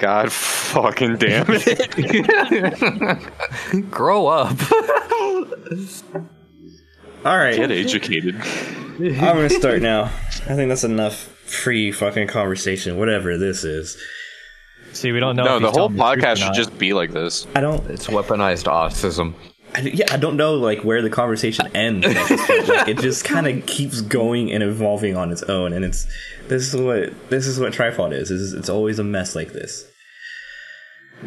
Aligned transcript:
God 0.00 0.30
fucking 0.32 1.16
damn 1.16 1.46
it. 1.48 1.80
Grow 3.90 4.26
up. 4.26 4.56
All 7.24 7.36
right, 7.36 7.56
Get 7.56 7.70
educated. 7.70 8.36
I'm 8.36 9.14
gonna 9.14 9.50
start 9.50 9.82
now. 9.82 10.04
I 10.04 10.54
think 10.54 10.68
that's 10.68 10.84
enough 10.84 11.14
free 11.14 11.92
fucking 11.92 12.28
conversation, 12.28 12.98
whatever 12.98 13.36
this 13.38 13.64
is. 13.64 13.96
See, 14.92 15.12
we 15.12 15.20
don't 15.20 15.36
know. 15.36 15.44
No, 15.44 15.56
if 15.56 15.62
the 15.62 15.70
whole 15.70 15.88
telling 15.90 15.96
the 15.96 16.02
podcast 16.02 16.36
should 16.38 16.54
just 16.54 16.78
be 16.78 16.92
like 16.92 17.12
this. 17.12 17.46
I 17.54 17.60
don't. 17.60 17.84
it's 17.90 18.06
weaponized 18.06 18.64
autism. 18.64 19.34
I, 19.76 19.80
yeah, 19.80 20.06
I 20.10 20.16
don't 20.16 20.36
know 20.36 20.54
like 20.54 20.82
where 20.84 21.02
the 21.02 21.10
conversation 21.10 21.66
ends. 21.74 22.06
At. 22.06 22.14
Like, 22.68 22.88
it 22.88 22.98
just 22.98 23.24
kind 23.32 23.46
of 23.46 23.66
keeps 23.66 24.00
going 24.00 24.50
and 24.52 24.62
evolving 24.62 25.16
on 25.16 25.30
its 25.30 25.42
own, 25.44 25.72
and 25.72 25.84
it's 25.84 26.06
this 26.48 26.72
is 26.74 26.80
what 26.80 27.12
this 27.30 27.46
is 27.46 27.60
what 27.60 27.72
tripod 27.72 28.12
is. 28.12 28.30
is 28.30 28.52
it's 28.52 28.68
always 28.68 28.98
a 28.98 29.04
mess 29.04 29.34
like 29.36 29.52
this. 29.52 29.86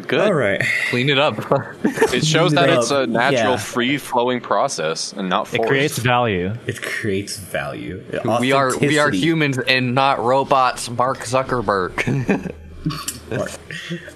Good. 0.06 0.20
All 0.20 0.32
right, 0.34 0.62
Clean 0.90 1.10
it 1.10 1.18
up. 1.18 1.34
It 2.12 2.24
shows 2.24 2.52
Clean 2.52 2.64
it 2.64 2.66
that 2.68 2.78
it's 2.78 2.90
a 2.92 3.06
natural, 3.08 3.52
Yeah. 3.52 3.56
free 3.56 3.98
flowing 3.98 4.40
process 4.40 5.12
and 5.12 5.28
not 5.28 5.52
It 5.54 5.62
creates 5.66 5.98
value. 5.98 6.54
it 6.66 6.80
creates 6.80 7.36
value. 7.38 8.02
we 8.40 8.52
are 8.52 8.76
we 8.78 8.98
are 8.98 9.10
humans 9.10 9.58
and 9.58 9.94
not 9.94 10.20
robots. 10.20 10.88
Mark 10.90 11.18
Zuckerberg. 11.18 12.52
Mark. 13.30 13.50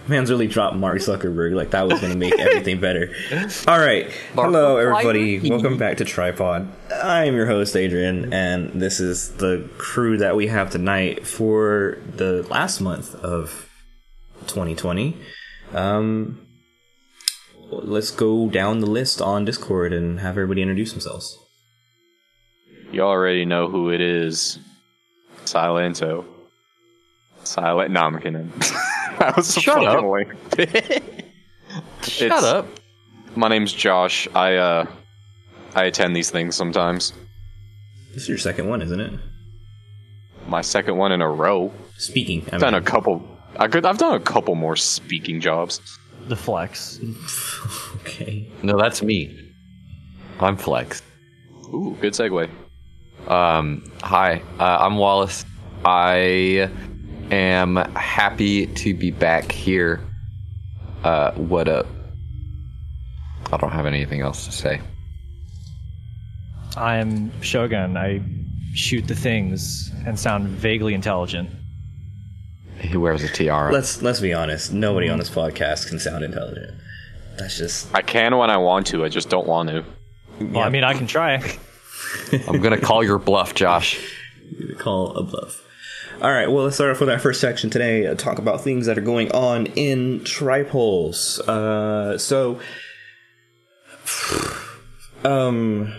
Man's 0.08 0.30
really 0.30 0.46
dropped 0.46 0.76
Mark 0.76 0.98
Zuckerberg 0.98 1.54
like 1.54 1.70
that 1.70 1.86
was 1.86 2.00
going 2.00 2.12
to 2.12 2.18
make 2.18 2.38
everything 2.38 2.80
better. 2.80 3.14
All 3.68 3.78
right. 3.78 4.06
Mark 4.34 4.46
Hello, 4.46 4.76
everybody. 4.76 5.40
Zuckerberg. 5.40 5.50
Welcome 5.50 5.78
back 5.78 5.98
to 5.98 6.04
Tripod. 6.04 6.68
I 6.92 7.24
am 7.24 7.34
your 7.34 7.46
host, 7.46 7.76
Adrian, 7.76 8.32
and 8.32 8.70
this 8.80 9.00
is 9.00 9.36
the 9.36 9.68
crew 9.78 10.16
that 10.18 10.36
we 10.36 10.46
have 10.48 10.70
tonight 10.70 11.26
for 11.26 11.98
the 12.16 12.42
last 12.44 12.80
month 12.80 13.14
of 13.16 13.70
2020. 14.46 15.16
Um, 15.72 16.46
let's 17.70 18.10
go 18.10 18.48
down 18.48 18.80
the 18.80 18.86
list 18.86 19.20
on 19.20 19.44
Discord 19.44 19.92
and 19.92 20.20
have 20.20 20.32
everybody 20.32 20.62
introduce 20.62 20.92
themselves. 20.92 21.38
You 22.92 23.02
already 23.02 23.44
know 23.44 23.68
who 23.68 23.90
it 23.90 24.00
is. 24.00 24.58
Silento. 25.44 26.24
Silent. 27.46 27.90
No, 27.90 28.00
I'm 28.02 28.18
kidding. 28.18 28.48
that 29.18 29.34
was 29.36 29.54
Shut 29.54 29.74
fucking 29.74 29.88
up. 29.88 30.04
lame. 30.04 30.32
Shut 32.02 32.22
It's- 32.26 32.42
up. 32.44 32.66
My 33.36 33.48
name's 33.48 33.72
Josh. 33.72 34.28
I 34.34 34.54
uh, 34.56 34.86
I 35.74 35.84
attend 35.84 36.14
these 36.14 36.30
things 36.30 36.54
sometimes. 36.54 37.12
This 38.12 38.22
is 38.24 38.28
your 38.28 38.38
second 38.38 38.68
one, 38.68 38.80
isn't 38.80 39.00
it? 39.00 39.12
My 40.46 40.60
second 40.60 40.96
one 40.98 41.10
in 41.10 41.20
a 41.20 41.28
row. 41.28 41.72
Speaking. 41.98 42.46
I 42.52 42.54
I've 42.56 42.60
done 42.60 42.74
a 42.74 42.80
couple. 42.80 43.26
I 43.56 43.66
could. 43.66 43.84
I've 43.84 43.98
done 43.98 44.14
a 44.14 44.20
couple 44.20 44.54
more 44.54 44.76
speaking 44.76 45.40
jobs. 45.40 45.80
The 46.28 46.36
flex. 46.36 47.00
okay. 47.96 48.48
No, 48.62 48.78
that's 48.78 49.02
me. 49.02 49.36
I'm 50.38 50.56
Flex. 50.56 51.02
Ooh, 51.72 51.96
good 52.00 52.12
segue. 52.12 52.48
Um, 53.28 53.84
hi, 54.02 54.42
uh, 54.60 54.78
I'm 54.80 54.96
Wallace. 54.96 55.44
I 55.84 56.70
am 57.30 57.76
happy 57.94 58.66
to 58.66 58.94
be 58.94 59.10
back 59.10 59.50
here. 59.50 60.00
Uh, 61.02 61.32
what 61.32 61.68
up? 61.68 61.86
I 63.52 63.56
don't 63.56 63.70
have 63.70 63.86
anything 63.86 64.20
else 64.20 64.46
to 64.46 64.52
say. 64.52 64.80
I'm 66.76 67.30
Shogun. 67.42 67.96
I 67.96 68.22
shoot 68.74 69.06
the 69.06 69.14
things 69.14 69.92
and 70.06 70.18
sound 70.18 70.48
vaguely 70.48 70.94
intelligent. 70.94 71.50
He 72.80 72.96
wears 72.96 73.22
a 73.22 73.28
tiara. 73.28 73.72
Let's 73.72 74.02
let's 74.02 74.20
be 74.20 74.32
honest. 74.32 74.72
Nobody 74.72 75.08
on 75.08 75.18
this 75.18 75.30
podcast 75.30 75.88
can 75.88 75.98
sound 75.98 76.24
intelligent. 76.24 76.80
That's 77.38 77.56
just 77.56 77.94
I 77.94 78.02
can 78.02 78.36
when 78.36 78.50
I 78.50 78.56
want 78.56 78.86
to. 78.88 79.04
I 79.04 79.08
just 79.08 79.28
don't 79.28 79.46
want 79.46 79.68
to. 79.68 79.84
Well, 80.40 80.64
I 80.64 80.68
mean, 80.68 80.84
I 80.84 80.94
can 80.94 81.06
try. 81.06 81.34
I'm 82.48 82.60
gonna 82.60 82.80
call 82.80 83.04
your 83.04 83.18
bluff, 83.18 83.54
Josh. 83.54 84.00
call 84.78 85.16
a 85.16 85.22
bluff. 85.22 85.63
All 86.22 86.30
right, 86.32 86.50
well, 86.50 86.64
let's 86.64 86.76
start 86.76 86.90
off 86.90 87.00
with 87.00 87.10
our 87.10 87.18
first 87.18 87.40
section 87.40 87.68
today. 87.70 88.06
Uh, 88.06 88.14
talk 88.14 88.38
about 88.38 88.62
things 88.62 88.86
that 88.86 88.96
are 88.96 89.02
going 89.02 89.30
on 89.32 89.66
in 89.66 90.20
Tripulse. 90.20 91.38
Uh, 91.40 92.16
so, 92.16 92.60
um, 95.24 95.92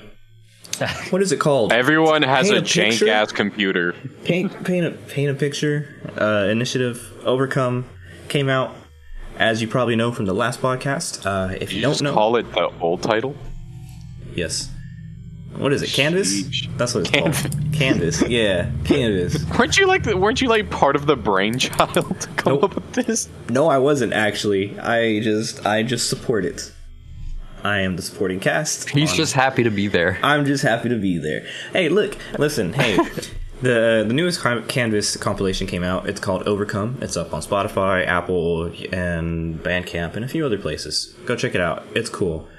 what 1.11 1.21
is 1.21 1.31
it 1.31 1.39
called? 1.39 1.71
Everyone 1.73 2.23
has 2.23 2.49
Paint 2.49 2.57
a 2.57 2.59
a 2.59 2.63
jank 2.63 3.07
ass 3.07 3.31
computer. 3.31 3.93
Paint, 4.23 4.63
paint 4.63 4.85
a 4.85 4.91
paint 4.91 5.29
a 5.29 5.33
picture. 5.35 5.93
Uh, 6.19 6.47
initiative 6.49 7.11
Overcome 7.23 7.85
came 8.27 8.49
out, 8.49 8.73
as 9.37 9.61
you 9.61 9.67
probably 9.67 9.95
know 9.95 10.11
from 10.11 10.25
the 10.25 10.33
last 10.33 10.59
podcast. 10.61 11.25
Uh, 11.25 11.55
if 11.61 11.71
you, 11.71 11.77
You 11.77 11.81
don't 11.83 11.91
just 11.91 12.03
know, 12.03 12.13
call 12.13 12.35
it 12.37 12.51
the 12.53 12.69
old 12.79 13.03
title. 13.03 13.35
yes. 14.33 14.71
What 15.57 15.73
is 15.73 15.81
it? 15.81 15.89
Canvas? 15.89 16.43
Sheesh. 16.43 16.77
That's 16.77 16.93
what 16.93 17.07
it's 17.07 17.11
called. 17.11 17.73
Canvas. 17.73 18.21
Yeah, 18.27 18.69
Canvas. 18.85 19.43
Weren't 19.57 19.77
you 19.77 19.87
like? 19.87 20.03
The, 20.03 20.15
weren't 20.17 20.41
you 20.41 20.47
like 20.49 20.69
part 20.69 20.95
of 20.95 21.05
the 21.05 21.15
brainchild 21.15 21.93
to 21.93 22.27
come 22.35 22.53
Nope. 22.53 22.63
up 22.63 22.75
with 22.75 22.93
this? 22.93 23.29
No, 23.49 23.67
I 23.67 23.77
wasn't 23.77 24.13
actually. 24.13 24.77
I 24.79 25.19
just 25.21 25.65
I 25.65 25.83
just 25.83 26.09
support 26.09 26.45
it. 26.45 26.71
I 27.63 27.79
am 27.79 27.95
the 27.95 28.01
supporting 28.03 28.39
cast. 28.39 28.89
He's 28.89 29.11
on- 29.11 29.15
just 29.17 29.33
happy 29.33 29.63
to 29.63 29.71
be 29.71 29.87
there. 29.87 30.19
I'm 30.21 30.45
just 30.45 30.61
happy 30.63 30.89
to 30.89 30.97
be 30.97 31.17
there. 31.17 31.47
Hey, 31.73 31.89
look, 31.89 32.17
listen, 32.37 32.73
hey. 32.73 32.97
The 33.61 34.03
the 34.05 34.13
newest 34.13 34.41
Canvas 34.67 35.15
compilation 35.15 35.65
came 35.65 35.81
out. 35.81 36.09
It's 36.09 36.19
called 36.19 36.43
Overcome. 36.45 36.97
It's 37.01 37.15
up 37.15 37.33
on 37.33 37.41
Spotify, 37.41 38.05
Apple, 38.05 38.65
and 38.91 39.57
Bandcamp, 39.63 40.17
and 40.17 40.25
a 40.25 40.27
few 40.27 40.45
other 40.45 40.57
places. 40.57 41.15
Go 41.25 41.37
check 41.37 41.55
it 41.55 41.61
out. 41.61 41.85
It's 41.95 42.09
cool. 42.09 42.49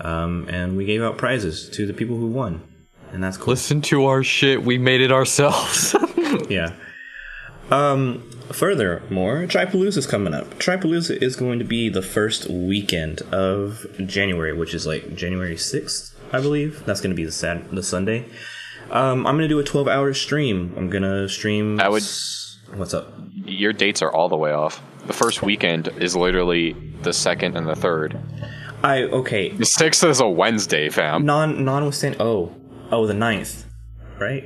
Um, 0.00 0.46
and 0.48 0.76
we 0.76 0.84
gave 0.84 1.02
out 1.02 1.16
prizes 1.18 1.68
to 1.70 1.86
the 1.86 1.92
people 1.94 2.16
who 2.16 2.26
won, 2.28 2.62
and 3.12 3.22
that's 3.22 3.36
cool. 3.36 3.52
Listen 3.52 3.80
to 3.82 4.04
our 4.06 4.22
shit. 4.22 4.62
We 4.62 4.78
made 4.78 5.00
it 5.00 5.12
ourselves. 5.12 5.94
Yeah. 6.50 6.72
Um. 7.70 8.22
Furthermore, 8.52 9.38
Tripalooza 9.48 9.96
is 9.96 10.06
coming 10.06 10.32
up. 10.32 10.50
Tripalooza 10.58 11.20
is 11.20 11.34
going 11.34 11.58
to 11.58 11.64
be 11.64 11.88
the 11.88 12.02
first 12.02 12.48
weekend 12.48 13.22
of 13.32 13.84
January, 14.06 14.52
which 14.52 14.72
is 14.72 14.86
like 14.86 15.16
January 15.16 15.56
sixth, 15.56 16.16
I 16.32 16.40
believe. 16.40 16.84
That's 16.86 17.00
going 17.00 17.10
to 17.10 17.16
be 17.16 17.24
the 17.24 17.32
Sat- 17.32 17.70
the 17.74 17.82
Sunday. 17.82 18.26
Um, 18.90 19.26
I'm 19.26 19.34
going 19.36 19.48
to 19.48 19.48
do 19.48 19.58
a 19.58 19.64
12 19.64 19.88
hour 19.88 20.14
stream. 20.14 20.74
I'm 20.76 20.88
going 20.90 21.02
to 21.02 21.28
stream. 21.28 21.80
I 21.80 21.88
would- 21.88 22.02
s- 22.02 22.58
What's 22.74 22.94
up? 22.94 23.12
Your 23.34 23.72
dates 23.72 24.00
are 24.02 24.12
all 24.12 24.28
the 24.28 24.36
way 24.36 24.52
off. 24.52 24.80
The 25.06 25.12
first 25.12 25.42
weekend 25.42 25.88
is 25.98 26.14
literally 26.14 26.72
the 27.02 27.12
second 27.12 27.56
and 27.56 27.66
the 27.66 27.76
third. 27.76 28.16
I 28.86 29.02
okay. 29.02 29.48
The 29.48 29.66
sixth 29.66 30.04
is 30.04 30.20
a 30.20 30.28
Wednesday, 30.28 30.90
fam. 30.90 31.26
Non 31.26 31.64
nonwithstanding. 31.64 32.20
Oh, 32.20 32.54
oh, 32.92 33.04
the 33.08 33.14
9th, 33.14 33.64
right? 34.20 34.44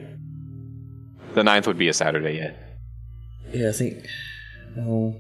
The 1.34 1.44
ninth 1.44 1.66
would 1.66 1.76
be 1.76 1.88
a 1.88 1.92
Saturday. 1.92 2.38
Yeah. 2.38 2.52
Yeah, 3.52 3.68
I 3.68 3.72
think. 3.72 4.06
Oh. 4.78 5.14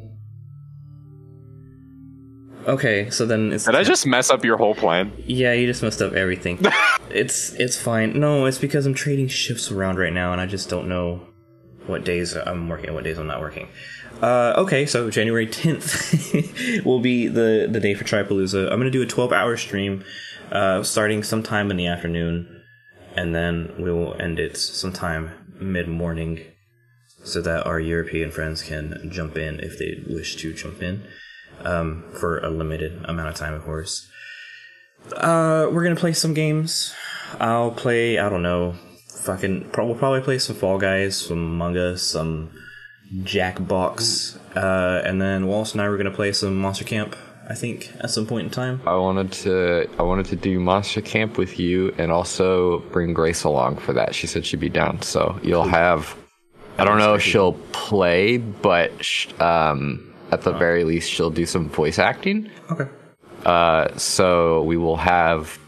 Okay, 2.66 3.10
so 3.10 3.26
then 3.26 3.52
it's. 3.52 3.66
Did 3.66 3.74
I 3.74 3.84
just 3.84 4.06
mess 4.06 4.30
up 4.30 4.42
your 4.42 4.56
whole 4.56 4.74
plan? 4.74 5.12
Yeah, 5.26 5.52
you 5.52 5.66
just 5.66 5.82
messed 5.82 6.00
up 6.00 6.14
everything. 6.14 6.58
it's 7.10 7.52
it's 7.54 7.78
fine. 7.78 8.18
No, 8.18 8.46
it's 8.46 8.58
because 8.58 8.86
I'm 8.86 8.94
trading 8.94 9.28
shifts 9.28 9.70
around 9.70 9.98
right 9.98 10.14
now, 10.14 10.32
and 10.32 10.40
I 10.40 10.46
just 10.46 10.70
don't 10.70 10.88
know 10.88 11.20
what 11.86 12.04
days 12.04 12.34
I'm 12.36 12.70
working 12.70 12.86
and 12.86 12.94
what 12.94 13.04
days 13.04 13.18
I'm 13.18 13.26
not 13.26 13.40
working. 13.40 13.68
Uh, 14.20 14.52
okay, 14.58 14.84
so 14.84 15.10
January 15.10 15.46
10th 15.46 16.84
will 16.84 17.00
be 17.00 17.26
the 17.26 17.66
the 17.70 17.80
day 17.80 17.94
for 17.94 18.04
Tripalooza. 18.04 18.70
I'm 18.70 18.78
gonna 18.78 18.90
do 18.90 19.02
a 19.02 19.06
12 19.06 19.32
hour 19.32 19.56
stream, 19.56 20.04
uh, 20.52 20.82
starting 20.82 21.22
sometime 21.22 21.70
in 21.70 21.78
the 21.78 21.86
afternoon, 21.86 22.62
and 23.16 23.34
then 23.34 23.72
we 23.78 23.90
will 23.90 24.20
end 24.20 24.38
it 24.38 24.58
sometime 24.58 25.30
mid 25.58 25.88
morning, 25.88 26.40
so 27.24 27.40
that 27.40 27.66
our 27.66 27.80
European 27.80 28.30
friends 28.30 28.62
can 28.62 29.10
jump 29.10 29.38
in 29.38 29.58
if 29.60 29.78
they 29.78 30.04
wish 30.06 30.36
to 30.36 30.52
jump 30.52 30.82
in, 30.82 31.02
um, 31.64 32.04
for 32.18 32.40
a 32.40 32.50
limited 32.50 33.02
amount 33.06 33.28
of 33.28 33.36
time, 33.36 33.54
of 33.54 33.64
course. 33.64 34.06
Uh, 35.16 35.66
we're 35.72 35.82
gonna 35.82 35.96
play 35.96 36.12
some 36.12 36.34
games. 36.34 36.92
I'll 37.40 37.70
play. 37.70 38.18
I 38.18 38.28
don't 38.28 38.42
know. 38.42 38.74
Fucking. 39.24 39.70
We'll 39.76 39.94
probably 39.94 40.20
play 40.20 40.38
some 40.38 40.56
Fall 40.56 40.76
Guys, 40.78 41.16
some 41.16 41.62
Us, 41.62 42.02
some 42.02 42.50
Jackbox, 43.14 44.38
uh, 44.56 45.02
and 45.04 45.20
then 45.20 45.46
Wallace 45.46 45.72
and 45.72 45.80
I 45.80 45.88
were 45.88 45.96
gonna 45.96 46.10
play 46.10 46.32
some 46.32 46.56
Monster 46.56 46.84
Camp. 46.84 47.16
I 47.48 47.54
think 47.54 47.92
at 47.98 48.10
some 48.10 48.26
point 48.26 48.44
in 48.44 48.50
time. 48.50 48.80
I 48.86 48.94
wanted 48.94 49.32
to 49.32 49.88
I 49.98 50.02
wanted 50.02 50.26
to 50.26 50.36
do 50.36 50.60
Monster 50.60 51.00
Camp 51.00 51.36
with 51.36 51.58
you 51.58 51.92
and 51.98 52.12
also 52.12 52.78
bring 52.92 53.12
Grace 53.12 53.42
along 53.42 53.78
for 53.78 53.92
that. 53.92 54.14
She 54.14 54.28
said 54.28 54.46
she'd 54.46 54.60
be 54.60 54.68
down. 54.68 55.02
So 55.02 55.38
you'll 55.42 55.64
have 55.64 56.16
I 56.78 56.84
don't 56.84 56.98
know 56.98 57.14
if 57.14 57.22
she'll 57.22 57.54
play, 57.72 58.38
but 58.38 59.04
sh- 59.04 59.28
um, 59.40 60.14
at 60.30 60.42
the 60.42 60.52
very 60.52 60.84
least 60.84 61.10
she'll 61.10 61.30
do 61.30 61.44
some 61.44 61.68
voice 61.68 61.98
acting. 61.98 62.48
Okay. 62.70 62.88
Uh, 63.44 63.96
so 63.96 64.62
we 64.62 64.76
will 64.76 64.96
have 64.96 65.58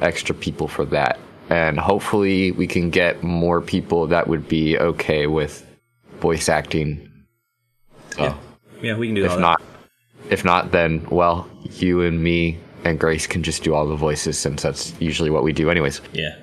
extra 0.00 0.34
people 0.34 0.68
for 0.68 0.84
that. 0.86 1.18
And 1.48 1.78
hopefully 1.78 2.52
we 2.52 2.66
can 2.66 2.90
get 2.90 3.22
more 3.22 3.60
people 3.60 4.08
that 4.08 4.26
would 4.26 4.48
be 4.48 4.78
okay 4.78 5.26
with 5.26 5.66
voice 6.22 6.48
acting. 6.48 7.08
Oh, 8.18 8.38
yeah, 8.80 8.96
we 8.96 9.08
can 9.08 9.14
do 9.16 9.24
If 9.24 9.32
all 9.32 9.40
not, 9.40 9.62
if 10.30 10.44
not, 10.44 10.70
then 10.70 11.04
well, 11.10 11.46
you 11.72 12.00
and 12.02 12.22
me 12.22 12.58
and 12.84 12.98
Grace 12.98 13.26
can 13.26 13.42
just 13.42 13.62
do 13.64 13.74
all 13.74 13.86
the 13.86 13.96
voices 13.96 14.38
since 14.38 14.62
that's 14.62 14.94
usually 15.00 15.30
what 15.30 15.42
we 15.42 15.52
do, 15.52 15.68
anyways. 15.68 16.00
Yeah. 16.12 16.34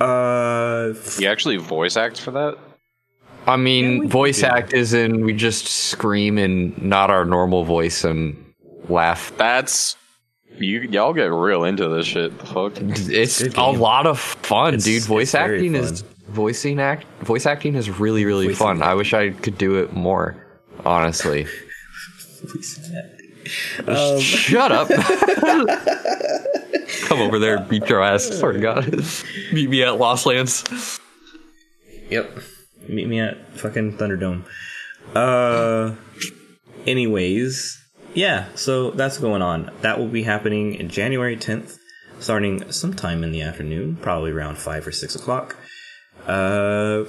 Uh, 0.00 0.94
You 1.18 1.28
actually 1.28 1.58
voice 1.58 1.96
act 1.96 2.20
for 2.20 2.30
that? 2.32 2.56
I 3.46 3.56
mean, 3.56 3.98
we 4.00 4.06
voice 4.06 4.42
act 4.42 4.72
is 4.72 4.94
in 4.94 5.24
we 5.24 5.32
just 5.32 5.66
scream 5.66 6.38
in 6.38 6.74
not 6.78 7.10
our 7.10 7.24
normal 7.24 7.64
voice 7.64 8.04
and 8.04 8.36
laugh. 8.88 9.32
That's 9.36 9.96
you. 10.58 10.80
Y'all 10.82 11.12
get 11.12 11.30
real 11.30 11.64
into 11.64 11.88
this 11.88 12.06
shit. 12.06 12.38
The 12.38 12.46
fuck. 12.46 12.72
It's 12.78 13.42
Good 13.42 13.56
a 13.58 13.70
lot 13.70 14.06
of 14.06 14.18
fun, 14.18 14.74
It's- 14.74 14.84
dude. 14.84 15.02
Voice 15.02 15.34
it's 15.34 15.44
very 15.44 15.56
acting 15.58 15.74
is 15.74 16.02
fun. 16.02 16.10
Voicing 16.28 16.80
act 16.80 17.04
voice 17.22 17.46
acting 17.46 17.74
is 17.74 17.90
really 17.90 18.24
really 18.24 18.46
Voicing 18.46 18.58
fun. 18.58 18.82
I 18.82 18.94
wish 18.94 19.12
I 19.12 19.30
could 19.30 19.58
do 19.58 19.82
it 19.82 19.92
more. 19.92 20.36
Honestly, 20.84 21.44
shut 24.20 24.72
up. 24.72 24.88
Come 27.02 27.20
over 27.20 27.38
there 27.38 27.60
beat 27.60 27.88
your 27.88 28.02
ass. 28.02 28.24
Swear 28.24 28.52
to 28.52 28.60
God. 28.60 28.86
Meet 29.52 29.70
me 29.70 29.82
at 29.82 29.98
Lost 29.98 30.26
Lands. 30.26 30.98
Yep. 32.10 32.38
Meet 32.88 33.08
me 33.08 33.20
at 33.20 33.52
fucking 33.54 33.98
Thunderdome. 33.98 34.44
Uh, 35.14 35.94
anyways, 36.86 37.78
yeah. 38.14 38.48
So 38.54 38.90
that's 38.90 39.18
going 39.18 39.42
on. 39.42 39.70
That 39.82 39.98
will 39.98 40.08
be 40.08 40.22
happening 40.22 40.74
in 40.74 40.88
January 40.88 41.36
10th, 41.36 41.76
starting 42.18 42.70
sometime 42.72 43.22
in 43.24 43.32
the 43.32 43.42
afternoon, 43.42 43.96
probably 43.96 44.30
around 44.30 44.58
five 44.58 44.86
or 44.86 44.92
six 44.92 45.14
o'clock. 45.14 45.56
Uh, 46.26 47.04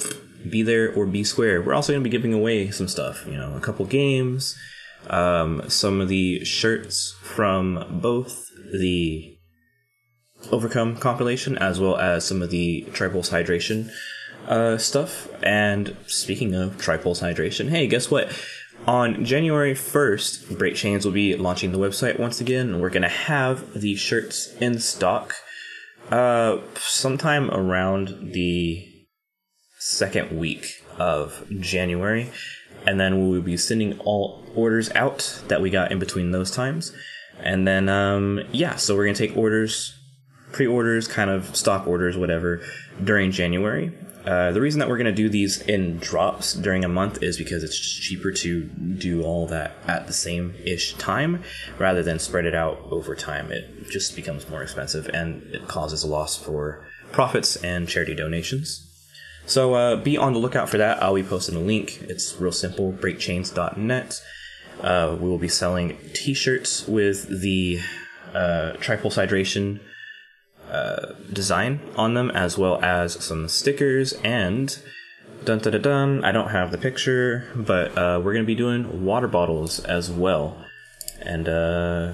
be 0.50 0.62
there 0.62 0.94
or 0.94 1.06
be 1.06 1.24
square. 1.24 1.62
We're 1.62 1.74
also 1.74 1.94
going 1.94 2.04
to 2.04 2.10
be 2.10 2.16
giving 2.16 2.34
away 2.34 2.72
some 2.72 2.88
stuff. 2.88 3.26
You 3.26 3.38
know, 3.38 3.56
a 3.56 3.60
couple 3.60 3.86
games, 3.86 4.58
um, 5.10 5.70
some 5.70 6.02
of 6.02 6.10
the 6.10 6.44
shirts 6.44 7.16
from 7.22 8.00
both 8.02 8.50
the 8.74 9.38
Overcome 10.52 10.98
compilation 10.98 11.58
as 11.58 11.80
well 11.80 11.98
as 11.98 12.26
some 12.26 12.42
of 12.42 12.50
the 12.50 12.86
Tripulse 12.90 13.32
Hydration 13.32 13.90
uh, 14.48 14.78
stuff. 14.78 15.30
And 15.42 15.96
speaking 16.06 16.54
of 16.54 16.78
Tripulse 16.78 17.22
Hydration, 17.22 17.70
hey, 17.70 17.88
guess 17.88 18.12
what? 18.12 18.30
On 18.86 19.24
January 19.24 19.74
1st, 19.74 20.58
Break 20.58 20.76
Chains 20.76 21.06
will 21.06 21.14
be 21.14 21.38
launching 21.38 21.72
the 21.72 21.78
website 21.78 22.20
once 22.20 22.42
again, 22.42 22.70
and 22.70 22.82
we're 22.82 22.90
going 22.90 23.04
to 23.04 23.08
have 23.08 23.80
the 23.80 23.96
shirts 23.96 24.54
in 24.60 24.80
stock 24.80 25.36
uh, 26.12 26.58
sometime 26.76 27.50
around 27.50 28.34
the 28.34 28.93
second 29.84 30.38
week 30.38 30.84
of 30.98 31.44
January. 31.60 32.32
And 32.86 33.00
then 33.00 33.30
we 33.30 33.36
will 33.36 33.44
be 33.44 33.58
sending 33.58 34.00
all 34.00 34.44
orders 34.56 34.90
out 34.92 35.42
that 35.48 35.62
we 35.62 35.70
got 35.70 35.92
in 35.92 36.00
between 36.00 36.32
those 36.32 36.52
times. 36.52 36.94
And 37.40 37.68
then, 37.68 37.90
um, 37.90 38.42
yeah, 38.52 38.76
so 38.76 38.96
we're 38.96 39.06
going 39.06 39.16
to 39.16 39.28
take 39.28 39.38
orders 39.38 39.96
pre-orders, 40.54 41.08
kind 41.08 41.30
of 41.30 41.56
stock 41.56 41.88
orders, 41.88 42.16
whatever, 42.16 42.62
during 43.04 43.32
January. 43.32 43.92
Uh, 44.26 44.52
the 44.54 44.62
reason 44.62 44.80
that 44.80 44.88
we're 44.88 44.98
going 44.98 45.06
to 45.06 45.12
do 45.12 45.28
these 45.28 45.60
in 45.62 45.98
drops 45.98 46.54
during 46.54 46.86
a 46.86 46.88
month 46.88 47.22
is 47.22 47.38
because 47.38 47.62
it's 47.62 47.78
cheaper 47.78 48.32
to 48.32 48.64
do 48.64 49.24
all 49.24 49.48
that 49.48 49.74
at 49.86 50.08
the 50.08 50.14
same 50.14 50.56
ish 50.64 50.94
time 50.94 51.44
rather 51.78 52.02
than 52.02 52.20
spread 52.20 52.46
it 52.46 52.56
out 52.56 52.80
over 52.90 53.16
time. 53.16 53.52
It 53.52 53.90
just 53.90 54.16
becomes 54.16 54.48
more 54.48 54.64
expensive 54.64 55.10
and 55.10 55.44
it 55.54 55.68
causes 55.68 56.04
a 56.04 56.08
loss 56.08 56.38
for 56.38 56.86
profits 57.12 57.58
and 57.58 57.90
charity 57.90 58.16
donations. 58.16 58.93
So 59.46 59.74
uh, 59.74 59.96
be 59.98 60.18
on 60.18 60.34
the 60.34 60.40
lookout 60.40 60.70
for 60.70 60.78
that. 60.78 61.02
I'll 61.04 61.16
be 61.16 61.24
posting 61.24 61.56
a 61.56 61.60
link. 61.60 62.02
It's 62.04 62.40
real 62.40 62.52
simple 62.52 62.94
breakchains.net. 62.94 64.22
Uh, 64.82 65.18
we 65.20 65.30
will 65.30 65.38
be 65.38 65.48
selling 65.48 65.98
t 66.14 66.34
shirts 66.34 66.88
with 66.88 67.42
the 67.42 67.80
uh, 68.34 68.74
Tripulse 68.80 69.16
Hydration 69.16 69.80
design 71.32 71.80
on 71.96 72.14
them, 72.14 72.32
as 72.32 72.58
well 72.58 72.82
as 72.84 73.24
some 73.24 73.48
stickers 73.48 74.14
and 74.24 74.80
dun 75.46 75.60
dun 75.60 75.74
dun 75.74 75.82
dun. 75.82 76.24
I 76.26 76.32
don't 76.32 76.50
have 76.50 76.72
the 76.72 76.78
picture, 76.78 77.52
but 77.56 77.98
uh, 77.98 78.22
we're 78.24 78.34
gonna 78.34 78.46
be 78.46 78.56
doing 78.56 79.06
water 79.06 79.28
bottles 79.28 79.80
as 79.80 80.10
well, 80.10 80.58
and 81.22 81.48
uh, 81.48 82.14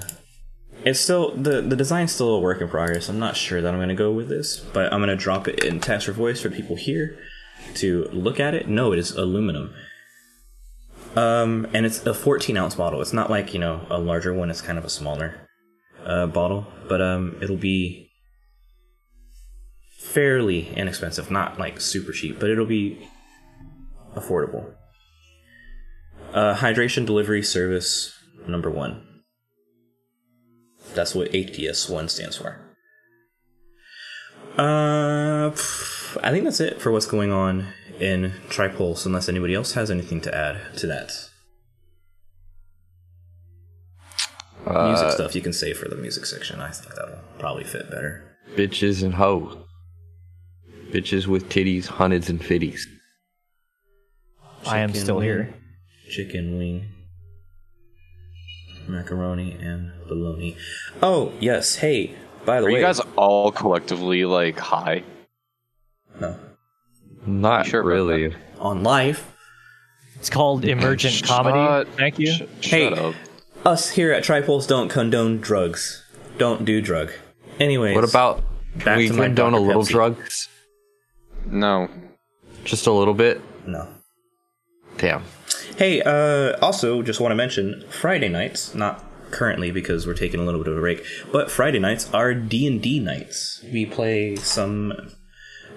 it's 0.84 1.00
still 1.00 1.32
the 1.32 1.60
the 1.60 1.76
design's 1.76 2.12
still 2.12 2.34
a 2.34 2.40
work 2.40 2.60
in 2.60 2.68
progress. 2.68 3.08
I'm 3.08 3.18
not 3.18 3.36
sure 3.36 3.60
that 3.60 3.72
I'm 3.72 3.80
gonna 3.80 3.94
go 3.94 4.12
with 4.12 4.28
this, 4.28 4.58
but 4.58 4.92
I'm 4.92 5.00
gonna 5.00 5.16
drop 5.16 5.48
it 5.48 5.64
in 5.64 5.80
text 5.80 6.08
or 6.08 6.12
voice 6.12 6.40
for 6.40 6.50
people 6.50 6.76
here 6.76 7.18
to 7.74 8.08
look 8.12 8.40
at 8.40 8.54
it. 8.54 8.68
No, 8.68 8.92
it 8.92 8.98
is 8.98 9.12
aluminum. 9.12 9.74
Um, 11.16 11.66
and 11.74 11.84
it's 11.84 12.06
a 12.06 12.14
14 12.14 12.56
ounce 12.56 12.76
bottle. 12.76 13.02
It's 13.02 13.12
not 13.12 13.30
like 13.30 13.52
you 13.52 13.60
know 13.60 13.86
a 13.90 13.98
larger 13.98 14.32
one. 14.32 14.50
It's 14.50 14.60
kind 14.62 14.78
of 14.78 14.84
a 14.84 14.90
smaller 14.90 15.48
uh, 16.04 16.26
bottle, 16.26 16.66
but 16.88 17.00
um, 17.00 17.36
it'll 17.42 17.56
be 17.56 18.10
fairly 19.98 20.68
inexpensive, 20.74 21.30
not 21.30 21.58
like 21.58 21.80
super 21.80 22.12
cheap, 22.12 22.40
but 22.40 22.50
it'll 22.50 22.66
be 22.66 23.08
affordable. 24.14 24.74
Uh, 26.32 26.54
hydration 26.54 27.04
delivery 27.04 27.42
service 27.42 28.14
number 28.46 28.70
one. 28.70 29.06
That's 30.94 31.14
what 31.14 31.30
HDS 31.32 31.90
one 31.90 32.08
stands 32.08 32.36
for. 32.36 32.58
Uh, 34.58 35.50
I 36.22 36.30
think 36.30 36.44
that's 36.44 36.60
it 36.60 36.80
for 36.80 36.90
what's 36.90 37.06
going 37.06 37.30
on 37.30 37.68
in 38.00 38.32
Tripulse, 38.48 39.06
unless 39.06 39.28
anybody 39.28 39.54
else 39.54 39.72
has 39.72 39.90
anything 39.90 40.20
to 40.22 40.34
add 40.34 40.76
to 40.78 40.86
that. 40.88 41.12
music 44.66 45.10
stuff 45.12 45.34
you 45.34 45.40
can 45.40 45.52
save 45.52 45.78
for 45.78 45.88
the 45.88 45.96
music 45.96 46.26
section. 46.26 46.60
I 46.60 46.70
think 46.70 46.94
that'll 46.94 47.18
probably 47.38 47.64
fit 47.64 47.90
better. 47.90 48.36
Bitches 48.54 49.02
and 49.02 49.14
hoes. 49.14 49.56
Bitches 50.90 51.26
with 51.26 51.48
titties, 51.48 51.86
hundreds 51.86 52.28
and 52.28 52.40
fitties. 52.40 52.80
I 54.66 54.80
am 54.80 54.92
still 54.92 55.16
wing, 55.16 55.24
here. 55.24 55.54
Chicken 56.10 56.58
wing, 56.58 56.88
macaroni, 58.88 59.52
and 59.52 59.92
bologna. 60.08 60.56
Oh 61.02 61.32
yes. 61.40 61.76
Hey, 61.76 62.14
by 62.44 62.60
the 62.60 62.66
Are 62.66 62.70
way, 62.70 62.78
you 62.80 62.84
guys 62.84 63.00
all 63.16 63.50
collectively 63.52 64.24
like 64.24 64.58
high? 64.58 65.02
no. 66.20 66.36
Not 67.26 67.66
Sure 67.66 67.82
really. 67.82 68.34
on 68.58 68.82
life, 68.82 69.30
It's 70.16 70.30
called 70.30 70.64
emergent 70.64 71.14
Shut- 71.14 71.28
comedy. 71.28 71.90
Thank 71.96 72.18
you. 72.18 72.32
sh- 72.32 72.42
Hey. 72.62 72.88
Shut 72.90 72.98
up. 72.98 73.14
us 73.64 73.90
here 73.90 74.10
at 74.12 74.24
Tripulse 74.24 74.66
don't 74.66 74.88
condone 74.88 75.38
drugs. 75.38 76.02
Don't 76.38 76.64
do 76.64 76.80
drug. 76.80 77.10
Anyways, 77.58 77.94
What 77.94 78.04
about 78.08 78.42
Back 78.84 78.96
we 78.98 79.08
to 79.08 79.14
my 79.14 79.24
condone 79.26 79.52
a 79.54 79.56
Dr. 79.58 79.66
little 79.66 79.82
Pepsi. 79.82 79.88
drugs? 79.90 80.48
No. 81.46 81.88
Just 82.64 82.86
a 82.86 82.92
little 82.92 83.14
bit? 83.14 83.40
no? 83.66 83.86
Damn. 84.98 85.22
Hey, 85.80 86.02
uh, 86.02 86.58
also 86.60 87.00
just 87.00 87.20
want 87.20 87.32
to 87.32 87.36
mention 87.36 87.86
Friday 87.88 88.28
nights, 88.28 88.74
not 88.74 89.02
currently 89.30 89.70
because 89.70 90.06
we're 90.06 90.12
taking 90.12 90.38
a 90.38 90.42
little 90.42 90.62
bit 90.62 90.70
of 90.70 90.76
a 90.76 90.80
break, 90.80 91.02
but 91.32 91.50
Friday 91.50 91.78
nights 91.78 92.12
are 92.12 92.34
D 92.34 92.66
and 92.66 92.82
D 92.82 93.00
nights. 93.00 93.64
We 93.64 93.86
play 93.86 94.36
some 94.36 94.92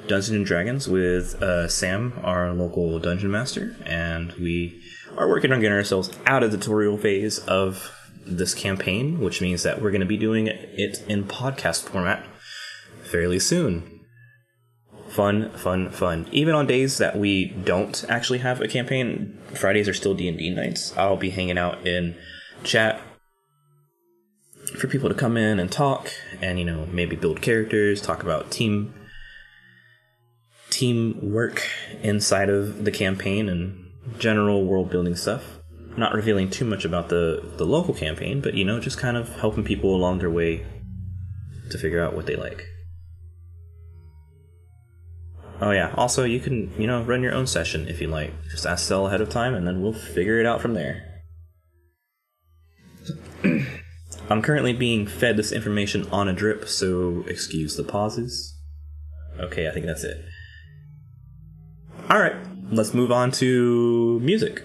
Dungeons 0.05 0.29
and 0.31 0.45
Dragons 0.45 0.89
with 0.89 1.41
uh, 1.41 1.69
Sam, 1.69 2.19
our 2.21 2.51
local 2.51 2.99
dungeon 2.99 3.31
master, 3.31 3.77
and 3.85 4.33
we 4.33 4.83
are 5.17 5.29
working 5.29 5.53
on 5.53 5.61
getting 5.61 5.77
ourselves 5.77 6.11
out 6.25 6.43
of 6.43 6.51
the 6.51 6.57
tutorial 6.57 6.97
phase 6.97 7.39
of 7.39 7.89
this 8.25 8.53
campaign, 8.53 9.21
which 9.21 9.39
means 9.39 9.63
that 9.63 9.81
we're 9.81 9.91
going 9.91 10.01
to 10.01 10.05
be 10.05 10.17
doing 10.17 10.47
it 10.47 11.01
in 11.07 11.23
podcast 11.23 11.83
format 11.83 12.27
fairly 13.03 13.39
soon 13.39 13.92
fun 15.13 15.51
fun 15.51 15.91
fun. 15.91 16.27
Even 16.31 16.55
on 16.55 16.65
days 16.65 16.97
that 16.97 17.17
we 17.17 17.45
don't 17.45 18.03
actually 18.09 18.39
have 18.39 18.61
a 18.61 18.67
campaign 18.67 19.37
fridays 19.53 19.87
are 19.87 19.93
still 19.93 20.15
d&d 20.15 20.49
nights. 20.49 20.95
I'll 20.97 21.17
be 21.17 21.29
hanging 21.29 21.57
out 21.57 21.85
in 21.85 22.15
chat 22.63 22.99
for 24.79 24.87
people 24.87 25.09
to 25.09 25.15
come 25.15 25.37
in 25.37 25.59
and 25.59 25.71
talk 25.71 26.09
and 26.41 26.57
you 26.57 26.65
know 26.65 26.87
maybe 26.87 27.15
build 27.15 27.41
characters 27.41 28.01
talk 28.01 28.23
about 28.23 28.49
team 28.49 28.93
teamwork 30.71 31.61
inside 32.01 32.49
of 32.49 32.83
the 32.83 32.91
campaign 32.91 33.47
and 33.47 33.91
general 34.17 34.65
world 34.65 34.89
building 34.89 35.15
stuff. 35.15 35.59
Not 35.95 36.15
revealing 36.15 36.49
too 36.49 36.65
much 36.65 36.85
about 36.85 37.09
the 37.09 37.53
the 37.57 37.65
local 37.65 37.93
campaign 37.93 38.41
but 38.41 38.55
you 38.55 38.65
know 38.65 38.79
just 38.79 38.97
kind 38.97 39.15
of 39.15 39.29
helping 39.35 39.63
people 39.63 39.95
along 39.95 40.19
their 40.19 40.31
way 40.31 40.65
to 41.69 41.77
figure 41.77 42.03
out 42.03 42.15
what 42.15 42.25
they 42.25 42.35
like 42.35 42.67
Oh 45.61 45.71
yeah. 45.71 45.93
Also, 45.95 46.23
you 46.23 46.39
can 46.39 46.73
you 46.79 46.87
know 46.87 47.03
run 47.03 47.21
your 47.21 47.33
own 47.33 47.47
session 47.47 47.87
if 47.87 48.01
you 48.01 48.07
like. 48.07 48.33
Just 48.49 48.65
ask 48.65 48.85
Cell 48.85 49.07
ahead 49.07 49.21
of 49.21 49.29
time, 49.29 49.53
and 49.53 49.67
then 49.67 49.81
we'll 49.81 49.93
figure 49.93 50.39
it 50.39 50.45
out 50.45 50.61
from 50.61 50.73
there. 50.73 51.23
I'm 54.29 54.41
currently 54.41 54.73
being 54.73 55.05
fed 55.05 55.37
this 55.37 55.51
information 55.51 56.07
on 56.09 56.27
a 56.27 56.33
drip, 56.33 56.67
so 56.67 57.23
excuse 57.27 57.75
the 57.75 57.83
pauses. 57.83 58.57
Okay, 59.39 59.67
I 59.67 59.71
think 59.71 59.85
that's 59.85 60.03
it. 60.03 60.23
All 62.09 62.19
right, 62.19 62.35
let's 62.71 62.93
move 62.93 63.11
on 63.11 63.31
to 63.33 64.19
music. 64.21 64.63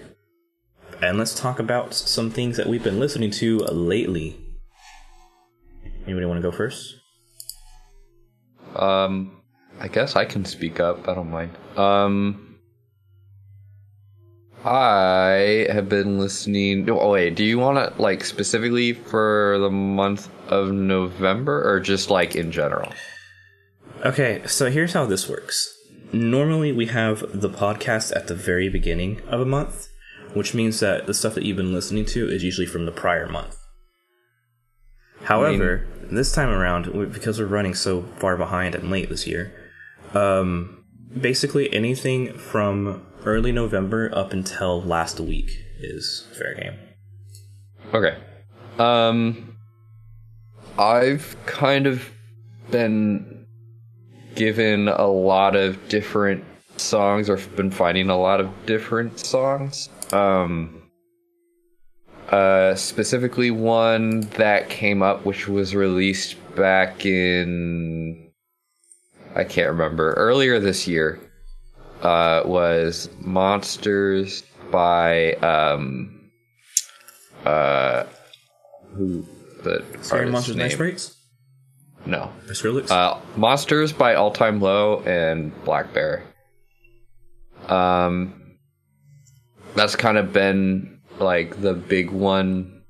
and 1.01 1.17
let's 1.17 1.33
talk 1.33 1.59
about 1.59 1.93
some 1.93 2.29
things 2.29 2.57
that 2.57 2.67
we've 2.67 2.83
been 2.83 2.99
listening 2.99 3.31
to 3.31 3.59
lately. 3.59 4.37
Anybody 6.05 6.25
want 6.25 6.37
to 6.37 6.41
go 6.41 6.51
first? 6.51 6.95
Um, 8.75 9.38
I 9.79 9.87
guess 9.87 10.15
I 10.15 10.25
can 10.25 10.45
speak 10.45 10.79
up. 10.79 11.07
I 11.07 11.15
don't 11.15 11.31
mind. 11.31 11.51
Um, 11.77 12.59
I 14.65 15.67
have 15.71 15.87
been 15.87 16.19
listening. 16.19 16.89
Oh 16.89 17.11
wait, 17.11 17.35
do 17.35 17.45
you 17.45 17.57
want 17.57 17.77
to 17.77 18.01
like 18.01 18.25
specifically 18.25 18.93
for 18.93 19.57
the 19.59 19.69
month 19.69 20.29
of 20.49 20.71
November 20.71 21.63
or 21.65 21.79
just 21.79 22.09
like 22.09 22.35
in 22.35 22.51
general? 22.51 22.91
Okay, 24.05 24.41
so 24.45 24.69
here's 24.69 24.93
how 24.93 25.05
this 25.05 25.29
works. 25.29 25.75
Normally, 26.11 26.71
we 26.71 26.87
have 26.87 27.23
the 27.39 27.49
podcast 27.49 28.15
at 28.15 28.27
the 28.27 28.35
very 28.35 28.67
beginning 28.67 29.21
of 29.27 29.39
a 29.39 29.45
month, 29.45 29.87
which 30.33 30.53
means 30.53 30.79
that 30.79 31.05
the 31.05 31.13
stuff 31.13 31.35
that 31.35 31.45
you've 31.45 31.57
been 31.57 31.73
listening 31.73 32.05
to 32.07 32.27
is 32.27 32.43
usually 32.43 32.67
from 32.67 32.85
the 32.85 32.91
prior 32.91 33.27
month. 33.27 33.55
However, 35.23 35.85
this 36.11 36.31
time 36.31 36.49
around, 36.49 37.11
because 37.13 37.39
we're 37.39 37.45
running 37.45 37.75
so 37.75 38.03
far 38.17 38.35
behind 38.37 38.73
and 38.73 38.89
late 38.89 39.09
this 39.09 39.27
year, 39.27 39.53
um, 40.13 40.83
basically 41.19 41.73
anything 41.73 42.37
from 42.37 43.05
early 43.25 43.51
November 43.51 44.09
up 44.15 44.33
until 44.33 44.81
last 44.81 45.19
week 45.19 45.51
is 45.79 46.27
fair 46.37 46.55
game. 46.55 46.79
Okay. 47.93 48.17
Um, 48.77 49.57
I've 50.77 51.35
kind 51.45 51.87
of 51.87 52.09
been 52.71 53.45
given 54.35 54.87
a 54.87 55.07
lot 55.07 55.55
of 55.55 55.89
different 55.89 56.43
songs, 56.77 57.29
or 57.29 57.37
been 57.55 57.71
finding 57.71 58.09
a 58.09 58.17
lot 58.17 58.39
of 58.39 58.49
different 58.65 59.19
songs. 59.19 59.89
Um, 60.13 60.83
uh, 62.29 62.75
specifically 62.75 63.51
one 63.51 64.21
that 64.37 64.69
came 64.69 65.01
up, 65.01 65.25
which 65.25 65.47
was 65.47 65.75
released 65.75 66.37
back 66.55 67.05
in 67.05 68.28
I 69.35 69.43
can't 69.43 69.69
remember 69.69 70.13
earlier 70.13 70.59
this 70.59 70.87
year. 70.87 71.19
Uh, 72.01 72.43
was 72.45 73.09
Monsters 73.19 74.43
by 74.71 75.33
um, 75.35 76.31
uh, 77.45 78.05
who 78.93 79.25
the 79.63 79.81
artist's 79.81 80.11
Monsters 80.11 80.55
name? 80.55 80.67
Nice 80.67 80.75
Breaks? 80.75 81.15
No, 82.05 82.31
uh, 82.89 83.19
Monsters 83.35 83.91
by 83.91 84.15
All 84.15 84.31
Time 84.31 84.61
Low 84.61 85.01
and 85.01 85.51
Black 85.65 85.93
Bear. 85.93 86.23
Um, 87.67 88.57
that's 89.75 89.95
kind 89.95 90.17
of 90.17 90.31
been 90.33 91.01
like 91.19 91.61
the 91.61 91.73
big 91.73 92.09
one. 92.09 92.83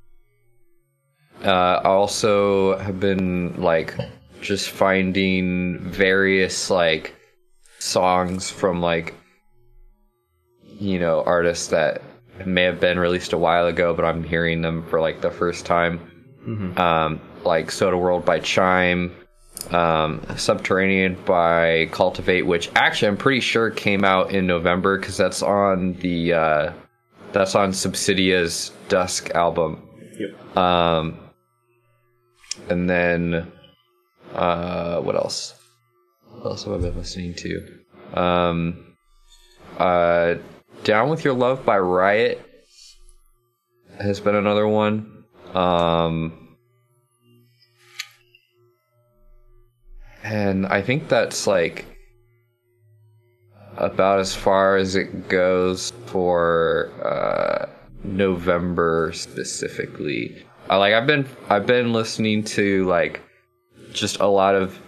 Uh, 1.43 1.81
I 1.83 1.87
also 1.89 2.77
have 2.77 2.99
been 2.99 3.59
like 3.61 3.95
just 4.41 4.69
finding 4.69 5.79
various 5.79 6.69
like 6.69 7.15
songs 7.79 8.49
from 8.49 8.81
like 8.81 9.13
you 10.63 10.99
know 10.99 11.23
artists 11.25 11.67
that 11.67 12.01
may 12.45 12.63
have 12.63 12.79
been 12.79 12.99
released 12.99 13.33
a 13.33 13.37
while 13.37 13.67
ago, 13.67 13.93
but 13.93 14.05
I'm 14.05 14.23
hearing 14.23 14.61
them 14.61 14.85
for 14.87 15.01
like 15.01 15.21
the 15.21 15.31
first 15.31 15.65
time. 15.65 15.99
Um, 16.77 17.21
like 17.43 17.71
Soda 17.71 17.97
World 17.97 18.25
by 18.25 18.39
Chime, 18.39 19.15
um, 19.71 20.25
Subterranean 20.35 21.15
by 21.25 21.89
Cultivate, 21.91 22.43
which 22.43 22.69
actually 22.75 23.09
I'm 23.09 23.17
pretty 23.17 23.41
sure 23.41 23.69
came 23.69 24.03
out 24.03 24.31
in 24.31 24.47
November 24.47 24.97
because 24.97 25.17
that's 25.17 25.41
on 25.43 25.93
the 25.95 26.33
uh, 26.33 26.73
that's 27.33 27.55
on 27.55 27.73
Subsidia's 27.73 28.71
Dusk 28.87 29.31
album. 29.31 29.87
Yep. 30.17 30.57
Um, 30.57 31.19
and 32.69 32.89
then 32.89 33.51
uh, 34.33 34.99
what 35.01 35.15
else? 35.15 35.53
What 36.29 36.45
else 36.45 36.63
have 36.63 36.73
I 36.73 36.77
been 36.77 36.97
listening 36.97 37.33
to? 37.35 37.79
Um, 38.19 38.95
uh, 39.77 40.35
Down 40.83 41.09
with 41.09 41.23
Your 41.23 41.33
Love 41.33 41.65
by 41.65 41.77
Riot 41.79 42.45
has 43.99 44.19
been 44.19 44.35
another 44.35 44.67
one. 44.67 45.23
Um, 45.53 46.57
and 50.23 50.65
I 50.67 50.81
think 50.81 51.09
that's 51.09 51.47
like 51.47 51.85
about 53.77 54.19
as 54.19 54.35
far 54.35 54.75
as 54.75 54.95
it 54.95 55.29
goes 55.29 55.91
for 56.05 56.91
uh, 57.03 57.69
November 58.03 59.11
specifically. 59.13 60.45
I 60.69 60.75
like 60.75 60.93
I've 60.93 61.07
been 61.07 61.27
I've 61.49 61.65
been 61.65 61.93
listening 61.93 62.43
to 62.45 62.85
like 62.85 63.21
just 63.99 64.19
a 64.19 64.27
lot 64.27 64.55
of 64.55 64.79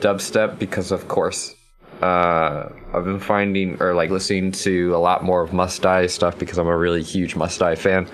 dubstep 0.00 0.58
because 0.58 0.92
of 0.92 1.08
course 1.08 1.54
uh, 2.02 2.68
I've 2.92 3.04
been 3.04 3.20
finding 3.20 3.80
or 3.80 3.94
like 3.94 4.10
listening 4.10 4.52
to 4.52 4.94
a 4.94 4.98
lot 4.98 5.24
more 5.24 5.42
of 5.42 5.52
Must 5.52 5.80
Die 5.80 6.06
stuff 6.06 6.38
because 6.38 6.58
I'm 6.58 6.66
a 6.66 6.76
really 6.76 7.02
huge 7.02 7.36
Must 7.36 7.58
Die 7.58 7.74
fan. 7.74 8.06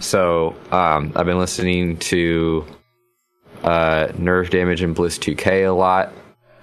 So 0.00 0.54
um, 0.72 1.12
I've 1.14 1.26
been 1.26 1.38
listening 1.38 1.96
to 1.98 2.64
uh, 3.62 4.08
Nerve 4.18 4.50
Damage 4.50 4.82
and 4.82 4.94
Bliss 4.94 5.18
2K 5.18 5.68
a 5.68 5.70
lot 5.70 6.12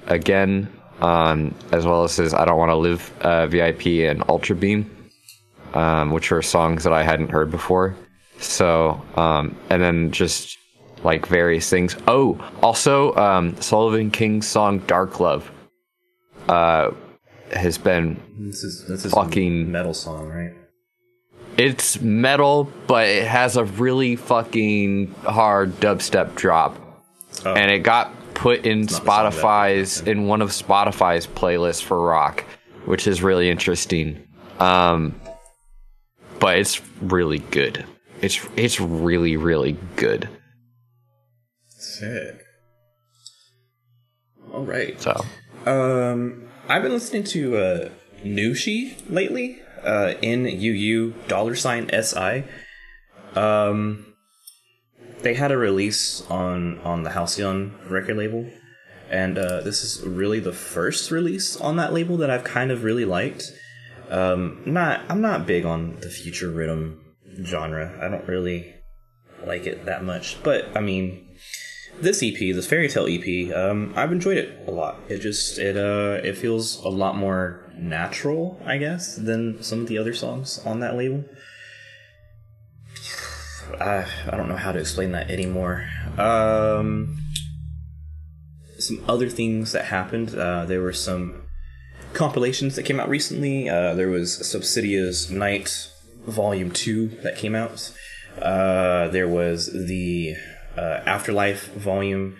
again, 0.07 0.71
um, 1.01 1.55
as 1.71 1.85
well 1.85 2.03
as 2.03 2.15
his 2.17 2.33
I 2.33 2.45
Don't 2.45 2.57
Want 2.57 2.71
to 2.71 2.75
Live 2.75 3.11
uh, 3.21 3.47
VIP 3.47 3.85
and 4.09 4.23
Ultra 4.27 4.55
Beam, 4.55 4.89
um, 5.73 6.11
which 6.11 6.31
are 6.31 6.41
songs 6.41 6.83
that 6.83 6.93
I 6.93 7.03
hadn't 7.03 7.29
heard 7.29 7.51
before. 7.51 7.95
So, 8.39 9.01
um, 9.15 9.55
and 9.69 9.81
then 9.81 10.11
just 10.11 10.57
like 11.03 11.25
various 11.25 11.69
things. 11.69 11.95
Oh, 12.07 12.39
also, 12.61 13.13
um, 13.15 13.59
Sullivan 13.61 14.11
King's 14.11 14.47
song 14.47 14.79
Dark 14.79 15.19
Love 15.19 15.51
uh, 16.49 16.91
has 17.51 17.77
been 17.77 18.19
This 18.39 18.63
is 18.63 18.85
this 18.87 19.05
is 19.05 19.13
Fucking- 19.13 19.71
metal 19.71 19.93
song, 19.93 20.27
right? 20.27 20.51
it's 21.55 22.01
metal, 22.01 22.67
but 22.87 23.07
it 23.07 23.27
has 23.27 23.57
a 23.57 23.63
really 23.63 24.15
fucking 24.15 25.13
hard 25.23 25.71
dubstep 25.79 26.33
drop, 26.35 26.75
Oh. 27.45 27.53
and 27.53 27.69
it 27.69 27.79
got 27.79 28.11
put 28.33 28.65
in 28.65 28.81
that- 28.81 28.89
Spotify's 28.89 30.01
in 30.01 30.25
one 30.27 30.41
of 30.41 30.49
Spotify's 30.49 31.27
playlists 31.27 31.83
for 31.83 32.01
rock, 32.01 32.43
which 32.85 33.05
is 33.07 33.21
really 33.21 33.49
interesting. 33.51 34.23
Um, 34.59 35.13
but 36.39 36.57
it's 36.57 36.81
really 37.01 37.39
good. 37.39 37.85
It's 38.21 38.39
it's 38.55 38.79
really 38.79 39.37
really 39.37 39.77
good. 39.95 40.27
Sick. 41.99 42.41
All 44.53 44.65
right. 44.65 44.99
So 45.01 45.25
Um, 45.65 46.49
I've 46.67 46.81
been 46.83 46.91
listening 46.91 47.23
to 47.25 47.57
uh, 47.57 47.89
Nushi 48.23 48.95
lately. 49.09 49.59
Uh, 49.83 50.13
N 50.23 50.45
U 50.45 50.71
U 50.71 51.13
dollar 51.27 51.55
sign 51.55 51.89
S 51.91 52.15
I. 52.15 52.45
Um, 53.35 54.13
they 55.21 55.33
had 55.33 55.51
a 55.51 55.57
release 55.57 56.23
on 56.29 56.79
on 56.79 57.03
the 57.03 57.09
Halcyon 57.11 57.75
record 57.89 58.17
label, 58.17 58.49
and 59.09 59.37
uh, 59.37 59.61
this 59.61 59.83
is 59.83 60.01
really 60.05 60.39
the 60.39 60.53
first 60.53 61.11
release 61.11 61.59
on 61.59 61.75
that 61.75 61.91
label 61.91 62.17
that 62.17 62.29
I've 62.29 62.43
kind 62.43 62.71
of 62.71 62.83
really 62.83 63.05
liked. 63.05 63.51
Um, 64.09 64.61
not 64.65 65.01
I'm 65.09 65.21
not 65.21 65.45
big 65.45 65.65
on 65.65 65.97
the 65.99 66.09
future 66.09 66.49
rhythm 66.49 67.01
genre. 67.43 67.97
I 68.01 68.07
don't 68.07 68.27
really 68.27 68.73
like 69.45 69.65
it 69.65 69.85
that 69.85 70.03
much, 70.03 70.41
but 70.43 70.75
I 70.77 70.79
mean, 70.79 71.22
this 72.01 72.21
EP, 72.23 72.37
this 72.37 72.67
fairy 72.67 72.89
tale 72.89 73.07
EP, 73.07 73.55
um, 73.55 73.93
I've 73.95 74.11
enjoyed 74.11 74.37
it 74.37 74.67
a 74.67 74.71
lot. 74.71 74.99
It 75.09 75.19
just 75.19 75.57
it 75.59 75.77
uh 75.77 76.21
it 76.23 76.37
feels 76.37 76.83
a 76.83 76.89
lot 76.89 77.15
more 77.15 77.71
natural, 77.77 78.61
I 78.65 78.77
guess, 78.77 79.15
than 79.15 79.61
some 79.63 79.81
of 79.81 79.87
the 79.87 79.97
other 79.97 80.13
songs 80.13 80.59
on 80.65 80.79
that 80.79 80.95
label. 80.95 81.23
I 83.79 84.05
I 84.31 84.37
don't 84.37 84.49
know 84.49 84.57
how 84.57 84.71
to 84.71 84.79
explain 84.79 85.11
that 85.11 85.29
anymore. 85.29 85.87
Um, 86.17 87.17
some 88.79 89.03
other 89.07 89.29
things 89.29 89.71
that 89.71 89.85
happened. 89.85 90.35
Uh, 90.35 90.65
there 90.65 90.81
were 90.81 90.93
some 90.93 91.43
compilations 92.13 92.75
that 92.75 92.83
came 92.83 92.99
out 92.99 93.09
recently. 93.09 93.69
Uh, 93.69 93.93
there 93.93 94.09
was 94.09 94.47
Subsidia's 94.47 95.31
Night 95.31 95.89
Volume 96.25 96.71
Two 96.71 97.07
that 97.23 97.37
came 97.37 97.55
out. 97.55 97.91
Uh, 98.41 99.07
there 99.09 99.27
was 99.27 99.71
the 99.71 100.35
uh, 100.77 101.01
Afterlife 101.05 101.71
Volume 101.73 102.37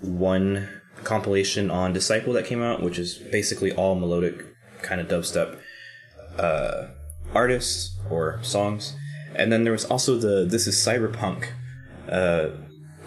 One 0.00 0.68
compilation 1.04 1.70
on 1.70 1.92
Disciple 1.92 2.32
that 2.34 2.46
came 2.46 2.62
out, 2.62 2.82
which 2.82 2.98
is 2.98 3.18
basically 3.18 3.72
all 3.72 3.94
melodic 3.94 4.44
kind 4.82 5.00
of 5.00 5.08
dubstep 5.08 5.58
uh, 6.38 6.88
artists 7.34 7.98
or 8.10 8.40
songs. 8.42 8.96
And 9.34 9.50
then 9.50 9.64
there 9.64 9.72
was 9.72 9.84
also 9.84 10.16
the 10.16 10.44
This 10.44 10.66
is 10.66 10.76
Cyberpunk 10.76 11.48
uh, 12.08 12.50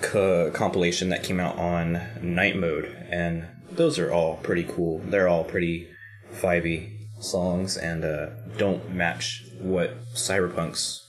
co- 0.02 0.52
compilation 0.52 1.10
that 1.10 1.24
came 1.24 1.40
out 1.40 1.58
on 1.58 2.02
Night 2.22 2.56
Mode, 2.56 2.86
and 3.10 3.46
those 3.72 4.00
are 4.00 4.12
all 4.12 4.38
pretty 4.38 4.64
cool. 4.64 5.00
They're 5.06 5.28
all 5.28 5.44
pretty 5.44 5.90
vibey 6.34 6.92
songs 7.22 7.78
and 7.78 8.04
uh, 8.04 8.30
don't 8.58 8.94
match 8.94 9.44
what 9.60 9.98
Cyberpunk's 10.14 11.05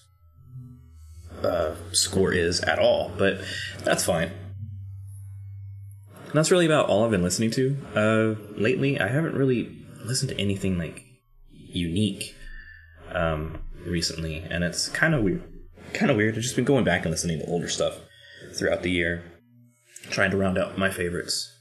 score 1.93 2.33
is 2.33 2.61
at 2.61 2.79
all, 2.79 3.13
but 3.17 3.41
that's 3.85 4.05
fine. 4.05 4.31
And 6.25 6.35
that's 6.35 6.51
really 6.51 6.67
about 6.67 6.89
all 6.89 7.05
I've 7.05 7.11
been 7.11 7.23
listening 7.23 7.51
to. 7.53 7.77
Uh, 7.95 8.59
lately, 8.61 9.01
I 9.01 9.09
haven't 9.09 9.35
really 9.35 9.87
listened 10.05 10.31
to 10.31 10.41
anything 10.41 10.79
like 10.79 11.05
unique 11.51 12.35
um, 13.13 13.63
recently, 13.85 14.39
and 14.51 14.65
it's 14.65 14.89
kind 14.89 15.15
of 15.15 15.23
weird. 15.23 15.43
Kind 15.93 16.11
of 16.11 16.17
weird. 16.17 16.35
I've 16.35 16.43
just 16.43 16.57
been 16.57 16.65
going 16.65 16.85
back 16.85 17.03
and 17.03 17.11
listening 17.11 17.39
to 17.39 17.47
older 17.47 17.69
stuff 17.69 17.99
throughout 18.55 18.83
the 18.83 18.91
year, 18.91 19.25
trying 20.11 20.31
to 20.31 20.37
round 20.37 20.59
out 20.59 20.77
my 20.77 20.91
favorites. 20.91 21.53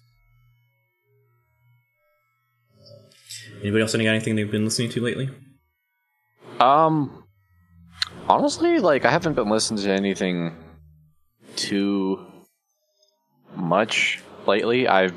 Anybody 3.62 3.82
else 3.82 3.94
got 3.94 4.02
anything 4.02 4.36
they've 4.36 4.52
been 4.52 4.66
listening 4.66 4.90
to 4.92 5.02
lately? 5.02 5.30
Um, 6.60 7.25
honestly, 8.28 8.80
like 8.80 9.06
I 9.06 9.12
haven't 9.12 9.34
been 9.34 9.50
listening 9.50 9.84
to 9.84 9.92
anything 9.92 10.56
too 11.56 12.26
much 13.56 14.22
lately. 14.46 14.88
I've 14.88 15.14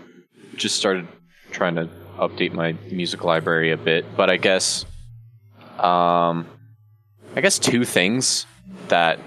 just 0.57 0.77
started 0.77 1.07
trying 1.51 1.75
to 1.77 1.89
update 2.19 2.53
my 2.53 2.73
music 2.91 3.25
library 3.25 3.73
a 3.73 3.77
bit, 3.77 4.05
but 4.17 4.31
I 4.31 4.37
guess, 4.37 4.85
um, 5.79 6.47
I 7.37 7.41
guess 7.41 7.59
two 7.59 7.85
things 7.85 8.47
that 8.89 9.19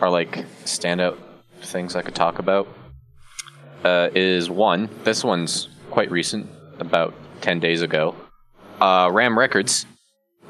are 0.00 0.10
like 0.10 0.46
standout 0.64 1.18
things 1.62 1.96
I 1.96 2.02
could 2.02 2.14
talk 2.14 2.38
about 2.38 2.68
uh, 3.84 4.10
is 4.14 4.50
one. 4.50 4.88
This 5.04 5.24
one's 5.24 5.68
quite 5.90 6.10
recent, 6.10 6.48
about 6.78 7.14
ten 7.40 7.60
days 7.60 7.82
ago. 7.82 8.14
Uh, 8.80 9.10
Ram 9.12 9.38
Records 9.38 9.86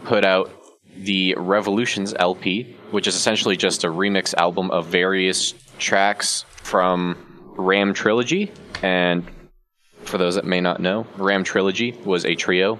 put 0.05 0.25
out 0.25 0.50
the 0.97 1.35
Revolutions 1.37 2.14
LP, 2.18 2.76
which 2.90 3.06
is 3.06 3.14
essentially 3.14 3.56
just 3.56 3.85
a 3.85 3.88
remix 3.88 4.35
album 4.35 4.70
of 4.70 4.87
various 4.87 5.54
tracks 5.78 6.44
from 6.62 7.16
Ram 7.56 7.94
Trilogy. 7.94 8.52
And 8.82 9.25
for 10.02 10.18
those 10.18 10.35
that 10.35 10.44
may 10.44 10.61
not 10.61 10.80
know, 10.80 11.06
Ram 11.16 11.44
Trilogy 11.44 11.92
was 12.04 12.25
a 12.25 12.35
trio 12.35 12.78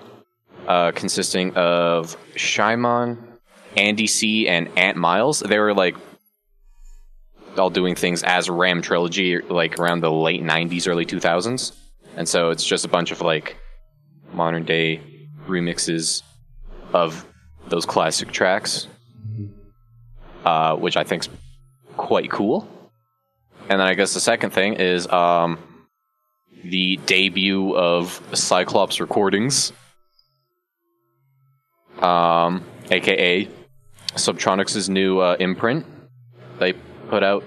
uh, 0.67 0.93
consisting 0.93 1.55
of 1.55 2.17
Shimon, 2.37 3.39
Andy 3.77 4.07
C, 4.07 4.49
and 4.49 4.69
Ant 4.77 4.97
Miles. 4.97 5.41
They 5.41 5.59
were 5.59 5.75
like 5.75 5.97
all 7.59 7.71
doing 7.71 7.95
things 7.95 8.23
as 8.23 8.49
Ram 8.49 8.83
Trilogy, 8.83 9.39
like 9.39 9.79
around 9.79 10.01
the 10.01 10.13
late 10.13 10.43
90s, 10.43 10.89
early 10.89 11.07
2000s. 11.07 11.73
And 12.17 12.29
so 12.29 12.51
it's 12.51 12.65
just 12.65 12.85
a 12.85 12.89
bunch 12.89 13.11
of 13.13 13.21
like 13.21 13.57
modern 14.33 14.65
day 14.65 15.01
remixes 15.47 16.23
of 16.93 17.27
those 17.71 17.87
classic 17.87 18.31
tracks, 18.31 18.89
uh, 20.45 20.77
which 20.77 20.97
I 20.97 21.05
think's 21.05 21.29
quite 21.97 22.31
cool. 22.31 22.69
And 23.69 23.81
then 23.81 23.87
I 23.87 23.95
guess 23.95 24.15
the 24.15 24.21
second 24.21 24.51
thing 24.51 24.75
is 24.75 25.07
um, 25.09 25.59
the 26.65 26.99
debut 27.07 27.75
of 27.77 28.21
Cyclops 28.35 29.01
Recordings, 29.01 29.73
um, 32.01 32.65
aka 32.91 33.49
Subtronics' 34.15 34.89
new 34.89 35.21
uh, 35.21 35.37
imprint. 35.39 35.87
They 36.59 36.73
put 37.09 37.23
out. 37.23 37.45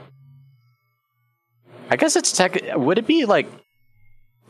I 1.89 1.97
guess 1.97 2.15
it's 2.15 2.31
tech. 2.31 2.57
Would 2.75 2.97
it 2.97 3.05
be 3.05 3.25
like 3.25 3.47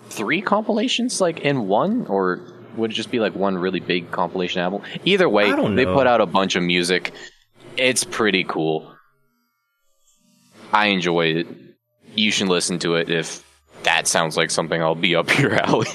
three 0.09 0.41
compilations, 0.41 1.19
like 1.19 1.39
in 1.39 1.67
one, 1.67 2.05
or 2.05 2.52
would 2.75 2.91
it 2.91 2.93
just 2.93 3.11
be 3.11 3.19
like 3.19 3.35
one 3.35 3.57
really 3.57 3.79
big 3.79 4.11
compilation 4.11 4.61
album? 4.61 4.81
Either 5.05 5.29
way, 5.29 5.51
they 5.75 5.85
put 5.85 6.07
out 6.07 6.21
a 6.21 6.25
bunch 6.25 6.55
of 6.55 6.63
music. 6.63 7.13
It's 7.77 8.03
pretty 8.03 8.43
cool. 8.43 8.93
I 10.71 10.87
enjoy 10.87 11.27
it. 11.27 11.47
You 12.15 12.31
should 12.31 12.49
listen 12.49 12.79
to 12.79 12.95
it 12.95 13.09
if 13.09 13.43
that 13.83 14.07
sounds 14.07 14.37
like 14.37 14.51
something 14.51 14.81
I'll 14.81 14.95
be 14.95 15.15
up 15.15 15.37
your 15.39 15.53
alley. 15.65 15.87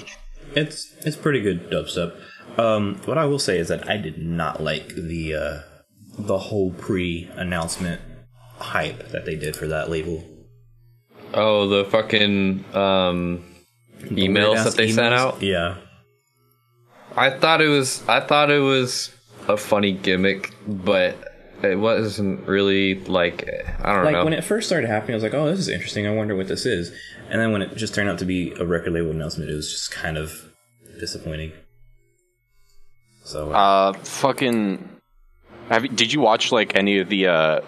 It's 0.55 0.95
it's 1.05 1.17
pretty 1.17 1.41
good 1.41 1.71
dubstep. 1.71 2.17
Um, 2.59 3.01
what 3.05 3.19
I 3.19 3.25
will 3.27 3.39
say 3.39 3.59
is 3.59 3.69
that 3.69 3.89
I 3.89 3.97
did 3.97 4.19
not 4.19 4.63
like 4.63 4.89
the 4.95 5.35
uh, 5.35 5.61
the 6.19 6.39
whole 6.39 6.73
pre-announcement 6.73 8.01
hype 8.59 9.11
that 9.11 9.25
they 9.25 9.37
did 9.37 9.55
for 9.55 9.69
that 9.69 9.91
label. 9.91 10.25
Oh, 11.35 11.69
the 11.69 11.85
fucking 11.85 12.65
um, 12.75 13.45
emails 14.01 14.35
Weird-ass 14.35 14.65
that 14.65 14.77
they 14.77 14.91
sent 14.91 15.15
out. 15.15 15.43
Yeah, 15.43 15.77
I 17.17 17.31
thought 17.31 17.61
it 17.61 17.69
was. 17.69 18.07
I 18.09 18.21
thought 18.21 18.51
it 18.51 18.61
was 18.61 19.13
a 19.49 19.57
funny 19.57 19.93
gimmick, 19.93 20.55
but 20.67 21.17
it 21.63 21.77
wasn't 21.77 22.47
really 22.47 22.97
like. 23.05 23.49
I 23.83 23.93
don't 23.95 24.05
like 24.05 24.13
know. 24.13 24.19
Like 24.19 24.25
when 24.25 24.33
it 24.35 24.45
first 24.45 24.69
started 24.69 24.89
happening, 24.89 25.15
I 25.15 25.17
was 25.17 25.23
like, 25.23 25.35
"Oh, 25.35 25.47
this 25.47 25.59
is 25.59 25.69
interesting. 25.69 26.07
I 26.07 26.15
wonder 26.15 26.37
what 26.37 26.49
this 26.49 26.67
is." 26.67 26.93
And 27.31 27.41
then 27.41 27.53
when 27.53 27.63
it 27.63 27.77
just 27.77 27.95
turned 27.95 28.09
out 28.09 28.19
to 28.21 28.25
be 28.25 28.53
a 28.53 28.65
record 28.65 28.93
label 28.93 29.11
announcement, 29.11 29.51
it 29.51 29.55
was 29.55 29.71
just 29.71 29.91
kind 29.91 30.17
of 30.17 30.33
disappointing. 30.99 31.53
So 33.25 33.53
Uh, 33.53 33.93
fucking. 33.93 34.89
Have 35.69 35.85
you, 35.85 35.91
did 35.91 36.13
you 36.13 36.21
watch 36.21 36.51
like 36.51 36.77
any 36.77 36.99
of 36.99 37.09
the 37.11 37.27
uh, 37.27 37.61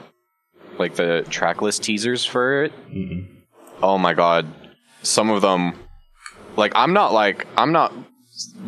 like 0.78 0.94
the 0.94 1.26
track 1.28 1.60
list 1.60 1.82
teasers 1.82 2.24
for 2.24 2.64
it? 2.64 2.72
Oh 3.82 3.98
my 3.98 4.14
god, 4.14 4.46
some 5.02 5.28
of 5.30 5.42
them. 5.42 5.74
Like 6.56 6.72
I'm 6.74 6.92
not 6.94 7.12
like 7.12 7.46
I'm 7.58 7.72
not 7.72 7.92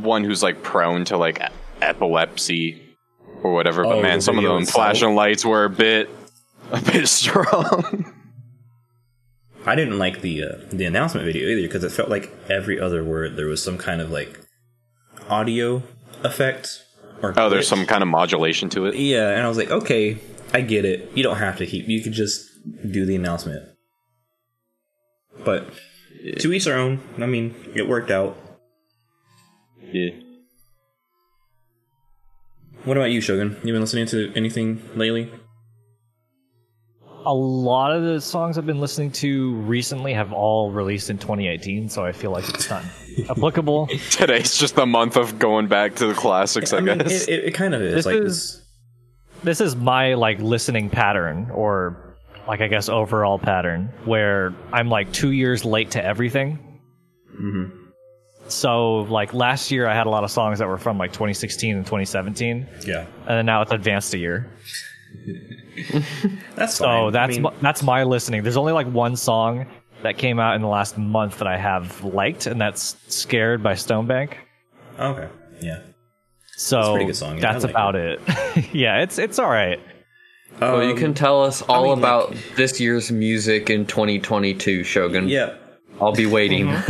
one 0.01 0.25
who's 0.25 0.43
like 0.43 0.63
prone 0.63 1.05
to 1.07 1.17
like 1.17 1.41
epilepsy 1.81 2.83
or 3.43 3.53
whatever, 3.53 3.85
but 3.85 3.99
Oh, 3.99 4.03
man, 4.03 4.21
some 4.21 4.39
of 4.39 4.45
them 4.45 4.65
flashing 4.67 5.15
lights 5.15 5.45
were 5.45 5.65
a 5.65 5.71
bit 5.71 6.09
a 6.71 6.81
bit 6.81 7.07
strong. 7.21 8.13
I 9.65 9.75
didn't 9.75 9.99
like 9.99 10.23
the 10.23 10.43
uh, 10.43 10.57
the 10.73 10.85
announcement 10.85 11.27
video 11.27 11.49
either 11.49 11.63
because 11.63 11.85
it 11.85 11.93
felt 11.93 12.09
like 12.09 12.33
every 12.49 12.81
other 12.81 13.05
word 13.05 13.37
there 13.37 13.47
was 13.47 13.63
some 13.63 13.79
kind 13.79 14.01
of 14.01 14.11
like 14.11 14.41
audio 15.29 15.83
effect. 16.25 16.85
Or 17.23 17.33
oh, 17.37 17.49
there's 17.49 17.69
some 17.69 17.87
kind 17.87 18.03
of 18.03 18.09
modulation 18.09 18.69
to 18.71 18.87
it. 18.87 18.97
Yeah, 18.97 19.31
and 19.31 19.43
I 19.43 19.49
was 19.49 19.57
like, 19.57 19.71
okay, 19.71 20.19
I 20.53 20.61
get 20.61 20.85
it. 20.85 21.13
You 21.15 21.23
don't 21.23 21.37
have 21.37 21.59
to 21.59 21.67
keep. 21.67 21.87
You 21.87 22.03
could 22.03 22.13
just 22.13 22.49
do 22.91 23.07
the 23.07 23.15
announcement. 23.15 23.69
But 25.45 25.73
to 26.39 26.53
each 26.53 26.65
their 26.65 26.79
own. 26.79 27.01
I 27.19 27.27
mean, 27.27 27.55
it 27.75 27.89
worked 27.89 28.11
out. 28.11 28.37
Yeah. 29.93 30.11
What 32.85 32.97
about 32.97 33.11
you, 33.11 33.21
Shogun? 33.21 33.57
You 33.63 33.73
been 33.73 33.81
listening 33.81 34.07
to 34.07 34.33
anything 34.35 34.83
lately? 34.97 35.31
A 37.25 37.33
lot 37.33 37.93
of 37.95 38.03
the 38.03 38.21
songs 38.21 38.59
I've 38.59 38.67
been 38.67 38.81
listening 38.81 39.13
to 39.13 39.55
recently 39.59 40.13
have 40.13 40.33
all 40.33 40.73
released 40.73 41.09
in 41.09 41.19
2018, 41.19 41.89
so 41.89 42.05
I 42.05 42.11
feel 42.11 42.33
like 42.33 42.49
it's 42.49 42.69
not 42.69 42.83
applicable. 43.31 43.87
Today's 44.11 44.57
just 44.59 44.75
the 44.75 44.87
month 44.87 45.17
of 45.17 45.39
going 45.39 45.69
back 45.69 45.95
to 45.97 46.07
the 46.09 46.15
classics, 46.15 46.73
I, 46.73 46.79
I 46.79 46.81
mean, 46.81 46.99
guess. 46.99 47.29
it, 47.29 47.33
it, 47.33 47.45
it 47.45 47.51
kind 47.53 47.75
of 47.75 47.83
is. 47.83 47.95
This 47.95 48.07
like 48.07 48.17
is- 48.17 48.63
This 49.45 49.61
is 49.61 49.77
my 49.77 50.15
like 50.15 50.41
listening 50.41 50.91
pattern, 50.91 51.49
or 51.55 52.17
like 52.49 52.61
I 52.61 52.67
guess 52.67 52.89
overall 52.89 53.39
pattern, 53.39 53.93
where 54.05 54.53
I'm 54.73 54.89
like 54.89 55.13
two 55.13 55.31
years 55.31 55.65
late 55.65 55.93
to 55.93 56.05
everything. 56.05 56.81
Mm-hmm. 57.41 57.79
So 58.53 58.99
like 59.03 59.33
last 59.35 59.71
year, 59.71 59.87
I 59.89 59.95
had 59.95 60.07
a 60.07 60.11
lot 60.11 60.25
of 60.25 60.31
songs 60.31 60.59
that 60.59 60.69
were 60.69 60.79
from 60.79 60.99
like 60.99 61.13
2016 61.13 61.77
and 61.77 61.85
2017, 61.85 62.67
yeah, 62.87 63.07
and 63.27 63.29
then 63.29 63.47
now 63.47 63.63
it's 63.63 63.73
advanced 63.73 64.13
a 64.15 64.19
year. 64.19 64.51
that's 66.57 66.75
So 66.77 66.85
fine. 66.85 67.13
that's 67.13 67.31
I 67.31 67.33
mean, 67.35 67.43
my, 67.43 67.53
that's 67.61 67.83
my 67.83 68.03
listening. 68.05 68.43
There's 68.43 68.57
only 68.57 68.73
like 68.73 68.87
one 68.87 69.17
song 69.17 69.67
that 70.03 70.19
came 70.19 70.39
out 70.41 70.57
in 70.57 70.63
the 70.63 70.69
last 70.69 70.99
month 70.99 71.39
that 71.39 71.47
I 71.49 71.57
have 71.57 72.03
liked, 72.05 72.47
and 72.47 72.61
that's 72.61 72.97
"Scared" 73.09 73.63
by 73.63 73.75
Stonebank. 73.75 74.35
okay. 74.99 75.29
Yeah. 75.61 75.81
So 76.57 76.81
a 76.81 76.91
pretty 76.93 77.07
good 77.07 77.17
song, 77.17 77.37
yeah, 77.37 77.41
that's 77.53 77.65
like 77.65 77.71
about 77.73 77.97
it. 77.97 78.21
yeah, 78.73 79.03
it's 79.03 79.19
it's 79.19 79.39
all 79.39 79.49
right. 79.51 79.81
well, 80.61 80.83
you 80.85 80.91
Um, 80.93 80.99
can 80.99 81.15
tell 81.15 81.43
us 81.43 81.63
all 81.63 81.83
mean, 81.83 81.91
like- 81.93 81.99
about 81.99 82.37
this 82.57 82.79
year's 82.81 83.11
music 83.11 83.71
in 83.71 83.87
2022, 83.87 84.85
Shogun. 84.85 85.29
Yeah. 85.29 85.55
I'll 86.01 86.13
be 86.13 86.27
waiting. 86.27 86.69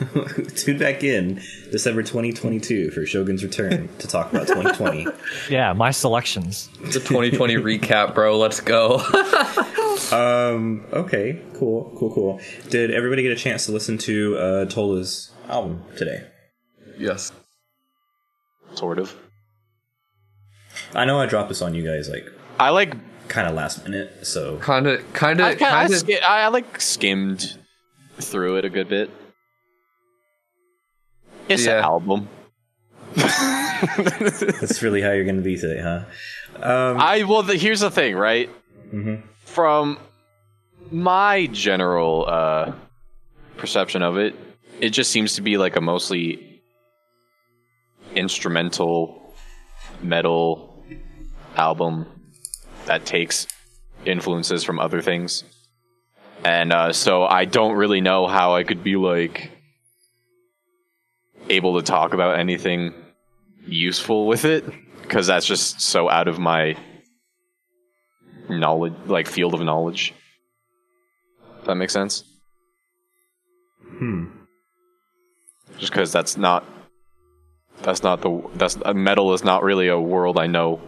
Tune 0.56 0.78
back 0.78 1.04
in 1.04 1.42
December 1.70 2.02
2022 2.02 2.90
for 2.90 3.04
Shogun's 3.04 3.42
return 3.44 3.88
to 3.98 4.06
talk 4.08 4.32
about 4.32 4.46
2020. 4.46 5.06
Yeah, 5.50 5.72
my 5.72 5.90
selections. 5.90 6.68
it's 6.82 6.96
a 6.96 7.00
2020 7.00 7.56
recap, 7.56 8.14
bro. 8.14 8.38
Let's 8.38 8.60
go. 8.60 8.98
um. 10.12 10.84
Okay. 10.92 11.40
Cool. 11.54 11.94
Cool. 11.98 12.14
Cool. 12.14 12.40
Did 12.70 12.90
everybody 12.90 13.22
get 13.22 13.32
a 13.32 13.36
chance 13.36 13.66
to 13.66 13.72
listen 13.72 13.98
to 13.98 14.36
uh, 14.38 14.64
Tola's 14.66 15.30
album 15.48 15.82
today? 15.96 16.24
yes. 16.98 17.32
sort 18.74 18.98
of. 18.98 19.14
I 20.94 21.04
know 21.04 21.18
I 21.20 21.26
dropped 21.26 21.48
this 21.48 21.62
on 21.62 21.74
you 21.74 21.84
guys 21.84 22.08
like 22.08 22.26
I 22.58 22.70
like 22.70 22.94
kind 23.28 23.46
of 23.48 23.54
last 23.54 23.84
minute, 23.84 24.26
so 24.26 24.56
Kind 24.58 24.86
of, 24.86 25.00
kind 25.12 25.40
of, 25.40 25.48
kinda, 25.58 25.66
I, 25.66 25.70
kind 25.82 25.92
of. 25.92 25.98
sk- 26.00 26.22
I, 26.28 26.42
I 26.42 26.48
like 26.48 26.80
skimmed 26.80 27.56
through 28.18 28.56
it 28.56 28.64
a 28.64 28.70
good 28.70 28.88
bit. 28.88 29.10
It's 31.50 31.66
Yeah. 31.66 31.78
an 31.78 31.84
album. 31.84 32.28
that's 33.16 34.82
really 34.82 35.02
how 35.02 35.10
you're 35.10 35.24
going 35.24 35.36
to 35.36 35.42
be 35.42 35.56
today, 35.58 35.80
huh? 35.80 36.04
Um, 36.62 36.98
I 37.00 37.24
well, 37.24 37.42
the, 37.42 37.56
here's 37.56 37.80
the 37.80 37.90
thing, 37.90 38.14
right? 38.16 38.48
from 39.44 39.98
my 40.92 41.46
general 41.46 42.24
uh, 42.28 42.72
perception 43.56 44.02
of 44.02 44.16
it, 44.16 44.34
it 44.80 44.90
just 44.90 45.10
seems 45.10 45.34
to 45.34 45.42
be 45.42 45.58
like 45.58 45.76
a 45.76 45.80
mostly 45.80 46.62
instrumental 48.14 49.34
metal 50.02 50.84
album 51.56 52.06
that 52.86 53.04
takes 53.04 53.46
influences 54.04 54.62
from 54.64 54.78
other 54.80 55.00
things. 55.02 55.44
And 56.44 56.72
uh, 56.72 56.92
so 56.92 57.24
I 57.24 57.44
don't 57.44 57.74
really 57.76 58.00
know 58.00 58.26
how 58.26 58.54
I 58.54 58.62
could 58.64 58.82
be 58.82 58.96
like 58.96 59.50
able 61.48 61.80
to 61.80 61.84
talk 61.84 62.14
about 62.14 62.38
anything 62.38 62.94
useful 63.66 64.26
with 64.26 64.44
it 64.44 64.64
because 65.02 65.26
that's 65.26 65.46
just 65.46 65.80
so 65.80 66.08
out 66.08 66.28
of 66.28 66.38
my 66.38 66.76
knowledge, 68.48 68.94
like 69.06 69.26
field 69.26 69.54
of 69.54 69.60
knowledge. 69.60 70.14
Does 71.58 71.66
that 71.66 71.74
make 71.74 71.90
sense? 71.90 72.24
Hmm. 73.98 74.26
Just 75.78 75.92
because 75.92 76.12
that's 76.12 76.36
not 76.36 76.64
that's 77.82 78.02
not 78.02 78.20
the 78.20 78.42
that's 78.54 78.76
uh, 78.84 78.92
metal 78.92 79.32
is 79.32 79.42
not 79.44 79.62
really 79.62 79.88
a 79.88 79.98
world 79.98 80.38
I 80.38 80.46
know 80.46 80.80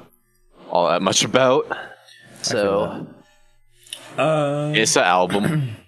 all 0.71 0.89
that 0.89 1.03
much 1.03 1.25
about. 1.25 1.67
So 2.43 3.07
Uh, 4.17 4.73
it's 4.75 4.97
an 4.97 5.05
album. 5.05 5.77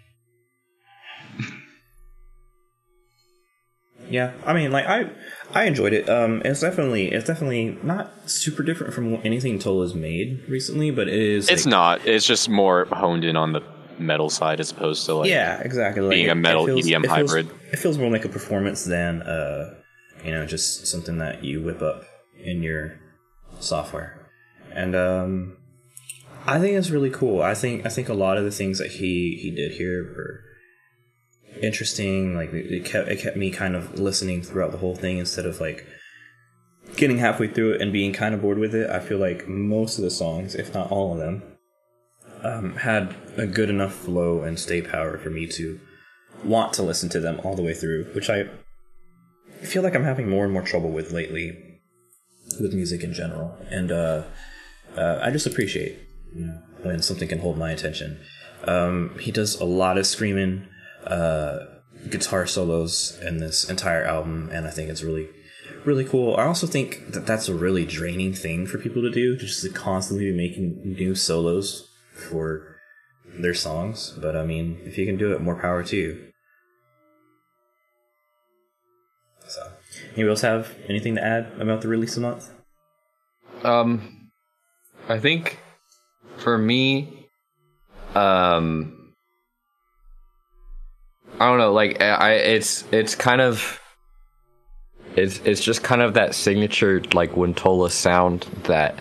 yeah. 4.14 4.32
I 4.46 4.52
mean, 4.52 4.70
like 4.70 4.86
I, 4.86 5.10
I 5.52 5.64
enjoyed 5.64 5.92
it. 5.92 6.08
Um, 6.08 6.40
it's 6.44 6.60
definitely, 6.60 7.04
it's 7.16 7.26
definitely 7.26 7.78
not 7.82 8.12
super 8.30 8.62
different 8.62 8.94
from 8.94 9.14
anything 9.24 9.58
Tola's 9.58 9.94
made 9.94 10.28
recently, 10.48 10.90
but 10.90 11.08
it 11.08 11.14
is. 11.36 11.48
it's 11.48 11.64
like- 11.66 11.70
not. 11.70 12.06
It's 12.06 12.26
just 12.26 12.48
more 12.48 12.86
honed 12.86 13.24
in 13.24 13.36
on 13.36 13.52
the 13.52 13.62
metal 13.98 14.30
side 14.30 14.58
as 14.60 14.70
opposed 14.72 15.04
to 15.06 15.14
like 15.14 15.28
yeah, 15.30 15.60
exactly. 15.60 16.02
Like, 16.02 16.10
being 16.16 16.26
a 16.28 16.30
it- 16.30 16.38
it 16.38 16.46
metal 16.48 16.66
feels- 16.66 16.86
EDM 16.86 17.04
it 17.04 17.08
feels- 17.08 17.30
hybrid. 17.30 17.46
It 17.72 17.78
feels 17.78 17.98
more 17.98 18.10
like 18.10 18.24
a 18.24 18.28
performance 18.28 18.84
than, 18.84 19.22
uh, 19.22 19.74
you 20.24 20.30
know, 20.30 20.46
just 20.46 20.86
something 20.86 21.18
that 21.18 21.42
you 21.44 21.62
whip 21.62 21.82
up 21.82 22.04
in 22.42 22.62
your 22.62 22.98
software. 23.60 24.30
And 24.72 24.94
um, 24.96 25.56
I 26.46 26.58
think 26.60 26.76
it's 26.76 26.90
really 26.90 27.10
cool. 27.10 27.42
I 27.42 27.54
think 27.54 27.84
I 27.86 27.88
think 27.88 28.08
a 28.08 28.14
lot 28.14 28.36
of 28.38 28.44
the 28.44 28.50
things 28.50 28.78
that 28.78 28.92
he 28.92 29.38
he 29.42 29.50
did 29.50 29.72
here 29.72 30.02
were 30.16 30.40
interesting. 31.62 32.34
Like 32.34 32.52
it 32.52 32.84
kept 32.84 33.08
it 33.08 33.20
kept 33.20 33.36
me 33.36 33.50
kind 33.50 33.74
of 33.76 33.98
listening 33.98 34.42
throughout 34.42 34.72
the 34.72 34.78
whole 34.78 34.94
thing 34.94 35.18
instead 35.18 35.46
of 35.46 35.60
like 35.60 35.86
getting 36.96 37.18
halfway 37.18 37.48
through 37.48 37.72
it 37.72 37.80
and 37.80 37.92
being 37.92 38.12
kind 38.12 38.34
of 38.34 38.42
bored 38.42 38.58
with 38.58 38.74
it. 38.74 38.90
I 38.90 39.00
feel 39.00 39.18
like 39.18 39.48
most 39.48 39.98
of 39.98 40.04
the 40.04 40.10
songs, 40.10 40.54
if 40.54 40.74
not 40.74 40.90
all 40.90 41.12
of 41.12 41.18
them, 41.18 41.42
um, 42.42 42.76
had 42.76 43.14
a 43.36 43.46
good 43.46 43.70
enough 43.70 43.94
flow 43.94 44.42
and 44.42 44.58
stay 44.58 44.82
power 44.82 45.18
for 45.18 45.30
me 45.30 45.46
to 45.48 45.80
want 46.44 46.72
to 46.74 46.82
listen 46.82 47.08
to 47.08 47.20
them 47.20 47.40
all 47.42 47.56
the 47.56 47.62
way 47.62 47.74
through, 47.74 48.04
which 48.14 48.28
I 48.28 48.48
feel 49.62 49.82
like 49.82 49.94
I'm 49.94 50.04
having 50.04 50.28
more 50.28 50.44
and 50.44 50.52
more 50.52 50.62
trouble 50.62 50.90
with 50.90 51.10
lately 51.10 51.80
with 52.60 52.74
music 52.74 53.02
in 53.02 53.14
general. 53.14 53.56
And 53.70 53.90
uh, 53.90 54.24
uh, 54.96 55.18
I 55.22 55.30
just 55.30 55.46
appreciate 55.46 55.98
when 56.82 57.00
something 57.02 57.28
can 57.28 57.38
hold 57.38 57.56
my 57.56 57.70
attention. 57.70 58.20
Um, 58.64 59.16
he 59.20 59.32
does 59.32 59.58
a 59.60 59.64
lot 59.64 59.98
of 59.98 60.06
screaming 60.06 60.68
uh, 61.06 61.58
guitar 62.10 62.46
solos 62.46 63.18
in 63.22 63.38
this 63.38 63.68
entire 63.68 64.04
album, 64.04 64.50
and 64.52 64.66
I 64.66 64.70
think 64.70 64.90
it's 64.90 65.02
really, 65.02 65.28
really 65.84 66.04
cool. 66.04 66.36
I 66.36 66.44
also 66.44 66.66
think 66.66 67.12
that 67.12 67.26
that's 67.26 67.48
a 67.48 67.54
really 67.54 67.84
draining 67.84 68.34
thing 68.34 68.66
for 68.66 68.78
people 68.78 69.02
to 69.02 69.10
do, 69.10 69.36
just 69.36 69.62
to 69.62 69.70
constantly 69.70 70.30
be 70.30 70.36
making 70.36 70.80
new 70.84 71.14
solos 71.14 71.88
for 72.12 72.76
their 73.38 73.54
songs. 73.54 74.16
But 74.20 74.36
I 74.36 74.44
mean, 74.44 74.80
if 74.84 74.98
you 74.98 75.06
can 75.06 75.16
do 75.16 75.32
it, 75.32 75.40
more 75.40 75.60
power 75.60 75.82
to 75.82 75.96
you. 75.96 76.30
So, 79.46 79.72
anybody 80.14 80.30
else 80.30 80.40
have 80.40 80.74
anything 80.88 81.16
to 81.16 81.24
add 81.24 81.52
about 81.60 81.82
the 81.82 81.88
release 81.88 82.16
of 82.16 82.22
the 82.22 82.28
month? 82.28 82.50
Um, 83.62 84.30
I 85.08 85.18
think 85.18 85.58
for 86.38 86.58
me, 86.58 87.28
um, 88.14 89.03
I 91.40 91.48
don't 91.48 91.58
know. 91.58 91.72
Like 91.72 92.00
I, 92.00 92.34
it's 92.34 92.84
it's 92.92 93.14
kind 93.14 93.40
of 93.40 93.80
it's 95.16 95.38
it's 95.44 95.60
just 95.60 95.82
kind 95.82 96.00
of 96.00 96.14
that 96.14 96.34
signature 96.34 97.02
like 97.12 97.32
Wintola 97.32 97.90
sound 97.90 98.42
that 98.64 98.98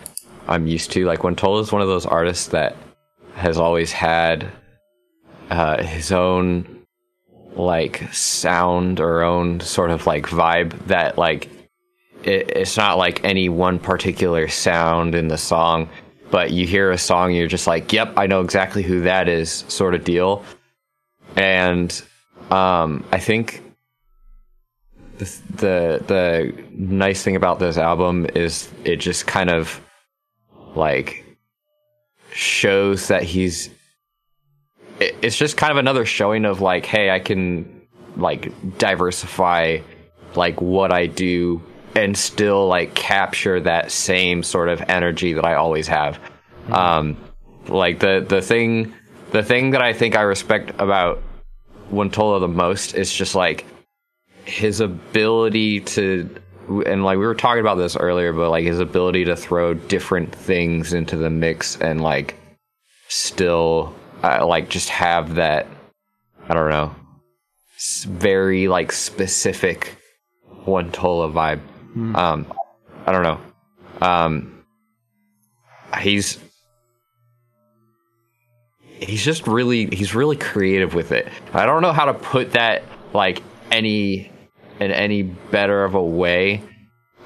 I'm 0.47 0.67
used 0.67 0.91
to. 0.91 1.05
Like 1.05 1.19
Wintola 1.19 1.61
is 1.61 1.71
one 1.71 1.81
of 1.81 1.87
those 1.87 2.05
artists 2.05 2.47
that 2.47 2.75
has 3.35 3.57
always 3.57 3.91
had 3.91 4.51
uh, 5.49 5.83
his 5.83 6.11
own 6.11 6.85
like 7.55 8.11
sound 8.11 8.99
or 8.99 9.21
own 9.21 9.59
sort 9.59 9.91
of 9.91 10.07
like 10.07 10.25
vibe 10.25 10.87
that 10.87 11.17
like 11.17 11.49
it, 12.23 12.49
it's 12.55 12.77
not 12.77 12.97
like 12.97 13.23
any 13.23 13.47
one 13.47 13.77
particular 13.77 14.47
sound 14.47 15.13
in 15.13 15.27
the 15.27 15.37
song, 15.37 15.87
but 16.31 16.51
you 16.51 16.65
hear 16.65 16.89
a 16.89 16.97
song, 16.97 17.33
you're 17.33 17.47
just 17.47 17.67
like, 17.67 17.93
"Yep, 17.93 18.13
I 18.17 18.25
know 18.25 18.41
exactly 18.41 18.81
who 18.81 19.01
that 19.01 19.27
is," 19.29 19.65
sort 19.67 19.93
of 19.93 20.03
deal. 20.03 20.43
And 21.35 22.01
um, 22.51 23.05
I 23.11 23.19
think 23.19 23.61
the, 25.17 25.25
the 25.55 26.03
the 26.07 26.63
nice 26.71 27.23
thing 27.23 27.35
about 27.35 27.59
this 27.59 27.77
album 27.77 28.25
is 28.35 28.69
it 28.83 28.97
just 28.97 29.27
kind 29.27 29.49
of 29.49 29.79
like 30.75 31.23
shows 32.31 33.07
that 33.09 33.23
he's. 33.23 33.69
it- 34.99 35.15
It's 35.21 35.37
just 35.37 35.57
kind 35.57 35.71
of 35.71 35.77
another 35.77 36.05
showing 36.05 36.45
of 36.45 36.61
like, 36.61 36.85
hey, 36.85 37.09
I 37.09 37.19
can 37.19 37.81
like 38.17 38.51
diversify 38.77 39.79
like 40.35 40.61
what 40.61 40.91
I 40.91 41.05
do 41.07 41.61
and 41.95 42.17
still 42.17 42.67
like 42.67 42.95
capture 42.95 43.59
that 43.61 43.91
same 43.91 44.41
sort 44.43 44.69
of 44.69 44.81
energy 44.87 45.33
that 45.33 45.45
I 45.45 45.53
always 45.55 45.87
have. 45.87 46.19
Um, 46.71 47.17
like 47.67 47.99
the 47.99 48.25
the 48.27 48.41
thing 48.41 48.93
the 49.31 49.43
thing 49.43 49.71
that 49.71 49.81
I 49.81 49.93
think 49.93 50.15
I 50.15 50.21
respect 50.21 50.71
about 50.79 51.21
Wintola 51.91 52.39
the 52.39 52.47
most 52.47 52.95
is 52.95 53.11
just 53.11 53.35
like 53.35 53.65
his 54.45 54.79
ability 54.79 55.79
to 55.79 56.29
and 56.85 57.03
like 57.03 57.17
we 57.17 57.25
were 57.25 57.35
talking 57.35 57.61
about 57.61 57.75
this 57.75 57.95
earlier 57.95 58.33
but 58.33 58.49
like 58.49 58.65
his 58.65 58.79
ability 58.79 59.25
to 59.25 59.35
throw 59.35 59.73
different 59.73 60.33
things 60.33 60.93
into 60.93 61.15
the 61.15 61.29
mix 61.29 61.77
and 61.77 62.01
like 62.01 62.35
still 63.07 63.93
uh, 64.23 64.45
like 64.45 64.69
just 64.69 64.89
have 64.89 65.35
that 65.35 65.67
I 66.49 66.53
don't 66.53 66.69
know 66.69 66.95
very 68.05 68.67
like 68.67 68.91
specific 68.91 69.97
Wintola 70.65 71.31
vibe. 71.31 71.59
Um, 72.15 72.53
I 73.05 73.11
don't 73.11 73.23
know. 73.23 73.41
Um, 74.01 74.65
he's 75.99 76.39
he's 78.99 79.23
just 79.23 79.47
really 79.47 79.87
he's 79.87 80.15
really 80.15 80.37
creative 80.37 80.93
with 80.93 81.11
it. 81.11 81.27
I 81.53 81.65
don't 81.65 81.81
know 81.81 81.93
how 81.93 82.05
to 82.05 82.13
put 82.13 82.51
that 82.51 82.83
like 83.13 83.43
any 83.71 84.31
in 84.79 84.91
any 84.91 85.23
better 85.23 85.83
of 85.83 85.95
a 85.95 86.03
way. 86.03 86.61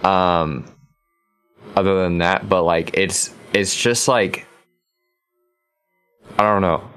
Um, 0.04 0.66
other 1.76 2.04
than 2.04 2.20
that, 2.20 2.48
but 2.48 2.64
like 2.64 2.92
it's 2.96 3.34
it's 3.54 3.76
just 3.76 4.08
like 4.08 4.48
I 6.38 6.44
don't 6.44 6.62
know. 6.62 6.90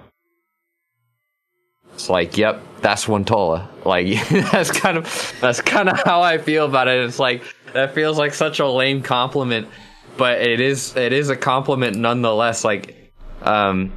It's 1.94 2.09
like, 2.09 2.37
yep, 2.38 2.62
that's 2.80 3.06
one 3.06 3.24
Wintola. 3.24 3.68
Like 3.85 4.06
that's 4.52 4.70
kind 4.70 4.96
of 4.96 5.35
that's 5.40 5.61
kind 5.61 5.88
of 5.88 6.00
how 6.04 6.22
I 6.22 6.38
feel 6.38 6.64
about 6.66 6.88
it. 6.88 7.04
It's 7.04 7.18
like 7.18 7.42
that 7.72 7.94
feels 7.94 8.18
like 8.18 8.35
such 8.35 8.61
a 8.61 8.66
lame 8.66 9.02
compliment, 9.02 9.68
but 10.16 10.40
it 10.40 10.61
is 10.61 10.96
it 10.96 11.12
is 11.12 11.28
a 11.28 11.37
compliment 11.37 11.96
nonetheless. 11.96 12.64
Like, 12.64 13.12
um, 13.42 13.92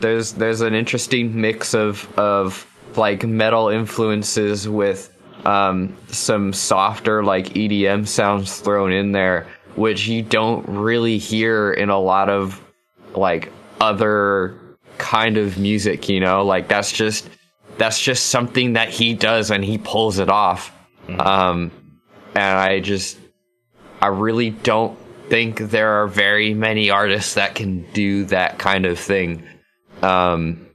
there's 0.00 0.32
there's 0.32 0.60
an 0.60 0.74
interesting 0.74 1.40
mix 1.40 1.74
of 1.74 2.08
of 2.18 2.66
like 2.96 3.24
metal 3.24 3.68
influences 3.68 4.68
with 4.68 5.14
um 5.46 5.96
some 6.08 6.52
softer 6.52 7.24
like 7.24 7.46
EDM 7.50 8.06
sounds 8.06 8.58
thrown 8.60 8.92
in 8.92 9.12
there, 9.12 9.46
which 9.76 10.06
you 10.06 10.22
don't 10.22 10.68
really 10.68 11.18
hear 11.18 11.72
in 11.72 11.88
a 11.88 11.98
lot 11.98 12.28
of 12.28 12.62
like 13.14 13.52
other 13.80 14.58
kind 14.98 15.36
of 15.36 15.58
music, 15.58 16.08
you 16.08 16.20
know? 16.20 16.44
Like 16.44 16.68
that's 16.68 16.92
just 16.92 17.28
that's 17.78 18.00
just 18.00 18.28
something 18.28 18.74
that 18.74 18.90
he 18.90 19.14
does 19.14 19.50
and 19.50 19.64
he 19.64 19.78
pulls 19.78 20.18
it 20.18 20.28
off. 20.28 20.72
Um 21.08 21.70
and 22.34 22.58
I 22.58 22.80
just 22.80 23.18
I 24.00 24.08
really 24.08 24.50
don't 24.50 24.98
think 25.28 25.58
there 25.58 26.02
are 26.02 26.06
very 26.06 26.54
many 26.54 26.90
artists 26.90 27.34
that 27.34 27.54
can 27.54 27.90
do 27.92 28.24
that 28.26 28.58
kind 28.58 28.84
of 28.84 28.98
thing. 28.98 29.42
Um 30.02 30.66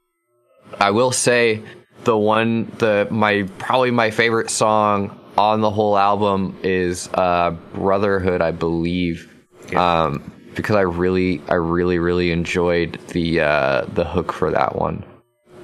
I 0.80 0.92
will 0.92 1.12
say 1.12 1.62
the 2.04 2.18
one 2.18 2.72
the 2.78 3.08
my 3.12 3.44
probably 3.58 3.92
my 3.92 4.12
favorite 4.12 4.50
song 4.50 5.20
on 5.38 5.62
the 5.62 5.70
whole 5.70 5.98
album 5.98 6.58
is 6.64 7.10
uh 7.14 7.52
Brotherhood, 7.74 8.42
I 8.42 8.52
believe. 8.52 9.34
Um 9.76 10.34
because 10.58 10.76
I 10.76 10.82
really, 10.82 11.42
I 11.48 11.54
really, 11.54 12.00
really 12.00 12.32
enjoyed 12.32 13.00
the 13.10 13.42
uh, 13.42 13.86
the 13.94 14.04
hook 14.04 14.34
for 14.34 14.52
that 14.52 14.76
one. 14.76 15.06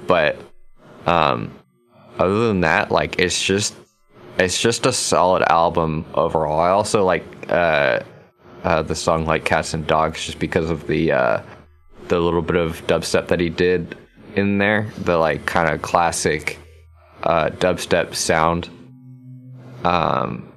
But 0.06 0.38
um, 1.04 1.52
other 2.18 2.46
than 2.46 2.60
that, 2.60 2.90
like 2.90 3.18
it's 3.18 3.42
just 3.42 3.74
it's 4.38 4.58
just 4.58 4.86
a 4.86 4.92
solid 4.92 5.42
album 5.50 6.06
overall. 6.14 6.60
I 6.60 6.70
also 6.70 7.04
like 7.04 7.24
uh, 7.50 8.00
uh, 8.62 8.82
the 8.82 8.94
song 8.94 9.26
like 9.26 9.44
Cats 9.44 9.74
and 9.74 9.86
Dogs 9.86 10.24
just 10.24 10.38
because 10.38 10.70
of 10.70 10.86
the 10.86 11.12
uh, 11.12 11.42
the 12.08 12.18
little 12.18 12.42
bit 12.42 12.56
of 12.56 12.86
dubstep 12.86 13.28
that 13.28 13.40
he 13.40 13.48
did 13.48 13.96
in 14.34 14.58
there, 14.58 14.90
the 14.98 15.16
like 15.16 15.46
kind 15.46 15.68
of 15.68 15.82
classic 15.82 16.58
uh, 17.22 17.50
dubstep 17.50 18.14
sound. 18.14 18.68
Um, 19.84 20.52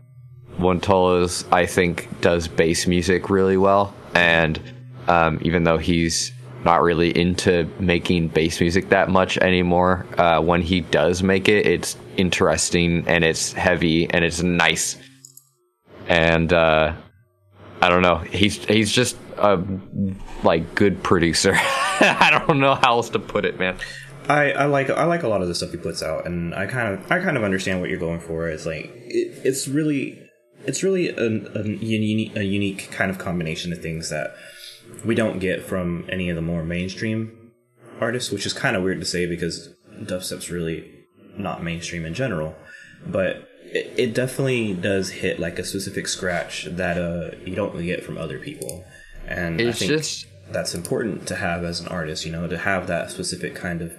Wontola's 0.57 1.45
I 1.51 1.65
think 1.65 2.07
does 2.21 2.47
bass 2.47 2.87
music 2.87 3.29
really 3.29 3.57
well, 3.57 3.93
and 4.13 4.59
um, 5.07 5.39
even 5.41 5.63
though 5.63 5.77
he's 5.77 6.31
not 6.65 6.81
really 6.81 7.17
into 7.17 7.69
making 7.79 8.29
bass 8.29 8.59
music 8.59 8.89
that 8.89 9.09
much 9.09 9.37
anymore, 9.37 10.05
uh, 10.17 10.41
when 10.41 10.61
he 10.61 10.81
does 10.81 11.23
make 11.23 11.47
it, 11.47 11.65
it's 11.65 11.95
interesting 12.17 13.07
and 13.07 13.23
it's 13.23 13.53
heavy 13.53 14.09
and 14.09 14.25
it's 14.25 14.41
nice. 14.41 14.97
And 16.07 16.51
uh, 16.51 16.93
I 17.81 17.89
don't 17.89 18.01
know, 18.01 18.17
he's 18.17 18.63
he's 18.65 18.91
just 18.91 19.17
a 19.39 19.63
like 20.43 20.75
good 20.75 21.03
producer. 21.03 21.53
I 21.99 22.43
don't 22.47 22.59
know 22.59 22.75
how 22.75 22.97
else 22.97 23.09
to 23.11 23.19
put 23.19 23.45
it, 23.45 23.59
man. 23.59 23.77
I, 24.29 24.51
I 24.51 24.65
like 24.65 24.89
I 24.89 25.05
like 25.05 25.23
a 25.23 25.27
lot 25.27 25.41
of 25.41 25.47
the 25.47 25.55
stuff 25.55 25.71
he 25.71 25.77
puts 25.77 26.03
out, 26.03 26.25
and 26.25 26.53
I 26.53 26.65
kind 26.65 26.93
of 26.93 27.11
I 27.11 27.19
kind 27.19 27.37
of 27.37 27.43
understand 27.43 27.79
what 27.79 27.89
you're 27.89 27.99
going 27.99 28.19
for. 28.19 28.49
It's 28.49 28.65
like 28.65 28.91
it, 28.93 29.41
it's 29.43 29.67
really 29.67 30.21
it's 30.65 30.83
really 30.83 31.09
a, 31.09 31.57
a 31.57 31.63
unique 31.63 32.35
a 32.35 32.43
unique 32.43 32.91
kind 32.91 33.09
of 33.09 33.17
combination 33.17 33.71
of 33.71 33.81
things 33.81 34.09
that 34.09 34.35
we 35.05 35.15
don't 35.15 35.39
get 35.39 35.63
from 35.63 36.05
any 36.09 36.29
of 36.29 36.35
the 36.35 36.41
more 36.41 36.63
mainstream 36.63 37.51
artists, 37.99 38.31
which 38.31 38.45
is 38.45 38.53
kind 38.53 38.75
of 38.75 38.83
weird 38.83 38.99
to 38.99 39.05
say 39.05 39.25
because 39.25 39.73
dubstep's 40.01 40.49
really 40.49 40.93
not 41.37 41.63
mainstream 41.63 42.05
in 42.05 42.13
general, 42.13 42.55
but 43.05 43.47
it, 43.63 43.93
it 43.97 44.13
definitely 44.13 44.73
does 44.73 45.09
hit 45.09 45.39
like 45.39 45.57
a 45.59 45.63
specific 45.63 46.07
scratch 46.07 46.65
that 46.65 46.97
uh 46.97 47.35
you 47.45 47.55
don't 47.55 47.79
get 47.81 48.03
from 48.03 48.17
other 48.17 48.39
people, 48.39 48.83
and 49.27 49.59
It's 49.61 49.77
I 49.77 49.79
think 49.79 49.91
just 49.91 50.25
that's 50.51 50.73
important 50.73 51.27
to 51.27 51.35
have 51.35 51.63
as 51.63 51.79
an 51.79 51.87
artist, 51.89 52.25
you 52.25 52.31
know, 52.31 52.47
to 52.47 52.57
have 52.57 52.87
that 52.87 53.11
specific 53.11 53.53
kind 53.55 53.81
of 53.81 53.93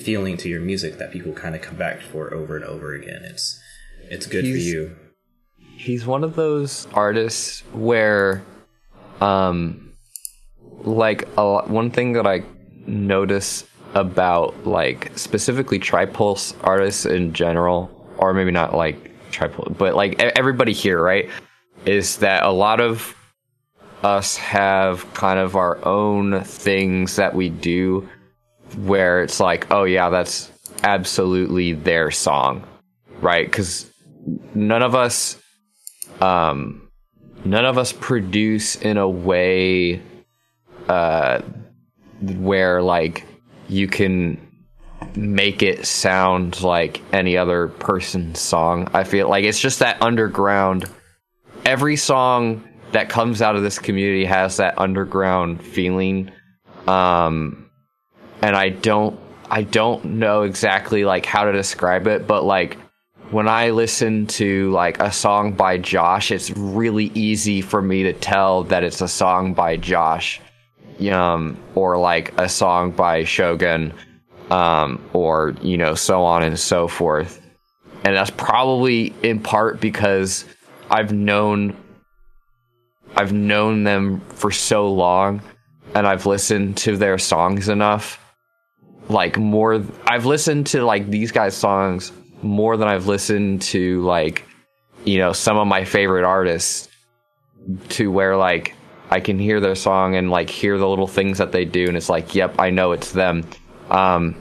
feeling 0.00 0.36
to 0.36 0.48
your 0.48 0.60
music 0.60 0.98
that 0.98 1.10
people 1.10 1.32
kind 1.32 1.54
of 1.54 1.62
come 1.62 1.76
back 1.76 2.00
for 2.02 2.32
over 2.34 2.56
and 2.56 2.64
over 2.64 2.94
again. 2.94 3.22
It's 3.24 3.58
it's 4.10 4.26
good 4.26 4.42
for 4.44 4.48
you. 4.48 4.94
he's 5.58 6.06
one 6.06 6.22
of 6.22 6.36
those 6.36 6.86
artists 6.94 7.60
where 7.72 8.42
um 9.20 9.92
like 10.82 11.26
a 11.36 11.42
lot, 11.42 11.68
one 11.70 11.90
thing 11.90 12.12
that 12.12 12.26
i 12.26 12.42
notice 12.86 13.64
about 13.94 14.66
like 14.66 15.10
specifically 15.16 15.78
tripulse 15.78 16.54
artists 16.62 17.04
in 17.06 17.32
general 17.32 17.90
or 18.18 18.32
maybe 18.34 18.50
not 18.50 18.74
like 18.74 19.10
tripulse 19.32 19.76
but 19.76 19.94
like 19.94 20.20
everybody 20.20 20.72
here 20.72 21.02
right 21.02 21.28
is 21.86 22.18
that 22.18 22.42
a 22.44 22.50
lot 22.50 22.80
of 22.80 23.16
us 24.02 24.36
have 24.36 25.12
kind 25.14 25.38
of 25.38 25.56
our 25.56 25.84
own 25.84 26.42
things 26.44 27.16
that 27.16 27.34
we 27.34 27.48
do 27.48 28.08
where 28.78 29.22
it's 29.22 29.40
like 29.40 29.70
oh 29.70 29.84
yeah 29.84 30.10
that's 30.10 30.50
absolutely 30.82 31.72
their 31.72 32.10
song 32.10 32.64
right? 33.20 33.46
Because 33.46 33.90
none 34.54 34.82
of 34.82 34.94
us 34.94 35.40
um 36.20 36.88
none 37.44 37.64
of 37.64 37.78
us 37.78 37.92
produce 37.92 38.76
in 38.76 38.96
a 38.96 39.08
way 39.08 40.00
uh 40.88 41.40
where 42.20 42.80
like 42.82 43.24
you 43.68 43.86
can 43.86 44.40
make 45.14 45.62
it 45.62 45.86
sound 45.86 46.62
like 46.62 47.02
any 47.12 47.36
other 47.36 47.68
person's 47.68 48.40
song. 48.40 48.88
I 48.94 49.04
feel 49.04 49.28
like 49.28 49.44
it's 49.44 49.60
just 49.60 49.80
that 49.80 50.00
underground. 50.02 50.86
Every 51.64 51.96
song 51.96 52.66
that 52.96 53.10
comes 53.10 53.42
out 53.42 53.56
of 53.56 53.62
this 53.62 53.78
community 53.78 54.24
has 54.24 54.56
that 54.56 54.78
underground 54.78 55.62
feeling 55.62 56.30
um 56.88 57.68
and 58.42 58.56
i 58.56 58.70
don't 58.70 59.20
i 59.50 59.62
don't 59.62 60.04
know 60.04 60.42
exactly 60.42 61.04
like 61.04 61.26
how 61.26 61.44
to 61.44 61.52
describe 61.52 62.06
it 62.06 62.26
but 62.26 62.42
like 62.42 62.78
when 63.30 63.48
I 63.48 63.70
listen 63.70 64.26
to 64.28 64.70
like 64.70 65.00
a 65.00 65.10
song 65.10 65.52
by 65.52 65.78
Josh, 65.78 66.30
it's 66.30 66.50
really 66.50 67.10
easy 67.14 67.60
for 67.60 67.82
me 67.82 68.04
to 68.04 68.12
tell 68.12 68.64
that 68.64 68.84
it's 68.84 69.00
a 69.00 69.08
song 69.08 69.52
by 69.52 69.76
Josh, 69.76 70.40
um, 71.10 71.56
or 71.74 71.98
like 71.98 72.38
a 72.38 72.48
song 72.48 72.92
by 72.92 73.24
Shogun, 73.24 73.92
um, 74.50 75.04
or 75.12 75.54
you 75.60 75.76
know, 75.76 75.94
so 75.94 76.22
on 76.22 76.42
and 76.42 76.58
so 76.58 76.86
forth. 76.86 77.42
And 78.04 78.14
that's 78.14 78.30
probably 78.30 79.12
in 79.24 79.40
part 79.40 79.80
because 79.80 80.44
I've 80.88 81.12
known 81.12 81.76
I've 83.16 83.32
known 83.32 83.84
them 83.84 84.20
for 84.20 84.50
so 84.50 84.92
long 84.92 85.42
and 85.94 86.06
I've 86.06 86.26
listened 86.26 86.76
to 86.78 86.96
their 86.98 87.16
songs 87.16 87.70
enough. 87.70 88.22
Like 89.08 89.38
more 89.38 89.82
I've 90.06 90.26
listened 90.26 90.66
to 90.68 90.82
like 90.82 91.08
these 91.08 91.32
guys 91.32 91.56
songs 91.56 92.12
more 92.42 92.76
than 92.76 92.88
I've 92.88 93.06
listened 93.06 93.62
to 93.62 94.02
like 94.02 94.44
you 95.04 95.18
know 95.18 95.32
some 95.32 95.56
of 95.56 95.66
my 95.66 95.84
favorite 95.84 96.24
artists 96.24 96.88
to 97.90 98.10
where 98.10 98.36
like 98.36 98.74
I 99.10 99.20
can 99.20 99.38
hear 99.38 99.60
their 99.60 99.74
song 99.74 100.16
and 100.16 100.30
like 100.30 100.50
hear 100.50 100.76
the 100.76 100.88
little 100.88 101.06
things 101.06 101.38
that 101.38 101.52
they 101.52 101.64
do 101.64 101.86
and 101.88 101.96
it's 101.96 102.10
like 102.10 102.34
yep 102.34 102.54
I 102.58 102.68
know 102.70 102.92
it's 102.92 103.12
them. 103.12 103.48
Um 103.90 104.34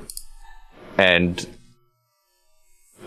and 0.98 1.48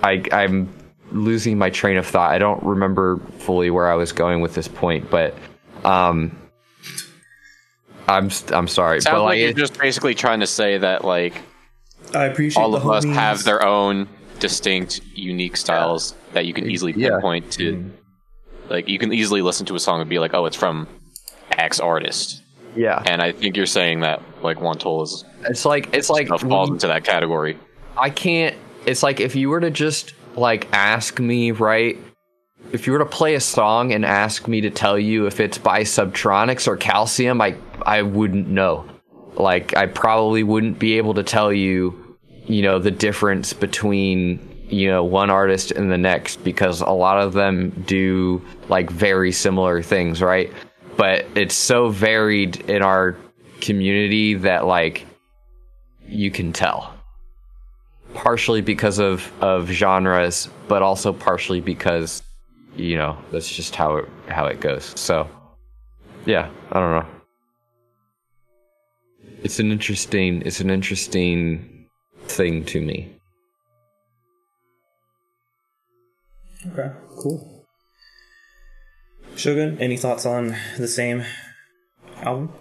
I 0.03 0.25
I'm 0.33 0.73
losing 1.11 1.59
my 1.59 1.71
train 1.71 1.97
of 1.97 2.07
thought. 2.07 2.33
I 2.33 2.39
don't 2.39 2.63
remember 2.63 3.19
fully 3.39 3.71
where 3.71 3.91
I 3.91 3.95
was 3.97 4.13
going 4.13 4.41
with 4.41 4.55
this 4.55 4.69
point 4.69 5.11
but 5.11 5.35
um 5.85 6.37
I'm 8.07 8.31
I'm 8.53 8.69
sorry 8.69 9.01
Sounds 9.01 9.15
but 9.15 9.23
like 9.23 9.29
like 9.33 9.39
you're 9.41 9.53
just 9.53 9.79
basically 9.79 10.15
trying 10.15 10.41
to 10.41 10.47
say 10.47 10.79
that 10.79 11.05
like 11.05 11.35
I 12.15 12.25
appreciate 12.25 12.63
all 12.63 12.71
the 12.71 12.79
of 12.79 12.89
us 12.89 13.05
homies. 13.05 13.15
have 13.15 13.45
their 13.45 13.65
own 13.67 14.09
distinct, 14.39 15.01
unique 15.15 15.57
styles 15.57 16.15
that 16.33 16.47
you 16.47 16.55
can 16.55 16.71
easily 16.71 16.93
Yeah. 16.97 17.11
pinpoint 17.11 17.53
to. 17.55 17.91
Like 18.71 18.89
you 18.89 18.99
can 18.99 19.13
easily 19.13 19.43
listen 19.43 19.67
to 19.67 19.75
a 19.75 19.81
song 19.81 20.01
and 20.01 20.09
be 20.09 20.19
like, 20.19 20.33
"Oh, 20.35 20.47
it's 20.47 20.57
from 20.57 20.87
X 21.53 21.81
artist," 21.81 22.43
yeah 22.77 23.03
and 23.07 23.21
I 23.21 23.33
think 23.33 23.57
you're 23.57 23.67
saying 23.67 24.01
that 24.01 24.23
like 24.43 24.61
One 24.61 24.79
tool 24.79 25.03
is 25.03 25.25
it's 25.45 25.65
like 25.65 25.95
it's 25.95 26.09
like 26.09 26.27
stuff 26.29 26.43
falls 26.43 26.71
into 26.71 26.87
that 26.87 27.05
category. 27.05 27.59
I 27.97 28.11
can't. 28.11 28.55
It's 28.87 29.03
like 29.03 29.21
if 29.21 29.35
you 29.37 29.49
were 29.51 29.61
to 29.61 29.71
just 29.71 30.15
like 30.37 30.69
ask 30.73 31.19
me, 31.21 31.51
right? 31.51 31.99
If 32.71 32.87
you 32.87 32.93
were 32.93 32.99
to 32.99 33.07
play 33.07 33.35
a 33.35 33.41
song 33.41 33.93
and 33.93 34.05
ask 34.05 34.47
me 34.47 34.61
to 34.61 34.71
tell 34.71 34.99
you 34.99 35.27
if 35.27 35.41
it's 35.41 35.57
by 35.57 35.83
Subtronics 35.83 36.69
or 36.69 36.77
Calcium, 36.77 37.41
I 37.41 37.57
I 37.83 38.03
wouldn't 38.03 38.49
know. 38.49 38.87
Like 39.37 39.77
I 39.77 39.87
probably 39.87 40.43
wouldn't 40.43 40.79
be 40.79 40.99
able 40.99 41.15
to 41.15 41.23
tell 41.23 41.53
you, 41.53 42.17
you 42.47 42.63
know, 42.63 42.79
the 42.79 42.91
difference 42.91 43.53
between 43.53 44.45
you 44.69 44.89
know 44.89 45.03
one 45.03 45.31
artist 45.31 45.71
and 45.71 45.91
the 45.91 45.97
next 45.97 46.45
because 46.45 46.83
a 46.83 46.91
lot 46.91 47.19
of 47.19 47.33
them 47.33 47.71
do 47.87 48.43
like 48.69 48.91
very 48.91 49.33
similar 49.33 49.81
things, 49.83 50.21
right? 50.21 50.53
But 50.99 51.27
it's 51.35 51.55
so 51.55 51.89
varied 51.89 52.69
in 52.69 52.83
our 52.83 53.17
community 53.61 54.35
that 54.35 54.67
like 54.67 55.07
you 56.07 56.31
can 56.31 56.53
tell 56.53 56.95
partially 58.15 58.61
because 58.61 58.99
of 58.99 59.33
of 59.43 59.69
genres, 59.69 60.51
but 60.67 60.83
also 60.83 61.15
partially 61.15 61.61
because 61.61 62.23
you 62.77 62.97
know 62.97 63.19
that's 63.31 63.49
just 63.49 63.75
how 63.75 63.97
it 63.97 64.09
how 64.29 64.47
it 64.47 64.61
goes. 64.61 64.99
So 64.99 65.29
yeah, 66.27 66.51
I 66.73 66.81
don't 66.81 66.91
know. 66.91 67.07
It's 69.43 69.59
an 69.59 69.73
interesting 69.73 70.43
it's 70.43 70.61
an 70.61 70.71
interesting 70.71 71.89
thing 72.27 72.65
to 72.67 72.81
me. 72.81 73.15
Okay, 76.67 76.91
cool. 77.23 77.67
Shogun, 79.37 79.79
any 79.79 79.97
thoughts 79.97 80.27
on 80.27 80.57
the 80.77 80.89
same 80.89 81.25
album? 82.23 82.53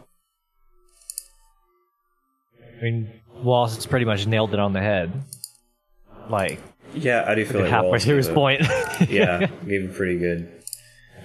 I 2.61 2.83
mean, 2.83 3.11
Wallace 3.41 3.75
has 3.75 3.87
pretty 3.87 4.05
much 4.05 4.27
nailed 4.27 4.53
it 4.53 4.59
on 4.59 4.73
the 4.73 4.81
head. 4.81 5.11
Like 6.29 6.61
Yeah, 6.97 7.25
I 7.27 7.35
do 7.35 7.45
feel 7.45 7.61
like 7.61 7.69
halfway 7.69 7.87
Wallace 7.87 8.05
through 8.05 8.17
his 8.17 8.29
point. 8.29 8.61
yeah, 9.09 9.47
gave 9.67 9.89
a 9.89 9.93
pretty 9.93 10.17
good 10.17 10.51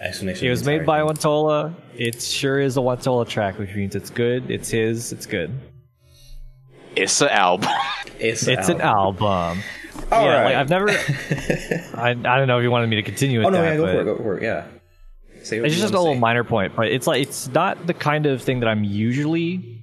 explanation. 0.01 0.47
it 0.47 0.51
was 0.51 0.65
made 0.65 0.85
by 0.87 1.01
entire 1.01 1.15
thing. 1.15 1.23
Wantola. 1.31 1.75
It 1.97 2.23
sure 2.23 2.59
is 2.59 2.77
a 2.77 2.81
Wantola 2.81 3.29
track, 3.29 3.59
which 3.59 3.75
means 3.75 3.95
it's 3.95 4.11
good. 4.11 4.51
It's 4.51 4.71
his. 4.71 5.13
It's 5.13 5.27
good. 5.27 5.53
It's 6.97 7.21
an 7.21 7.29
album. 7.29 7.71
It's, 8.19 8.47
It's 8.47 8.69
an 8.69 8.81
album. 8.81 9.63
All 10.11 10.25
yeah, 10.25 10.35
right. 10.35 10.45
like 10.45 10.55
I've 10.57 10.69
never. 10.71 10.91
I, 11.99 12.11
I 12.11 12.15
don't 12.15 12.47
know 12.47 12.59
if 12.59 12.63
you 12.63 12.71
wanted 12.71 12.89
me 12.89 12.97
to 12.97 13.03
continue 13.03 13.39
with 13.39 13.47
Oh 13.49 13.51
no, 13.51 13.63
that, 13.63 13.71
yeah, 13.73 13.77
go 13.77 13.87
for 13.87 14.01
it, 14.01 14.05
go 14.05 14.17
for 14.17 14.39
it. 14.39 14.43
Yeah. 14.43 14.67
Say 15.43 15.59
It's 15.59 15.75
just 15.75 15.93
a 15.93 15.99
little 15.99 16.15
say. 16.15 16.21
minor 16.21 16.45
point, 16.45 16.77
but 16.77 16.87
it's 16.89 17.07
like 17.07 17.23
it's 17.23 17.49
not 17.49 17.87
the 17.87 17.95
kind 17.95 18.27
of 18.27 18.43
thing 18.43 18.61
that 18.61 18.69
I'm 18.69 18.85
usually 18.85 19.83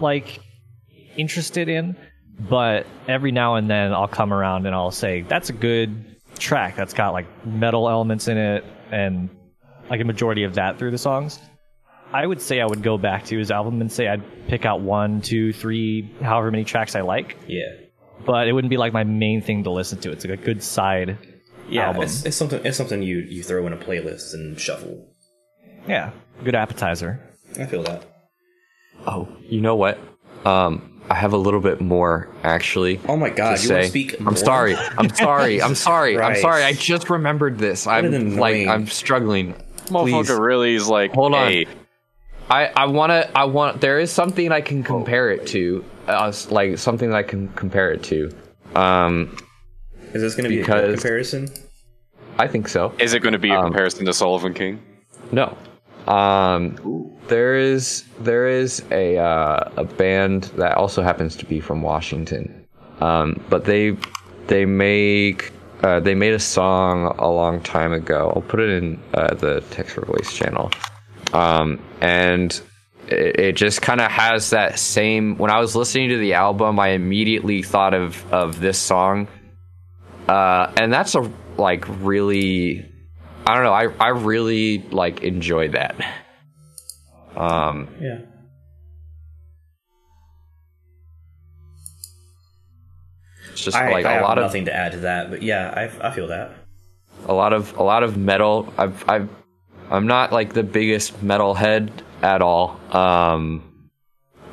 like 0.00 0.40
interested 1.16 1.68
in. 1.68 1.96
But 2.48 2.86
every 3.06 3.32
now 3.32 3.56
and 3.56 3.68
then 3.68 3.92
I'll 3.92 4.08
come 4.08 4.32
around 4.32 4.66
and 4.66 4.74
I'll 4.74 4.90
say 4.90 5.22
that's 5.22 5.50
a 5.50 5.52
good 5.52 6.16
track 6.38 6.74
that's 6.76 6.94
got 6.94 7.12
like 7.12 7.26
metal 7.46 7.88
elements 7.88 8.28
in 8.28 8.38
it 8.38 8.64
and 8.90 9.28
like 9.90 10.00
a 10.00 10.04
majority 10.04 10.44
of 10.44 10.54
that 10.54 10.78
through 10.78 10.90
the 10.92 10.98
songs. 10.98 11.38
I 12.12 12.26
would 12.26 12.40
say 12.40 12.60
I 12.60 12.66
would 12.66 12.82
go 12.82 12.96
back 12.98 13.24
to 13.26 13.38
his 13.38 13.50
album 13.50 13.80
and 13.80 13.92
say 13.92 14.08
I'd 14.08 14.22
pick 14.48 14.64
out 14.64 14.80
one, 14.80 15.20
two, 15.20 15.52
three, 15.52 16.10
however 16.22 16.50
many 16.50 16.64
tracks 16.64 16.96
I 16.96 17.02
like, 17.02 17.36
Yeah. 17.46 17.68
but 18.24 18.48
it 18.48 18.52
wouldn't 18.52 18.70
be 18.70 18.76
like 18.78 18.92
my 18.92 19.04
main 19.04 19.42
thing 19.42 19.62
to 19.64 19.70
listen 19.70 20.00
to. 20.00 20.10
It's 20.10 20.24
like 20.24 20.40
a 20.40 20.42
good 20.42 20.62
side 20.62 21.18
Yeah, 21.68 21.88
album. 21.88 22.02
it's, 22.02 22.24
it's 22.24 22.36
something. 22.36 22.64
It's 22.64 22.76
something 22.76 23.02
you 23.02 23.18
you 23.18 23.42
throw 23.44 23.64
in 23.66 23.72
a 23.72 23.76
playlist 23.76 24.34
and 24.34 24.58
shuffle. 24.58 25.06
Yeah, 25.86 26.10
good 26.42 26.54
appetizer. 26.56 27.20
I 27.60 27.66
feel 27.66 27.82
that. 27.84 28.04
Oh, 29.06 29.28
you 29.42 29.60
know 29.60 29.76
what? 29.76 29.98
Um, 30.44 30.89
I 31.10 31.14
have 31.14 31.32
a 31.32 31.36
little 31.36 31.60
bit 31.60 31.80
more 31.80 32.28
actually. 32.44 33.00
Oh 33.08 33.16
my 33.16 33.30
god, 33.30 33.56
to 33.58 33.62
you 33.66 33.74
want 33.74 33.82
say. 33.82 33.82
to 33.82 33.88
speak? 33.88 34.18
I'm 34.20 34.24
more? 34.26 34.36
sorry. 34.36 34.76
I'm 34.76 35.08
sorry. 35.14 35.60
I'm 35.60 35.74
sorry. 35.88 36.18
I'm 36.18 36.36
sorry. 36.36 36.62
I 36.62 36.72
just 36.72 37.10
remembered 37.10 37.58
this. 37.58 37.86
I'm 37.86 38.14
an 38.14 38.36
like 38.36 38.68
I'm 38.68 38.86
struggling. 38.86 39.54
Please. 39.86 40.14
Motherfucker 40.14 40.38
really 40.40 40.74
is 40.76 40.88
like, 40.88 41.12
Hold 41.14 41.34
on. 41.34 41.64
I 42.48 42.66
I 42.76 42.86
want 42.86 43.10
to 43.10 43.30
I 43.36 43.44
want 43.44 43.80
there 43.80 43.98
is 43.98 44.10
something 44.12 44.52
I 44.52 44.60
can 44.60 44.82
compare 44.84 45.30
it 45.30 45.46
to. 45.48 45.84
Uh, 46.06 46.32
like 46.50 46.78
something 46.78 47.10
that 47.10 47.16
I 47.16 47.22
can 47.24 47.48
compare 47.50 47.90
it 47.92 48.02
to. 48.04 48.30
Um, 48.74 49.36
Is 50.14 50.22
this 50.22 50.34
going 50.34 50.44
to 50.44 50.48
be 50.48 50.60
a 50.60 50.64
good 50.64 50.94
comparison? 50.94 51.48
I 52.38 52.46
think 52.48 52.68
so. 52.68 52.92
is 52.98 53.14
it 53.14 53.20
going 53.20 53.32
to 53.32 53.38
be 53.38 53.50
a 53.50 53.58
Um, 53.58 53.64
comparison 53.66 54.06
to 54.06 54.12
Sullivan 54.12 54.54
King? 54.54 54.80
No. 55.32 55.56
Um, 56.10 57.16
there 57.28 57.54
is 57.54 58.02
there 58.18 58.48
is 58.48 58.82
a 58.90 59.16
uh, 59.16 59.70
a 59.76 59.84
band 59.84 60.44
that 60.56 60.76
also 60.76 61.02
happens 61.02 61.36
to 61.36 61.46
be 61.46 61.60
from 61.60 61.82
Washington, 61.82 62.66
um, 63.00 63.40
but 63.48 63.64
they 63.64 63.96
they 64.48 64.64
make 64.64 65.52
uh, 65.84 66.00
they 66.00 66.16
made 66.16 66.32
a 66.32 66.40
song 66.40 67.14
a 67.16 67.30
long 67.30 67.60
time 67.60 67.92
ago. 67.92 68.32
I'll 68.34 68.42
put 68.42 68.58
it 68.58 68.70
in 68.82 69.00
uh, 69.14 69.34
the 69.34 69.60
text 69.70 69.94
for 69.94 70.04
voice 70.04 70.34
channel, 70.34 70.72
um, 71.32 71.78
and 72.00 72.60
it, 73.06 73.38
it 73.38 73.52
just 73.56 73.80
kind 73.80 74.00
of 74.00 74.10
has 74.10 74.50
that 74.50 74.80
same. 74.80 75.38
When 75.38 75.52
I 75.52 75.60
was 75.60 75.76
listening 75.76 76.08
to 76.08 76.18
the 76.18 76.34
album, 76.34 76.80
I 76.80 76.88
immediately 76.88 77.62
thought 77.62 77.94
of 77.94 78.32
of 78.32 78.58
this 78.58 78.80
song, 78.80 79.28
uh, 80.26 80.72
and 80.76 80.92
that's 80.92 81.14
a 81.14 81.30
like 81.56 81.84
really 82.00 82.89
I 83.46 83.54
don't 83.54 83.64
know. 83.64 83.72
I 83.72 83.88
I 83.98 84.08
really 84.08 84.78
like 84.90 85.22
enjoy 85.22 85.68
that. 85.68 85.96
Um, 87.36 87.88
Yeah. 88.00 88.18
it's 93.52 93.64
just 93.64 93.76
I, 93.76 93.90
like 93.90 94.04
I 94.06 94.12
a 94.12 94.14
have 94.14 94.22
lot 94.22 94.38
of 94.38 94.44
nothing 94.44 94.66
to 94.66 94.74
add 94.74 94.92
to 94.92 94.98
that, 94.98 95.30
but 95.30 95.42
yeah, 95.42 95.72
I, 96.02 96.08
I 96.08 96.10
feel 96.12 96.28
that. 96.28 96.52
a 97.26 97.34
lot 97.34 97.52
of 97.52 97.76
a 97.76 97.82
lot 97.82 98.02
of 98.02 98.16
metal. 98.16 98.72
I've 98.78 99.08
I've 99.08 99.28
I'm 99.90 100.06
not 100.06 100.32
like 100.32 100.52
the 100.52 100.62
biggest 100.62 101.22
metal 101.22 101.54
head 101.54 101.90
at 102.22 102.42
all. 102.42 102.78
Um, 102.94 103.90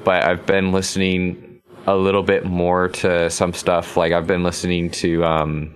but 0.04 0.24
I've 0.24 0.46
been 0.46 0.72
listening 0.72 1.62
a 1.86 1.96
little 1.96 2.24
bit 2.24 2.46
more 2.46 2.88
to 2.90 3.30
some 3.30 3.54
stuff. 3.54 3.98
Like 3.98 4.14
I've 4.14 4.28
been 4.28 4.44
listening 4.44 4.90
to 4.92 5.24
um, 5.24 5.76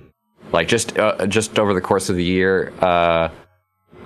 like 0.51 0.67
just 0.67 0.97
uh, 0.97 1.25
just 1.27 1.59
over 1.59 1.73
the 1.73 1.81
course 1.81 2.09
of 2.09 2.15
the 2.15 2.23
year. 2.23 2.73
Uh, 2.81 3.29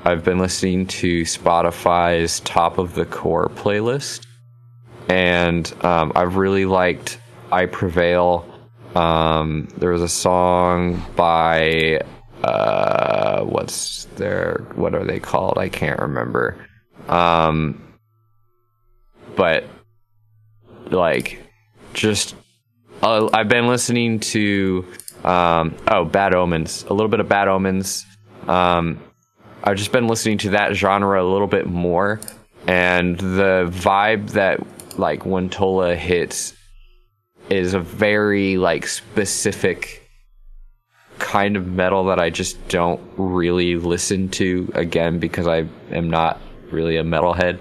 I've 0.03 0.23
been 0.23 0.37
listening 0.37 0.85
to 0.87 1.23
Spotify's 1.23 2.39
top 2.41 2.77
of 2.77 2.93
the 2.93 3.05
core 3.05 3.49
playlist, 3.49 4.25
and 5.09 5.71
um, 5.83 6.11
I've 6.15 6.35
really 6.35 6.65
liked 6.65 7.19
"I 7.51 7.65
Prevail." 7.65 8.51
Um, 8.95 9.67
there 9.77 9.89
was 9.89 10.01
a 10.01 10.09
song 10.09 11.03
by 11.15 12.01
uh, 12.43 13.41
what's 13.43 14.05
their 14.15 14.65
what 14.75 14.93
are 14.93 15.03
they 15.03 15.19
called? 15.19 15.57
I 15.57 15.69
can't 15.69 15.99
remember. 15.99 16.65
Um, 17.09 17.81
but 19.35 19.65
like, 20.91 21.41
just 21.93 22.35
uh, 23.01 23.29
I've 23.33 23.49
been 23.49 23.67
listening 23.67 24.19
to 24.19 24.85
um, 25.25 25.75
oh 25.87 26.05
Bad 26.05 26.33
Omens, 26.33 26.83
a 26.83 26.93
little 26.93 27.09
bit 27.09 27.19
of 27.19 27.27
Bad 27.27 27.47
Omens. 27.47 28.05
Um, 28.47 29.01
I've 29.63 29.77
just 29.77 29.91
been 29.91 30.07
listening 30.07 30.37
to 30.39 30.51
that 30.51 30.75
genre 30.75 31.21
a 31.21 31.25
little 31.25 31.47
bit 31.47 31.65
more, 31.67 32.19
and 32.67 33.17
the 33.17 33.67
vibe 33.71 34.31
that 34.31 34.59
like 34.99 35.25
when 35.25 35.49
Tola 35.49 35.95
hits 35.95 36.53
is 37.49 37.73
a 37.73 37.79
very 37.79 38.57
like 38.57 38.87
specific 38.87 40.01
kind 41.17 41.55
of 41.57 41.67
metal 41.67 42.05
that 42.05 42.19
I 42.19 42.29
just 42.29 42.67
don't 42.67 43.01
really 43.17 43.75
listen 43.75 44.29
to 44.29 44.71
again 44.75 45.17
because 45.19 45.47
I 45.47 45.65
am 45.91 46.09
not 46.09 46.39
really 46.71 46.97
a 46.97 47.03
metalhead. 47.03 47.57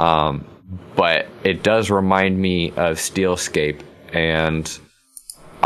Um, 0.00 0.44
but 0.96 1.26
it 1.44 1.62
does 1.62 1.90
remind 1.90 2.38
me 2.38 2.70
of 2.70 2.96
Steelscape, 2.96 3.80
and 4.12 4.66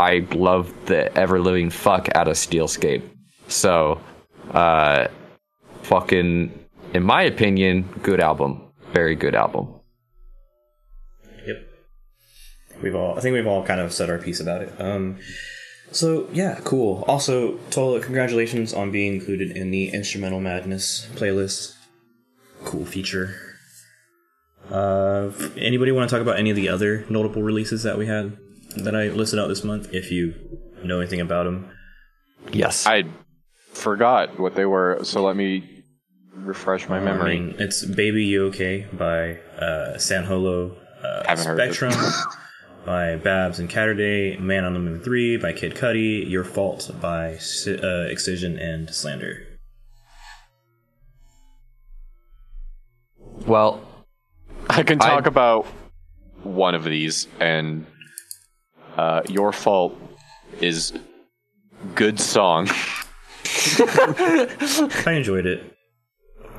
I 0.01 0.25
love 0.31 0.73
the 0.87 1.15
ever 1.15 1.39
living 1.39 1.69
fuck 1.69 2.09
out 2.15 2.27
of 2.27 2.33
Steelscape. 2.33 3.03
So, 3.47 4.01
uh, 4.49 5.07
fucking, 5.83 6.51
in 6.95 7.03
my 7.03 7.21
opinion, 7.21 7.83
good 8.01 8.19
album. 8.19 8.63
Very 8.93 9.15
good 9.15 9.35
album. 9.35 9.79
Yep. 11.45 11.57
We've 12.81 12.95
all, 12.95 13.15
I 13.15 13.21
think 13.21 13.35
we've 13.35 13.45
all 13.45 13.63
kind 13.63 13.79
of 13.79 13.93
said 13.93 14.09
our 14.09 14.17
piece 14.17 14.39
about 14.39 14.63
it. 14.63 14.73
Um, 14.81 15.19
so 15.91 16.27
yeah, 16.33 16.59
cool. 16.63 17.03
Also, 17.07 17.57
Tola, 17.69 17.99
congratulations 17.99 18.73
on 18.73 18.89
being 18.89 19.13
included 19.13 19.55
in 19.55 19.69
the 19.69 19.89
Instrumental 19.89 20.39
Madness 20.39 21.07
playlist. 21.13 21.75
Cool 22.63 22.85
feature. 22.85 23.35
Uh, 24.71 25.29
anybody 25.57 25.91
want 25.91 26.09
to 26.09 26.15
talk 26.15 26.23
about 26.23 26.39
any 26.39 26.49
of 26.49 26.55
the 26.55 26.69
other 26.69 27.05
notable 27.07 27.43
releases 27.43 27.83
that 27.83 27.99
we 27.99 28.07
had 28.07 28.35
that 28.73 28.95
I 28.95 29.07
listed 29.09 29.39
out 29.39 29.47
this 29.47 29.63
month? 29.63 29.93
If 29.93 30.11
you 30.11 30.33
know 30.83 30.99
anything 30.99 31.21
about 31.21 31.43
them. 31.45 31.69
Yes. 32.51 32.85
I 32.87 33.03
forgot 33.73 34.39
what 34.39 34.55
they 34.55 34.65
were, 34.65 34.99
so 35.03 35.23
let 35.23 35.35
me 35.35 35.83
refresh 36.33 36.89
my 36.89 36.97
I 36.97 37.01
memory. 37.03 37.39
mean, 37.39 37.55
it's 37.59 37.83
"Baby 37.85 38.23
You 38.25 38.45
Okay" 38.47 38.87
by 38.93 39.37
uh, 39.63 39.97
San 39.97 40.23
Holo, 40.23 40.75
uh, 41.03 41.23
Haven't 41.27 41.45
heard 41.45 41.59
of 41.59 41.69
it. 41.69 41.73
Spectrum 41.73 42.11
by 42.85 43.15
Babs 43.17 43.59
and 43.59 43.69
Catterday, 43.69 44.39
"Man 44.39 44.63
on 44.65 44.73
the 44.73 44.79
Moon 44.79 45.01
3" 45.01 45.37
by 45.37 45.53
Kid 45.53 45.75
Cudi, 45.75 46.27
"Your 46.29 46.43
Fault" 46.43 46.89
by 46.99 47.37
Si- 47.37 47.77
uh, 47.77 48.05
Excision 48.09 48.57
and 48.57 48.89
Slander. 48.93 49.47
well, 53.47 53.81
I 54.69 54.83
can 54.83 54.99
talk 54.99 55.25
I- 55.25 55.27
about 55.27 55.65
one 56.43 56.75
of 56.75 56.83
these, 56.83 57.27
and 57.39 57.85
uh, 58.97 59.21
your 59.29 59.51
fault 59.51 59.99
is 60.59 60.93
good 61.95 62.19
song. 62.19 62.69
I 63.79 65.13
enjoyed 65.15 65.45
it. 65.45 65.63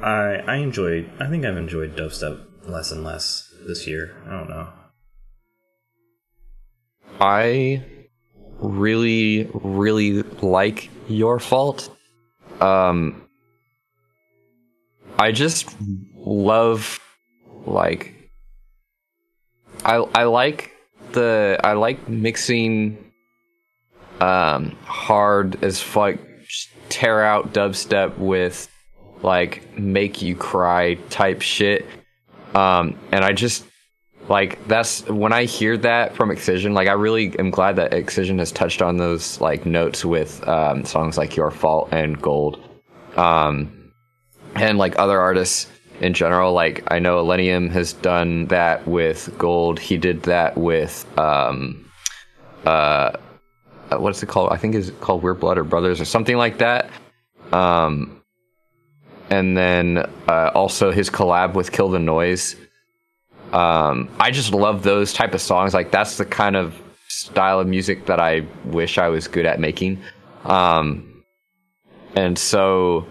I 0.02 0.42
I 0.46 0.56
enjoyed. 0.56 1.10
I 1.20 1.28
think 1.28 1.44
I've 1.44 1.56
enjoyed 1.56 1.96
dubstep 1.96 2.44
less 2.66 2.90
and 2.90 3.04
less 3.04 3.52
this 3.66 3.86
year. 3.86 4.16
I 4.26 4.30
don't 4.30 4.48
know. 4.48 4.68
I 7.20 7.84
really, 8.58 9.48
really 9.54 10.22
like 10.42 10.90
your 11.08 11.38
fault. 11.38 11.90
Um, 12.60 13.28
I 15.18 15.32
just 15.32 15.68
love 16.16 16.98
like 17.66 18.14
I 19.84 19.96
I 19.96 20.24
like 20.24 20.71
the 21.12 21.60
I 21.62 21.72
like 21.74 22.08
mixing 22.08 23.12
um 24.20 24.76
hard 24.84 25.62
as 25.64 25.80
fuck 25.80 26.16
tear 26.88 27.22
out 27.22 27.54
dubstep 27.54 28.18
with 28.18 28.68
like 29.22 29.78
make 29.78 30.20
you 30.22 30.36
cry 30.36 30.94
type 31.10 31.40
shit. 31.40 31.86
Um, 32.54 32.98
and 33.10 33.24
I 33.24 33.32
just 33.32 33.64
like 34.28 34.66
that's 34.68 35.06
when 35.08 35.32
I 35.32 35.44
hear 35.44 35.76
that 35.78 36.14
from 36.14 36.30
Excision, 36.30 36.74
like 36.74 36.88
I 36.88 36.92
really 36.92 37.36
am 37.38 37.50
glad 37.50 37.76
that 37.76 37.92
Excision 37.94 38.38
has 38.38 38.52
touched 38.52 38.82
on 38.82 38.96
those 38.96 39.40
like 39.40 39.64
notes 39.66 40.04
with 40.04 40.46
um, 40.46 40.84
songs 40.84 41.16
like 41.16 41.36
Your 41.36 41.50
Fault 41.50 41.88
and 41.92 42.20
Gold, 42.20 42.60
um, 43.16 43.92
and 44.54 44.78
like 44.78 44.98
other 44.98 45.20
artists 45.20 45.66
in 46.02 46.14
general. 46.14 46.52
Like 46.52 46.84
I 46.88 46.98
know 46.98 47.24
Illenium 47.24 47.70
has 47.70 47.92
done 47.92 48.46
that 48.46 48.86
with 48.86 49.32
Gold. 49.38 49.78
He 49.78 49.96
did 49.96 50.24
that 50.24 50.56
with 50.56 51.06
um, 51.18 51.90
uh, 52.64 53.16
what's 53.90 54.22
it 54.22 54.28
called? 54.28 54.52
I 54.52 54.56
think 54.56 54.74
it's 54.74 54.90
called 55.00 55.22
Weird 55.22 55.40
Blood 55.40 55.58
or 55.58 55.64
Brothers 55.64 56.00
or 56.00 56.04
something 56.04 56.36
like 56.36 56.58
that. 56.58 56.90
Um, 57.52 58.22
and 59.30 59.56
then 59.56 59.98
uh, 60.28 60.50
also 60.54 60.90
his 60.90 61.08
collab 61.10 61.54
with 61.54 61.72
Kill 61.72 61.88
the 61.88 61.98
Noise. 61.98 62.56
Um, 63.52 64.10
I 64.18 64.30
just 64.30 64.52
love 64.52 64.82
those 64.82 65.12
type 65.12 65.34
of 65.34 65.40
songs. 65.40 65.74
Like 65.74 65.90
that's 65.90 66.16
the 66.16 66.24
kind 66.24 66.56
of 66.56 66.80
style 67.08 67.60
of 67.60 67.66
music 67.66 68.06
that 68.06 68.20
I 68.20 68.46
wish 68.64 68.98
I 68.98 69.08
was 69.08 69.28
good 69.28 69.46
at 69.46 69.60
making. 69.60 70.02
Um, 70.44 71.24
and 72.14 72.38
so, 72.38 73.06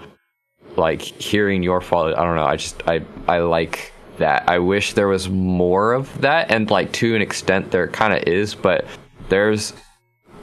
like 0.77 1.01
hearing 1.01 1.63
your 1.63 1.81
fall, 1.81 2.07
I 2.15 2.23
don't 2.23 2.35
know. 2.35 2.45
I 2.45 2.55
just 2.55 2.81
I 2.87 3.01
I 3.27 3.39
like 3.39 3.93
that. 4.17 4.49
I 4.49 4.59
wish 4.59 4.93
there 4.93 5.07
was 5.07 5.29
more 5.29 5.93
of 5.93 6.21
that, 6.21 6.51
and 6.51 6.69
like 6.69 6.91
to 6.93 7.15
an 7.15 7.21
extent 7.21 7.71
there 7.71 7.87
kind 7.87 8.13
of 8.13 8.23
is, 8.27 8.55
but 8.55 8.85
there's 9.29 9.73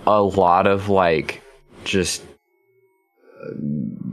a 0.07 0.23
lot 0.23 0.67
of 0.67 0.89
like 0.89 1.43
just 1.85 2.23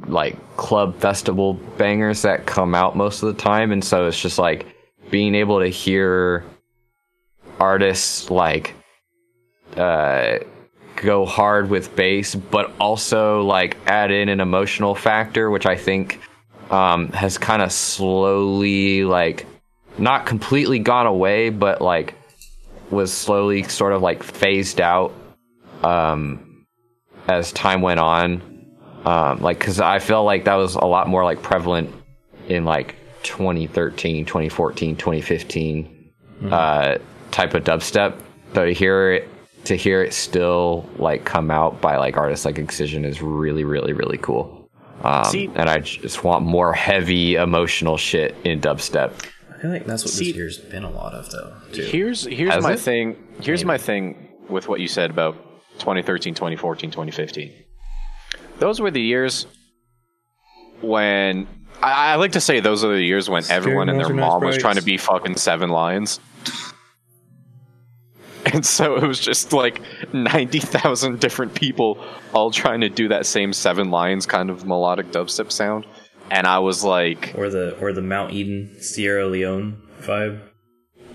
like 0.07 0.36
club 0.57 0.99
festival 0.99 1.53
bangers 1.78 2.22
that 2.22 2.45
come 2.45 2.76
out 2.76 2.95
most 2.95 3.24
of 3.24 3.36
the 3.36 3.41
time 3.41 3.72
and 3.72 3.84
so 3.84 4.07
it's 4.07 4.20
just 4.20 4.38
like 4.38 4.68
being 5.09 5.34
able 5.34 5.59
to 5.59 5.68
hear 5.68 6.43
artists 7.59 8.30
like 8.30 8.74
uh 9.78 10.38
go 10.96 11.26
hard 11.26 11.70
with 11.70 11.96
bass 11.96 12.36
but 12.36 12.72
also 12.80 13.41
like 13.43 13.78
add 13.88 14.12
in 14.12 14.30
an 14.30 14.39
emotional 14.39 14.96
factor 14.96 15.50
which 15.50 15.66
i 15.66 15.76
think 15.76 16.20
um 16.72 17.10
has 17.10 17.38
kind 17.38 17.62
of 17.62 17.72
slowly 17.72 19.04
like 19.04 19.46
not 19.98 20.26
completely 20.26 20.80
gone 20.80 21.06
away 21.06 21.50
but 21.50 21.82
like 21.82 22.16
was 22.89 23.12
slowly 23.12 23.64
sort 23.64 23.93
of 23.93 24.02
like 24.02 24.24
phased 24.24 24.80
out 24.80 25.14
um 25.84 26.46
as 27.28 27.52
time 27.52 27.82
went 27.82 28.00
on. 28.00 28.41
Um, 29.06 29.39
like 29.39 29.60
because 29.60 29.80
i 29.80 30.00
feel 30.00 30.24
like 30.24 30.46
that 30.46 30.56
was 30.56 30.74
a 30.74 30.86
lot 30.86 31.08
more 31.08 31.24
like 31.24 31.43
prevalent 31.43 31.93
in 32.48 32.66
like 32.66 32.96
2013 33.22 34.26
2014 34.26 34.96
2015 34.96 36.12
uh, 36.50 36.98
type 37.30 37.54
of 37.54 37.64
dubstep. 37.64 38.20
But 38.54 38.66
to 38.66 38.74
hear 38.74 39.12
it 39.12 39.30
to 39.66 39.76
hear 39.76 40.01
it 40.03 40.13
still 40.13 40.88
like 40.97 41.26
come 41.26 41.51
out 41.51 41.82
by 41.82 41.97
like 41.97 42.18
artists 42.18 42.45
like 42.45 42.57
excision 42.57 43.03
is 43.05 43.22
really 43.22 43.63
really 43.63 43.93
really 43.93 44.18
cool 44.18 44.70
um, 45.03 45.26
See- 45.26 45.49
and 45.55 45.70
i 45.70 45.80
just 45.80 46.24
want 46.24 46.43
more 46.45 46.74
heavy 46.74 47.36
emotional 47.36 47.97
shit 47.97 48.36
in 48.43 48.61
dubstep 48.61 49.11
I 49.53 49.57
feel 49.59 49.72
like 49.72 49.86
that's 49.86 50.03
what 50.03 50.11
See- 50.13 50.26
this 50.28 50.36
year's 50.36 50.57
been 50.57 50.84
a 50.84 50.91
lot 50.91 51.13
of, 51.13 51.32
though. 51.32 51.55
Too. 51.72 51.84
Here's 51.84 52.26
here's 52.26 52.53
Has 52.53 52.63
my 52.63 52.74
it? 52.74 52.80
thing. 52.80 53.16
Here's 53.41 53.63
my 53.63 53.78
thing 53.78 54.30
with 54.49 54.68
what 54.68 54.82
you 54.82 54.88
said 54.89 55.09
about 55.09 55.36
2013, 55.80 56.34
2014, 56.36 56.91
2015. 56.91 57.53
Those 58.59 58.82
were 58.82 58.91
the 58.91 59.01
years 59.01 59.47
when 60.82 61.47
I, 61.82 62.11
I 62.11 62.16
like 62.16 62.34
to 62.34 62.41
say 62.41 62.59
those 62.59 62.84
are 62.84 62.93
the 62.93 63.01
years 63.01 63.30
when 63.30 63.43
everyone 63.49 63.89
and 63.89 63.99
their 63.99 64.13
mom 64.13 64.43
was 64.43 64.57
trying 64.57 64.76
to 64.76 64.84
be 64.84 64.97
fucking 64.97 65.38
Seven 65.38 65.70
Lions. 65.70 66.20
And 68.54 68.64
so 68.64 68.96
it 68.96 69.04
was 69.04 69.20
just 69.20 69.54
like 69.54 69.82
90,000 70.14 71.20
different 71.20 71.56
people 71.56 71.98
all 72.32 72.52
trying 72.52 72.82
to 72.82 72.89
do 72.89 73.08
that 73.08 73.26
same 73.26 73.54
Seven 73.54 73.89
Lions 73.89 74.28
kind 74.28 74.52
of 74.52 74.66
melodic 74.66 75.08
dubstep 75.08 75.52
sound. 75.52 75.88
And 76.30 76.46
I 76.46 76.60
was 76.60 76.84
like, 76.84 77.34
or 77.36 77.50
the 77.50 77.76
or 77.80 77.91
the 77.91 78.04
Mount 78.04 78.34
Eden 78.34 78.76
Sierra 78.80 79.28
Leone 79.28 79.82
vibe. 80.02 80.41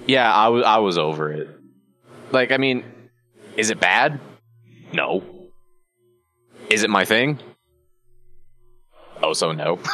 Yeah, 0.06 0.32
I 0.32 0.48
was 0.48 0.64
I 0.64 0.78
was 0.78 0.98
over 0.98 1.32
it. 1.32 1.48
Like, 2.32 2.52
I 2.52 2.56
mean, 2.56 2.84
is 3.56 3.70
it 3.70 3.80
bad? 3.80 4.20
No. 4.92 5.22
Is 6.68 6.82
it 6.82 6.90
my 6.90 7.04
thing? 7.04 7.38
Oh, 9.22 9.34
so 9.34 9.52
no. 9.52 9.78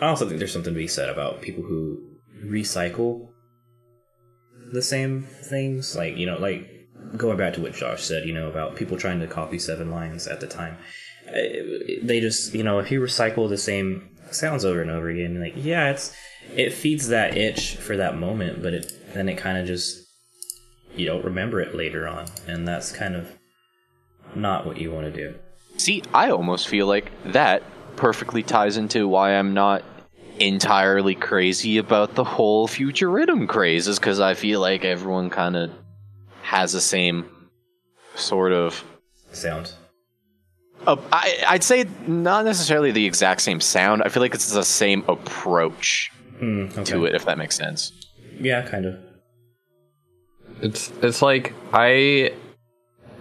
I 0.00 0.06
also 0.06 0.26
think 0.26 0.38
there's 0.38 0.52
something 0.52 0.74
to 0.74 0.78
be 0.78 0.88
said 0.88 1.08
about 1.08 1.40
people 1.40 1.62
who 1.62 2.00
recycle 2.44 3.28
the 4.76 4.82
same 4.82 5.22
things. 5.22 5.96
Like, 5.96 6.16
you 6.16 6.26
know, 6.26 6.38
like 6.38 6.70
going 7.16 7.38
back 7.38 7.54
to 7.54 7.60
what 7.60 7.74
Josh 7.74 8.02
said, 8.04 8.26
you 8.26 8.34
know, 8.34 8.48
about 8.48 8.76
people 8.76 8.96
trying 8.96 9.20
to 9.20 9.26
copy 9.26 9.58
Seven 9.58 9.90
Lions 9.90 10.26
at 10.26 10.40
the 10.40 10.46
time. 10.46 10.76
Uh, 11.28 11.32
They 12.02 12.20
just, 12.20 12.54
you 12.54 12.62
know, 12.62 12.78
if 12.78 12.90
you 12.92 13.00
recycle 13.00 13.48
the 13.48 13.58
same 13.58 14.10
sounds 14.30 14.64
over 14.64 14.82
and 14.82 14.90
over 14.90 15.08
again, 15.08 15.40
like, 15.40 15.54
yeah, 15.56 15.90
it's 15.90 16.14
it 16.54 16.72
feeds 16.72 17.08
that 17.08 17.36
itch 17.36 17.76
for 17.76 17.96
that 17.96 18.16
moment, 18.16 18.62
but 18.62 18.74
it 18.74 18.92
then 19.14 19.28
it 19.28 19.38
kind 19.38 19.58
of 19.58 19.66
just 19.66 20.06
you 20.94 21.06
don't 21.06 21.24
remember 21.24 21.60
it 21.60 21.74
later 21.74 22.06
on, 22.06 22.26
and 22.46 22.68
that's 22.68 22.92
kind 22.92 23.16
of 23.16 23.32
not 24.34 24.66
what 24.66 24.76
you 24.76 24.92
want 24.92 25.12
to 25.12 25.12
do. 25.12 25.34
See, 25.78 26.02
I 26.14 26.30
almost 26.30 26.68
feel 26.68 26.86
like 26.86 27.10
that 27.24 27.62
perfectly 27.96 28.42
ties 28.42 28.76
into 28.76 29.08
why 29.08 29.32
I'm 29.32 29.54
not 29.54 29.82
entirely 30.40 31.14
crazy 31.14 31.78
about 31.78 32.14
the 32.14 32.24
whole 32.24 32.66
future 32.68 33.08
riddim 33.08 33.48
craze, 33.48 33.88
is 33.88 33.98
because 33.98 34.20
I 34.20 34.34
feel 34.34 34.60
like 34.60 34.84
everyone 34.84 35.30
kind 35.30 35.56
of 35.56 35.70
has 36.42 36.72
the 36.72 36.80
same 36.80 37.26
sort 38.14 38.52
of 38.52 38.82
Sound. 39.32 39.72
Uh, 40.86 40.96
I, 41.12 41.44
I'd 41.48 41.64
say 41.64 41.84
not 42.06 42.44
necessarily 42.44 42.90
the 42.92 43.04
exact 43.04 43.40
same 43.42 43.60
sound. 43.60 44.02
I 44.02 44.08
feel 44.08 44.22
like 44.22 44.34
it's 44.34 44.52
the 44.52 44.62
same 44.62 45.04
approach 45.08 46.10
Mm, 46.40 46.70
okay. 46.72 46.84
to 46.84 47.06
it, 47.06 47.14
if 47.14 47.24
that 47.24 47.38
makes 47.38 47.56
sense. 47.56 47.92
Yeah, 48.38 48.62
kind 48.62 48.86
of. 48.86 48.98
It's 50.62 50.90
it's 51.02 51.22
like 51.22 51.54
I 51.72 52.32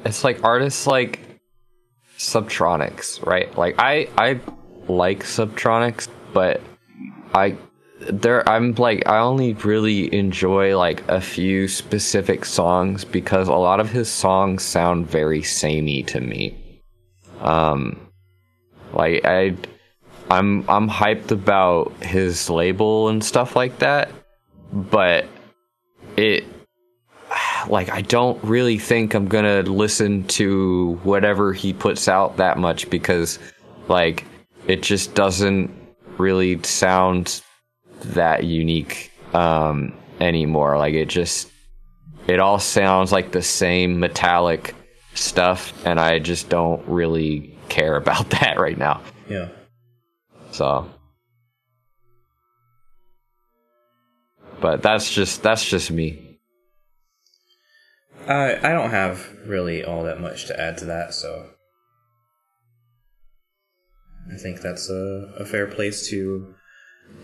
it's 0.05 0.23
like 0.23 0.43
artists 0.43 0.85
like 0.85 1.19
Subtronics, 2.17 3.25
right? 3.25 3.55
Like 3.57 3.75
I 3.79 4.09
I 4.17 4.39
like 4.87 5.23
Subtronics, 5.23 6.07
but 6.33 6.61
I 7.35 7.57
there 7.99 8.47
I'm 8.47 8.73
like 8.75 9.07
I 9.07 9.19
only 9.19 9.53
really 9.53 10.13
enjoy 10.13 10.77
like 10.77 11.07
a 11.09 11.19
few 11.19 11.67
specific 11.67 12.45
songs 12.45 13.03
because 13.03 13.47
a 13.47 13.53
lot 13.53 13.79
of 13.79 13.89
his 13.89 14.09
songs 14.09 14.63
sound 14.63 15.07
very 15.07 15.43
samey 15.43 16.03
to 16.03 16.21
me. 16.21 16.81
Um 17.41 18.09
like 18.93 19.25
I 19.25 19.55
I'm 20.31 20.67
I'm 20.69 20.89
hyped 20.89 21.31
about 21.31 21.91
his 22.01 22.49
label 22.49 23.09
and 23.09 23.23
stuff 23.23 23.55
like 23.55 23.79
that, 23.79 24.11
but 24.71 25.25
it 26.15 26.45
like 27.67 27.89
I 27.89 28.01
don't 28.01 28.41
really 28.43 28.77
think 28.77 29.13
I'm 29.13 29.27
gonna 29.27 29.61
listen 29.63 30.23
to 30.39 30.99
whatever 31.03 31.51
he 31.51 31.73
puts 31.73 32.07
out 32.07 32.37
that 32.37 32.57
much 32.57 32.89
because 32.89 33.39
like 33.89 34.25
it 34.67 34.81
just 34.81 35.13
doesn't 35.15 35.84
really 36.17 36.61
sound 36.63 37.41
that 38.01 38.43
unique 38.43 39.11
um 39.33 39.93
anymore. 40.19 40.77
Like 40.77 40.93
it 40.93 41.07
just 41.07 41.49
it 42.27 42.39
all 42.39 42.59
sounds 42.59 43.11
like 43.11 43.31
the 43.31 43.41
same 43.41 43.99
metallic 43.99 44.75
stuff 45.13 45.85
and 45.85 45.99
I 45.99 46.19
just 46.19 46.49
don't 46.49 46.85
really 46.87 47.57
care 47.69 47.95
about 48.03 48.29
that 48.31 48.59
right 48.59 48.77
now. 48.77 49.01
Yeah. 49.29 49.49
So 50.51 50.89
but 54.61 54.81
that's 54.81 55.13
just 55.13 55.43
that's 55.43 55.63
just 55.63 55.91
me. 55.91 56.39
I 58.27 58.55
I 58.57 58.73
don't 58.73 58.89
have 58.89 59.27
really 59.45 59.83
all 59.83 60.03
that 60.03 60.19
much 60.19 60.47
to 60.47 60.59
add 60.59 60.77
to 60.79 60.85
that, 60.85 61.13
so 61.13 61.51
I 64.31 64.37
think 64.37 64.61
that's 64.61 64.89
a, 64.89 65.33
a 65.37 65.45
fair 65.45 65.67
place 65.67 66.07
to 66.09 66.55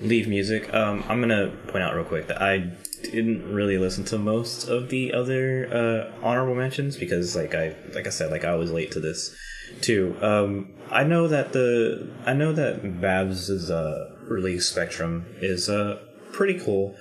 leave 0.01 0.27
music. 0.27 0.73
Um, 0.73 1.03
I'm 1.09 1.19
gonna 1.19 1.51
point 1.67 1.83
out 1.83 1.95
real 1.95 2.05
quick 2.05 2.27
that 2.27 2.41
I 2.41 2.71
didn't 3.03 3.51
really 3.51 3.77
listen 3.77 4.03
to 4.05 4.17
most 4.17 4.67
of 4.67 4.89
the 4.89 5.13
other 5.13 5.67
uh, 5.73 6.25
honorable 6.25 6.55
mentions 6.55 6.97
because, 6.97 7.35
like 7.35 7.55
I 7.55 7.75
like 7.93 8.07
I 8.07 8.11
said, 8.11 8.31
like 8.31 8.45
I 8.45 8.55
was 8.55 8.71
late 8.71 8.91
to 8.91 8.99
this 8.99 9.35
too. 9.81 10.15
Um, 10.21 10.73
I 10.89 11.03
know 11.03 11.27
that 11.27 11.53
the 11.53 12.11
I 12.25 12.33
know 12.33 12.53
that 12.53 13.01
Babs's 13.01 13.71
uh, 13.71 14.15
release 14.27 14.67
spectrum 14.67 15.25
is 15.41 15.69
uh, 15.69 15.99
pretty 16.31 16.59
cool. 16.59 16.95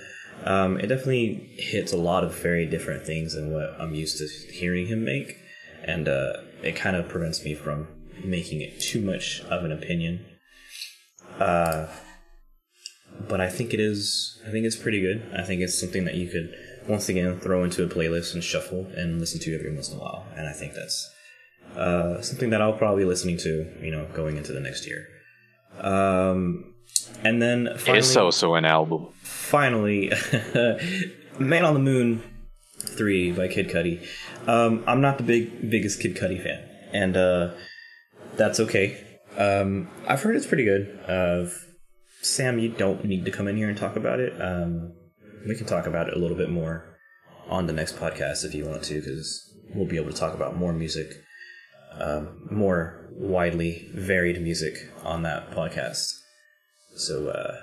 Um, 0.44 0.78
it 0.78 0.86
definitely 0.86 1.54
hits 1.58 1.92
a 1.92 1.98
lot 1.98 2.24
of 2.24 2.34
very 2.34 2.64
different 2.64 3.04
things 3.04 3.34
than 3.34 3.52
what 3.52 3.78
I'm 3.78 3.94
used 3.94 4.16
to 4.18 4.52
hearing 4.52 4.86
him 4.86 5.04
make, 5.04 5.36
and 5.84 6.08
uh, 6.08 6.32
it 6.62 6.76
kind 6.76 6.96
of 6.96 7.08
prevents 7.08 7.44
me 7.44 7.54
from 7.54 7.88
making 8.24 8.60
it 8.60 8.80
too 8.80 9.00
much 9.00 9.40
of 9.50 9.64
an 9.64 9.72
opinion. 9.72 10.24
Uh, 11.38 11.86
but 13.28 13.40
I 13.40 13.48
think 13.48 13.74
it 13.74 13.80
is. 13.80 14.40
I 14.46 14.50
think 14.50 14.64
it's 14.66 14.76
pretty 14.76 15.00
good. 15.00 15.22
I 15.36 15.42
think 15.42 15.60
it's 15.62 15.78
something 15.78 16.04
that 16.04 16.14
you 16.14 16.28
could 16.28 16.54
once 16.88 17.08
again 17.08 17.38
throw 17.40 17.64
into 17.64 17.84
a 17.84 17.86
playlist 17.88 18.34
and 18.34 18.42
shuffle 18.42 18.86
and 18.96 19.20
listen 19.20 19.40
to 19.40 19.54
every 19.54 19.72
once 19.74 19.90
in 19.90 19.96
a 19.96 20.00
while. 20.00 20.26
And 20.36 20.48
I 20.48 20.52
think 20.52 20.74
that's 20.74 21.10
uh, 21.76 22.20
something 22.22 22.50
that 22.50 22.62
I'll 22.62 22.72
probably 22.72 23.04
be 23.04 23.08
listening 23.08 23.36
to. 23.38 23.66
You 23.82 23.90
know, 23.90 24.06
going 24.14 24.36
into 24.36 24.52
the 24.52 24.60
next 24.60 24.86
year. 24.86 25.06
Um, 25.78 26.74
and 27.24 27.40
then 27.40 27.68
finally, 27.76 27.98
It's 27.98 28.08
so 28.12 28.30
so 28.30 28.54
an 28.54 28.64
album. 28.64 29.08
finally, 29.22 30.12
Man 31.38 31.64
on 31.64 31.74
the 31.74 31.80
Moon 31.80 32.22
three 32.78 33.32
by 33.32 33.48
Kid 33.48 33.68
Cudi. 33.68 34.06
Um, 34.46 34.82
I'm 34.86 35.00
not 35.00 35.18
the 35.18 35.24
big 35.24 35.70
biggest 35.70 36.00
Kid 36.00 36.16
Cudi 36.16 36.42
fan, 36.42 36.60
and 36.92 37.16
uh, 37.16 37.50
that's 38.40 38.58
okay. 38.58 38.96
Um, 39.36 39.88
I've 40.08 40.22
heard 40.22 40.34
it's 40.34 40.46
pretty 40.46 40.64
good. 40.64 40.98
Uh, 41.06 41.46
Sam, 42.22 42.58
you 42.58 42.70
don't 42.70 43.04
need 43.04 43.26
to 43.26 43.30
come 43.30 43.46
in 43.46 43.56
here 43.56 43.68
and 43.68 43.76
talk 43.76 43.96
about 43.96 44.18
it. 44.18 44.32
Um, 44.40 44.94
we 45.46 45.54
can 45.54 45.66
talk 45.66 45.86
about 45.86 46.08
it 46.08 46.16
a 46.16 46.18
little 46.18 46.36
bit 46.36 46.50
more 46.50 46.96
on 47.48 47.66
the 47.66 47.72
next 47.72 47.96
podcast 47.96 48.44
if 48.44 48.54
you 48.54 48.64
want 48.64 48.82
to, 48.84 48.94
because 48.94 49.54
we'll 49.74 49.86
be 49.86 49.96
able 49.96 50.10
to 50.10 50.16
talk 50.16 50.34
about 50.34 50.56
more 50.56 50.72
music, 50.72 51.08
um, 51.98 52.48
more 52.50 53.10
widely 53.12 53.90
varied 53.94 54.40
music 54.40 54.74
on 55.04 55.22
that 55.22 55.50
podcast. 55.50 56.10
So, 56.96 57.28
uh, 57.28 57.56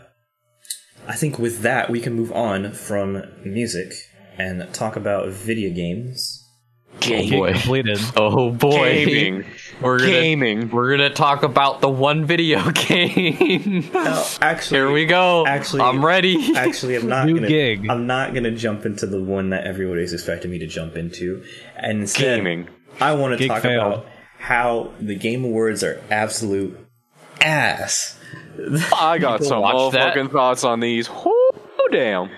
I 1.08 1.16
think 1.16 1.40
with 1.40 1.62
that, 1.62 1.90
we 1.90 2.00
can 2.00 2.14
move 2.14 2.32
on 2.32 2.72
from 2.74 3.24
music 3.44 3.94
and 4.38 4.72
talk 4.74 4.96
about 4.96 5.30
video 5.30 5.74
games. 5.74 6.44
Get 7.00 7.30
boy. 7.32 7.52
completed. 7.54 8.00
Oh 8.16 8.52
boy, 8.52 9.06
Gaming. 9.06 9.46
We're 9.82 10.00
gonna, 10.00 10.12
Gaming. 10.12 10.70
We're 10.72 10.90
gonna 10.92 11.10
talk 11.12 11.44
about 11.44 11.82
the 11.82 11.90
one 11.90 12.26
video 12.26 12.72
game. 12.72 13.90
Now, 13.94 14.26
actually, 14.42 14.78
Here 14.78 14.92
we 14.92 15.06
go. 15.06 15.46
Actually, 15.46 15.82
I'm 15.82 16.04
ready. 16.04 16.56
Actually, 16.56 16.96
I'm 16.96 17.08
not 17.10 17.26
New 17.28 17.36
gonna. 17.36 17.48
gig. 17.48 17.88
I'm 17.90 18.08
not 18.08 18.34
gonna 18.34 18.52
jump 18.52 18.86
into 18.86 19.06
the 19.06 19.22
one 19.22 19.52
that 19.52 19.66
everybody's 19.66 20.14
expecting 20.14 20.50
me 20.52 20.58
to 20.60 20.68
jump 20.68 20.96
into. 20.98 21.44
And 21.76 22.02
instead, 22.02 22.38
Gaming. 22.38 22.68
I 23.00 23.14
want 23.14 23.34
to 23.34 23.38
Gig 23.38 23.50
talk 23.50 23.62
failed. 23.62 23.94
about 23.94 24.06
how 24.40 24.92
the 25.00 25.16
Game 25.16 25.44
Awards 25.46 25.84
are 25.84 26.02
absolute 26.10 26.78
ass. 27.42 28.18
I 28.96 29.20
got 29.20 29.44
some 29.44 29.62
watch 29.62 29.94
that? 29.94 30.16
motherfucking 30.16 30.32
thoughts 30.32 30.64
on 30.64 30.80
these. 30.80 31.08
Oh 31.12 31.88
damn. 31.92 32.30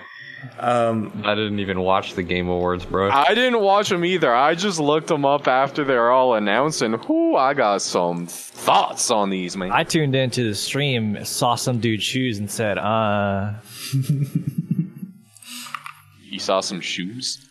Um, 0.58 1.22
I 1.24 1.34
didn't 1.34 1.60
even 1.60 1.80
watch 1.80 2.14
the 2.14 2.22
Game 2.22 2.48
Awards, 2.48 2.84
bro. 2.84 3.10
I 3.10 3.34
didn't 3.34 3.60
watch 3.60 3.88
them 3.88 4.04
either. 4.04 4.34
I 4.34 4.54
just 4.54 4.78
looked 4.80 5.08
them 5.08 5.24
up 5.24 5.48
after 5.48 5.84
they're 5.84 6.10
all 6.10 6.34
announced, 6.34 6.82
and 6.82 7.02
whoo, 7.04 7.36
I 7.36 7.54
got 7.54 7.82
some 7.82 8.26
thoughts 8.26 9.10
on 9.10 9.30
these, 9.30 9.56
man. 9.56 9.70
I 9.72 9.84
tuned 9.84 10.14
into 10.14 10.44
the 10.48 10.54
stream, 10.54 11.24
saw 11.24 11.54
some 11.56 11.80
dude 11.80 12.02
shoes, 12.02 12.38
and 12.38 12.50
said, 12.50 12.78
"Uh, 12.78 13.54
you 16.22 16.38
saw 16.38 16.60
some 16.60 16.80
shoes? 16.80 17.49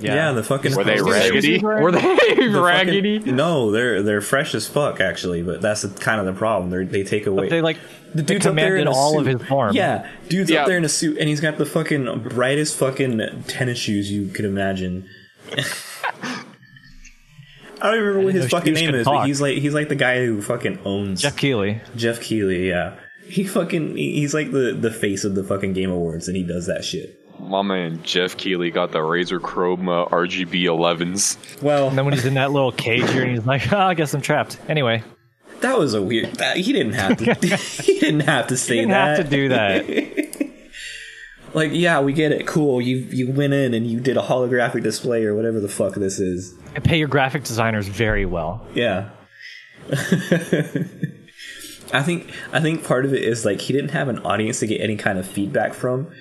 Yeah. 0.00 0.32
the 0.32 0.42
fucking 0.42 0.74
Were 0.74 0.84
they 0.84 1.00
raggedy? 1.00 1.58
Were 1.58 1.90
they 1.92 2.00
the 2.50 2.60
raggedy? 2.62 3.18
fucking- 3.18 3.36
no, 3.36 3.70
they're 3.70 4.02
they're 4.02 4.20
fresh 4.20 4.54
as 4.54 4.66
fuck 4.68 5.00
actually, 5.00 5.42
but 5.42 5.60
that's 5.62 5.82
the, 5.82 5.88
kind 5.88 6.20
of 6.20 6.26
the 6.26 6.32
problem. 6.32 6.70
They 6.70 6.84
they 6.84 7.02
take 7.04 7.26
away. 7.26 7.48
they 7.48 7.60
like 7.62 7.78
the 8.14 8.22
they 8.22 8.34
dude's 8.34 8.46
up 8.46 8.54
there 8.54 8.76
in 8.76 8.84
commanded 8.84 8.86
a 8.88 8.96
all 8.96 9.18
of 9.18 9.26
his 9.26 9.42
form." 9.42 9.74
Yeah, 9.74 10.08
dude's 10.28 10.50
Yeah. 10.50 10.62
up 10.62 10.66
there 10.68 10.76
in 10.78 10.84
a 10.84 10.88
suit, 10.88 11.18
and 11.18 11.28
he's 11.28 11.40
got 11.40 11.56
the 11.58 11.66
fucking 11.66 12.28
brightest 12.28 12.76
fucking 12.76 13.44
tennis 13.46 13.78
shoes 13.78 14.10
you 14.12 14.28
could 14.28 14.44
imagine. 14.44 15.08
I 17.78 17.90
don't 17.90 17.94
even 17.94 18.06
remember 18.06 18.24
what 18.26 18.34
his 18.34 18.48
fucking 18.48 18.74
name 18.74 18.86
could 18.90 18.94
is, 19.00 19.04
but 19.04 19.26
he's 19.26 19.40
like 19.40 19.58
he's 19.58 19.74
like 19.74 19.88
the 19.88 19.94
guy 19.96 20.24
who 20.24 20.40
fucking 20.40 20.78
owns 20.84 21.20
Geoff 21.22 21.36
Keighley. 21.36 21.80
Geoff 21.94 22.20
Keighley. 22.20 22.68
Yeah, 22.68 22.98
he 23.28 23.44
fucking 23.44 23.96
he's 23.96 24.32
like 24.34 24.50
the 24.50 24.72
the 24.78 24.90
face 24.90 25.24
of 25.24 25.34
the 25.34 25.44
fucking 25.44 25.74
Game 25.74 25.90
Awards, 25.90 26.26
and 26.26 26.36
he 26.36 26.42
does 26.42 26.66
that 26.66 26.84
shit. 26.84 27.20
My 27.40 27.62
man 27.62 28.02
Geoff 28.02 28.36
Keighley 28.36 28.70
got 28.70 28.92
the 28.92 28.98
Razer 28.98 29.38
Chroma 29.38 30.10
RGB 30.10 30.64
11s. 30.64 31.62
Well, 31.62 31.88
And 31.88 31.98
then 31.98 32.04
when 32.04 32.14
he's 32.14 32.24
in 32.24 32.34
that 32.34 32.52
little 32.52 32.72
cage 32.72 33.08
here, 33.10 33.22
and 33.22 33.32
he's 33.32 33.46
like, 33.46 33.72
oh, 33.72 33.78
"I 33.78 33.94
guess 33.94 34.14
I'm 34.14 34.20
trapped." 34.20 34.58
Anyway, 34.68 35.02
that 35.60 35.78
was 35.78 35.94
a 35.94 36.02
weird. 36.02 36.32
That, 36.34 36.56
he 36.56 36.72
didn't 36.72 36.94
have 36.94 37.16
to. 37.18 37.34
he 37.84 37.98
didn't 38.00 38.20
have 38.20 38.48
to 38.48 38.56
say 38.56 38.76
didn't 38.76 38.90
that. 38.90 39.18
have 39.18 39.28
to 39.28 39.36
do 39.36 39.48
that. 39.50 40.46
Like, 41.54 41.70
yeah, 41.72 42.00
we 42.00 42.12
get 42.12 42.32
it. 42.32 42.46
Cool. 42.46 42.82
You 42.82 42.96
you 42.98 43.32
went 43.32 43.54
in 43.54 43.72
and 43.72 43.86
you 43.86 43.98
did 43.98 44.18
a 44.18 44.20
holographic 44.20 44.82
display 44.82 45.24
or 45.24 45.34
whatever 45.34 45.58
the 45.58 45.70
fuck 45.70 45.94
this 45.94 46.18
is. 46.18 46.54
I 46.74 46.80
pay 46.80 46.98
your 46.98 47.08
graphic 47.08 47.44
designers 47.44 47.88
very 47.88 48.26
well. 48.26 48.66
Yeah. 48.74 49.08
I 49.90 49.94
think 52.02 52.30
I 52.52 52.60
think 52.60 52.84
part 52.84 53.06
of 53.06 53.14
it 53.14 53.22
is 53.22 53.46
like 53.46 53.62
he 53.62 53.72
didn't 53.72 53.92
have 53.92 54.08
an 54.08 54.18
audience 54.18 54.58
to 54.60 54.66
get 54.66 54.82
any 54.82 54.96
kind 54.96 55.18
of 55.18 55.26
feedback 55.26 55.72
from. 55.72 56.12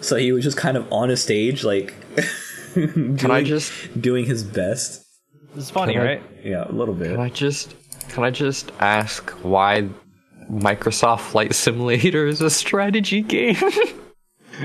So 0.00 0.16
he 0.16 0.32
was 0.32 0.44
just 0.44 0.56
kind 0.56 0.76
of 0.76 0.90
on 0.92 1.10
a 1.10 1.16
stage 1.16 1.64
like 1.64 1.94
Can 2.74 3.30
I 3.30 3.42
just 3.42 3.72
doing 4.00 4.26
his 4.26 4.44
best. 4.44 5.02
It's 5.56 5.70
funny, 5.70 5.94
Can 5.94 6.02
I- 6.02 6.04
right? 6.04 6.22
Yeah, 6.44 6.68
a 6.68 6.72
little 6.72 6.94
bit. 6.94 7.12
can 7.12 7.20
I 7.20 7.28
just 7.30 7.74
can 8.10 8.22
I 8.24 8.30
just 8.30 8.70
ask 8.80 9.30
why 9.42 9.88
Microsoft 10.50 11.20
Flight 11.20 11.54
Simulator 11.54 12.26
is 12.26 12.40
a 12.40 12.50
strategy 12.50 13.22
game? 13.22 13.56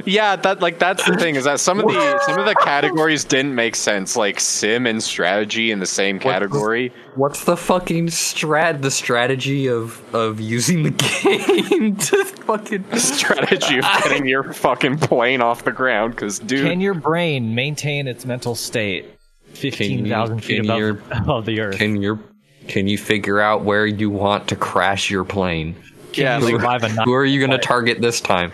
Yeah, 0.06 0.36
that 0.38 0.62
like 0.62 0.80
that's 0.80 1.04
the 1.06 1.16
thing 1.18 1.36
is 1.36 1.44
that 1.44 1.60
some 1.60 1.80
of 1.80 1.86
the 1.88 2.20
some 2.26 2.40
of 2.40 2.46
the 2.46 2.56
categories 2.56 3.24
didn't 3.24 3.56
make 3.56 3.76
sense, 3.76 4.16
like 4.16 4.40
sim 4.40 4.86
and 4.88 5.04
strategy 5.04 5.72
in 5.72 5.80
the 5.80 5.86
same 5.86 6.20
category. 6.20 6.94
What's 7.16 7.44
the 7.44 7.58
fucking 7.58 8.08
strat? 8.08 8.82
The 8.82 8.92
strategy 8.92 9.68
of 9.68 10.02
of 10.16 10.40
using 10.40 10.84
the 10.84 10.92
game 11.70 11.96
to 11.98 12.26
fucking 12.26 12.86
Strategy 12.98 13.80
of 13.80 13.84
getting 14.04 14.26
your 14.28 14.54
fucking 14.54 14.98
plane 15.00 15.42
off 15.42 15.64
the 15.66 15.72
ground, 15.72 16.16
because 16.16 16.40
dude, 16.40 16.68
Can 16.68 16.80
your 16.82 16.94
brain 16.94 17.54
maintain 17.56 18.08
its 18.08 18.26
mental 18.26 18.56
state 18.56 19.06
fifteen 19.54 20.08
thousand 20.08 20.40
feet 20.40 20.58
can 20.62 20.66
above, 20.66 20.80
your- 20.80 21.02
above 21.12 21.46
the 21.46 21.60
earth? 21.60 21.78
can 21.78 22.02
you 22.02 22.20
can 22.68 22.88
you 22.88 22.98
figure 22.98 23.40
out 23.42 23.64
where 23.64 23.86
you 23.86 24.10
want 24.10 24.48
to 24.48 24.56
crash 24.56 25.10
your 25.10 25.24
plane? 25.26 25.76
yeah, 26.14 26.38
you 26.38 26.46
like, 26.46 26.52
survive 26.56 26.84
a 26.84 26.90
night 26.90 27.06
Who 27.06 27.14
are 27.14 27.26
you 27.26 27.40
going 27.40 27.52
to 27.52 27.58
target 27.58 28.02
this 28.02 28.22
time? 28.22 28.52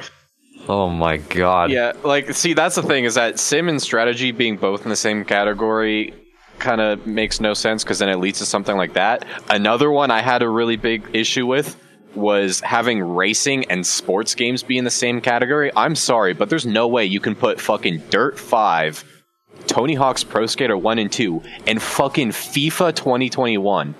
Oh 0.70 0.90
my 0.90 1.18
god. 1.18 1.72
yeah, 1.72 1.94
like 2.04 2.34
see 2.34 2.54
that's 2.54 2.76
the 2.76 2.84
thing 2.84 3.06
is 3.06 3.16
that 3.16 3.40
sim 3.40 3.70
and 3.70 3.82
strategy 3.82 4.32
being 4.32 4.58
both 4.58 4.84
in 4.84 4.90
the 4.90 4.96
same 4.96 5.24
category 5.24 6.14
kind 6.60 6.82
of 6.82 7.06
makes 7.06 7.40
no 7.40 7.54
sense 7.54 7.84
because 7.84 8.00
then 8.00 8.10
it 8.10 8.18
leads 8.18 8.40
to 8.40 8.46
something 8.46 8.76
like 8.76 8.94
that. 8.94 9.26
Another 9.50 9.92
one 9.92 10.12
I 10.12 10.22
had 10.22 10.42
a 10.42 10.50
really 10.50 10.76
big 10.76 11.08
issue 11.14 11.46
with 11.46 11.80
was 12.16 12.60
having 12.62 13.02
racing 13.02 13.66
and 13.66 13.86
sports 13.86 14.34
games 14.34 14.64
be 14.64 14.78
in 14.78 14.84
the 14.84 14.90
same 14.90 15.22
category. 15.22 15.72
I'm 15.76 15.96
sorry, 15.96 16.34
but 16.34 16.50
there's 16.50 16.66
no 16.66 16.88
way 16.88 17.06
you 17.06 17.20
can 17.20 17.36
put 17.36 17.62
fucking 17.62 18.00
Dirt 18.10 18.40
5, 18.40 19.24
Tony 19.68 19.94
Hawk's 19.94 20.24
Pro 20.24 20.48
Skater 20.48 20.76
1 20.76 21.00
and 21.00 21.12
2, 21.12 21.44
and 21.68 21.82
fucking 21.82 22.30
FIFA 22.30 22.96
2021 22.96 23.94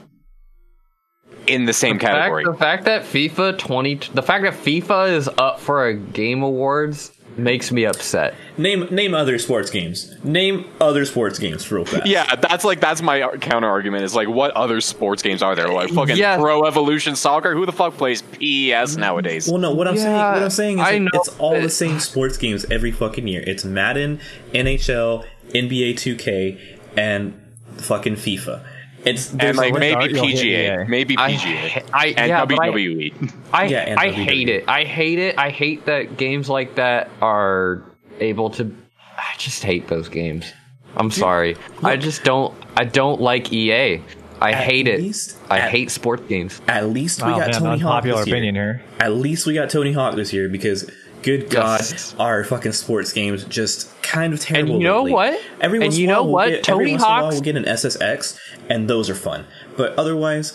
in 1.48 1.66
the 1.66 1.74
same 1.74 1.98
The 1.98 2.06
fact- 2.06 2.16
category. 2.16 2.44
the 2.46 2.54
fact 2.54 2.86
that 2.86 3.04
FIFA 3.04 3.58
20 3.58 3.96
the 4.14 4.22
fact 4.24 4.44
that 4.44 4.54
FIFA 4.54 5.12
is 5.12 5.30
up 5.38 5.60
for 5.60 5.86
a 5.88 5.94
game 5.96 6.44
awards 6.44 7.12
makes 7.38 7.72
me 7.72 7.86
upset. 7.86 8.34
Name 8.58 8.88
name 8.90 9.14
other 9.14 9.38
sports 9.38 9.70
games. 9.70 10.12
Name 10.24 10.66
other 10.82 11.06
sports 11.06 11.38
games 11.38 11.72
real 11.72 11.86
fast. 11.86 12.08
Yeah, 12.08 12.36
that's 12.36 12.64
like 12.64 12.80
that's 12.80 13.02
my 13.04 13.28
counter 13.42 13.68
argument. 13.68 14.04
Is 14.06 14.16
like, 14.16 14.28
what 14.28 14.50
other 14.52 14.82
sports 14.82 15.22
games 15.22 15.44
are 15.44 15.56
there? 15.56 15.68
Like 15.68 15.92
fucking 15.92 16.18
Yeah. 16.18 16.38
Pro 16.38 16.66
Evolution 16.66 17.16
Soccer. 17.16 17.54
Who 17.54 17.68
the 17.68 17.72
fuck 17.72 17.96
plays 17.96 18.24
PES 18.24 18.98
nowadays? 18.98 19.48
Well, 19.48 19.60
no. 19.60 19.72
What 19.72 19.88
I'm 19.88 19.98
saying, 19.98 20.16
what 20.16 20.42
I'm 20.44 20.50
saying 20.50 20.80
is, 20.80 20.84
like, 20.84 21.02
it's 21.14 21.30
all 21.38 21.62
the 21.62 21.70
same 21.70 22.00
sports 22.00 22.38
games 22.38 22.66
every 22.72 22.92
fucking 22.92 23.28
year. 23.28 23.44
It's 23.46 23.64
Madden, 23.64 24.20
NHL, 24.56 25.24
NBA 25.54 25.94
2K, 25.94 26.58
and 26.98 27.40
fucking 27.78 28.16
FIFA. 28.16 28.66
It's 29.06 29.32
and 29.34 29.56
like 29.58 29.74
maybe 29.74 30.14
you'll 30.14 30.26
PGA, 30.26 30.88
maybe 30.88 31.16
PGA, 31.16 31.70
ha- 31.70 31.82
I- 31.94 32.08
and 32.18 32.28
yeah, 32.28 32.46
but 32.46 32.60
I- 32.60 32.70
WWE. 32.70 33.34
I 33.54 33.66
Yeah, 33.66 33.78
and 33.80 34.00
I 34.00 34.08
WWE. 34.10 34.14
hate 34.14 34.50
it. 34.50 34.64
I 34.68 34.84
hate 34.84 35.20
it. 35.20 35.38
I 35.38 35.50
hate 35.50 35.86
that 35.86 36.18
games 36.18 36.50
like 36.50 36.76
that 36.76 37.10
are 37.22 37.84
able 38.20 38.50
to 38.52 38.76
I 39.18 39.36
just 39.38 39.64
hate 39.64 39.88
those 39.88 40.10
games. 40.10 40.52
I'm 40.96 41.12
sorry. 41.12 41.56
I 41.84 41.96
just 41.96 42.24
don't 42.24 42.54
I 42.76 42.84
don't 42.86 43.22
like 43.22 43.54
EA. 43.54 44.02
I 44.42 44.54
hate 44.54 44.88
it. 44.88 45.00
least- 45.00 45.38
I 45.50 45.60
at- 45.60 45.72
hate 45.72 45.90
sports 45.92 46.24
games. 46.28 46.62
At 46.68 46.90
least 46.90 47.24
we 47.24 47.32
Wow, 47.32 47.40
got 47.40 47.48
man, 47.52 47.62
Tony 47.62 47.80
Hawk 47.80 47.92
unpopular 48.04 48.18
this 48.20 48.28
year. 48.28 48.36
opinion 48.36 48.56
here. 48.56 48.82
At 49.00 49.14
least 49.14 49.46
we 49.48 49.54
got 49.54 49.70
Tony 49.70 49.94
Hawk 49.94 50.16
this 50.16 50.32
year 50.34 50.48
because, 50.50 50.90
good 51.28 51.50
God, 51.50 51.82
Yes. 51.82 52.16
our 52.20 52.44
fucking 52.44 52.72
sports 52.72 53.12
games 53.14 53.44
just 53.46 53.90
kind 54.02 54.34
of 54.34 54.40
terrible. 54.40 54.74
you 54.78 54.80
know 54.84 55.04
lately. 55.04 55.14
what? 55.14 55.42
Every 55.62 55.78
And 55.80 55.86
once 55.86 55.96
in 55.98 56.02
you 56.02 56.08
a 56.08 56.10
while 56.14 56.16
know 56.16 56.24
we'll 56.24 56.34
what? 56.34 56.50
Get, 56.50 56.64
Tony 56.64 56.92
once 56.92 57.02
in 57.04 57.06
a 57.08 57.12
while 57.12 57.24
Hawk's- 57.24 57.36
we'll 57.36 57.42
get 57.44 57.56
an 57.58 57.66
SSX, 57.66 58.40
and 58.70 58.90
those 58.90 59.10
are 59.10 59.16
fun. 59.16 59.46
But 59.76 59.98
otherwise, 59.98 60.54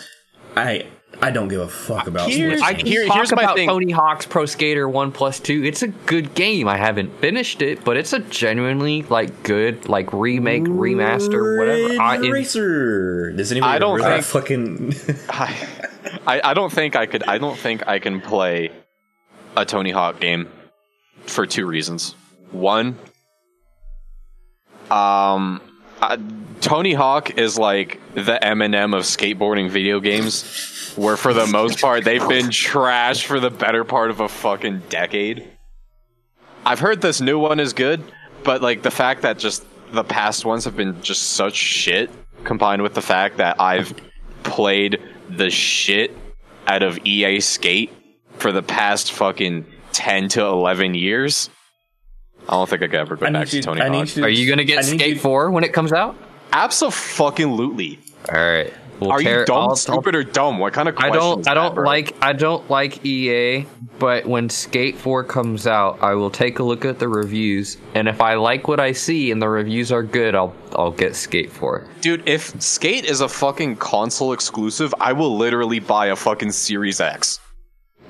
I 0.55 0.85
I 1.21 1.29
don't 1.29 1.47
give 1.47 1.61
a 1.61 1.67
fuck 1.67 2.07
about 2.07 2.27
Here's- 2.31 2.57
sports 2.57 2.63
I 2.63 2.71
games. 2.73 2.83
can 2.83 2.91
Here- 2.91 3.05
talk 3.05 3.15
here's 3.17 3.31
my 3.35 3.43
about 3.43 3.55
thing. 3.55 3.69
Tony 3.69 3.91
Hawk's 3.91 4.25
Pro 4.25 4.45
Skater 4.47 4.89
One 4.89 5.11
Plus 5.11 5.39
Two. 5.39 5.63
It's 5.63 5.83
a 5.83 5.87
good 5.87 6.33
game. 6.33 6.67
I 6.67 6.75
haven't 6.77 7.21
finished 7.21 7.61
it, 7.61 7.85
but 7.85 7.97
it's 7.97 8.13
a 8.13 8.19
genuinely 8.19 9.03
like 9.09 9.43
good 9.43 9.87
like 9.87 10.11
remake, 10.11 10.63
remaster, 10.63 11.59
whatever. 11.59 12.01
I, 12.01 12.17
it- 12.17 12.31
Racer. 12.31 13.31
Does 13.31 13.51
anybody 13.51 13.73
I 13.75 13.77
don't 13.79 14.01
think- 14.01 14.23
fucking? 14.25 14.95
I, 15.29 15.55
I 16.25 16.41
I 16.49 16.53
don't 16.55 16.71
think 16.73 16.95
I 16.95 17.05
could. 17.05 17.23
I 17.23 17.37
don't 17.37 17.57
think 17.59 17.87
I 17.87 17.99
can 17.99 18.19
play 18.19 18.71
a 19.55 19.65
Tony 19.65 19.91
Hawk 19.91 20.19
game 20.19 20.47
for 21.25 21.45
two 21.45 21.65
reasons. 21.65 22.15
One, 22.51 22.97
um, 24.91 25.61
I, 26.01 26.17
Tony 26.61 26.93
Hawk 26.93 27.37
is 27.37 27.57
like 27.57 27.99
the 28.13 28.39
Eminem 28.41 28.95
of 28.95 29.03
skateboarding 29.03 29.69
video 29.69 29.99
games, 29.99 30.93
where 30.95 31.17
for 31.17 31.33
the 31.33 31.47
most 31.47 31.81
part 31.81 32.03
they've 32.03 32.27
been 32.27 32.49
trash 32.51 33.25
for 33.25 33.39
the 33.39 33.49
better 33.49 33.83
part 33.83 34.11
of 34.11 34.19
a 34.19 34.29
fucking 34.29 34.83
decade. 34.89 35.47
I've 36.65 36.79
heard 36.79 37.01
this 37.01 37.19
new 37.19 37.39
one 37.39 37.59
is 37.59 37.73
good, 37.73 38.03
but 38.43 38.61
like 38.61 38.83
the 38.83 38.91
fact 38.91 39.23
that 39.23 39.39
just 39.39 39.65
the 39.91 40.03
past 40.03 40.45
ones 40.45 40.65
have 40.65 40.75
been 40.75 41.01
just 41.01 41.31
such 41.31 41.55
shit, 41.55 42.09
combined 42.43 42.81
with 42.81 42.93
the 42.93 43.01
fact 43.01 43.37
that 43.37 43.59
I've 43.59 43.93
played 44.43 45.01
the 45.29 45.49
shit 45.49 46.15
out 46.67 46.83
of 46.83 46.99
EA 47.05 47.39
Skate 47.39 47.91
for 48.37 48.51
the 48.51 48.63
past 48.63 49.11
fucking 49.11 49.65
10 49.93 50.27
to 50.29 50.43
11 50.45 50.95
years, 50.95 51.49
I 52.49 52.53
don't 52.53 52.69
think 52.69 52.81
I 52.83 52.87
could 52.87 52.95
ever 52.99 53.15
go 53.15 53.25
I 53.25 53.29
back 53.29 53.39
need 53.45 53.47
to 53.51 53.55
you. 53.57 53.63
Tony 53.63 53.81
I 53.81 53.87
Hawk. 53.89 54.15
you. 54.17 54.23
Are 54.25 54.29
you 54.29 54.49
gonna 54.49 54.63
get 54.65 54.85
need 54.85 54.99
Skate 54.99 55.15
you- 55.15 55.19
4 55.19 55.51
when 55.51 55.63
it 55.63 55.71
comes 55.73 55.93
out? 55.93 56.15
Absolutely. 56.51 57.99
All 58.33 58.39
right. 58.41 58.73
We'll 58.99 59.11
Are 59.11 59.19
tear- 59.19 59.39
you 59.41 59.45
dumb, 59.45 59.55
I'll- 59.57 59.69
I'll- 59.69 59.75
stupid, 59.75 60.15
or 60.15 60.23
dumb? 60.23 60.59
What 60.59 60.71
kind 60.71 60.87
of 60.87 60.95
I 60.97 61.09
don't. 61.09 61.45
I 61.47 61.53
don't 61.55 61.73
bro? 61.75 61.83
like. 61.85 62.15
I 62.21 62.31
don't 62.33 62.69
like 62.69 63.03
EA. 63.05 63.65
But 63.99 64.25
when 64.25 64.49
Skate 64.49 64.97
Four 64.97 65.23
comes 65.23 65.65
out, 65.67 65.97
I 66.01 66.13
will 66.13 66.29
take 66.29 66.59
a 66.59 66.63
look 66.63 66.85
at 66.85 66.99
the 66.99 67.07
reviews, 67.07 67.77
and 67.95 68.07
if 68.07 68.21
I 68.21 68.35
like 68.35 68.67
what 68.67 68.79
I 68.79 68.91
see 68.91 69.31
and 69.31 69.41
the 69.41 69.49
reviews 69.49 69.91
are 69.91 70.03
good, 70.03 70.35
I'll 70.35 70.53
I'll 70.75 70.91
get 70.91 71.15
Skate 71.15 71.51
Four. 71.51 71.85
Dude, 72.01 72.23
if 72.29 72.53
Skate 72.61 73.05
is 73.05 73.19
a 73.21 73.27
fucking 73.27 73.77
console 73.77 74.31
exclusive, 74.31 74.93
I 75.01 75.11
will 75.13 75.35
literally 75.37 75.79
buy 75.79 76.07
a 76.07 76.15
fucking 76.15 76.51
Series 76.51 77.01
X. 77.01 77.39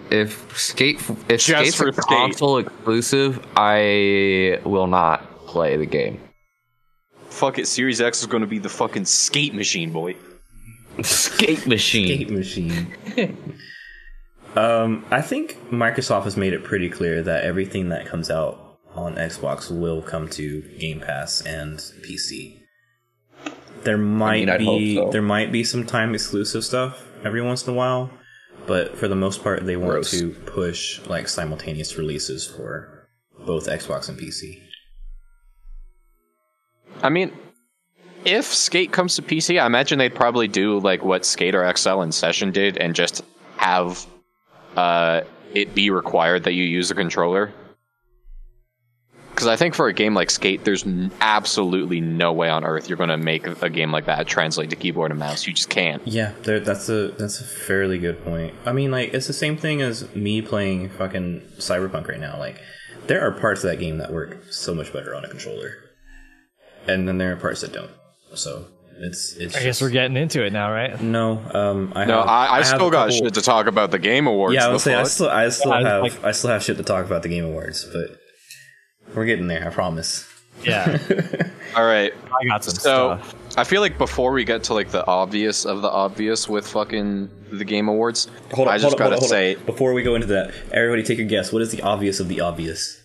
If 0.09 0.57
Skate 0.57 0.97
if 1.29 1.41
Just 1.41 1.45
Skate's 1.47 1.75
for 1.75 1.87
a 1.89 1.93
Skate. 1.93 2.05
console 2.07 2.57
exclusive, 2.59 3.45
I 3.55 4.59
will 4.65 4.87
not 4.87 5.45
play 5.47 5.77
the 5.77 5.85
game. 5.85 6.19
Fuck 7.29 7.57
it, 7.57 7.67
Series 7.67 7.99
X 7.99 8.21
is 8.21 8.27
going 8.27 8.41
to 8.41 8.47
be 8.47 8.59
the 8.59 8.69
fucking 8.69 9.05
skate 9.05 9.55
machine, 9.55 9.91
boy. 9.91 10.15
Skate 11.01 11.65
machine. 11.67 12.07
Skate 12.07 12.29
machine. 12.29 12.93
um, 14.55 15.03
I 15.09 15.21
think 15.21 15.57
Microsoft 15.71 16.25
has 16.25 16.37
made 16.37 16.53
it 16.53 16.63
pretty 16.63 16.89
clear 16.89 17.23
that 17.23 17.43
everything 17.43 17.89
that 17.89 18.05
comes 18.05 18.29
out 18.29 18.77
on 18.93 19.15
Xbox 19.15 19.71
will 19.71 20.01
come 20.03 20.27
to 20.29 20.61
Game 20.79 20.99
Pass 20.99 21.41
and 21.41 21.79
PC. 22.07 22.59
There 23.83 23.97
might 23.97 24.47
I'd 24.47 24.59
be 24.59 24.95
so. 24.95 25.09
there 25.09 25.21
might 25.23 25.51
be 25.51 25.63
some 25.63 25.85
time 25.85 26.13
exclusive 26.13 26.63
stuff 26.63 27.03
every 27.25 27.41
once 27.41 27.65
in 27.67 27.73
a 27.73 27.75
while, 27.75 28.11
but 28.65 28.97
for 28.97 29.07
the 29.07 29.15
most 29.15 29.43
part, 29.43 29.65
they 29.65 29.75
want 29.75 29.91
Gross. 29.91 30.11
to 30.11 30.31
push 30.31 31.05
like 31.07 31.27
simultaneous 31.27 31.97
releases 31.97 32.47
for 32.47 33.09
both 33.45 33.67
Xbox 33.67 34.09
and 34.09 34.17
PC. 34.17 34.61
I 37.01 37.09
mean, 37.09 37.31
if 38.25 38.45
Skate 38.45 38.91
comes 38.91 39.15
to 39.15 39.21
PC, 39.21 39.61
I 39.61 39.65
imagine 39.65 39.99
they'd 39.99 40.15
probably 40.15 40.47
do 40.47 40.79
like 40.79 41.03
what 41.03 41.25
Skater 41.25 41.71
XL 41.75 42.01
and 42.01 42.13
Session 42.13 42.51
did 42.51 42.77
and 42.77 42.95
just 42.95 43.23
have 43.57 44.05
uh, 44.77 45.21
it 45.53 45.75
be 45.75 45.89
required 45.89 46.43
that 46.45 46.53
you 46.53 46.63
use 46.63 46.89
a 46.91 46.95
controller. 46.95 47.53
Because 49.43 49.51
I 49.51 49.57
think 49.57 49.75
for 49.75 49.87
a 49.87 49.93
game 49.93 50.13
like 50.13 50.29
Skate, 50.29 50.63
there's 50.63 50.85
n- 50.85 51.11
absolutely 51.19 51.99
no 51.99 52.31
way 52.31 52.47
on 52.49 52.63
earth 52.63 52.87
you're 52.87 52.95
going 52.97 53.09
to 53.09 53.17
make 53.17 53.45
a 53.61 53.69
game 53.69 53.91
like 53.91 54.05
that 54.05 54.25
translate 54.25 54.69
to 54.69 54.77
keyboard 54.77 55.11
and 55.11 55.19
mouse. 55.19 55.45
You 55.45 55.51
just 55.53 55.69
can't. 55.69 56.01
Yeah, 56.07 56.31
that's 56.43 56.87
a 56.87 57.09
that's 57.09 57.41
a 57.41 57.43
fairly 57.43 57.97
good 57.97 58.23
point. 58.23 58.53
I 58.65 58.71
mean, 58.71 58.89
like 58.89 59.13
it's 59.13 59.27
the 59.27 59.33
same 59.33 59.57
thing 59.57 59.81
as 59.81 60.15
me 60.15 60.41
playing 60.41 60.91
fucking 60.91 61.41
Cyberpunk 61.57 62.07
right 62.07 62.21
now. 62.21 62.39
Like, 62.39 62.61
there 63.07 63.19
are 63.27 63.31
parts 63.31 63.65
of 63.65 63.69
that 63.71 63.79
game 63.81 63.97
that 63.97 64.13
work 64.13 64.37
so 64.49 64.73
much 64.73 64.93
better 64.93 65.13
on 65.13 65.25
a 65.25 65.27
controller, 65.27 65.73
and 66.87 67.05
then 67.05 67.17
there 67.17 67.33
are 67.33 67.35
parts 67.35 67.59
that 67.61 67.73
don't. 67.73 67.91
So 68.35 68.67
it's 69.01 69.33
it's. 69.35 69.57
I 69.57 69.63
guess 69.63 69.81
we're 69.81 69.89
getting 69.89 70.15
into 70.15 70.41
it 70.45 70.53
now, 70.53 70.71
right? 70.71 71.01
no. 71.01 71.41
Um, 71.53 71.91
I 71.97 72.05
No, 72.05 72.19
have, 72.19 72.27
I, 72.29 72.47
I, 72.47 72.57
have 72.59 72.67
still 72.67 72.87
a 72.87 72.91
got 72.91 73.09
couple- 73.09 73.25
shit 73.25 73.33
to 73.33 73.41
talk 73.41 73.67
about 73.67 73.91
the 73.91 73.99
Game 73.99 74.25
Awards. 74.27 74.55
Yeah, 74.55 74.63
I 74.63 74.67
the 74.67 74.71
would 74.73 74.81
say 74.81 74.95
I 74.95 75.03
still 75.03 75.29
I 75.29 75.49
still 75.49 75.71
Yeah, 75.81 75.89
have 75.89 76.03
was 76.03 76.13
like- 76.15 76.23
I 76.23 76.31
still 76.31 76.49
have 76.51 76.63
shit 76.63 76.77
to 76.77 76.83
talk 76.83 77.05
about 77.05 77.23
the 77.23 77.29
Game 77.29 77.43
Awards, 77.43 77.83
but 77.91 78.17
we're 79.15 79.25
getting 79.25 79.47
there. 79.47 79.67
I 79.67 79.69
promise. 79.73 80.27
Yeah, 80.63 80.97
All 81.75 81.83
right. 81.83 82.13
I 82.41 82.45
got 82.47 82.63
some 82.63 82.75
So 82.75 83.19
stuff. 83.19 83.57
I 83.57 83.63
feel 83.65 83.81
like 83.81 83.97
before 83.97 84.31
we 84.31 84.45
get 84.45 84.63
to 84.65 84.73
like 84.73 84.89
the 84.91 85.05
obvious 85.05 85.65
of 85.65 85.81
the 85.81 85.89
obvious 85.89 86.47
with 86.47 86.65
fucking 86.67 87.29
the 87.51 87.65
Game 87.65 87.89
Awards, 87.89 88.29
Hold 88.53 88.67
on, 88.67 88.73
I 88.73 88.77
just 88.77 88.83
hold 88.83 88.93
on, 88.93 88.99
gotta 88.99 89.15
hold 89.15 89.23
on, 89.23 89.29
say, 89.29 89.55
on. 89.55 89.65
before 89.65 89.93
we 89.93 90.03
go 90.03 90.15
into 90.15 90.27
that, 90.27 90.53
everybody 90.71 91.03
take 91.03 91.19
a 91.19 91.23
guess. 91.25 91.51
What 91.51 91.61
is 91.63 91.71
the 91.71 91.81
obvious 91.81 92.19
of 92.19 92.27
the 92.29 92.39
obvious? 92.41 93.03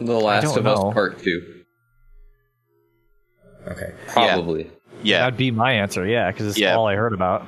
The 0.00 0.12
Last 0.20 0.42
don't 0.42 0.58
of 0.58 0.64
know. 0.64 0.88
Us 0.88 0.94
Part 0.94 1.22
Two, 1.22 1.62
Okay. 3.68 3.92
probably. 4.08 4.70
yeah. 5.02 5.20
That'd 5.20 5.36
be 5.38 5.50
my 5.50 5.72
answer. 5.72 6.04
Yeah, 6.06 6.30
because 6.30 6.48
it's 6.48 6.58
Yeah. 6.58 6.74
all 6.76 6.86
I 6.86 6.96
heard 6.96 7.12
about. 7.14 7.46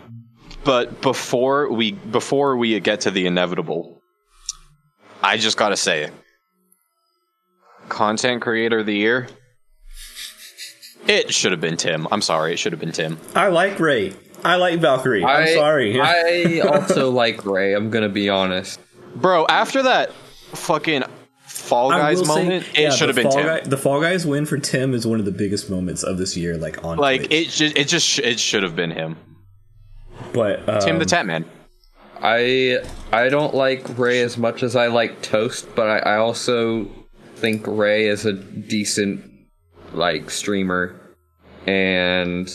But 0.65 1.01
before 1.03 1.71
we 1.73 1.93
before 1.93 2.57
we 2.57 2.79
get 2.81 3.03
to 3.03 3.11
the 3.11 3.27
inevitable, 3.27 4.01
I 5.23 5.37
just 5.37 5.57
gotta 5.59 5.77
say, 5.77 6.11
content 7.89 8.43
creator 8.43 8.79
of 8.81 8.87
the 8.87 8.97
year. 8.97 9.29
It 11.07 11.33
should 11.33 11.53
have 11.53 11.61
been 11.61 11.77
Tim. 11.77 12.09
I'm 12.11 12.23
sorry, 12.23 12.53
it 12.53 12.59
should 12.59 12.73
have 12.73 12.81
been 12.81 12.93
Tim. 12.93 13.19
I 13.35 13.49
like 13.49 13.79
Ray. 13.79 14.13
I 14.45 14.57
like 14.57 14.81
Valkyrae. 14.81 15.25
I'm 15.25 15.55
sorry. 15.55 16.01
I 16.03 16.61
also 16.61 17.11
like 17.11 17.45
Ray. 17.45 17.75
I'm 17.75 17.91
gonna 17.91 18.09
be 18.09 18.29
honest. 18.29 18.81
Bro, 19.15 19.47
after 19.47 19.83
that 19.85 20.13
fucking 20.53 21.05
Fall 21.47 21.91
Guys 21.91 22.19
will 22.19 22.27
say, 22.27 22.43
moment, 22.43 22.69
it 22.75 22.81
yeah, 22.81 22.91
should 22.91 23.09
have 23.09 23.17
been 23.17 23.31
Fall 23.31 23.33
Tim. 23.33 23.47
Guy- 23.47 23.61
the 23.61 23.77
Fall 23.77 24.01
Guys 24.01 24.27
win 24.27 24.47
for 24.47 24.59
Tim 24.59 24.95
is 24.95 25.07
one 25.07 25.19
of 25.19 25.25
the 25.25 25.33
biggest 25.33 25.71
moments 25.71 26.03
of 26.03 26.19
this 26.19 26.37
year, 26.37 26.57
like 26.57 26.85
on 26.85 26.99
like 26.99 27.23
Twitch. 27.23 27.33
it 27.33 27.49
just 27.51 27.77
it 27.77 27.89
just 27.89 28.19
it 28.19 28.39
should 28.39 28.63
have 28.63 28.77
been 28.77 28.91
him. 28.91 29.17
But 30.33 30.69
um, 30.69 30.81
Tim 30.81 30.99
the 30.99 31.05
Tatman. 31.05 31.45
I 32.21 32.79
I 33.13 33.29
don't 33.29 33.55
like 33.55 33.99
Ray 33.99 34.23
as 34.23 34.37
much 34.39 34.63
as 34.63 34.77
I 34.77 34.89
like 34.89 35.23
Toast, 35.23 35.67
but 35.75 35.89
I, 35.89 36.15
I 36.15 36.17
also 36.19 36.89
think 37.37 37.67
Ray 37.67 38.09
is 38.09 38.25
a 38.27 38.33
decent 38.33 39.31
like 39.93 40.31
streamer, 40.31 40.99
and 41.67 42.49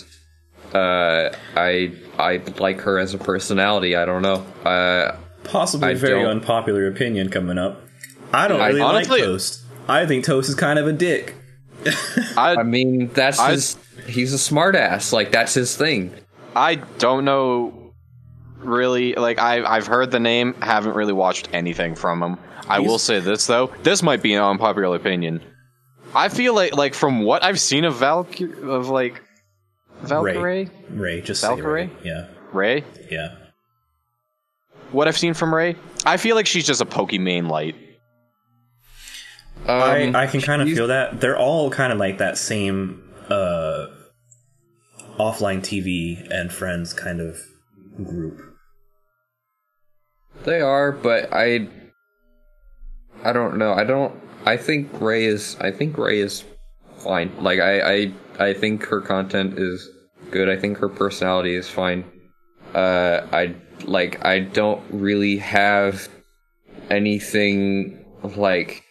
uh, 0.74 1.30
I 1.56 1.94
I 2.18 2.42
like 2.60 2.82
her 2.82 3.00
as 3.00 3.14
a 3.14 3.18
personality. 3.18 3.96
I 3.96 4.06
don't 4.06 4.22
know. 4.22 4.46
Uh, 4.70 5.18
possibly 5.44 5.90
I 5.90 5.92
a 5.92 5.96
very 5.96 6.22
don't- 6.22 6.32
unpopular 6.42 6.88
opinion 6.88 7.30
coming 7.30 7.58
up. 7.58 7.82
I 8.34 8.48
don't 8.48 8.62
I- 8.62 8.68
really 8.70 8.82
honestly- 8.82 9.20
like 9.20 9.26
Toast. 9.28 9.60
I 9.88 10.06
think 10.06 10.24
Toast 10.26 10.48
is 10.50 10.56
kind 10.56 10.80
of 10.80 10.88
a 10.88 10.94
dick. 10.94 11.36
I 12.38 12.56
I 12.60 12.64
mean, 12.64 13.08
that's 13.14 13.40
I- 13.40 13.52
his. 13.52 13.78
He's 14.08 14.34
a 14.34 14.38
smartass. 14.38 15.12
Like 15.14 15.32
that's 15.32 15.54
his 15.54 15.76
thing. 15.76 16.14
I 16.56 16.76
don't 16.98 17.24
know 17.26 17.81
really 18.64 19.14
like 19.14 19.39
I 19.39 19.64
I've 19.64 19.88
heard 19.88 20.12
the 20.12 20.20
name, 20.20 20.53
haven't 20.62 20.95
really 20.95 21.14
watched 21.14 21.49
anything 21.53 21.95
from 21.95 22.22
him. 22.22 22.38
I 22.68 22.80
will 22.80 22.99
say 22.99 23.20
this 23.20 23.47
though, 23.47 23.72
this 23.84 24.01
might 24.01 24.22
be 24.22 24.34
an 24.34 24.41
unpopular 24.43 24.95
opinion. 24.95 25.41
I 26.14 26.30
feel 26.30 26.53
like 26.53 26.76
like 26.76 26.93
from 26.93 27.22
what 27.24 27.43
I've 27.43 27.59
seen 27.59 27.86
of 27.86 27.95
Valkyrae 27.95 28.68
of 28.68 28.89
like 28.89 29.22
Valkyrae, 30.03 30.41
Ray. 30.41 30.70
Ray, 30.89 31.22
just 31.22 31.41
say 31.41 31.47
Valkyrae? 31.47 31.64
Ray. 31.64 31.89
Yeah, 32.03 32.28
Ray, 32.51 32.84
yeah. 33.09 33.36
what 34.91 35.07
I've 35.07 35.18
seen 35.18 35.34
from 35.34 35.53
Ray, 35.53 35.76
I 36.05 36.18
feel 36.18 36.36
like 36.36 36.47
she's 36.47 36.66
just 36.66 36.82
a 36.82 36.86
Pokimane 36.86 37.49
light. 37.49 37.76
Um, 39.68 40.16
I, 40.16 40.24
I 40.24 40.28
can 40.28 40.41
kind 40.41 40.62
of 40.62 40.70
feel 40.70 40.88
that. 40.88 41.22
They're 41.22 41.38
all 41.38 41.70
kind 41.70 41.93
of 41.93 41.99
like 41.99 42.18
that 42.18 42.38
same 42.38 43.03
uh, 43.30 43.88
offline 45.20 45.59
TV 45.59 46.28
and 46.32 46.51
friends 46.51 46.93
kind 46.93 47.22
of 47.22 47.38
group. 48.03 48.51
They 50.44 50.62
are, 50.62 50.92
but 50.92 51.32
I 51.32 51.68
I 53.24 53.34
don't 53.34 53.58
know. 53.58 53.74
I 53.74 53.84
don't 53.84 54.20
I 54.46 54.58
think 54.58 54.89
Ray 55.00 55.26
is 55.26 55.56
I 55.60 55.72
think 55.72 55.98
Ray 55.98 56.20
is 56.20 56.44
fine. 56.98 57.32
Like 57.44 57.60
I 57.60 57.82
I 57.82 58.14
I 58.39 58.54
think 58.54 58.84
her 58.86 59.02
content 59.02 59.60
is 59.60 59.88
good. 60.32 60.50
I 60.50 60.58
think 60.58 60.78
her 60.80 60.89
personality 60.89 61.56
is 61.56 61.70
fine. 61.70 62.06
Uh 62.74 63.22
I 63.32 63.56
like 63.84 64.26
I 64.26 64.39
don't 64.39 64.84
really 64.89 65.38
have 65.38 66.10
anything 66.89 68.04
like 68.24 68.84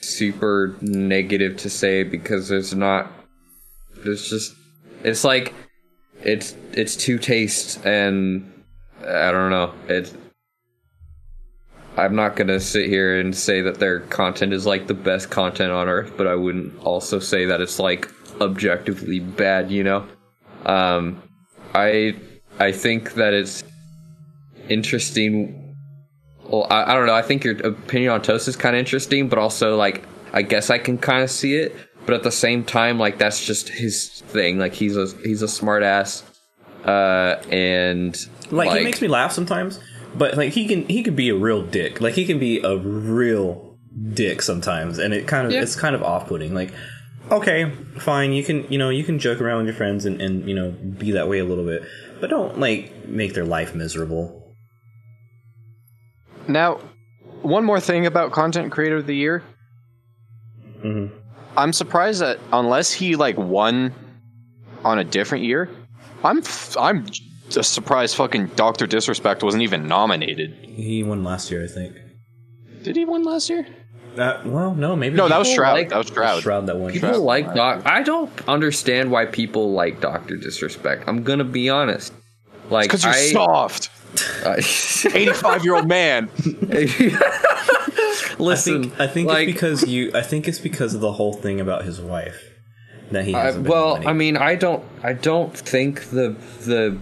super 0.00 0.76
negative 0.80 1.56
to 1.58 1.70
say 1.70 2.02
because 2.02 2.48
there's 2.48 2.74
not 2.74 3.10
there's 4.04 4.28
just 4.28 4.54
it's 5.04 5.24
like 5.24 5.54
it's 6.22 6.56
it's 6.72 6.96
two 6.96 7.18
tastes 7.18 7.78
and 7.84 8.52
I 9.00 9.30
don't 9.30 9.50
know. 9.50 9.72
It's 9.88 10.12
I'm 11.98 12.14
not 12.14 12.36
gonna 12.36 12.60
sit 12.60 12.86
here 12.86 13.18
and 13.18 13.36
say 13.36 13.60
that 13.62 13.80
their 13.80 14.00
content 14.00 14.52
is 14.52 14.64
like 14.66 14.86
the 14.86 14.94
best 14.94 15.30
content 15.30 15.72
on 15.72 15.88
earth, 15.88 16.12
but 16.16 16.28
I 16.28 16.36
wouldn't 16.36 16.78
also 16.84 17.18
say 17.18 17.44
that 17.46 17.60
it's 17.60 17.80
like 17.80 18.08
objectively 18.40 19.18
bad, 19.18 19.70
you 19.70 19.82
know? 19.82 20.06
Um 20.64 21.20
I 21.74 22.14
I 22.60 22.70
think 22.72 23.14
that 23.14 23.34
it's 23.34 23.64
interesting 24.68 25.74
well, 26.44 26.66
I, 26.70 26.92
I 26.92 26.94
don't 26.94 27.06
know, 27.06 27.14
I 27.14 27.22
think 27.22 27.44
your 27.44 27.56
opinion 27.66 28.12
on 28.12 28.22
Toast 28.22 28.48
is 28.48 28.56
kinda 28.56 28.78
interesting, 28.78 29.28
but 29.28 29.38
also 29.40 29.76
like 29.76 30.04
I 30.32 30.42
guess 30.42 30.70
I 30.70 30.78
can 30.78 30.98
kinda 30.98 31.26
see 31.26 31.56
it, 31.56 31.74
but 32.06 32.14
at 32.14 32.22
the 32.22 32.30
same 32.32 32.62
time, 32.62 32.98
like 33.00 33.18
that's 33.18 33.44
just 33.44 33.68
his 33.70 34.08
thing. 34.08 34.58
Like 34.58 34.72
he's 34.74 34.96
a 34.96 35.08
he's 35.24 35.42
a 35.42 35.48
smart 35.48 35.82
ass. 35.82 36.22
Uh 36.84 37.42
and 37.50 38.16
Like, 38.52 38.78
he 38.78 38.84
makes 38.84 39.02
me 39.02 39.08
laugh 39.08 39.32
sometimes, 39.32 39.80
but 40.16 40.36
like 40.36 40.52
he 40.52 40.66
can 40.66 40.86
he 40.88 41.02
can 41.02 41.14
be 41.14 41.28
a 41.28 41.34
real 41.36 41.62
dick. 41.62 42.00
Like 42.00 42.14
he 42.14 42.24
can 42.24 42.38
be 42.38 42.60
a 42.60 42.76
real 42.76 43.76
dick 44.14 44.42
sometimes, 44.42 44.98
and 44.98 45.12
it 45.14 45.26
kind 45.26 45.46
of 45.46 45.52
Yeah. 45.52 45.62
it's 45.62 45.76
kind 45.76 45.94
of 45.94 46.02
off 46.02 46.26
putting. 46.28 46.54
Like, 46.54 46.72
okay, 47.30 47.70
fine, 47.98 48.32
you 48.32 48.44
can 48.44 48.70
you 48.70 48.78
know 48.78 48.90
you 48.90 49.04
can 49.04 49.18
joke 49.18 49.40
around 49.40 49.58
with 49.58 49.66
your 49.66 49.74
friends 49.76 50.04
and 50.06 50.20
and 50.20 50.48
you 50.48 50.54
know 50.54 50.70
be 50.70 51.12
that 51.12 51.28
way 51.28 51.38
a 51.38 51.44
little 51.44 51.64
bit, 51.64 51.82
but 52.20 52.30
don't 52.30 52.58
like 52.58 53.06
make 53.06 53.34
their 53.34 53.44
life 53.44 53.74
miserable. 53.74 54.54
Now, 56.46 56.80
one 57.42 57.64
more 57.64 57.80
thing 57.80 58.06
about 58.06 58.32
content 58.32 58.72
creator 58.72 58.96
of 58.96 59.06
the 59.06 59.14
year. 59.16 59.42
Mm-hmm. 60.82 61.14
I'm 61.56 61.72
surprised 61.72 62.20
that 62.20 62.38
unless 62.52 62.92
he 62.92 63.16
like 63.16 63.36
won 63.36 63.92
on 64.84 64.98
a 64.98 65.04
different 65.04 65.44
year, 65.44 65.68
I'm 66.24 66.38
f- 66.38 66.76
I'm 66.78 67.04
just 67.50 67.72
surprise 67.72 68.14
fucking 68.14 68.48
Doctor 68.48 68.86
Disrespect 68.86 69.42
wasn't 69.42 69.62
even 69.62 69.86
nominated. 69.86 70.54
He 70.62 71.02
won 71.02 71.24
last 71.24 71.50
year, 71.50 71.64
I 71.64 71.68
think. 71.68 71.96
Did 72.82 72.96
he 72.96 73.04
win 73.04 73.24
last 73.24 73.50
year? 73.50 73.66
Uh, 74.16 74.42
well, 74.46 74.74
no, 74.74 74.96
maybe 74.96 75.16
No, 75.16 75.28
that 75.28 75.38
was 75.38 75.52
Shroud. 75.52 75.74
like- 75.74 75.88
that 75.90 75.98
was 75.98 76.08
Shroud. 76.08 76.42
Shroud 76.42 76.66
that 76.66 76.76
one. 76.76 76.92
People 76.92 77.22
like 77.22 77.54
Doc. 77.54 77.82
I 77.86 78.02
don't 78.02 78.30
understand 78.48 79.10
why 79.10 79.26
people 79.26 79.72
like 79.72 80.00
Doctor 80.00 80.36
Disrespect. 80.36 81.04
I'm 81.06 81.22
gonna 81.22 81.44
be 81.44 81.68
honest. 81.68 82.12
Like 82.70 82.84
Because 82.84 83.04
you're 83.04 83.12
I, 83.12 83.32
soft. 83.32 83.90
85 85.14 85.64
year 85.64 85.74
old 85.74 85.88
man. 85.88 86.30
listen, 88.38 88.84
I 88.84 88.88
think, 88.88 89.00
I 89.00 89.06
think 89.06 89.28
like, 89.28 89.48
it's 89.48 89.52
because 89.54 89.86
you. 89.86 90.10
I 90.14 90.22
think 90.22 90.48
it's 90.48 90.58
because 90.58 90.94
of 90.94 91.00
the 91.00 91.12
whole 91.12 91.34
thing 91.34 91.60
about 91.60 91.84
his 91.84 92.00
wife 92.00 92.42
that 93.10 93.24
he 93.24 93.34
I, 93.34 93.44
hasn't 93.44 93.64
been 93.64 93.72
well. 93.72 94.08
I 94.08 94.12
mean, 94.12 94.36
I 94.36 94.54
don't, 94.54 94.84
I 95.02 95.12
don't 95.12 95.56
think 95.56 96.10
the 96.10 96.36
the 96.60 96.98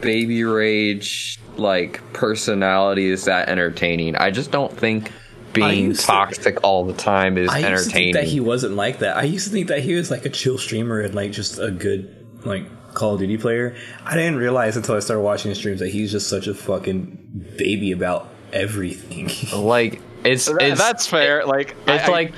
baby 0.00 0.44
rage 0.44 1.38
like 1.56 2.00
personality 2.12 3.06
is 3.08 3.24
that 3.24 3.48
entertaining. 3.48 4.16
I 4.16 4.30
just 4.30 4.50
don't 4.50 4.76
think 4.76 5.10
being 5.52 5.86
used 5.86 6.00
to- 6.02 6.06
toxic 6.06 6.62
all 6.62 6.84
the 6.84 6.92
time 6.92 7.38
is 7.38 7.48
I 7.50 7.58
used 7.58 7.64
to 7.64 7.72
entertaining. 7.72 8.12
think 8.12 8.24
that 8.24 8.30
he 8.30 8.40
wasn't 8.40 8.74
like 8.74 8.98
that. 8.98 9.16
I 9.16 9.22
used 9.22 9.46
to 9.46 9.52
think 9.52 9.68
that 9.68 9.80
he 9.82 9.94
was 9.94 10.10
like 10.10 10.26
a 10.26 10.28
chill 10.30 10.58
streamer 10.58 11.00
and 11.00 11.14
like 11.14 11.32
just 11.32 11.58
a 11.58 11.70
good 11.70 12.14
like 12.44 12.64
Call 12.94 13.14
of 13.14 13.20
Duty 13.20 13.36
player. 13.38 13.74
I 14.04 14.14
didn't 14.14 14.36
realize 14.36 14.76
until 14.76 14.96
I 14.96 15.00
started 15.00 15.22
watching 15.22 15.48
his 15.50 15.58
streams 15.58 15.80
that 15.80 15.88
he's 15.88 16.12
just 16.12 16.28
such 16.28 16.46
a 16.46 16.54
fucking 16.54 17.54
baby 17.56 17.92
about 17.92 18.28
everything. 18.52 19.30
like 19.64 20.00
it's, 20.24 20.48
it's 20.48 20.78
That's 20.80 21.06
fair. 21.06 21.44
like, 21.46 21.76
it's 21.86 22.04
I- 22.04 22.06
I- 22.08 22.10
like 22.10 22.32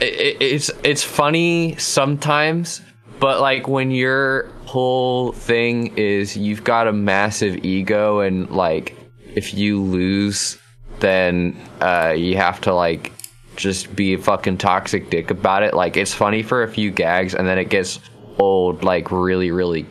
it, 0.00 0.36
it's 0.40 0.70
it's 0.84 1.02
funny 1.02 1.76
sometimes 1.76 2.80
but 3.18 3.40
like 3.40 3.68
when 3.68 3.90
your 3.90 4.50
whole 4.70 5.32
thing 5.32 5.92
is 5.96 6.36
you've 6.36 6.62
got 6.62 6.86
a 6.86 6.92
massive 6.92 7.64
ego 7.64 8.20
and 8.20 8.48
like 8.50 8.96
if 9.34 9.52
you 9.52 9.82
lose 9.82 10.58
then 11.00 11.60
uh 11.80 12.14
you 12.16 12.36
have 12.36 12.60
to 12.60 12.72
like 12.72 13.12
just 13.56 13.94
be 13.96 14.14
a 14.14 14.18
fucking 14.18 14.56
toxic 14.56 15.10
dick 15.10 15.28
about 15.28 15.64
it 15.64 15.74
like 15.74 15.96
it's 15.96 16.14
funny 16.14 16.40
for 16.40 16.62
a 16.62 16.68
few 16.68 16.88
gags 16.92 17.34
and 17.34 17.48
then 17.48 17.58
it 17.58 17.68
gets 17.68 17.98
old 18.38 18.84
like 18.84 19.10
really 19.10 19.50
really 19.50 19.84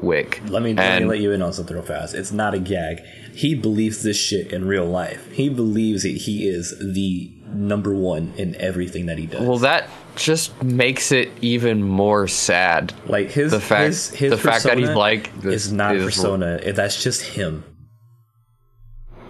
quick 0.00 0.40
let 0.48 0.62
me 0.62 0.72
let 0.72 1.02
me 1.02 1.08
let 1.08 1.20
you 1.20 1.32
in 1.32 1.42
on 1.42 1.52
something 1.52 1.76
real 1.76 1.84
fast. 1.84 2.14
It's 2.14 2.32
not 2.32 2.54
a 2.54 2.58
gag. 2.58 3.00
He 3.34 3.54
believes 3.54 4.02
this 4.02 4.16
shit 4.16 4.52
in 4.52 4.66
real 4.66 4.86
life. 4.86 5.30
He 5.32 5.48
believes 5.48 6.02
that 6.02 6.16
he 6.16 6.48
is 6.48 6.74
the 6.78 7.35
number 7.56 7.94
one 7.94 8.32
in 8.36 8.54
everything 8.56 9.06
that 9.06 9.18
he 9.18 9.26
does. 9.26 9.40
well 9.46 9.58
that 9.58 9.88
just 10.14 10.62
makes 10.62 11.12
it 11.12 11.30
even 11.42 11.82
more 11.82 12.26
sad 12.28 12.92
like 13.06 13.30
his 13.30 13.50
the 13.52 13.60
fact- 13.60 13.86
his, 13.86 14.10
his 14.10 14.30
the 14.30 14.38
fact 14.38 14.64
that 14.64 14.78
he's 14.78 14.88
like 14.90 15.34
this 15.40 15.66
is 15.66 15.72
not 15.72 15.96
is- 15.96 16.04
persona. 16.04 16.72
That's 16.72 17.02
just 17.02 17.22
him. 17.22 17.64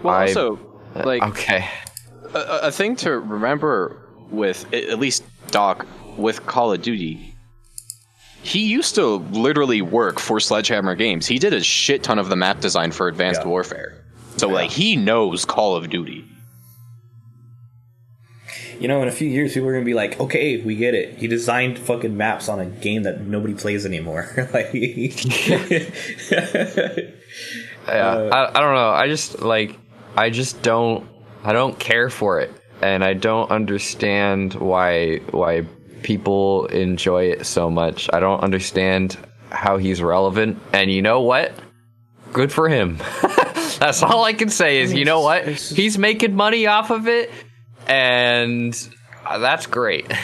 well, 0.03 0.13
I- 0.15 0.27
also, 0.27 0.59
like, 0.95 1.21
okay 1.23 1.67
a, 2.33 2.59
a 2.67 2.71
thing 2.71 2.95
to 2.97 3.19
remember 3.19 3.97
with 4.29 4.71
at 4.73 4.99
least 4.99 5.23
Doc 5.51 5.85
with 6.17 6.45
Call 6.45 6.73
of 6.73 6.81
Duty. 6.81 7.33
He 8.43 8.65
used 8.67 8.95
to 8.95 9.05
literally 9.31 9.81
work 9.81 10.19
for 10.19 10.39
Sledgehammer 10.39 10.95
Games. 10.95 11.25
He 11.27 11.37
did 11.39 11.53
a 11.53 11.61
shit 11.61 12.03
ton 12.03 12.17
of 12.19 12.29
the 12.29 12.35
map 12.35 12.59
design 12.61 12.91
for 12.91 13.07
Advanced 13.07 13.41
Yeah. 13.41 13.47
Warfare. 13.49 14.03
So 14.37 14.47
like 14.47 14.69
he 14.69 14.95
knows 14.95 15.45
Call 15.45 15.75
of 15.75 15.89
Duty. 15.89 16.25
You 18.79 18.87
know, 18.87 19.01
in 19.01 19.07
a 19.07 19.11
few 19.11 19.27
years, 19.27 19.53
people 19.53 19.69
are 19.69 19.73
gonna 19.73 19.85
be 19.85 19.93
like, 19.93 20.19
"Okay, 20.19 20.61
we 20.61 20.75
get 20.75 20.93
it. 20.93 21.17
He 21.17 21.27
designed 21.27 21.79
fucking 21.79 22.15
maps 22.15 22.49
on 22.49 22.59
a 22.59 22.65
game 22.65 23.03
that 23.03 23.21
nobody 23.21 23.53
plays 23.53 23.85
anymore." 23.85 24.49
like, 24.53 24.73
Yeah, 27.87 28.09
uh, 28.09 28.51
I, 28.53 28.57
I 28.57 28.61
don't 28.61 28.75
know. 28.75 28.89
I 28.89 29.07
just 29.07 29.41
like 29.41 29.77
I 30.15 30.29
just 30.29 30.61
don't 30.61 31.07
I 31.43 31.53
don't 31.53 31.77
care 31.79 32.09
for 32.09 32.39
it, 32.39 32.51
and 32.81 33.03
I 33.03 33.13
don't 33.13 33.49
understand 33.49 34.53
why 34.55 35.17
why 35.31 35.65
people 36.03 36.65
enjoy 36.67 37.25
it 37.25 37.45
so 37.45 37.69
much. 37.69 38.09
I 38.13 38.19
don't 38.19 38.41
understand 38.41 39.17
how 39.49 39.77
he's 39.77 40.01
relevant. 40.01 40.59
And 40.73 40.91
you 40.91 41.01
know 41.01 41.21
what? 41.21 41.53
Good 42.33 42.51
for 42.51 42.67
him. 42.67 42.97
That's 43.79 44.03
all 44.03 44.25
I 44.25 44.33
can 44.33 44.49
say 44.49 44.81
is 44.81 44.93
you 44.93 45.05
know 45.05 45.21
what? 45.21 45.47
He's 45.47 45.97
making 45.97 46.35
money 46.35 46.67
off 46.67 46.89
of 46.89 47.07
it, 47.07 47.31
and 47.87 48.89
uh, 49.25 49.37
that's 49.39 49.65
great. 49.65 50.11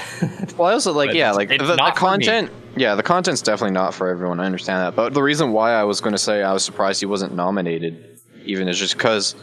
Well, 0.55 0.69
I 0.69 0.73
also 0.73 0.93
like 0.93 1.09
But 1.09 1.15
yeah, 1.15 1.31
like 1.31 1.49
the, 1.49 1.57
the 1.57 1.75
not 1.77 1.97
for 1.97 2.05
me. 2.15 2.25
content. 2.25 2.51
Yeah, 2.75 2.93
the 2.93 3.01
content's 3.01 3.41
definitely 3.41 3.73
not 3.73 3.95
for 3.95 4.07
everyone. 4.07 4.39
I 4.39 4.45
understand 4.45 4.81
that, 4.85 4.95
but 4.95 5.15
the 5.15 5.23
reason 5.23 5.51
why 5.51 5.71
I 5.73 5.83
was 5.83 5.99
going 5.99 6.11
to 6.13 6.19
say 6.19 6.43
I 6.43 6.53
was 6.53 6.63
surprised 6.63 6.99
he 6.99 7.07
wasn't 7.07 7.33
nominated, 7.33 8.19
even 8.45 8.67
is 8.67 8.77
just 8.77 8.93
because 8.95 9.33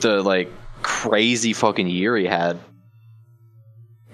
the 0.00 0.22
like 0.22 0.50
crazy 0.80 1.52
fucking 1.52 1.88
year 1.88 2.16
he 2.16 2.24
had. 2.24 2.58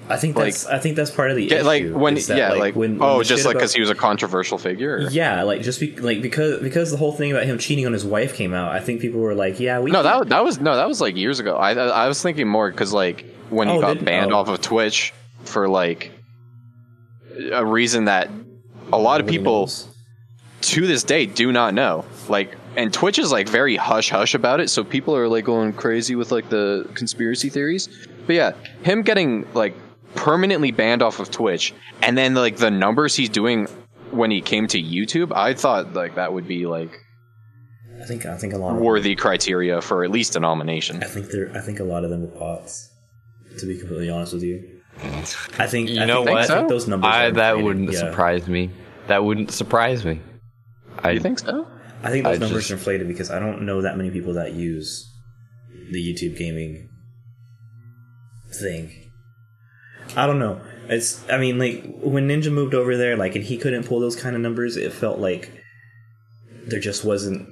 I 0.09 0.17
think 0.17 0.37
that's 0.37 0.67
I 0.67 0.79
think 0.79 0.95
that's 0.95 1.11
part 1.11 1.31
of 1.31 1.37
the 1.37 1.45
Yeah, 1.45 1.57
issue. 1.57 1.65
like 1.65 1.91
when 1.91 2.15
that, 2.15 2.29
yeah, 2.37 2.53
like, 2.53 2.77
when, 2.77 2.99
when 2.99 3.09
oh, 3.09 3.23
just 3.25 3.45
like 3.45 3.55
because 3.55 3.75
he 3.75 3.81
was 3.81 3.91
a 3.91 3.95
controversial 3.95 4.57
figure. 4.57 4.97
or- 4.99 5.11
yeah, 5.11 5.43
like 5.43 5.63
just 5.63 5.81
be, 5.81 5.97
like 5.97 6.23
because 6.23 6.61
because 6.63 6.91
the 6.93 6.97
whole 6.97 7.13
thing 7.13 7.33
about 7.33 7.45
him 7.45 7.59
cheating 7.59 7.87
on 7.87 7.93
his 7.93 8.05
wife 8.05 8.35
came 8.37 8.55
out. 8.55 8.71
I 8.73 8.81
think 8.81 9.01
people 9.01 9.21
were 9.21 9.35
like, 9.35 9.59
"Yeah, 9.59 9.81
we 9.81 9.91
No, 9.91 10.03
that 10.05 10.29
that 10.29 10.45
was 10.45 10.61
no, 10.61 10.77
that 10.77 10.87
was 10.87 11.01
like 11.01 11.17
years 11.17 11.41
ago. 11.41 11.57
I 11.57 11.73
I 11.73 12.05
I 12.05 12.09
was 12.09 12.23
thinking 12.23 12.47
more 12.47 12.71
because 12.71 12.93
like 12.93 13.25
when 13.51 13.69
he 13.69 13.75
Oh, 13.77 13.81
got 13.81 14.05
banned 14.05 14.33
oh. 14.33 14.37
off 14.37 14.49
of 14.49 14.61
Twitch 14.61 15.13
for 15.45 15.69
like 15.69 16.13
a 17.53 17.65
reason 17.65 18.05
that 18.07 18.31
a 18.93 18.99
lot 18.99 19.21
of 19.21 19.27
people 19.27 19.61
knows. 19.63 19.89
to 20.63 20.87
this 20.87 21.03
day 21.03 21.27
do 21.27 21.51
not 21.53 21.75
know. 21.75 22.05
Like, 22.29 22.57
and 22.77 22.93
Twitch 22.93 23.19
is 23.19 23.31
like 23.33 23.49
very 23.49 23.77
hush 23.77 24.11
hush 24.11 24.35
about 24.35 24.61
it, 24.61 24.71
so 24.71 24.85
people 24.85 25.17
are 25.17 25.29
like 25.29 25.45
going 25.45 25.73
crazy 25.73 26.15
with 26.15 26.31
like 26.33 26.49
the 26.49 26.89
conspiracy 26.95 27.49
theories. 27.51 27.89
But 28.27 28.35
yeah, 28.37 28.53
him 28.83 29.03
getting 29.03 29.47
like 29.53 29.75
permanently 30.17 30.73
banned 30.73 31.03
off 31.03 31.21
of 31.21 31.31
Twitch, 31.31 31.73
and 32.03 32.17
then 32.19 32.35
like 32.35 32.57
the 32.57 32.71
numbers 32.71 33.15
he's 33.15 33.29
doing 33.29 33.67
when 34.11 34.31
he 34.31 34.41
came 34.41 34.67
to 34.69 34.83
YouTube, 34.83 35.33
I 35.35 35.55
thought 35.55 35.95
like 35.95 36.15
that 36.17 36.33
would 36.33 36.49
be 36.49 36.67
like 36.67 36.91
I 38.03 38.05
think 38.07 38.27
I 38.27 38.37
think 38.37 38.53
a 38.53 38.59
lot 38.59 38.75
of 38.77 38.83
worthy 38.83 39.15
criteria 39.15 39.81
for 39.81 40.05
at 40.05 40.11
least 40.11 40.37
a 40.37 40.41
nomination. 40.41 41.03
I 41.03 41.07
think 41.07 41.31
they're 41.31 41.51
I 41.57 41.61
think 41.61 41.81
a 41.81 41.85
lot 41.85 42.05
of 42.05 42.11
them 42.11 42.25
are 42.25 42.39
bots. 42.39 42.91
To 43.61 43.67
be 43.67 43.79
completely 43.79 44.11
honest 44.11 44.35
with 44.35 44.43
you, 44.43 44.83
mm. 44.99 45.61
I 45.61 45.67
think 45.67 45.89
You 45.89 46.03
I 46.03 46.05
know 46.05 46.25
think, 46.25 46.31
what? 46.37 46.51
I 46.51 46.57
think 46.59 46.69
those 46.69 46.87
numbers. 46.87 47.09
I, 47.11 47.27
are 47.27 47.31
that 47.31 47.51
inflated, 47.55 47.65
wouldn't 47.65 47.93
yeah. 47.93 47.99
surprise 48.01 48.47
me. 48.49 48.71
That 49.07 49.25
wouldn't 49.25 49.51
surprise 49.51 50.05
me. 50.05 50.21
I 50.99 51.13
You 51.13 51.21
think 51.21 51.39
so? 51.39 51.67
I 52.03 52.11
think 52.11 52.25
those 52.25 52.37
I 52.37 52.41
numbers 52.41 52.65
just- 52.65 52.71
are 52.73 52.75
inflated 52.75 53.09
because 53.09 53.31
I 53.31 53.39
don't 53.39 53.63
know 53.65 53.81
that 53.83 53.97
many 53.97 54.11
people 54.11 54.35
that 54.35 54.53
use 54.53 55.11
the 55.91 55.99
YouTube 55.99 56.37
gaming 56.37 56.91
thing. 58.61 59.06
I 60.17 60.27
don't 60.27 60.39
know. 60.39 60.61
It's 60.89 61.29
I 61.31 61.37
mean 61.39 61.59
like 61.59 61.85
when 62.01 62.29
Ninja 62.29 62.51
moved 62.53 62.75
over 62.75 62.97
there 62.97 63.17
like 63.17 63.35
and 63.37 63.45
he 63.45 63.57
couldn't 63.59 63.85
pull 63.87 64.01
those 64.01 64.17
kind 64.17 64.35
of 64.37 64.43
numbers, 64.43 64.77
it 64.77 64.93
felt 64.93 65.19
like 65.19 65.51
there 66.69 66.81
just 66.81 67.05
wasn't 67.05 67.49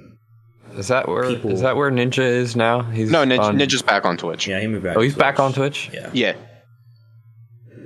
Is 0.77 0.87
that 0.89 1.07
where 1.07 1.23
is 1.25 1.35
People- 1.35 1.55
that 1.57 1.75
where 1.75 1.91
Ninja 1.91 2.19
is 2.19 2.55
now? 2.55 2.81
He's 2.81 3.11
No, 3.11 3.23
Ninja, 3.23 3.39
on- 3.39 3.57
Ninja's 3.57 3.81
back 3.81 4.05
on 4.05 4.17
Twitch. 4.17 4.47
yeah, 4.47 4.59
he 4.59 4.67
moved 4.67 4.83
back. 4.83 4.95
Oh, 4.97 4.99
to 4.99 5.05
he's 5.05 5.15
back 5.15 5.39
on 5.39 5.53
Twitch. 5.53 5.89
Yeah. 5.93 6.09
Yeah. 6.13 6.33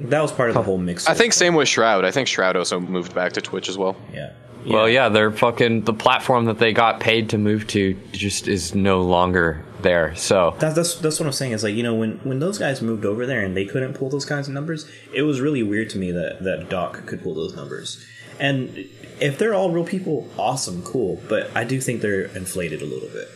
That 0.01 0.21
was 0.21 0.31
part 0.31 0.49
of 0.49 0.55
the 0.55 0.63
whole 0.63 0.77
mix. 0.77 1.07
I 1.09 1.13
think 1.13 1.33
same 1.33 1.55
with 1.55 1.67
Shroud. 1.67 2.05
I 2.05 2.11
think 2.11 2.27
Shroud 2.27 2.55
also 2.55 2.79
moved 2.79 3.13
back 3.13 3.33
to 3.33 3.41
Twitch 3.41 3.67
as 3.69 3.77
well. 3.77 3.97
Yeah. 4.13 4.31
Well, 4.65 4.89
yeah, 4.89 5.09
they're 5.09 5.31
fucking 5.31 5.83
the 5.83 5.93
platform 5.93 6.45
that 6.45 6.59
they 6.59 6.73
got 6.73 6.99
paid 6.99 7.29
to 7.29 7.37
move 7.37 7.67
to 7.67 7.93
just 8.11 8.47
is 8.47 8.75
no 8.75 9.01
longer 9.01 9.63
there. 9.81 10.15
So 10.15 10.55
That's, 10.59 10.75
that's 10.75 10.95
that's 10.95 11.19
what 11.19 11.25
I'm 11.27 11.31
saying. 11.31 11.53
Is 11.53 11.63
like 11.63 11.75
you 11.75 11.83
know 11.83 11.95
when 11.95 12.17
when 12.19 12.39
those 12.39 12.57
guys 12.57 12.81
moved 12.81 13.05
over 13.05 13.25
there 13.25 13.41
and 13.41 13.55
they 13.55 13.65
couldn't 13.65 13.93
pull 13.93 14.09
those 14.09 14.25
kinds 14.25 14.47
of 14.47 14.53
numbers, 14.53 14.89
it 15.13 15.23
was 15.23 15.39
really 15.39 15.63
weird 15.63 15.89
to 15.91 15.97
me 15.97 16.11
that 16.11 16.43
that 16.43 16.69
Doc 16.69 17.05
could 17.05 17.23
pull 17.23 17.33
those 17.33 17.55
numbers. 17.55 18.05
And 18.39 18.89
if 19.19 19.37
they're 19.37 19.53
all 19.53 19.71
real 19.71 19.85
people, 19.85 20.29
awesome, 20.37 20.81
cool. 20.83 21.21
But 21.27 21.51
I 21.55 21.63
do 21.63 21.81
think 21.81 22.01
they're 22.01 22.25
inflated 22.25 22.81
a 22.81 22.85
little 22.85 23.09
bit. 23.09 23.27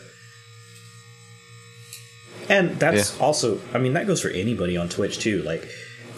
And 2.49 2.77
that's 2.77 3.19
also, 3.21 3.59
I 3.73 3.77
mean, 3.77 3.93
that 3.93 4.05
goes 4.05 4.21
for 4.21 4.29
anybody 4.29 4.75
on 4.75 4.89
Twitch 4.89 5.19
too. 5.19 5.41
Like 5.43 5.67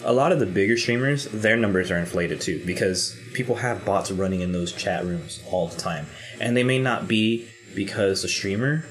a 0.06 0.12
lot 0.12 0.32
of 0.32 0.38
the 0.38 0.46
bigger 0.46 0.76
streamers, 0.76 1.24
their 1.26 1.56
numbers 1.56 1.90
are 1.90 1.98
inflated 1.98 2.40
too 2.40 2.62
because 2.64 3.18
people 3.34 3.56
have 3.56 3.84
bots 3.84 4.10
running 4.10 4.40
in 4.40 4.52
those 4.52 4.72
chat 4.72 5.04
rooms 5.04 5.42
all 5.50 5.68
the 5.68 5.76
time, 5.76 6.06
and 6.40 6.56
they 6.56 6.62
may 6.64 6.78
not 6.78 7.06
be 7.08 7.48
because 7.74 8.22
the 8.22 8.28
streamer 8.28 8.84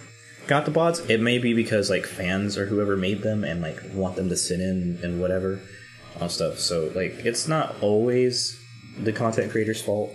got 0.47 0.66
the 0.66 0.72
bots. 0.72 0.99
It 1.09 1.22
may 1.22 1.38
be 1.39 1.53
because 1.53 1.89
like 1.89 2.05
fans 2.05 2.57
or 2.57 2.66
whoever 2.68 2.95
made 2.95 3.22
them 3.22 3.43
and 3.43 3.61
like 3.61 3.80
want 3.93 4.16
them 4.16 4.30
to 4.30 4.36
sit 4.38 4.59
in 4.59 4.99
and 5.01 5.20
whatever 5.22 5.59
on 6.20 6.30
stuff. 6.30 6.59
So 6.59 6.91
like 6.93 7.13
it's 7.26 7.47
not 7.47 7.76
always 7.82 8.59
the 8.99 9.11
content 9.11 9.51
creator's 9.51 9.82
fault. 9.82 10.11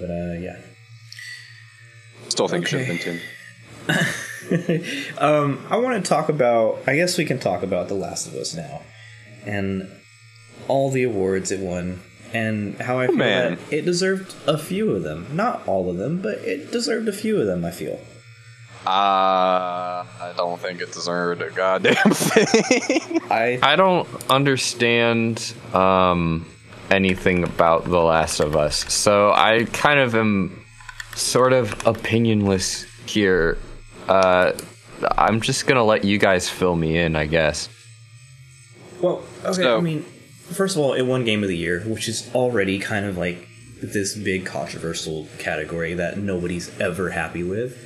But 0.00 0.10
uh 0.10 0.32
yeah. 0.40 0.60
Still 2.28 2.48
think 2.48 2.66
Okay. 2.66 2.82
it 2.82 2.86
should 2.86 2.96
have 2.96 3.04
been 3.04 3.18
Tim. 3.96 4.06
Um, 5.18 5.64
I 5.70 5.76
want 5.76 6.02
to 6.04 6.08
talk 6.08 6.28
about. 6.28 6.80
I 6.86 6.96
guess 6.96 7.16
we 7.16 7.24
can 7.24 7.38
talk 7.38 7.62
about 7.62 7.88
The 7.88 7.94
Last 7.94 8.26
of 8.26 8.34
Us 8.34 8.54
now, 8.54 8.82
and 9.46 9.88
all 10.68 10.90
the 10.90 11.04
awards 11.04 11.50
it 11.50 11.60
won, 11.60 12.00
and 12.32 12.76
how 12.80 12.98
I 12.98 13.06
feel 13.06 13.16
man. 13.16 13.54
that 13.56 13.72
it 13.72 13.84
deserved 13.84 14.34
a 14.46 14.58
few 14.58 14.90
of 14.90 15.02
them. 15.02 15.26
Not 15.32 15.66
all 15.66 15.88
of 15.90 15.96
them, 15.96 16.20
but 16.20 16.38
it 16.38 16.70
deserved 16.72 17.08
a 17.08 17.12
few 17.12 17.40
of 17.40 17.46
them. 17.46 17.64
I 17.64 17.70
feel. 17.70 18.00
Uh, 18.84 20.02
I 20.04 20.32
don't 20.36 20.60
think 20.60 20.80
it 20.80 20.92
deserved 20.92 21.40
a 21.40 21.50
goddamn 21.50 21.94
thing. 22.12 23.20
I 23.30 23.58
I 23.62 23.76
don't 23.76 24.08
understand 24.28 25.54
um, 25.72 26.46
anything 26.90 27.44
about 27.44 27.84
The 27.84 28.00
Last 28.00 28.40
of 28.40 28.56
Us, 28.56 28.92
so 28.92 29.30
I 29.32 29.66
kind 29.72 30.00
of 30.00 30.14
am 30.16 30.64
sort 31.14 31.52
of 31.52 31.78
opinionless 31.84 32.86
here. 33.08 33.56
Uh, 34.08 34.52
I'm 35.18 35.40
just 35.40 35.66
gonna 35.66 35.84
let 35.84 36.04
you 36.04 36.18
guys 36.18 36.48
fill 36.48 36.76
me 36.76 36.98
in, 36.98 37.16
I 37.16 37.26
guess. 37.26 37.68
well, 39.00 39.22
okay. 39.44 39.62
So- 39.62 39.78
I 39.78 39.80
mean, 39.80 40.02
first 40.50 40.76
of 40.76 40.82
all, 40.82 40.92
it 40.94 41.02
won 41.02 41.24
Game 41.24 41.42
of 41.42 41.48
the 41.48 41.56
Year, 41.56 41.80
which 41.86 42.08
is 42.08 42.30
already 42.34 42.78
kind 42.78 43.04
of 43.06 43.16
like 43.18 43.46
this 43.82 44.14
big 44.16 44.46
controversial 44.46 45.26
category 45.38 45.94
that 45.94 46.18
nobody's 46.18 46.70
ever 46.80 47.10
happy 47.10 47.42
with. 47.42 47.76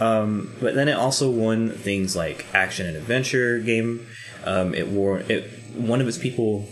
Um, 0.00 0.54
but 0.60 0.74
then 0.74 0.88
it 0.88 0.92
also 0.96 1.28
won 1.30 1.70
things 1.70 2.14
like 2.16 2.46
action 2.54 2.86
and 2.86 2.96
adventure 2.96 3.58
game. 3.58 4.06
Um, 4.44 4.74
it 4.74 4.88
wore 4.88 5.20
it. 5.28 5.50
One 5.74 6.00
of 6.00 6.06
its 6.08 6.18
people 6.18 6.68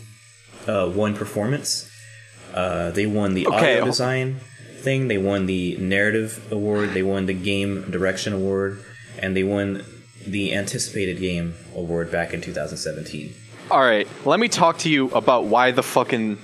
uh, 0.69 0.91
won 0.95 1.15
performance. 1.15 1.91
Uh, 2.55 2.91
they 2.91 3.07
won 3.07 3.35
the 3.35 3.47
Okay. 3.47 3.75
audio 3.79 3.85
design 3.85 4.41
thing. 4.81 5.09
They 5.09 5.19
won 5.19 5.47
the 5.47 5.77
narrative 5.77 6.51
award. 6.53 6.91
They 6.91 7.03
won 7.03 7.27
the 7.27 7.35
game 7.35 7.91
direction 7.91 8.33
award, 8.33 8.85
and 9.19 9.37
they 9.37 9.45
won 9.45 9.85
the 10.27 10.55
anticipated 10.55 11.19
game 11.19 11.55
award 11.75 12.11
back 12.11 12.35
in 12.35 12.41
2017. 12.41 13.35
All 13.71 13.81
right, 13.81 14.09
let 14.25 14.41
me 14.41 14.49
talk 14.49 14.79
to 14.79 14.91
you 14.91 15.11
about 15.11 15.45
why 15.45 15.71
the 15.71 15.83
fucking 15.83 16.39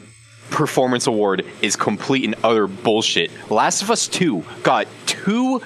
performance 0.50 1.06
award 1.06 1.44
is 1.60 1.76
complete 1.76 2.24
and 2.24 2.36
utter 2.44 2.66
bullshit. 2.66 3.30
Last 3.50 3.82
of 3.82 3.90
Us 3.90 4.06
2 4.08 4.44
got 4.62 4.86
two 5.06 5.60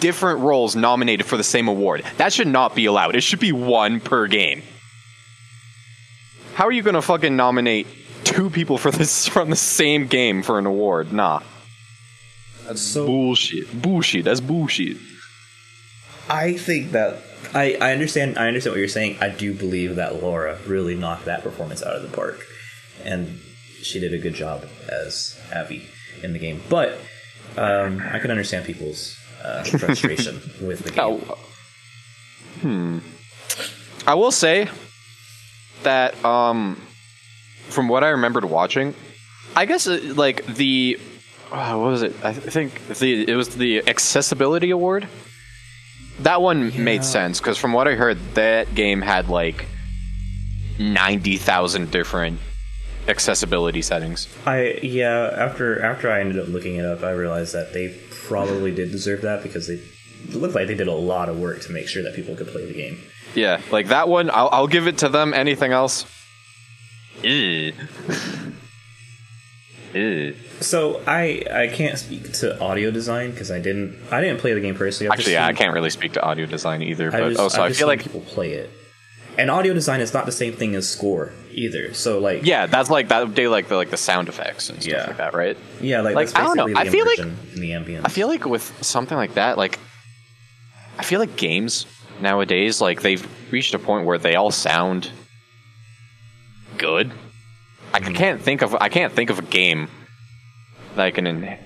different 0.00 0.40
roles 0.40 0.76
nominated 0.76 1.26
for 1.26 1.36
the 1.36 1.44
same 1.44 1.68
award. 1.68 2.04
That 2.18 2.32
should 2.32 2.48
not 2.48 2.74
be 2.74 2.84
allowed. 2.86 3.16
It 3.16 3.22
should 3.22 3.40
be 3.40 3.52
one 3.52 4.00
per 4.00 4.26
game. 4.26 4.62
How 6.54 6.66
are 6.66 6.72
you 6.72 6.82
going 6.82 6.94
to 6.94 7.02
fucking 7.02 7.36
nominate 7.36 7.86
two 8.24 8.50
people 8.50 8.78
for 8.78 8.90
this 8.90 9.26
from 9.28 9.50
the 9.50 9.56
same 9.56 10.06
game 10.06 10.42
for 10.42 10.58
an 10.58 10.66
award? 10.66 11.12
Nah. 11.12 11.40
That's 12.66 12.82
so. 12.82 13.06
Bullshit. 13.06 13.80
Bullshit. 13.80 14.24
That's 14.24 14.40
bullshit. 14.40 14.96
I 16.28 16.54
think 16.54 16.92
that 16.92 17.22
I, 17.54 17.76
I 17.80 17.92
understand 17.92 18.38
I 18.38 18.48
understand 18.48 18.72
what 18.72 18.78
you're 18.78 18.88
saying. 18.88 19.18
I 19.20 19.28
do 19.28 19.54
believe 19.54 19.96
that 19.96 20.22
Laura 20.22 20.58
really 20.66 20.96
knocked 20.96 21.26
that 21.26 21.42
performance 21.42 21.82
out 21.82 21.94
of 21.94 22.02
the 22.02 22.08
park, 22.08 22.44
and 23.04 23.38
she 23.82 24.00
did 24.00 24.12
a 24.12 24.18
good 24.18 24.34
job 24.34 24.66
as 24.88 25.40
Abby 25.52 25.86
in 26.22 26.32
the 26.32 26.38
game. 26.38 26.60
But 26.68 26.98
um, 27.56 28.02
I 28.12 28.18
can 28.18 28.30
understand 28.30 28.64
people's 28.64 29.16
uh, 29.44 29.62
frustration 29.78 30.40
with 30.60 30.80
the 30.80 30.90
game. 30.90 31.22
Oh. 31.28 31.38
Hmm. 32.60 32.98
I 34.06 34.14
will 34.14 34.32
say 34.32 34.68
that 35.82 36.24
um, 36.24 36.80
from 37.68 37.88
what 37.88 38.02
I 38.02 38.08
remembered 38.08 38.44
watching, 38.44 38.94
I 39.54 39.66
guess 39.66 39.86
uh, 39.86 40.00
like 40.16 40.44
the 40.46 40.98
uh, 41.50 41.76
what 41.76 41.90
was 41.90 42.02
it? 42.02 42.14
I 42.24 42.32
th- 42.32 42.44
think 42.52 42.86
the 42.88 43.28
it 43.28 43.34
was 43.34 43.56
the 43.56 43.86
accessibility 43.88 44.70
award. 44.70 45.08
That 46.20 46.40
one 46.40 46.82
made 46.82 47.04
sense 47.04 47.40
because 47.40 47.58
from 47.58 47.72
what 47.72 47.86
I 47.86 47.94
heard, 47.94 48.18
that 48.34 48.74
game 48.74 49.02
had 49.02 49.28
like 49.28 49.66
ninety 50.78 51.36
thousand 51.36 51.90
different 51.90 52.40
accessibility 53.08 53.82
settings. 53.82 54.28
I 54.46 54.78
yeah. 54.82 55.30
After 55.36 55.82
after 55.82 56.10
I 56.10 56.20
ended 56.20 56.38
up 56.38 56.48
looking 56.48 56.76
it 56.76 56.84
up, 56.84 57.02
I 57.02 57.10
realized 57.12 57.54
that 57.54 57.72
they 57.72 57.94
probably 58.26 58.72
did 58.72 58.90
deserve 58.90 59.22
that 59.22 59.42
because 59.42 59.68
they 59.68 59.80
looked 60.36 60.54
like 60.54 60.66
they 60.66 60.74
did 60.74 60.88
a 60.88 60.94
lot 60.94 61.28
of 61.28 61.38
work 61.38 61.60
to 61.62 61.72
make 61.72 61.86
sure 61.86 62.02
that 62.02 62.14
people 62.14 62.34
could 62.34 62.48
play 62.48 62.66
the 62.66 62.74
game. 62.74 62.98
Yeah, 63.34 63.60
like 63.70 63.88
that 63.88 64.08
one, 64.08 64.30
I'll, 64.30 64.48
I'll 64.50 64.66
give 64.66 64.86
it 64.86 64.98
to 64.98 65.08
them. 65.08 65.34
Anything 65.34 65.72
else? 65.72 66.06
Ew. 69.94 70.34
So 70.60 71.02
I 71.06 71.42
I 71.50 71.68
can't 71.68 71.98
speak 71.98 72.32
to 72.34 72.60
audio 72.60 72.90
design 72.90 73.30
because 73.30 73.50
I 73.50 73.58
didn't 73.60 73.98
I 74.10 74.20
didn't 74.20 74.38
play 74.40 74.52
the 74.54 74.60
game 74.60 74.74
personally. 74.74 75.08
I've 75.10 75.18
Actually, 75.18 75.34
yeah, 75.34 75.46
I 75.46 75.52
can't 75.52 75.72
really 75.74 75.90
speak 75.90 76.12
to 76.14 76.22
audio 76.22 76.46
design 76.46 76.82
either. 76.82 77.10
But 77.10 77.28
just, 77.28 77.40
also, 77.40 77.58
I've 77.62 77.64
I 77.64 77.68
feel 77.68 77.76
seen 77.78 77.86
like 77.88 78.02
people 78.02 78.20
play 78.20 78.52
it, 78.52 78.70
and 79.38 79.50
audio 79.50 79.72
design 79.74 80.00
is 80.00 80.12
not 80.14 80.26
the 80.26 80.32
same 80.32 80.52
thing 80.54 80.74
as 80.74 80.88
score 80.88 81.32
either. 81.52 81.94
So 81.94 82.18
like 82.18 82.44
yeah, 82.44 82.66
that's 82.66 82.90
like 82.90 83.08
that 83.08 83.20
would 83.26 83.34
be 83.34 83.48
like 83.48 83.68
the 83.68 83.76
like 83.76 83.90
the 83.90 83.96
sound 83.96 84.28
effects 84.28 84.68
and 84.70 84.82
stuff 84.82 84.92
Yeah. 84.92 85.06
like 85.06 85.16
that, 85.18 85.34
right? 85.34 85.56
yeah, 85.80 86.00
like, 86.02 86.14
Like, 86.14 86.36
I 86.36 86.42
don't 86.44 86.56
know. 86.56 86.78
I 86.78 86.88
feel 86.88 87.06
like- 87.06 87.18
in 87.18 87.60
the 87.60 87.70
ambience. 87.70 88.02
I 88.04 88.08
feel 88.08 88.28
like 88.28 88.44
with 88.44 88.62
something 88.84 89.16
like 89.16 89.34
that, 89.34 89.56
like 89.58 89.78
I 90.98 91.02
feel 91.04 91.20
like 91.20 91.36
games 91.36 91.86
nowadays, 92.20 92.80
like 92.80 93.02
they've 93.02 93.26
reached 93.52 93.74
a 93.74 93.78
point 93.78 94.06
where 94.06 94.18
they 94.18 94.34
all 94.34 94.50
sound 94.50 95.10
good. 96.78 97.12
I 97.94 98.00
can't 98.00 98.40
think 98.40 98.62
of 98.62 98.74
I 98.74 98.88
can't 98.88 99.12
think 99.12 99.30
of 99.30 99.38
a 99.38 99.42
game 99.42 99.88
that 100.96 101.06
I 101.06 101.10
can 101.10 101.26
in- 101.26 101.58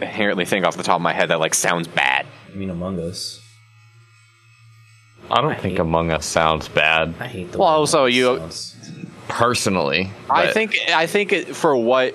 inherently 0.00 0.44
think 0.44 0.64
off 0.66 0.76
the 0.76 0.82
top 0.82 0.96
of 0.96 1.02
my 1.02 1.12
head 1.12 1.30
that 1.30 1.40
like 1.40 1.54
sounds 1.54 1.88
bad. 1.88 2.26
I 2.52 2.56
mean, 2.56 2.70
Among 2.70 3.00
Us. 3.00 3.40
I 5.30 5.40
don't 5.40 5.58
think 5.58 5.78
Among 5.78 6.10
Us 6.10 6.26
sounds 6.26 6.68
bad 6.68 7.14
I 7.18 7.26
hate 7.26 7.52
the. 7.52 7.58
Well, 7.58 7.68
way 7.68 7.74
also 7.74 8.04
you- 8.04 8.38
sounds. 8.38 8.76
personally. 9.28 10.10
I 10.30 10.48
think 10.52 10.76
I 10.88 11.06
think 11.06 11.32
it, 11.32 11.56
for 11.56 11.74
what 11.76 12.14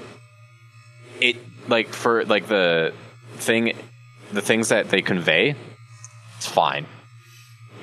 it 1.19 1.37
like 1.67 1.89
for 1.89 2.23
like 2.25 2.47
the 2.47 2.93
thing 3.35 3.73
the 4.31 4.41
things 4.41 4.69
that 4.69 4.89
they 4.89 5.01
convey, 5.01 5.55
it's 6.37 6.47
fine. 6.47 6.85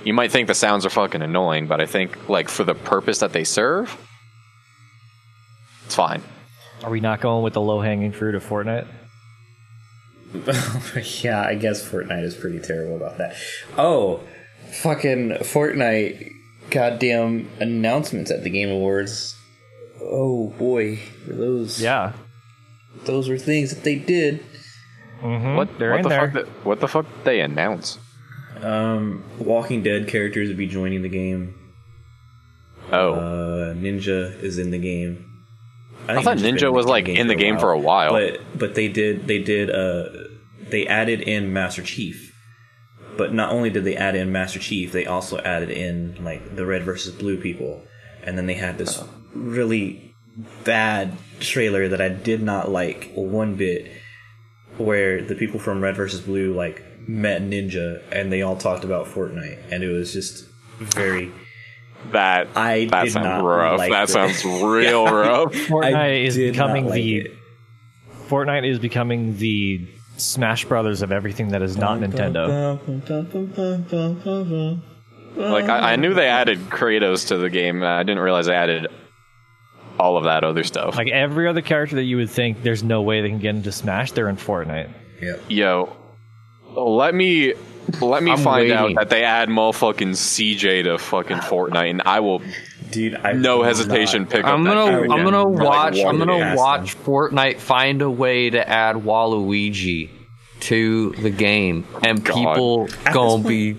You 0.05 0.14
might 0.14 0.31
think 0.31 0.47
the 0.47 0.55
sounds 0.55 0.87
are 0.87 0.91
fucking 0.91 1.20
annoying, 1.22 1.66
but 1.66 1.81
I 1.81 1.87
think 1.87 2.29
like 2.29 2.49
for 2.49 2.62
the 2.62 2.74
purpose 2.74 3.18
that 3.18 3.33
they 3.33 3.43
serve, 3.43 3.97
it's 5.87 5.95
fine. 5.95 6.22
Are 6.82 6.91
we 6.91 7.01
not 7.01 7.20
going 7.22 7.43
with 7.43 7.55
the 7.55 7.61
low 7.62 7.80
hanging 7.80 8.12
fruit 8.12 8.34
of 8.34 8.45
Fortnite? 8.45 8.87
yeah, 11.24 11.43
I 11.43 11.55
guess 11.55 11.89
Fortnite 11.89 12.22
is 12.24 12.34
pretty 12.34 12.59
terrible 12.59 12.97
about 12.97 13.18
that. 13.18 13.37
Oh, 13.78 14.20
fucking 14.82 15.30
Fortnite! 15.41 16.30
Goddamn 16.70 17.49
announcements 17.61 18.30
at 18.30 18.43
the 18.43 18.51
Game 18.51 18.68
Awards. 18.70 19.34
Oh 20.03 20.49
boy, 20.59 20.99
those 21.26 21.80
Yeah. 21.80 22.12
those 23.05 23.28
were 23.28 23.39
things 23.39 23.74
that 23.74 23.84
they 23.84 23.97
did. 23.97 24.45
Mm-hmm. 25.22 25.57
What 25.57 25.78
They're 25.78 25.93
what 25.93 25.99
in 25.99 26.03
the 26.03 26.09
there. 26.11 26.20
fuck? 26.20 26.32
Did, 26.34 26.47
what 26.64 26.80
the 26.80 26.89
fuck 26.89 27.07
did 27.07 27.24
they 27.24 27.41
announce? 27.41 27.99
Um, 28.61 29.24
Walking 29.39 29.82
Dead 29.82 30.09
characters 30.09 30.49
would 30.49 30.57
be 30.57 30.66
joining 30.66 31.03
the 31.03 31.09
game. 31.09 31.55
Oh, 32.93 33.12
Uh, 33.14 33.74
Ninja 33.74 34.39
is 34.43 34.59
in 34.59 34.70
the 34.70 34.78
game. 34.78 35.36
I 36.09 36.15
think 36.15 36.25
thought 36.25 36.37
Ninja's 36.39 36.63
Ninja 36.63 36.73
was 36.73 36.87
like 36.87 37.09
in 37.09 37.27
the 37.27 37.35
game 37.35 37.59
for 37.59 37.73
a 37.73 37.79
while. 37.79 38.13
but 38.13 38.41
but 38.55 38.75
they 38.75 38.89
did 38.89 39.27
they 39.27 39.43
did 39.43 39.71
uh 39.71 40.05
they 40.69 40.87
added 40.87 41.21
in 41.21 41.53
Master 41.53 41.83
Chief. 41.83 42.33
But 43.17 43.33
not 43.33 43.51
only 43.51 43.71
did 43.71 43.85
they 43.85 43.97
add 43.97 44.15
in 44.15 44.31
Master 44.31 44.59
Chief, 44.59 44.93
they 44.93 45.07
also 45.07 45.39
added 45.39 45.71
in 45.71 46.23
like 46.23 46.55
the 46.55 46.67
Red 46.67 46.83
versus 46.83 47.15
Blue 47.15 47.41
people, 47.41 47.83
and 48.23 48.37
then 48.37 48.47
they 48.47 48.55
had 48.55 48.77
this 48.77 49.03
really 49.33 50.15
bad 50.65 51.17
trailer 51.41 51.89
that 51.89 52.01
I 52.01 52.11
did 52.11 52.43
not 52.43 52.71
like 52.71 53.11
one 53.15 53.55
bit, 53.55 53.91
where 54.77 55.23
the 55.23 55.35
people 55.35 55.59
from 55.59 55.81
Red 55.81 55.97
versus 55.97 56.21
Blue 56.21 56.53
like 56.53 56.83
met 57.09 57.41
Ninja 57.43 58.03
and 58.13 58.33
they 58.33 58.43
all 58.43 58.57
talked 58.57 58.85
about 58.85 59.07
Fortnite, 59.07 59.61
and 59.71 59.83
it 59.83 59.89
was 59.89 60.13
just 60.13 60.47
very. 60.79 61.33
That 62.13 62.49
I 62.57 62.87
that 62.87 63.05
did 63.05 63.13
sounds 63.13 63.25
not 63.25 63.45
rough. 63.45 63.79
like 63.79 63.91
that 63.93 64.05
it. 64.05 64.13
sounds 64.13 64.45
real 64.63 65.05
rough. 65.07 65.53
Fortnite 65.53 66.25
is 66.25 66.37
becoming 66.37 66.87
like 66.87 66.95
the 66.95 67.17
it. 67.19 67.33
Fortnite 68.29 68.69
is 68.69 68.79
becoming 68.79 69.37
the 69.37 69.87
Smash 70.17 70.65
Brothers 70.65 71.03
of 71.03 71.13
everything 71.13 71.49
that 71.49 71.63
is 71.63 71.77
not 71.77 72.01
Nintendo. 72.01 72.79
Like 75.37 75.69
I, 75.69 75.93
I 75.93 75.97
knew 75.97 76.15
they 76.15 76.27
added 76.29 76.59
Kratos 76.71 77.29
to 77.29 77.37
the 77.37 77.51
game. 77.51 77.83
I 77.83 78.03
didn't 78.03 78.21
realize 78.23 78.47
they 78.47 78.55
added 78.55 78.89
all 79.99 80.17
of 80.17 80.25
that 80.25 80.45
other 80.45 80.65
stuff. 80.65 80.97
Like 80.97 81.09
every 81.09 81.47
other 81.49 81.63
character 81.63 81.97
that 81.97 82.05
you 82.05 82.17
would 82.17 82.31
think 82.31 82.63
there's 82.63 82.83
no 82.83 83.03
way 83.03 83.21
they 83.21 83.29
can 83.29 83.39
get 83.39 83.55
into 83.55 83.73
Smash, 83.73 84.13
they're 84.13 84.29
in 84.29 84.37
Fortnite. 84.37 84.91
Yep. 85.21 85.43
Yo, 85.49 85.97
let 86.75 87.15
me 87.15 87.55
let 88.01 88.22
me 88.22 88.32
I'm 88.32 88.39
find 88.39 88.70
out 88.72 88.95
that 88.97 89.11
they 89.11 89.24
add 89.24 89.49
motherfucking 89.49 90.11
CJ 90.14 90.84
to 90.84 90.99
fucking 90.99 91.39
Fortnite, 91.39 91.91
and 91.91 92.03
I 92.05 92.20
will 92.20 92.43
Dude, 92.91 93.14
I 93.16 93.32
no 93.32 93.62
hesitation 93.62 94.22
not- 94.22 94.30
pick 94.30 94.45
up. 94.45 94.53
I'm 94.53 94.64
gonna 94.64 95.03
game 95.03 95.12
I'm 95.12 95.24
gonna 95.24 95.43
for, 95.43 95.51
like, 95.51 95.64
watch 95.64 95.99
I'm 95.99 96.18
gonna 96.18 96.32
day. 96.39 96.41
past 96.41 96.59
watch 96.59 96.97
Fortnite 96.99 97.59
find 97.59 98.03
a 98.03 98.11
way 98.11 98.51
to 98.51 98.68
add 98.68 98.97
Waluigi 98.97 100.11
to 100.61 101.11
the 101.12 101.30
game, 101.30 101.84
and 102.05 102.24
God. 102.24 102.34
people 102.34 102.89
gonna 103.12 103.43
be 103.47 103.76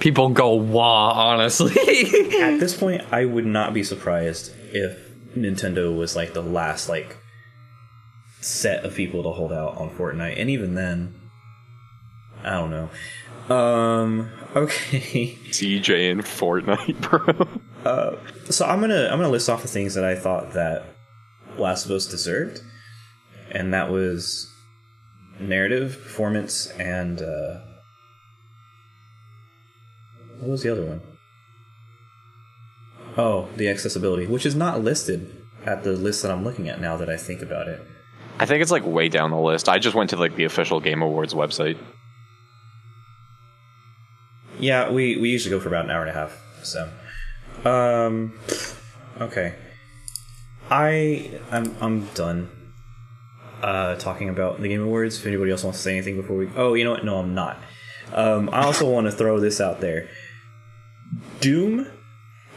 people 0.00 0.28
go 0.30 0.54
wah. 0.54 1.12
Honestly, 1.12 1.72
At 2.40 2.60
this 2.60 2.76
point, 2.76 3.02
I 3.10 3.24
would 3.24 3.46
not 3.46 3.74
be 3.74 3.82
surprised 3.82 4.52
if 4.72 4.98
Nintendo 5.36 5.96
was 5.96 6.14
like 6.16 6.32
the 6.32 6.42
last 6.42 6.88
like 6.88 7.16
set 8.40 8.84
of 8.84 8.94
people 8.94 9.22
to 9.24 9.30
hold 9.30 9.52
out 9.52 9.76
on 9.76 9.90
Fortnite, 9.90 10.40
and 10.40 10.48
even 10.50 10.74
then, 10.74 11.14
I 12.44 12.50
don't 12.52 12.70
know. 12.70 12.90
Um. 13.48 14.30
Okay. 14.56 15.36
CJ 15.50 16.12
and 16.12 16.22
Fortnite, 16.22 16.98
bro. 17.02 17.46
Uh, 17.84 18.16
so 18.48 18.64
I'm 18.64 18.80
gonna 18.80 19.04
I'm 19.12 19.18
gonna 19.18 19.28
list 19.28 19.50
off 19.50 19.60
the 19.60 19.68
things 19.68 19.92
that 19.92 20.04
I 20.04 20.14
thought 20.14 20.54
that 20.54 20.86
Last 21.58 21.84
of 21.84 21.90
Us 21.90 22.06
deserved, 22.06 22.62
and 23.50 23.74
that 23.74 23.90
was 23.90 24.50
narrative, 25.38 26.00
performance, 26.02 26.68
and 26.78 27.20
uh, 27.20 27.58
what 30.38 30.48
was 30.52 30.62
the 30.62 30.72
other 30.72 30.86
one? 30.86 31.02
Oh, 33.18 33.48
the 33.56 33.68
accessibility, 33.68 34.26
which 34.26 34.46
is 34.46 34.54
not 34.54 34.82
listed 34.82 35.30
at 35.66 35.84
the 35.84 35.92
list 35.92 36.22
that 36.22 36.30
I'm 36.30 36.44
looking 36.44 36.70
at 36.70 36.80
now 36.80 36.96
that 36.96 37.10
I 37.10 37.18
think 37.18 37.42
about 37.42 37.68
it. 37.68 37.82
I 38.38 38.46
think 38.46 38.62
it's 38.62 38.70
like 38.70 38.86
way 38.86 39.10
down 39.10 39.30
the 39.30 39.38
list. 39.38 39.68
I 39.68 39.78
just 39.78 39.94
went 39.94 40.10
to 40.10 40.16
like 40.16 40.36
the 40.36 40.44
official 40.44 40.80
Game 40.80 41.02
Awards 41.02 41.34
website. 41.34 41.76
Yeah, 44.58 44.90
we 44.90 45.16
we 45.16 45.30
usually 45.30 45.54
go 45.54 45.60
for 45.60 45.68
about 45.68 45.84
an 45.84 45.90
hour 45.90 46.02
and 46.02 46.10
a 46.10 46.12
half. 46.12 46.40
So, 46.62 46.90
um, 47.64 48.38
okay. 49.20 49.54
I 50.70 51.30
I'm 51.50 51.76
I'm 51.80 52.06
done. 52.14 52.50
Uh, 53.62 53.96
talking 53.96 54.28
about 54.28 54.60
the 54.60 54.68
Game 54.68 54.82
Awards. 54.82 55.18
If 55.18 55.26
anybody 55.26 55.50
else 55.50 55.64
wants 55.64 55.78
to 55.78 55.82
say 55.82 55.92
anything 55.92 56.16
before 56.16 56.36
we, 56.36 56.48
oh, 56.56 56.74
you 56.74 56.84
know 56.84 56.90
what? 56.90 57.04
No, 57.04 57.18
I'm 57.18 57.34
not. 57.34 57.58
Um, 58.12 58.50
I 58.52 58.64
also 58.64 58.88
want 58.92 59.06
to 59.06 59.12
throw 59.12 59.40
this 59.40 59.60
out 59.60 59.80
there. 59.80 60.08
Doom 61.40 61.86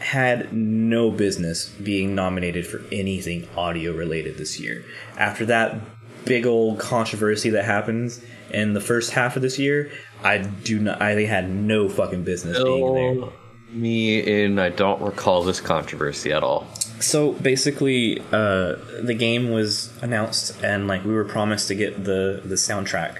had 0.00 0.52
no 0.52 1.10
business 1.10 1.68
being 1.68 2.14
nominated 2.14 2.66
for 2.66 2.82
anything 2.92 3.48
audio 3.56 3.92
related 3.92 4.38
this 4.38 4.60
year. 4.60 4.84
After 5.16 5.46
that 5.46 5.80
big 6.24 6.46
old 6.46 6.78
controversy 6.78 7.50
that 7.50 7.64
happens 7.64 8.22
in 8.50 8.74
the 8.74 8.80
first 8.80 9.12
half 9.12 9.36
of 9.36 9.42
this 9.42 9.58
year, 9.58 9.90
I 10.22 10.38
do 10.38 10.78
not. 10.78 11.00
I 11.00 11.22
had 11.24 11.50
no 11.50 11.88
fucking 11.88 12.24
business 12.24 12.62
being 12.62 12.94
there. 12.94 13.28
Me 13.70 14.20
in. 14.20 14.58
I 14.58 14.68
don't 14.68 15.00
recall 15.00 15.42
this 15.44 15.60
controversy 15.60 16.32
at 16.32 16.42
all. 16.42 16.66
So 16.98 17.32
basically, 17.32 18.20
uh, 18.32 18.76
the 19.02 19.14
game 19.16 19.50
was 19.50 19.96
announced, 20.02 20.62
and 20.62 20.86
like 20.88 21.04
we 21.04 21.12
were 21.12 21.24
promised 21.24 21.68
to 21.68 21.74
get 21.74 22.04
the 22.04 22.42
the 22.44 22.56
soundtrack 22.56 23.18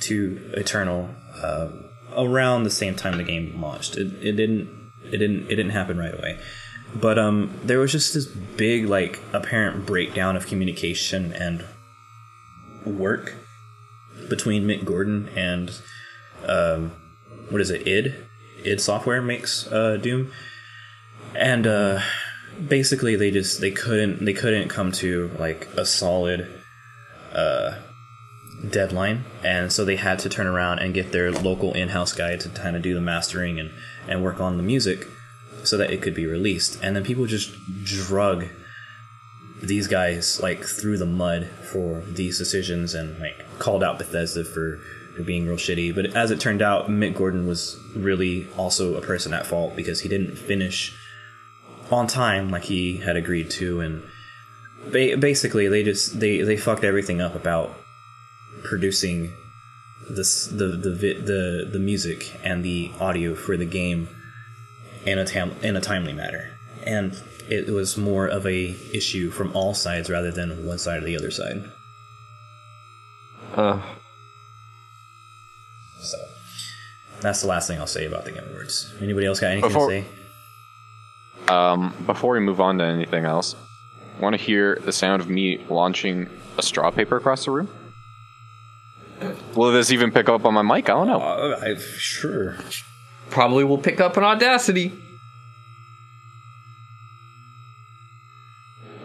to 0.00 0.52
Eternal 0.54 1.10
uh, 1.42 1.68
around 2.16 2.64
the 2.64 2.70
same 2.70 2.94
time 2.94 3.16
the 3.16 3.24
game 3.24 3.60
launched. 3.60 3.96
It, 3.96 4.12
it 4.22 4.32
didn't 4.32 4.68
it 5.04 5.18
didn't 5.18 5.50
it 5.50 5.56
didn't 5.56 5.70
happen 5.70 5.98
right 5.98 6.14
away, 6.14 6.38
but 6.94 7.18
um, 7.18 7.52
there 7.64 7.78
was 7.78 7.92
just 7.92 8.14
this 8.14 8.26
big 8.26 8.86
like 8.86 9.20
apparent 9.32 9.86
breakdown 9.86 10.36
of 10.36 10.46
communication 10.46 11.32
and 11.32 11.64
work 12.84 13.34
between 14.28 14.64
Mick 14.64 14.84
Gordon 14.84 15.28
and 15.36 15.80
um, 16.46 16.92
what 17.48 17.60
is 17.60 17.70
it? 17.70 17.86
id 17.86 18.14
id 18.64 18.80
Software 18.80 19.22
makes 19.22 19.66
uh, 19.68 19.96
Doom, 19.96 20.30
and 21.34 21.66
uh, 21.66 22.00
basically 22.68 23.16
they 23.16 23.30
just 23.30 23.60
they 23.60 23.70
couldn't 23.70 24.24
they 24.24 24.32
couldn't 24.32 24.68
come 24.68 24.92
to 24.92 25.30
like 25.38 25.68
a 25.76 25.84
solid 25.84 26.48
uh, 27.32 27.78
deadline, 28.68 29.24
and 29.42 29.72
so 29.72 29.84
they 29.84 29.96
had 29.96 30.18
to 30.20 30.28
turn 30.28 30.46
around 30.46 30.78
and 30.80 30.94
get 30.94 31.12
their 31.12 31.30
local 31.30 31.72
in-house 31.72 32.12
guy 32.12 32.36
to 32.36 32.48
kind 32.50 32.76
of 32.76 32.82
do 32.82 32.94
the 32.94 33.00
mastering 33.00 33.58
and 33.58 33.70
and 34.08 34.22
work 34.22 34.40
on 34.40 34.56
the 34.56 34.62
music 34.62 35.06
so 35.62 35.76
that 35.76 35.90
it 35.90 36.02
could 36.02 36.14
be 36.14 36.26
released. 36.26 36.78
And 36.82 36.96
then 36.96 37.04
people 37.04 37.26
just 37.26 37.52
drug 37.84 38.46
these 39.62 39.86
guys 39.86 40.40
like 40.42 40.64
through 40.64 40.98
the 40.98 41.06
mud 41.06 41.48
for 41.70 42.02
these 42.08 42.38
decisions 42.38 42.94
and 42.94 43.18
like 43.20 43.44
called 43.58 43.84
out 43.84 43.98
Bethesda 43.98 44.44
for, 44.44 44.80
for 45.16 45.22
being 45.22 45.46
real 45.46 45.56
shitty. 45.56 45.94
But 45.94 46.06
as 46.16 46.30
it 46.30 46.40
turned 46.40 46.62
out, 46.62 46.88
Mick 46.88 47.16
Gordon 47.16 47.46
was 47.46 47.78
really 47.94 48.48
also 48.56 48.96
a 48.96 49.00
person 49.00 49.32
at 49.32 49.46
fault 49.46 49.76
because 49.76 50.00
he 50.00 50.08
didn't 50.08 50.36
finish 50.36 50.96
on 51.90 52.06
time 52.06 52.50
like 52.50 52.64
he 52.64 52.98
had 52.98 53.16
agreed 53.16 53.50
to, 53.50 53.80
and 53.80 54.02
ba- 54.86 55.16
basically 55.16 55.68
they 55.68 55.82
just 55.82 56.20
they 56.20 56.42
they 56.42 56.56
fucked 56.56 56.84
everything 56.84 57.20
up 57.20 57.34
about 57.34 57.74
producing 58.62 59.32
this 60.08 60.46
the 60.46 60.66
the 60.66 60.90
the 60.90 61.68
the 61.72 61.78
music 61.78 62.32
and 62.44 62.64
the 62.64 62.90
audio 63.00 63.34
for 63.34 63.56
the 63.56 63.66
game 63.66 64.08
in 65.06 65.18
a 65.18 65.24
tam- 65.24 65.56
in 65.62 65.76
a 65.76 65.80
timely 65.80 66.12
manner, 66.12 66.50
and 66.84 67.20
it 67.48 67.68
was 67.68 67.96
more 67.96 68.26
of 68.26 68.46
a 68.46 68.76
issue 68.92 69.30
from 69.30 69.54
all 69.56 69.74
sides 69.74 70.08
rather 70.08 70.30
than 70.30 70.66
one 70.66 70.78
side 70.78 71.02
or 71.02 71.06
the 71.06 71.16
other 71.16 71.30
side. 71.30 71.64
Uh, 73.54 73.80
So 76.00 76.18
that's 77.20 77.42
the 77.42 77.48
last 77.48 77.68
thing 77.68 77.78
I'll 77.78 77.86
say 77.86 78.06
about 78.06 78.24
the 78.24 78.32
Game 78.32 78.44
Awards. 78.50 78.92
Anybody 79.00 79.26
else 79.26 79.40
got 79.40 79.48
anything 79.52 79.68
Before- 79.70 79.90
to 79.90 80.02
say? 80.02 80.06
Um, 81.48 81.94
before 82.06 82.34
we 82.34 82.40
move 82.40 82.60
on 82.60 82.78
to 82.78 82.84
anything 82.84 83.24
else, 83.24 83.56
want 84.20 84.36
to 84.36 84.40
hear 84.42 84.78
the 84.84 84.92
sound 84.92 85.20
of 85.20 85.28
me 85.28 85.64
launching 85.68 86.28
a 86.58 86.62
straw 86.62 86.90
paper 86.90 87.16
across 87.16 87.44
the 87.46 87.50
room? 87.50 87.68
Will 89.54 89.72
this 89.72 89.90
even 89.90 90.12
pick 90.12 90.28
up 90.28 90.44
on 90.46 90.54
my 90.54 90.62
mic? 90.62 90.88
I 90.88 90.92
don't 90.92 91.06
know. 91.08 91.20
Uh, 91.20 91.58
I, 91.60 91.74
sure. 91.74 92.56
probably 93.30 93.64
will 93.64 93.78
pick 93.78 94.00
up 94.00 94.16
an 94.16 94.22
Audacity. 94.24 94.92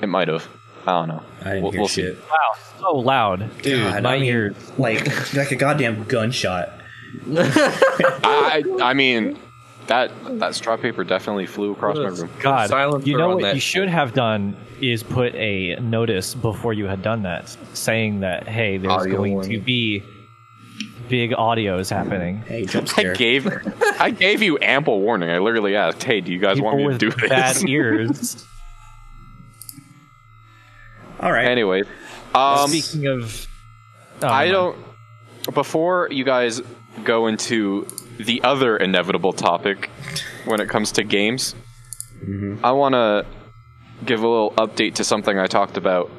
It 0.01 0.07
might 0.07 0.27
have. 0.27 0.47
I 0.85 0.91
don't 0.91 1.07
know. 1.07 1.23
I 1.41 1.43
didn't 1.45 1.63
We'll- 1.63 1.71
hear 1.71 1.81
we'll 1.81 1.87
see. 1.87 2.01
shit. 2.03 2.19
Wow, 2.29 2.37
so 2.79 2.95
loud, 2.97 3.61
dude. 3.61 3.81
God, 3.91 4.03
my 4.03 4.15
I 4.15 4.19
mean, 4.19 4.25
ear. 4.27 4.53
like 4.77 5.33
like 5.33 5.51
a 5.51 5.55
goddamn 5.55 6.03
gunshot. 6.03 6.69
I, 8.23 8.63
I 8.81 8.93
mean, 8.93 9.37
that 9.87 10.11
that 10.39 10.55
straw 10.55 10.77
paper 10.77 11.03
definitely 11.03 11.45
flew 11.45 11.71
across 11.71 11.97
my 11.97 12.07
room. 12.07 12.29
God, 12.39 12.69
Silence 12.69 13.05
you 13.05 13.17
know 13.17 13.35
what 13.35 13.43
that 13.43 13.55
you 13.55 13.61
should 13.61 13.89
have 13.89 14.13
done 14.13 14.55
is 14.81 15.03
put 15.03 15.33
a 15.35 15.75
notice 15.75 16.35
before 16.35 16.73
you 16.73 16.85
had 16.85 17.01
done 17.01 17.23
that, 17.23 17.55
saying 17.73 18.21
that 18.21 18.47
hey, 18.47 18.77
there's 18.77 18.91
Audio 18.93 19.17
going 19.17 19.41
to 19.49 19.59
be 19.59 20.03
big 21.09 21.31
audios 21.31 21.89
happening. 21.89 22.37
Hey, 22.39 22.65
jump 22.65 22.87
I 22.89 22.91
scare. 22.91 23.13
gave 23.15 23.47
I 23.99 24.09
gave 24.09 24.41
you 24.41 24.57
ample 24.59 25.01
warning. 25.01 25.29
I 25.29 25.37
literally 25.39 25.75
asked, 25.75 26.03
"Hey, 26.03 26.21
do 26.21 26.31
you 26.31 26.39
guys 26.39 26.59
want 26.59 26.77
me 26.77 26.83
to 26.83 26.87
with 26.89 26.99
do 26.99 27.11
bad 27.27 27.57
ears. 27.67 28.45
All 31.19 31.31
right. 31.31 31.47
anyway, 31.47 31.83
um, 32.33 32.69
Speaking 32.69 33.07
of, 33.07 33.47
oh, 34.21 34.27
I 34.27 34.49
don't. 34.49 34.77
Before 35.53 36.07
you 36.11 36.23
guys 36.23 36.61
go 37.03 37.27
into 37.27 37.87
the 38.17 38.41
other 38.43 38.77
inevitable 38.77 39.33
topic 39.33 39.89
when 40.45 40.61
it 40.61 40.69
comes 40.69 40.93
to 40.93 41.03
games, 41.03 41.55
mm-hmm. 42.23 42.63
I 42.63 42.71
want 42.71 42.93
to 42.93 43.25
give 44.05 44.23
a 44.23 44.27
little 44.27 44.51
update 44.51 44.95
to 44.95 45.03
something 45.03 45.37
I 45.37 45.47
talked 45.47 45.77
about 45.77 46.09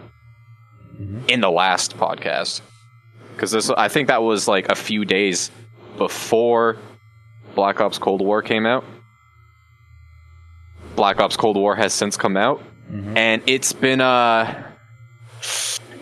mm-hmm. 0.94 1.28
in 1.28 1.40
the 1.40 1.50
last 1.50 1.96
podcast 1.96 2.60
because 3.34 3.50
this 3.50 3.70
I 3.70 3.88
think 3.88 4.08
that 4.08 4.22
was 4.22 4.48
like 4.48 4.68
a 4.68 4.74
few 4.74 5.04
days 5.04 5.50
before 5.98 6.78
Black 7.54 7.80
Ops 7.80 7.98
Cold 7.98 8.20
War 8.20 8.42
came 8.42 8.66
out. 8.66 8.84
Black 10.94 11.20
Ops 11.20 11.36
Cold 11.36 11.56
War 11.56 11.76
has 11.76 11.92
since 11.92 12.16
come 12.16 12.36
out, 12.36 12.60
mm-hmm. 12.90 13.16
and 13.16 13.42
it's 13.46 13.72
been 13.72 14.00
a 14.00 14.74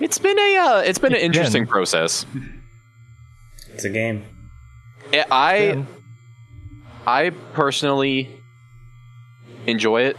it's 0.00 0.18
been 0.18 0.38
a 0.38 0.56
uh, 0.56 0.78
it's 0.80 0.98
been 0.98 1.14
an 1.14 1.20
interesting 1.20 1.64
been. 1.64 1.70
process. 1.70 2.24
It's 3.72 3.84
a 3.84 3.90
game. 3.90 4.24
Eh, 5.14 5.24
I 5.30 5.56
I. 5.72 5.86
I 7.06 7.30
personally 7.52 8.30
enjoy 9.66 10.02
it. 10.02 10.16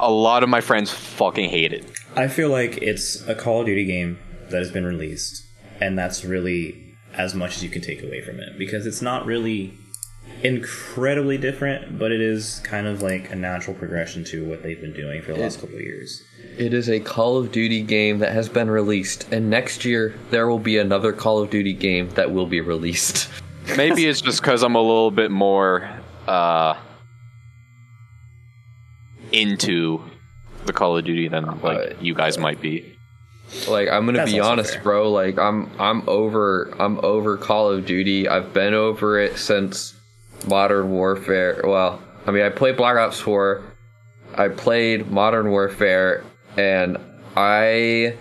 A 0.00 0.10
lot 0.10 0.42
of 0.42 0.48
my 0.48 0.60
friends 0.60 0.90
fucking 0.90 1.50
hate 1.50 1.72
it. 1.72 1.84
I 2.16 2.28
feel 2.28 2.50
like 2.50 2.78
it's 2.78 3.26
a 3.28 3.34
Call 3.34 3.60
of 3.60 3.66
Duty 3.66 3.84
game 3.84 4.18
that 4.50 4.58
has 4.58 4.70
been 4.70 4.84
released, 4.84 5.44
and 5.80 5.98
that's 5.98 6.24
really 6.24 6.96
as 7.14 7.34
much 7.34 7.56
as 7.56 7.64
you 7.64 7.70
can 7.70 7.82
take 7.82 8.02
away 8.02 8.20
from 8.22 8.38
it 8.40 8.58
because 8.58 8.86
it's 8.86 9.02
not 9.02 9.26
really 9.26 9.74
incredibly 10.42 11.36
different, 11.38 11.98
but 11.98 12.12
it 12.12 12.20
is 12.20 12.60
kind 12.64 12.86
of 12.86 13.02
like 13.02 13.30
a 13.30 13.36
natural 13.36 13.74
progression 13.76 14.24
to 14.24 14.44
what 14.48 14.62
they've 14.62 14.80
been 14.80 14.92
doing 14.92 15.20
for 15.22 15.32
the 15.32 15.40
last 15.40 15.60
couple 15.60 15.74
of 15.76 15.80
years. 15.82 16.22
It 16.56 16.72
is 16.74 16.88
a 16.88 17.00
Call 17.00 17.36
of 17.38 17.50
Duty 17.52 17.82
game 17.82 18.18
that 18.20 18.32
has 18.32 18.48
been 18.48 18.70
released, 18.70 19.32
and 19.32 19.50
next 19.50 19.84
year 19.84 20.14
there 20.30 20.48
will 20.48 20.58
be 20.58 20.78
another 20.78 21.12
Call 21.12 21.40
of 21.40 21.50
Duty 21.50 21.72
game 21.72 22.08
that 22.10 22.32
will 22.32 22.46
be 22.46 22.60
released. 22.60 23.28
Maybe 23.76 24.06
it's 24.06 24.20
just 24.20 24.40
because 24.40 24.62
I'm 24.62 24.74
a 24.76 24.80
little 24.80 25.10
bit 25.10 25.30
more 25.30 25.90
uh, 26.26 26.74
into 29.32 30.02
the 30.66 30.72
Call 30.72 30.96
of 30.96 31.04
Duty 31.04 31.28
than 31.28 31.44
like 31.60 31.78
Uh, 31.78 31.94
you 32.00 32.14
guys 32.14 32.38
might 32.38 32.60
be. 32.60 32.94
Like 33.66 33.88
I'm 33.88 34.04
gonna 34.04 34.18
That's 34.18 34.32
be 34.32 34.40
honest, 34.40 34.74
fair. 34.74 34.82
bro. 34.82 35.10
Like 35.10 35.38
I'm 35.38 35.70
I'm 35.78 36.06
over 36.08 36.74
I'm 36.78 36.98
over 37.02 37.36
Call 37.38 37.70
of 37.70 37.86
Duty. 37.86 38.28
I've 38.28 38.52
been 38.52 38.74
over 38.74 39.18
it 39.18 39.38
since 39.38 39.94
Modern 40.46 40.90
Warfare. 40.90 41.62
Well, 41.64 42.02
I 42.26 42.30
mean 42.30 42.42
I 42.44 42.50
played 42.50 42.76
Black 42.76 42.96
Ops 42.96 43.20
4. 43.20 43.62
I 44.34 44.48
played 44.48 45.10
Modern 45.10 45.50
Warfare 45.50 46.24
and 46.56 46.98
I 47.36 48.16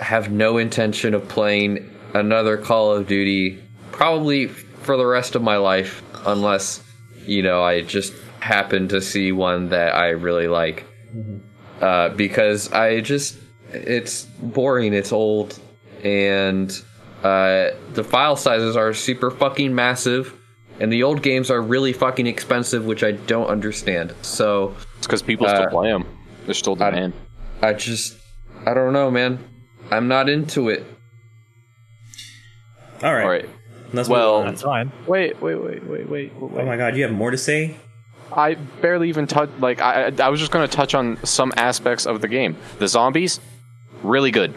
have 0.00 0.30
no 0.30 0.58
intention 0.58 1.14
of 1.14 1.26
playing 1.28 1.94
another 2.14 2.56
Call 2.56 2.92
of 2.92 3.06
Duty 3.06 3.62
probably 3.92 4.46
for 4.46 4.96
the 4.96 5.06
rest 5.06 5.34
of 5.34 5.42
my 5.42 5.56
life 5.56 6.02
unless 6.26 6.82
you 7.26 7.42
know 7.42 7.62
I 7.62 7.82
just 7.82 8.12
happen 8.40 8.88
to 8.88 9.00
see 9.00 9.32
one 9.32 9.70
that 9.70 9.94
I 9.94 10.10
really 10.10 10.46
like 10.46 10.84
uh, 11.80 12.10
because 12.10 12.72
I 12.72 13.00
just 13.00 13.38
it's 13.72 14.24
boring, 14.24 14.94
it's 14.94 15.12
old, 15.12 15.58
and 16.02 16.70
uh, 17.22 17.70
the 17.92 18.04
file 18.04 18.36
sizes 18.36 18.76
are 18.76 18.94
super 18.94 19.30
fucking 19.30 19.74
massive, 19.74 20.34
and 20.80 20.92
the 20.92 21.02
old 21.02 21.22
games 21.22 21.50
are 21.50 21.60
really 21.60 21.92
fucking 21.92 22.26
expensive, 22.26 22.84
which 22.86 23.02
I 23.02 23.12
don't 23.12 23.46
understand. 23.48 24.14
So 24.22 24.74
It's 24.98 25.06
because 25.06 25.22
people 25.22 25.46
Uh, 25.46 25.54
still 25.56 25.68
play 25.70 25.90
them. 25.90 26.04
They're 26.46 26.54
still 26.54 26.74
demand. 26.76 27.12
I 27.62 27.72
just 27.74 28.16
I 28.66 28.74
don't 28.74 28.92
know, 28.92 29.10
man. 29.10 29.38
I'm 29.90 30.08
not 30.08 30.28
into 30.28 30.68
it. 30.68 30.84
All 33.02 33.14
right. 33.14 33.22
All 33.24 33.30
right. 33.30 33.48
Let's 33.92 34.08
Well- 34.08 34.38
move 34.38 34.46
on. 34.46 34.52
That's 34.52 34.62
fine. 34.62 34.92
Wait, 35.06 35.40
wait, 35.40 35.54
wait, 35.56 35.86
wait, 35.86 36.08
wait. 36.08 36.32
Oh 36.40 36.48
my 36.64 36.76
god, 36.76 36.96
you 36.96 37.02
have 37.04 37.12
more 37.12 37.30
to 37.30 37.38
say? 37.38 37.76
I 38.30 38.54
barely 38.82 39.08
even 39.08 39.26
touch. 39.26 39.48
Like 39.58 39.80
I, 39.80 40.06
I 40.08 40.12
I 40.24 40.28
was 40.28 40.40
just 40.40 40.52
going 40.52 40.68
to 40.68 40.74
touch 40.76 40.94
on 40.94 41.18
some 41.24 41.52
aspects 41.56 42.04
of 42.06 42.20
the 42.20 42.28
game. 42.28 42.56
The 42.78 42.86
zombies, 42.88 43.40
really 44.02 44.30
good. 44.30 44.52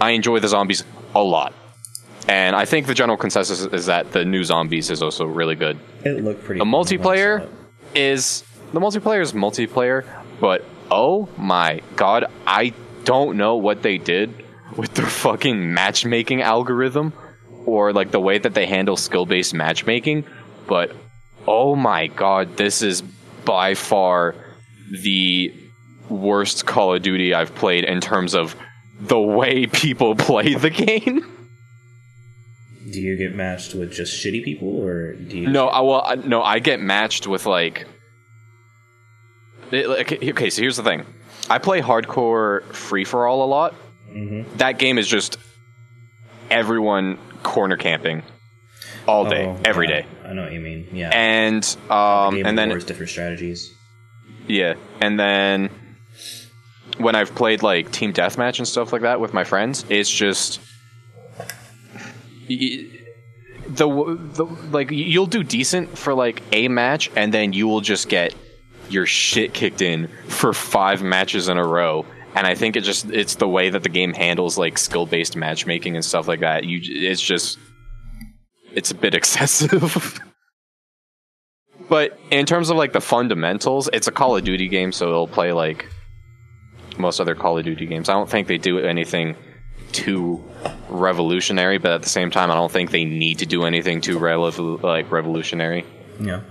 I 0.00 0.10
enjoy 0.10 0.38
the 0.38 0.46
zombies 0.48 0.84
a 1.14 1.22
lot, 1.22 1.52
and 2.30 2.54
I 2.54 2.64
think 2.64 2.86
the 2.86 2.94
general 2.94 3.16
consensus 3.16 3.60
is 3.60 3.86
that 3.86 4.12
the 4.12 4.24
new 4.24 4.44
zombies 4.44 4.88
is 4.88 5.02
also 5.02 5.26
really 5.26 5.56
good. 5.56 5.80
It 6.04 6.22
looked 6.22 6.44
pretty. 6.44 6.60
The 6.60 6.64
cool 6.64 6.72
multiplayer 6.72 7.48
is 7.92 8.44
the 8.72 8.78
multiplayer 8.78 9.20
is 9.20 9.32
multiplayer, 9.32 10.04
but 10.38 10.64
oh 10.92 11.28
my 11.36 11.80
god, 11.96 12.26
I 12.46 12.72
don't 13.02 13.36
know 13.36 13.56
what 13.56 13.82
they 13.82 13.98
did 13.98 14.32
with 14.76 14.94
their 14.94 15.06
fucking 15.08 15.74
matchmaking 15.74 16.40
algorithm 16.40 17.12
or 17.66 17.92
like 17.92 18.12
the 18.12 18.20
way 18.20 18.38
that 18.38 18.54
they 18.54 18.64
handle 18.64 18.96
skill-based 18.96 19.52
matchmaking, 19.52 20.24
but 20.68 20.94
oh 21.48 21.74
my 21.74 22.06
god, 22.06 22.56
this 22.56 22.80
is 22.80 23.02
by 23.44 23.74
far 23.74 24.36
the 25.02 25.52
worst 26.08 26.64
Call 26.64 26.94
of 26.94 27.02
Duty 27.02 27.34
I've 27.34 27.56
played 27.56 27.82
in 27.82 28.00
terms 28.00 28.36
of 28.36 28.54
the 29.00 29.18
way 29.18 29.66
people 29.82 30.14
play 30.14 30.54
the 30.54 30.70
game. 30.70 31.26
Do 32.92 33.00
you 33.00 33.16
get 33.16 33.34
matched 33.34 33.74
with 33.74 33.92
just 33.92 34.24
shitty 34.24 34.44
people, 34.44 34.68
or 34.84 35.14
do 35.14 35.38
you? 35.38 35.48
No, 35.48 35.68
I 35.68 35.80
well, 35.80 36.02
I- 36.04 36.14
no, 36.16 36.42
I 36.42 36.58
get 36.58 36.80
matched 36.80 37.26
with 37.26 37.46
like. 37.46 37.86
it- 39.70 39.88
like, 39.88 40.12
Okay, 40.22 40.50
so 40.50 40.62
here's 40.62 40.76
the 40.76 40.82
thing. 40.82 41.04
I 41.48 41.58
play 41.58 41.80
hardcore 41.80 42.62
free 42.74 43.04
for 43.04 43.26
all 43.26 43.44
a 43.44 43.46
lot. 43.46 43.74
That 44.56 44.78
game 44.78 44.98
is 44.98 45.06
just 45.06 45.36
everyone 46.50 47.18
corner 47.42 47.76
camping 47.76 48.22
all 49.06 49.28
day, 49.28 49.46
Oh, 49.46 49.58
every 49.64 49.88
yeah, 49.88 50.00
day, 50.02 50.06
I 50.24 50.32
know 50.32 50.42
what 50.42 50.52
you 50.52 50.60
mean. 50.60 50.88
Yeah. 50.92 51.10
and 51.12 51.64
um, 51.90 52.34
Game 52.36 52.46
and 52.46 52.58
then 52.58 52.68
different 52.80 53.08
strategies. 53.10 53.72
yeah, 54.48 54.74
and 55.00 55.18
then 55.18 55.70
when 56.98 57.14
I've 57.14 57.34
played 57.34 57.62
like 57.62 57.90
team 57.92 58.12
deathmatch 58.12 58.58
and 58.58 58.66
stuff 58.66 58.92
like 58.92 59.02
that 59.02 59.20
with 59.20 59.32
my 59.32 59.44
friends, 59.44 59.84
it's 59.88 60.10
just 60.10 60.60
the 62.50 64.16
the 64.26 64.44
like 64.70 64.90
you'll 64.90 65.26
do 65.26 65.42
decent 65.42 65.96
for 65.96 66.14
like 66.14 66.42
a 66.52 66.68
match, 66.68 67.10
and 67.16 67.32
then 67.32 67.52
you 67.52 67.68
will 67.68 67.80
just 67.80 68.08
get 68.08 68.34
your 68.88 69.06
shit 69.06 69.54
kicked 69.54 69.82
in 69.82 70.08
for 70.26 70.52
five 70.52 71.02
matches 71.02 71.48
in 71.48 71.56
a 71.56 71.66
row. 71.66 72.04
And 72.34 72.46
I 72.46 72.54
think 72.54 72.76
it 72.76 72.82
just 72.82 73.10
it's 73.10 73.36
the 73.36 73.48
way 73.48 73.70
that 73.70 73.82
the 73.82 73.88
game 73.88 74.12
handles 74.12 74.58
like 74.58 74.78
skill 74.78 75.06
based 75.06 75.36
matchmaking 75.36 75.96
and 75.96 76.04
stuff 76.04 76.28
like 76.28 76.40
that. 76.40 76.64
You 76.64 76.80
it's 76.82 77.20
just 77.20 77.58
it's 78.72 78.90
a 78.90 78.94
bit 78.94 79.14
excessive. 79.20 80.20
But 81.88 82.18
in 82.30 82.46
terms 82.46 82.70
of 82.70 82.76
like 82.76 82.92
the 82.92 83.00
fundamentals, 83.00 83.88
it's 83.92 84.06
a 84.06 84.12
Call 84.12 84.36
of 84.36 84.44
Duty 84.44 84.68
game, 84.68 84.92
so 84.92 85.08
it'll 85.08 85.26
play 85.26 85.52
like 85.52 85.86
most 86.98 87.20
other 87.20 87.34
Call 87.34 87.58
of 87.58 87.64
Duty 87.64 87.86
games. 87.86 88.08
I 88.08 88.12
don't 88.12 88.28
think 88.28 88.46
they 88.46 88.58
do 88.58 88.78
anything 88.78 89.34
too 89.92 90.44
revolutionary, 90.88 91.78
but 91.78 91.92
at 91.92 92.02
the 92.02 92.08
same 92.08 92.30
time, 92.30 92.50
I 92.50 92.54
don't 92.54 92.70
think 92.70 92.90
they 92.90 93.04
need 93.04 93.38
to 93.38 93.46
do 93.46 93.64
anything 93.64 94.00
too 94.00 94.18
relev- 94.18 94.82
like 94.82 95.10
revolutionary. 95.10 95.84
Yeah, 96.20 96.42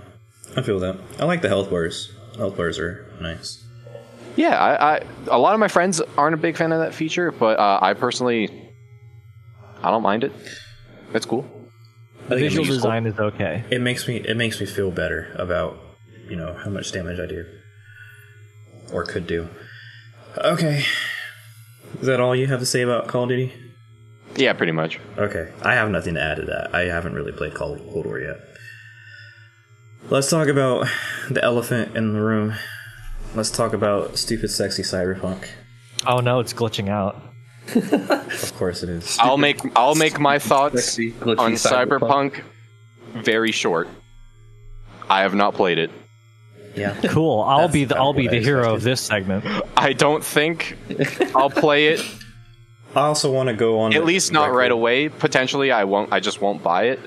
I 0.56 0.62
feel 0.62 0.78
that. 0.80 0.98
I 1.18 1.24
like 1.24 1.42
the 1.42 1.48
health 1.48 1.70
bars. 1.70 2.12
Health 2.36 2.56
bars 2.56 2.78
are 2.78 3.06
nice. 3.20 3.64
Yeah, 4.36 4.56
I, 4.58 4.96
I 4.96 5.00
a 5.28 5.38
lot 5.38 5.54
of 5.54 5.60
my 5.60 5.68
friends 5.68 6.00
aren't 6.16 6.34
a 6.34 6.38
big 6.38 6.56
fan 6.56 6.72
of 6.72 6.80
that 6.80 6.94
feature, 6.94 7.30
but 7.32 7.58
uh, 7.58 7.78
I 7.82 7.94
personally, 7.94 8.48
I 9.82 9.90
don't 9.90 10.02
mind 10.02 10.24
it. 10.24 10.32
It's 11.12 11.26
cool. 11.26 11.44
I 12.26 12.28
think 12.34 12.40
it 12.42 12.44
Visual 12.50 12.64
makes- 12.64 12.76
design 12.76 13.06
is 13.06 13.18
okay. 13.18 13.64
It 13.70 13.80
makes 13.80 14.06
me. 14.06 14.16
It 14.16 14.36
makes 14.36 14.60
me 14.60 14.66
feel 14.66 14.90
better 14.90 15.32
about 15.36 15.78
you 16.28 16.36
know 16.36 16.54
how 16.54 16.70
much 16.70 16.92
damage 16.92 17.18
I 17.18 17.26
do 17.26 17.44
or 18.92 19.04
could 19.04 19.26
do. 19.26 19.48
Okay, 20.38 20.84
is 22.00 22.06
that 22.06 22.20
all 22.20 22.34
you 22.34 22.46
have 22.46 22.60
to 22.60 22.66
say 22.66 22.82
about 22.82 23.08
Call 23.08 23.24
of 23.24 23.30
Duty? 23.30 23.52
Yeah, 24.36 24.52
pretty 24.52 24.72
much. 24.72 25.00
Okay, 25.18 25.50
I 25.62 25.74
have 25.74 25.90
nothing 25.90 26.14
to 26.14 26.22
add 26.22 26.36
to 26.36 26.44
that. 26.46 26.74
I 26.74 26.82
haven't 26.82 27.14
really 27.14 27.32
played 27.32 27.54
Call 27.54 27.72
of 27.74 27.80
Cold 27.90 28.06
War 28.06 28.20
yet. 28.20 28.38
Let's 30.08 30.30
talk 30.30 30.48
about 30.48 30.86
the 31.30 31.42
elephant 31.42 31.96
in 31.96 32.12
the 32.14 32.20
room. 32.20 32.54
Let's 33.34 33.50
talk 33.50 33.72
about 33.72 34.16
stupid, 34.18 34.50
sexy 34.50 34.82
cyberpunk. 34.82 35.48
Oh 36.06 36.18
no, 36.18 36.40
it's 36.40 36.52
glitching 36.52 36.88
out. 36.88 37.22
Of 37.72 38.54
course 38.56 38.82
it 38.82 38.88
is. 38.88 39.16
I'll 39.20 39.36
make 39.36 39.60
I'll 39.76 39.94
make 39.94 40.18
my 40.18 40.38
thoughts 40.38 40.84
sexy, 40.84 41.14
on 41.22 41.52
cyberpunk. 41.54 42.32
Cyberpunk 42.32 42.42
very 43.12 43.52
short. 43.52 43.88
I 45.08 45.22
have 45.22 45.34
not 45.34 45.54
played 45.54 45.78
it. 45.78 45.90
Yeah. 46.74 46.98
Cool. 47.08 47.42
I'll 47.42 47.60
That's 47.62 47.72
be 47.72 47.84
the 47.84 47.96
I'll 47.96 48.12
be 48.12 48.28
the 48.28 48.40
hero 48.40 48.74
of 48.74 48.82
this 48.82 49.00
segment. 49.00 49.44
I 49.76 49.92
don't 49.92 50.24
think 50.24 50.76
I'll 51.34 51.50
play 51.50 51.88
it. 51.88 52.00
I 52.94 53.00
also 53.02 53.32
want 53.32 53.48
to 53.48 53.54
go 53.54 53.80
on 53.80 53.94
At 53.94 54.04
least 54.04 54.32
not 54.32 54.46
record- 54.46 54.56
right 54.58 54.70
away. 54.72 55.08
Potentially, 55.08 55.70
I 55.72 55.84
won't. 55.84 56.12
I 56.12 56.20
just 56.20 56.40
won't 56.40 56.62
buy 56.62 56.84
it. 56.84 57.00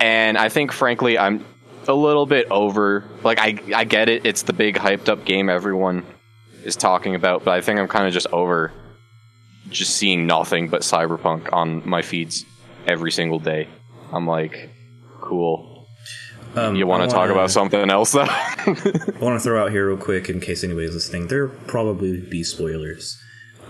And 0.00 0.38
I 0.38 0.48
think, 0.48 0.72
frankly, 0.72 1.18
I'm 1.18 1.44
a 1.88 1.92
little 1.94 2.24
bit 2.26 2.46
over. 2.50 3.04
Like, 3.22 3.38
I 3.38 3.58
I 3.74 3.84
get 3.84 4.08
it. 4.08 4.24
It's 4.26 4.42
the 4.42 4.52
big 4.54 4.76
hyped 4.76 5.08
up 5.08 5.24
game 5.24 5.48
everyone 5.50 6.04
is 6.64 6.76
talking 6.76 7.14
about, 7.14 7.44
but 7.44 7.52
I 7.52 7.60
think 7.60 7.80
I'm 7.80 7.88
kind 7.88 8.06
of 8.06 8.12
just 8.12 8.26
over 8.28 8.72
just 9.70 9.94
seeing 9.96 10.26
nothing 10.26 10.68
but 10.68 10.82
Cyberpunk 10.82 11.52
on 11.52 11.86
my 11.88 12.02
feeds 12.02 12.44
every 12.86 13.12
single 13.12 13.38
day. 13.38 13.68
I'm 14.12 14.26
like, 14.26 14.70
cool. 15.20 15.79
Um, 16.54 16.74
You 16.74 16.86
want 16.86 17.08
to 17.08 17.14
talk 17.14 17.30
about 17.30 17.50
something 17.50 17.90
else 17.90 18.12
though? 18.12 18.22
I 18.28 19.16
want 19.20 19.38
to 19.38 19.40
throw 19.40 19.62
out 19.64 19.70
here 19.70 19.88
real 19.88 19.96
quick 19.96 20.28
in 20.28 20.40
case 20.40 20.64
anybody's 20.64 20.94
listening. 20.94 21.28
There 21.28 21.48
probably 21.48 22.20
be 22.20 22.42
spoilers. 22.42 23.20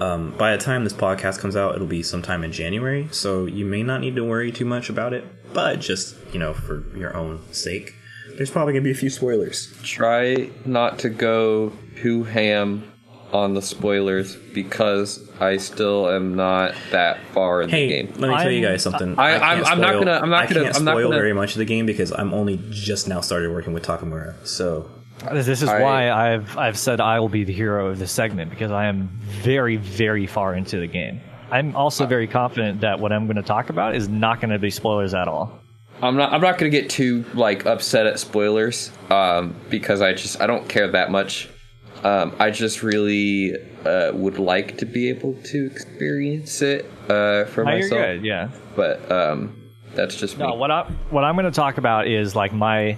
Um, 0.00 0.30
by 0.38 0.56
the 0.56 0.62
time 0.62 0.84
this 0.84 0.94
podcast 0.94 1.40
comes 1.40 1.56
out, 1.56 1.74
it'll 1.74 1.86
be 1.86 2.02
sometime 2.02 2.42
in 2.42 2.52
January, 2.52 3.08
so 3.10 3.44
you 3.44 3.66
may 3.66 3.82
not 3.82 4.00
need 4.00 4.16
to 4.16 4.24
worry 4.24 4.50
too 4.50 4.64
much 4.64 4.88
about 4.88 5.12
it. 5.12 5.24
But 5.52 5.80
just 5.80 6.16
you 6.32 6.38
know, 6.38 6.54
for 6.54 6.82
your 6.96 7.14
own 7.14 7.40
sake, 7.52 7.92
there's 8.36 8.50
probably 8.50 8.72
gonna 8.72 8.84
be 8.84 8.92
a 8.92 8.94
few 8.94 9.10
spoilers. 9.10 9.74
Try 9.82 10.48
not 10.64 10.98
to 11.00 11.10
go 11.10 11.72
too 11.96 12.24
ham 12.24 12.89
on 13.32 13.54
the 13.54 13.62
spoilers 13.62 14.36
because 14.36 15.28
I 15.40 15.56
still 15.58 16.08
am 16.10 16.34
not 16.34 16.74
that 16.90 17.18
far 17.32 17.62
in 17.62 17.68
Hey, 17.70 17.86
the 17.86 17.92
game. 17.92 18.06
let 18.18 18.30
me 18.30 18.36
tell 18.36 18.50
you 18.50 18.62
I'm- 18.66 18.72
guys 18.74 18.82
something. 18.82 19.14
I- 19.18 19.30
can't 19.32 19.42
I'm- 19.42 19.64
I'm 19.66 19.80
not 19.80 19.92
gonna- 19.94 20.20
I'm 20.22 20.30
not 20.30 20.42
I 20.42 20.46
gonna- 20.52 20.64
can't 20.64 20.76
I'm 20.76 20.84
not 20.84 20.92
spoil 20.92 21.08
gonna- 21.08 21.16
very 21.20 21.32
much 21.32 21.52
of 21.52 21.58
the 21.58 21.64
game 21.64 21.86
because 21.86 22.12
I'm 22.12 22.34
only 22.34 22.60
just 22.70 23.08
now 23.08 23.20
started 23.20 23.50
working 23.52 23.72
with 23.72 23.84
Takemura. 23.86 24.34
So 24.44 24.86
This 25.32 25.48
is 25.48 25.64
I- 25.68 25.82
why 25.82 26.10
I've 26.10 26.56
I've 26.56 26.78
said 26.78 27.00
I 27.00 27.20
will 27.20 27.28
be 27.28 27.44
the 27.44 27.52
hero 27.52 27.88
of 27.88 27.98
this 27.98 28.10
segment 28.12 28.50
because 28.50 28.70
I 28.72 28.86
am 28.86 29.10
very 29.42 29.76
very 29.76 30.26
far 30.26 30.54
into 30.54 30.78
the 30.80 30.86
game. 30.86 31.20
I'm 31.52 31.74
also 31.76 32.06
very 32.06 32.26
confident 32.26 32.80
that 32.82 33.00
what 33.00 33.12
I'm 33.12 33.26
going 33.26 33.36
to 33.36 33.42
talk 33.42 33.70
about 33.70 33.96
is 33.96 34.08
not 34.08 34.40
going 34.40 34.50
to 34.50 34.58
be 34.58 34.70
spoilers 34.70 35.14
at 35.14 35.26
all. 35.28 35.52
I'm 36.02 36.16
not. 36.16 36.32
I'm 36.32 36.40
not 36.40 36.56
gonna 36.56 36.70
get 36.70 36.88
too 36.88 37.24
like 37.34 37.66
upset 37.66 38.06
at 38.06 38.18
spoilers, 38.18 38.90
um, 39.10 39.54
because 39.68 40.00
I 40.00 40.14
just 40.14 40.40
I 40.40 40.46
don't 40.46 40.66
care 40.68 40.88
that 40.88 41.10
much. 41.10 41.48
Um, 42.04 42.34
I 42.38 42.50
just 42.50 42.82
really 42.82 43.54
uh, 43.84 44.12
would 44.14 44.38
like 44.38 44.78
to 44.78 44.86
be 44.86 45.08
able 45.10 45.34
to 45.34 45.66
experience 45.66 46.62
it 46.62 46.86
uh, 47.08 47.44
for 47.46 47.62
you're 47.62 47.80
myself. 47.80 48.00
good, 48.00 48.24
yeah. 48.24 48.50
But 48.74 49.10
um, 49.10 49.70
that's 49.94 50.16
just 50.16 50.38
me. 50.38 50.46
No, 50.46 50.54
what 50.54 50.70
I 50.70 50.84
what 51.10 51.24
I'm 51.24 51.34
going 51.34 51.44
to 51.44 51.50
talk 51.50 51.78
about 51.78 52.06
is 52.06 52.34
like 52.34 52.52
my 52.52 52.96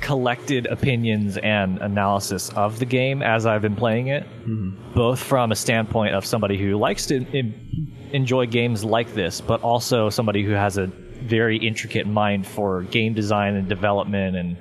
collected 0.00 0.66
opinions 0.66 1.38
and 1.38 1.78
analysis 1.78 2.50
of 2.50 2.78
the 2.78 2.84
game 2.84 3.22
as 3.22 3.46
I've 3.46 3.62
been 3.62 3.76
playing 3.76 4.08
it, 4.08 4.26
both 4.94 5.18
from 5.18 5.50
a 5.50 5.56
standpoint 5.56 6.14
of 6.14 6.24
somebody 6.24 6.56
who 6.56 6.76
likes 6.76 7.06
to 7.06 7.26
en- 7.36 8.10
enjoy 8.12 8.46
games 8.46 8.84
like 8.84 9.14
this, 9.14 9.40
but 9.40 9.62
also 9.62 10.10
somebody 10.10 10.44
who 10.44 10.52
has 10.52 10.78
a 10.78 10.86
very 10.86 11.56
intricate 11.56 12.06
mind 12.06 12.46
for 12.46 12.82
game 12.84 13.14
design 13.14 13.54
and 13.54 13.68
development 13.68 14.36
and 14.36 14.56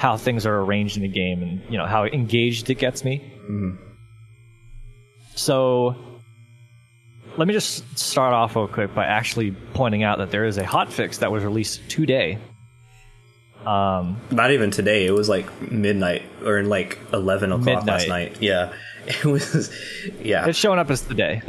how 0.00 0.16
things 0.16 0.46
are 0.46 0.60
arranged 0.62 0.96
in 0.96 1.02
the 1.02 1.08
game 1.08 1.42
and 1.42 1.60
you 1.68 1.76
know 1.76 1.84
how 1.84 2.06
engaged 2.06 2.70
it 2.70 2.76
gets 2.76 3.04
me. 3.04 3.22
So 5.34 5.94
let 7.36 7.46
me 7.46 7.52
just 7.52 7.98
start 7.98 8.32
off 8.32 8.56
real 8.56 8.66
quick 8.66 8.94
by 8.94 9.04
actually 9.04 9.50
pointing 9.74 10.02
out 10.02 10.16
that 10.16 10.30
there 10.30 10.46
is 10.46 10.56
a 10.56 10.64
hotfix 10.64 11.18
that 11.18 11.30
was 11.30 11.44
released 11.44 11.86
today. 11.90 12.38
Um, 13.66 14.18
Not 14.30 14.52
even 14.52 14.70
today. 14.70 15.04
It 15.04 15.10
was 15.10 15.28
like 15.28 15.70
midnight 15.70 16.22
or 16.46 16.56
in 16.56 16.70
like 16.70 16.98
eleven 17.12 17.52
o'clock 17.52 17.84
last 17.84 18.08
night. 18.08 18.38
Yeah, 18.40 18.72
it 19.06 19.26
was. 19.26 19.70
Yeah, 20.22 20.46
it's 20.46 20.58
showing 20.58 20.78
up 20.78 20.90
as 20.90 21.02
today. 21.02 21.42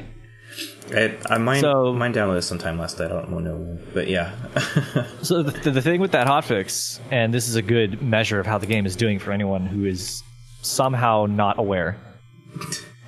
I, 0.93 1.17
I 1.29 1.37
mine 1.37 1.61
So- 1.61 1.93
mine 1.93 2.13
downloaded 2.13 2.43
sometime 2.43 2.77
last 2.77 2.99
night. 2.99 3.05
I 3.11 3.21
don't 3.21 3.29
know 3.43 3.55
when, 3.55 3.87
but 3.93 4.07
yeah. 4.07 4.35
So 5.21 5.43
the, 5.43 5.71
the 5.71 5.81
thing 5.81 6.01
with 6.01 6.11
that 6.11 6.27
hotfix, 6.27 6.99
and 7.11 7.33
this 7.33 7.47
is 7.47 7.55
a 7.55 7.61
good 7.61 8.01
measure 8.01 8.39
of 8.39 8.45
how 8.45 8.57
the 8.57 8.65
game 8.65 8.85
is 8.85 8.95
doing 8.95 9.19
for 9.19 9.31
anyone 9.31 9.65
who 9.65 9.85
is 9.85 10.23
somehow 10.61 11.25
not 11.27 11.59
aware. 11.59 11.97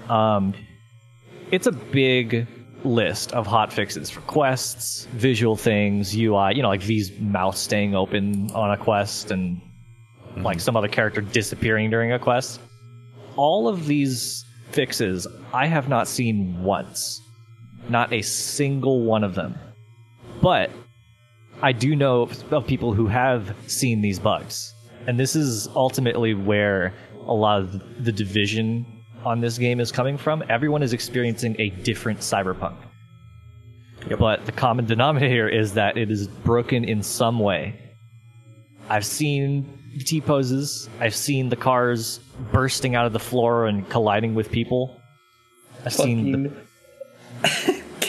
Um, 0.10 0.54
it's 1.52 1.68
a 1.68 1.72
big 1.72 2.48
list 2.84 3.32
of 3.34 3.48
hotfixes 3.48 4.12
for 4.12 4.22
quests, 4.22 5.06
visual 5.14 5.56
things, 5.56 6.16
UI. 6.16 6.56
You 6.56 6.62
know, 6.62 6.70
like 6.70 6.82
V's 6.82 7.12
mouth 7.20 7.56
staying 7.58 7.96
open 7.96 8.52
on 8.52 8.72
a 8.72 8.78
quest, 8.78 9.32
and 9.32 9.62
like 10.38 10.60
some 10.60 10.76
other 10.76 10.88
character 10.88 11.22
disappearing 11.22 11.90
during 11.90 12.12
a 12.12 12.20
quest. 12.20 12.60
All 13.36 13.68
of 13.68 13.86
these 13.88 14.44
fixes 14.72 15.28
I 15.54 15.66
have 15.68 15.90
not 15.90 16.08
seen 16.08 16.62
once. 16.64 17.20
Not 17.90 18.14
a 18.14 18.22
single 18.22 19.02
one 19.04 19.24
of 19.24 19.36
them. 19.36 19.58
But 20.42 20.72
I 21.62 21.72
do 21.72 21.96
know 21.96 22.30
of 22.52 22.68
people 22.68 22.94
who 22.94 23.08
have 23.08 23.56
seen 23.68 24.02
these 24.02 24.20
bugs. 24.20 24.74
And 25.08 25.20
this 25.20 25.36
is 25.36 25.68
ultimately 25.76 26.34
where 26.34 26.94
a 27.26 27.34
lot 27.34 27.62
of 27.62 28.04
the 28.04 28.12
division 28.12 28.86
on 29.26 29.40
this 29.42 29.58
game 29.58 29.80
is 29.80 29.92
coming 29.92 30.18
from. 30.18 30.44
Everyone 30.50 30.84
is 30.84 30.94
experiencing 30.94 31.56
a 31.60 31.70
different 31.70 32.20
cyberpunk. 32.20 32.76
Yep. 34.10 34.20
But 34.20 34.46
the 34.46 34.52
common 34.52 34.86
denominator 34.86 35.48
is 35.48 35.74
that 35.74 35.98
it 35.98 36.12
is 36.12 36.28
broken 36.28 36.84
in 36.84 37.02
some 37.04 37.40
way. 37.40 37.80
I've 38.90 39.06
seen 39.06 39.80
T 40.06 40.20
poses, 40.20 40.90
I've 41.00 41.16
seen 41.16 41.50
the 41.50 41.56
cars 41.56 42.20
bursting 42.52 42.96
out 42.96 43.06
of 43.06 43.14
the 43.14 43.20
floor 43.20 43.68
and 43.68 43.88
colliding 43.90 44.36
with 44.36 44.52
people. 44.52 45.00
I've 45.86 45.94
seen 45.94 46.32
the, 46.32 46.52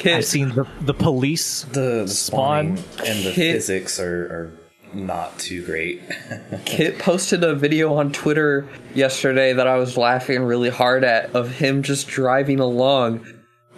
I've 0.05 0.25
seen 0.25 0.51
the, 0.51 0.67
the 0.83 0.95
police 0.95 1.63
The, 1.63 2.03
the 2.03 2.09
Spawn 2.09 2.67
and 2.67 2.79
the 3.25 3.31
hit- 3.31 3.55
physics 3.55 3.99
are, 3.99 4.27
are 4.27 4.59
not 4.95 5.39
too 5.39 5.65
great. 5.65 6.03
Kit 6.65 6.99
posted 6.99 7.43
a 7.43 7.55
video 7.55 7.95
on 7.95 8.13
Twitter 8.13 8.69
yesterday 8.95 9.53
that 9.53 9.67
I 9.67 9.77
was 9.77 9.97
laughing 9.97 10.43
really 10.43 10.71
hard 10.71 11.05
at 11.05 11.35
of 11.35 11.51
him 11.51 11.83
just 11.83 12.07
driving 12.07 12.61
along. 12.61 13.27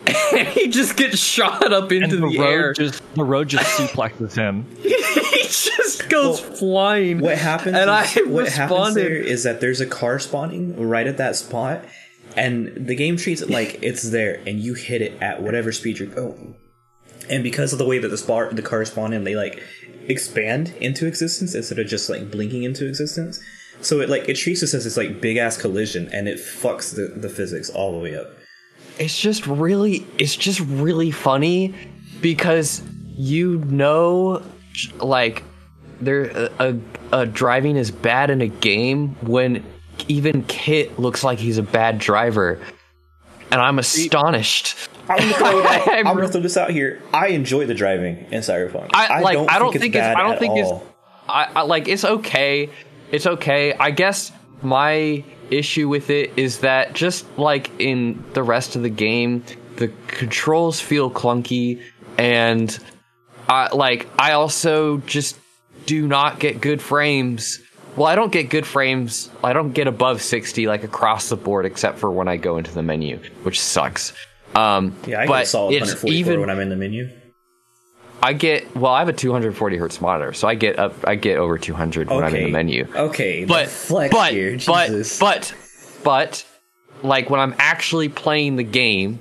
And 0.07 0.49
he 0.49 0.69
just 0.69 0.97
gets 0.97 1.19
shot 1.19 1.73
up 1.73 1.91
and 1.91 2.05
into 2.05 2.17
the, 2.17 2.29
the, 2.29 2.39
road 2.39 2.49
air. 2.49 2.73
just 2.73 3.15
the 3.15 3.25
road 3.25 3.49
just 3.49 3.65
suplexes 3.79 4.35
him. 4.35 4.67
he 4.83 5.43
just 5.43 6.09
goes 6.09 6.39
flying. 6.39 7.21
What 7.21 7.39
happens? 7.39 7.77
And 7.77 7.91
is, 7.91 8.17
I 8.17 8.23
what 8.29 8.49
happens 8.49 8.79
responded. 8.79 9.03
there 9.03 9.17
is 9.17 9.45
that 9.45 9.61
there's 9.61 9.81
a 9.81 9.87
car 9.87 10.19
spawning 10.19 10.89
right 10.89 11.07
at 11.07 11.17
that 11.17 11.37
spot, 11.37 11.85
and 12.37 12.87
the 12.87 12.95
game 12.95 13.17
treats 13.17 13.41
it 13.41 13.51
like 13.51 13.79
it's 13.83 14.11
there, 14.11 14.41
and 14.47 14.61
you 14.61 14.75
hit 14.75 15.03
it 15.03 15.21
at 15.23 15.43
whatever 15.43 15.73
speed 15.73 15.99
you're 15.99 16.09
going. 16.09 16.57
And 17.29 17.43
because 17.43 17.73
of 17.73 17.79
the 17.79 17.87
way 17.87 17.99
that 17.99 18.09
the 18.09 18.19
spot 18.19 18.55
the 18.55 18.63
cars 18.63 18.91
spawn 18.91 19.13
in, 19.13 19.25
they 19.25 19.35
like 19.35 19.61
expand 20.07 20.73
into 20.81 21.07
existence 21.07 21.55
instead 21.55 21.79
of 21.79 21.87
just 21.89 22.09
like 22.09 22.31
blinking 22.31 22.63
into 22.63 22.87
existence. 22.87 23.41
So 23.81 24.01
it 24.01 24.09
like 24.09 24.29
it 24.29 24.35
treats 24.35 24.61
this 24.61 24.75
as 24.75 24.85
this 24.85 24.97
like 24.97 25.21
big 25.21 25.37
ass 25.37 25.57
collision, 25.61 26.09
and 26.13 26.29
it 26.29 26.39
fucks 26.39 26.95
the, 26.95 27.19
the 27.19 27.29
physics 27.29 27.69
all 27.71 27.93
the 27.93 27.99
way 27.99 28.17
up. 28.17 28.29
it's 28.99 29.19
just 29.19 29.47
really 29.47 30.07
it's 30.19 30.37
just 30.37 30.61
really 30.61 31.11
funny 31.11 31.75
because 32.21 32.83
you 33.15 33.59
know 33.67 34.43
like 34.99 35.43
there 36.01 36.25
a, 36.25 36.51
a, 36.59 37.21
a 37.21 37.27
driving 37.27 37.77
is 37.77 37.91
bad 37.91 38.31
in 38.31 38.41
a 38.41 38.49
game 38.49 39.15
when 39.23 39.65
even 40.09 40.43
Kit 40.45 40.99
looks 40.99 41.25
like 41.25 41.39
he's 41.39 41.59
a 41.59 41.63
bad 41.63 41.99
driver 41.99 42.61
and 43.51 43.61
I'm 43.61 43.79
astonished. 43.79 44.77
I'm 45.09 45.19
gonna 45.19 45.33
throw, 45.35 45.63
out. 45.67 45.89
I'm- 45.89 46.07
I'm 46.07 46.17
gonna 46.17 46.29
throw 46.29 46.41
this 46.41 46.57
out 46.57 46.71
here. 46.71 47.01
I 47.13 47.29
enjoy 47.29 47.67
the 47.67 47.75
driving 47.75 48.27
in 48.33 48.41
Cyberpunk. 48.41 48.91
I, 48.93 49.21
like 49.21 49.39
I 49.49 49.59
don't 49.59 49.75
it's 49.75 49.81
think 49.83 49.95
it's, 49.95 50.01
bad 50.03 50.17
I 50.17 50.23
don't 50.23 50.33
at 50.33 50.39
think 50.41 50.59
it's. 50.59 50.71
I, 51.29 51.49
I 51.57 51.63
like 51.63 51.89
it's 51.89 52.05
okay. 52.05 52.71
It's 53.13 53.27
okay. 53.27 53.73
I 53.75 53.91
guess 53.93 54.33
my 54.63 55.25
issue 55.51 55.89
with 55.89 56.11
it 56.11 56.33
is 56.37 56.61
that 56.61 56.93
just 56.93 57.25
like 57.39 57.71
in 57.79 58.25
the 58.33 58.43
rest 58.43 58.75
of 58.75 58.83
the 58.83 58.91
game, 58.91 59.45
the 59.77 59.89
controls 60.09 60.81
feel 60.81 61.11
clunky 61.11 61.83
and 62.19 62.77
I 63.49 63.75
like 63.75 64.09
I 64.19 64.33
also 64.33 64.99
just 64.99 65.39
do 65.87 66.09
not 66.09 66.41
get 66.41 66.61
good 66.61 66.83
frames. 66.83 67.61
Well, 67.97 68.07
I 68.07 68.15
don't 68.15 68.31
get 68.31 68.51
good 68.51 68.67
frames. 68.67 69.31
I 69.43 69.53
don't 69.53 69.73
get 69.73 69.87
above 69.87 70.21
60 70.23 70.67
like 70.67 70.85
across 70.85 71.29
the 71.31 71.37
board 71.37 71.65
except 71.67 71.99
for 71.99 72.11
when 72.11 72.29
I 72.29 72.37
go 72.37 72.59
into 72.59 72.73
the 72.73 72.83
menu, 72.83 73.19
which 73.43 73.61
sucks. 73.61 74.13
Um 74.55 74.95
Yeah, 75.07 75.21
I 75.21 75.27
but 75.27 75.39
get 75.41 75.49
solid 75.49 75.73
it's 75.75 75.87
144 76.03 76.13
even 76.13 76.41
when 76.41 76.51
I'm 76.51 76.61
in 76.61 76.69
the 76.69 76.77
menu. 76.77 77.09
I 78.23 78.33
get 78.33 78.75
well. 78.75 78.93
I 78.93 78.99
have 79.01 79.09
a 79.09 79.13
240 79.13 79.77
hertz 79.77 80.01
monitor, 80.01 80.33
so 80.33 80.49
I 80.49 80.55
get 80.55 80.79
up. 80.79 80.95
I 81.07 81.15
get 81.17 81.39
over 81.39 81.59
200 81.59 82.09
when 82.09 82.25
I'm 82.25 82.35
in 82.35 82.45
the 82.45 82.51
menu. 82.51 82.87
Okay, 82.95 83.45
But 83.45 83.69
flex 83.69 84.11
but 84.13 84.33
here, 84.33 84.59
but 84.67 84.87
Jesus. 84.89 85.19
but 85.19 85.55
but 86.03 86.45
like 87.03 87.29
when 87.31 87.41
I'm 87.41 87.55
actually 87.59 88.09
playing 88.09 88.57
the 88.57 88.65
game, 88.65 89.19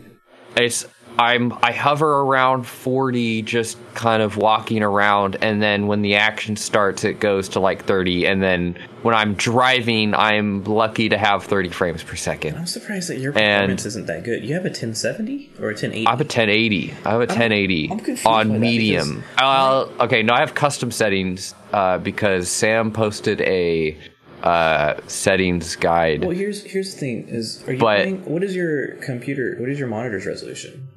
it's 0.55 0.85
I'm 1.17 1.53
I 1.63 1.71
hover 1.71 2.21
around 2.21 2.63
40, 2.67 3.41
just 3.43 3.77
kind 3.93 4.21
of 4.21 4.37
walking 4.37 4.83
around, 4.83 5.37
and 5.41 5.61
then 5.61 5.87
when 5.87 6.01
the 6.01 6.15
action 6.15 6.55
starts, 6.55 7.03
it 7.03 7.19
goes 7.19 7.49
to 7.49 7.59
like 7.59 7.85
30, 7.85 8.25
and 8.27 8.41
then 8.43 8.77
when 9.01 9.15
I'm 9.15 9.33
driving, 9.35 10.13
I'm 10.13 10.63
lucky 10.63 11.09
to 11.09 11.17
have 11.17 11.43
30 11.43 11.69
frames 11.69 12.03
per 12.03 12.15
second. 12.15 12.57
I'm 12.57 12.65
surprised 12.67 13.09
that 13.09 13.19
your 13.19 13.31
And- 13.37 13.61
performance 13.61 13.85
isn't 13.85 14.07
that 14.07 14.23
good. 14.23 14.43
You 14.43 14.53
have 14.55 14.65
a 14.65 14.69
1070 14.69 15.51
or 15.59 15.69
a 15.69 15.73
1080? 15.73 16.07
I 16.07 16.09
have 16.09 16.21
a 16.21 16.23
1080. 16.25 16.93
I 17.05 17.09
have 17.11 17.21
a 17.21 17.25
1080 17.25 17.89
I'm 17.91 18.51
on 18.51 18.59
medium. 18.59 19.23
Uh, 19.37 19.85
okay, 20.01 20.23
no, 20.23 20.33
I 20.33 20.39
have 20.39 20.53
custom 20.53 20.91
settings 20.91 21.55
uh, 21.73 21.97
because 21.99 22.49
Sam 22.49 22.91
posted 22.91 23.41
a 23.41 23.97
uh, 24.43 24.95
settings 25.07 25.75
guide. 25.75 26.21
well, 26.21 26.29
here's 26.35 26.63
here's 26.63 26.93
the 26.93 26.99
thing: 26.99 27.27
is 27.29 27.63
are 27.67 27.73
you 27.73 27.79
But- 27.79 28.01
playing? 28.01 28.25
What 28.25 28.43
is 28.43 28.55
your 28.55 28.95
computer? 28.97 29.55
What 29.59 29.69
is 29.69 29.79
your 29.79 29.87
monitor's 29.87 30.25
resolution? 30.27 30.89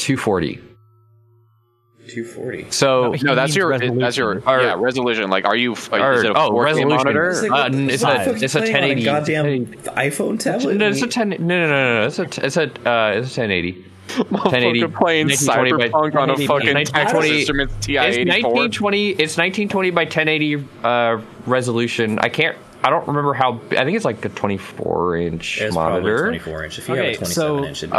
240. 0.00 0.60
240. 2.08 2.70
So 2.70 3.12
No, 3.12 3.16
No, 3.22 3.34
that's 3.34 3.50
means 3.50 3.56
your 3.56 3.78
that's 3.78 4.16
your 4.16 4.34
resolution. 4.34 4.48
Yeah 4.48 4.74
resolution. 4.80 5.30
Like, 5.30 5.44
are 5.44 5.56
you? 5.56 5.74
Like, 5.74 6.00
or, 6.00 6.12
is 6.14 6.24
it 6.24 6.30
a 6.30 6.38
oh, 6.38 6.60
resolution. 6.60 6.96
monitor? 6.96 7.30
It's 7.30 7.42
like, 7.42 7.50
Uh, 7.52 7.68
what 7.76 7.90
it's 7.90 8.02
fuck 8.02 8.26
a 8.26 8.30
are 8.30 8.44
it's 8.44 8.54
a 8.54 8.60
playing 8.60 8.74
on 8.74 9.04
1080. 9.04 9.04
goddamn 9.04 9.66
iPhone 9.94 10.38
tablet. 10.40 10.76
No, 10.76 10.88
it's 10.88 11.02
a 11.02 11.06
10. 11.06 11.28
No, 11.28 11.36
no, 11.36 11.46
no, 11.46 11.66
no, 11.68 12.00
no. 12.00 12.06
It's 12.06 12.18
a 12.18 12.22
it's 12.44 12.56
a 12.56 12.62
uh, 12.62 13.12
it's 13.16 13.36
a 13.36 13.40
1080. 13.40 13.84
1080 14.16 14.88
playing 14.88 15.28
cyberpunk 15.28 15.78
by- 15.78 15.88
Cyberpunk 15.88 16.14
on 16.16 16.30
a 16.30 16.32
1920 16.32 16.46
fucking 16.46 16.84
Texas 16.86 17.24
Instruments 17.26 17.86
TI 17.86 17.96
It's 17.96 18.16
1920. 18.18 19.08
It's 19.10 19.36
1920 19.38 19.90
by 19.90 20.02
1080 20.02 20.68
uh, 20.82 21.20
resolution. 21.46 22.18
I 22.18 22.28
can't. 22.28 22.56
I 22.82 22.88
don't 22.90 23.06
remember 23.08 23.34
how. 23.34 23.60
I 23.72 23.84
think 23.84 23.96
it's 23.96 24.04
like 24.04 24.24
a 24.24 24.30
24 24.30 25.16
inch 25.18 25.60
It's 25.60 25.74
probably 25.74 26.00
monitor. 26.10 26.24
24 26.28 26.64
inch. 26.64 26.78
If 26.78 26.88
you 26.88 26.94
Okay, 26.94 27.04
have 27.04 27.14
a 27.14 27.18
27 27.18 27.58
so- 27.58 27.64
inch, 27.66 27.82
it'd 27.82 27.92
Uh, 27.94 27.96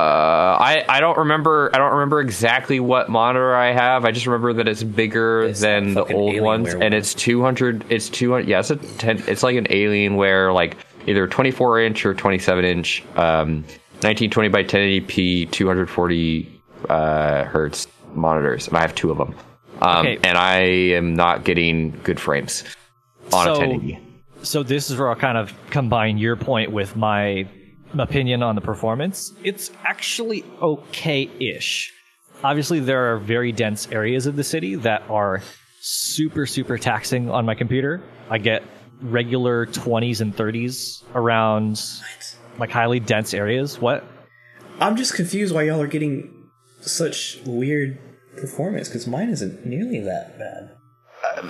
I 0.59 0.83
I 0.89 0.99
don't 0.99 1.17
remember. 1.19 1.69
I 1.73 1.77
don't 1.77 1.91
remember 1.93 2.19
exactly 2.21 2.79
what 2.79 3.07
monitor 3.09 3.53
I 3.55 3.71
have. 3.73 4.05
I 4.05 4.11
just 4.11 4.25
remember 4.25 4.53
that 4.53 4.67
it's 4.67 4.81
bigger 4.83 5.43
It's 5.43 5.61
than 5.61 5.93
the 5.93 6.05
old 6.05 6.39
ones, 6.41 6.73
one. 6.73 6.83
and 6.83 6.93
it's 6.95 7.13
200. 7.13 7.85
It's 7.89 8.09
200. 8.09 8.47
Yeah, 8.47 8.59
it's 8.59 8.71
a 8.71 8.75
10. 8.77 9.23
It's 9.27 9.43
like 9.43 9.55
an 9.55 9.65
Alienware, 9.67 10.53
like 10.53 10.77
either 11.07 11.27
24 11.27 11.79
inch 11.81 12.05
or 12.05 12.13
27 12.13 12.65
inch. 12.65 13.03
Um, 13.15 13.63
1920 14.01 14.49
by 14.49 14.63
1080p, 14.63 15.45
240 15.51 16.61
uh, 16.89 17.43
hertz 17.43 17.87
monitors, 18.15 18.67
and 18.67 18.77
I 18.77 18.81
have 18.81 18.95
two 18.95 19.11
of 19.11 19.17
them. 19.19 19.35
Um, 19.81 19.97
Okay. 20.07 20.17
and 20.23 20.37
I 20.37 20.59
am 20.97 21.13
not 21.13 21.43
getting 21.43 21.91
good 22.03 22.19
frames 22.19 22.63
on 23.31 23.47
a 23.47 23.51
1080. 23.51 23.99
So 24.43 24.63
this 24.63 24.89
is 24.89 24.97
where 24.97 25.09
I'll 25.09 25.15
kind 25.15 25.37
of 25.37 25.53
combine 25.69 26.17
your 26.17 26.35
point 26.35 26.71
with 26.71 26.95
my 26.95 27.47
opinion 27.97 28.41
on 28.41 28.55
the 28.55 28.61
performance. 28.61 29.33
It's 29.43 29.71
actually 29.83 30.43
okay-ish. 30.61 31.93
Obviously, 32.43 32.79
there 32.79 33.13
are 33.13 33.17
very 33.19 33.51
dense 33.51 33.87
areas 33.91 34.25
of 34.25 34.35
the 34.35 34.43
city 34.43 34.75
that 34.75 35.03
are 35.09 35.41
super, 35.79 36.45
super 36.45 36.77
taxing 36.77 37.29
on 37.29 37.45
my 37.45 37.53
computer. 37.53 38.01
I 38.29 38.39
get 38.39 38.63
regular 39.01 39.67
20s 39.67 40.21
and 40.21 40.35
30s 40.35 41.03
around 41.13 41.81
like 42.57 42.71
highly 42.71 42.99
dense 42.99 43.33
areas. 43.33 43.79
What? 43.79 44.03
I'm 44.79 44.95
just 44.95 45.13
confused 45.13 45.53
why 45.53 45.63
y'all 45.63 45.81
are 45.81 45.87
getting 45.87 46.49
such 46.81 47.39
weird 47.45 47.99
performance 48.37 48.87
because 48.87 49.05
mine 49.05 49.29
isn't 49.29 49.65
nearly 49.65 49.99
that 49.99 50.39
bad. 50.39 50.75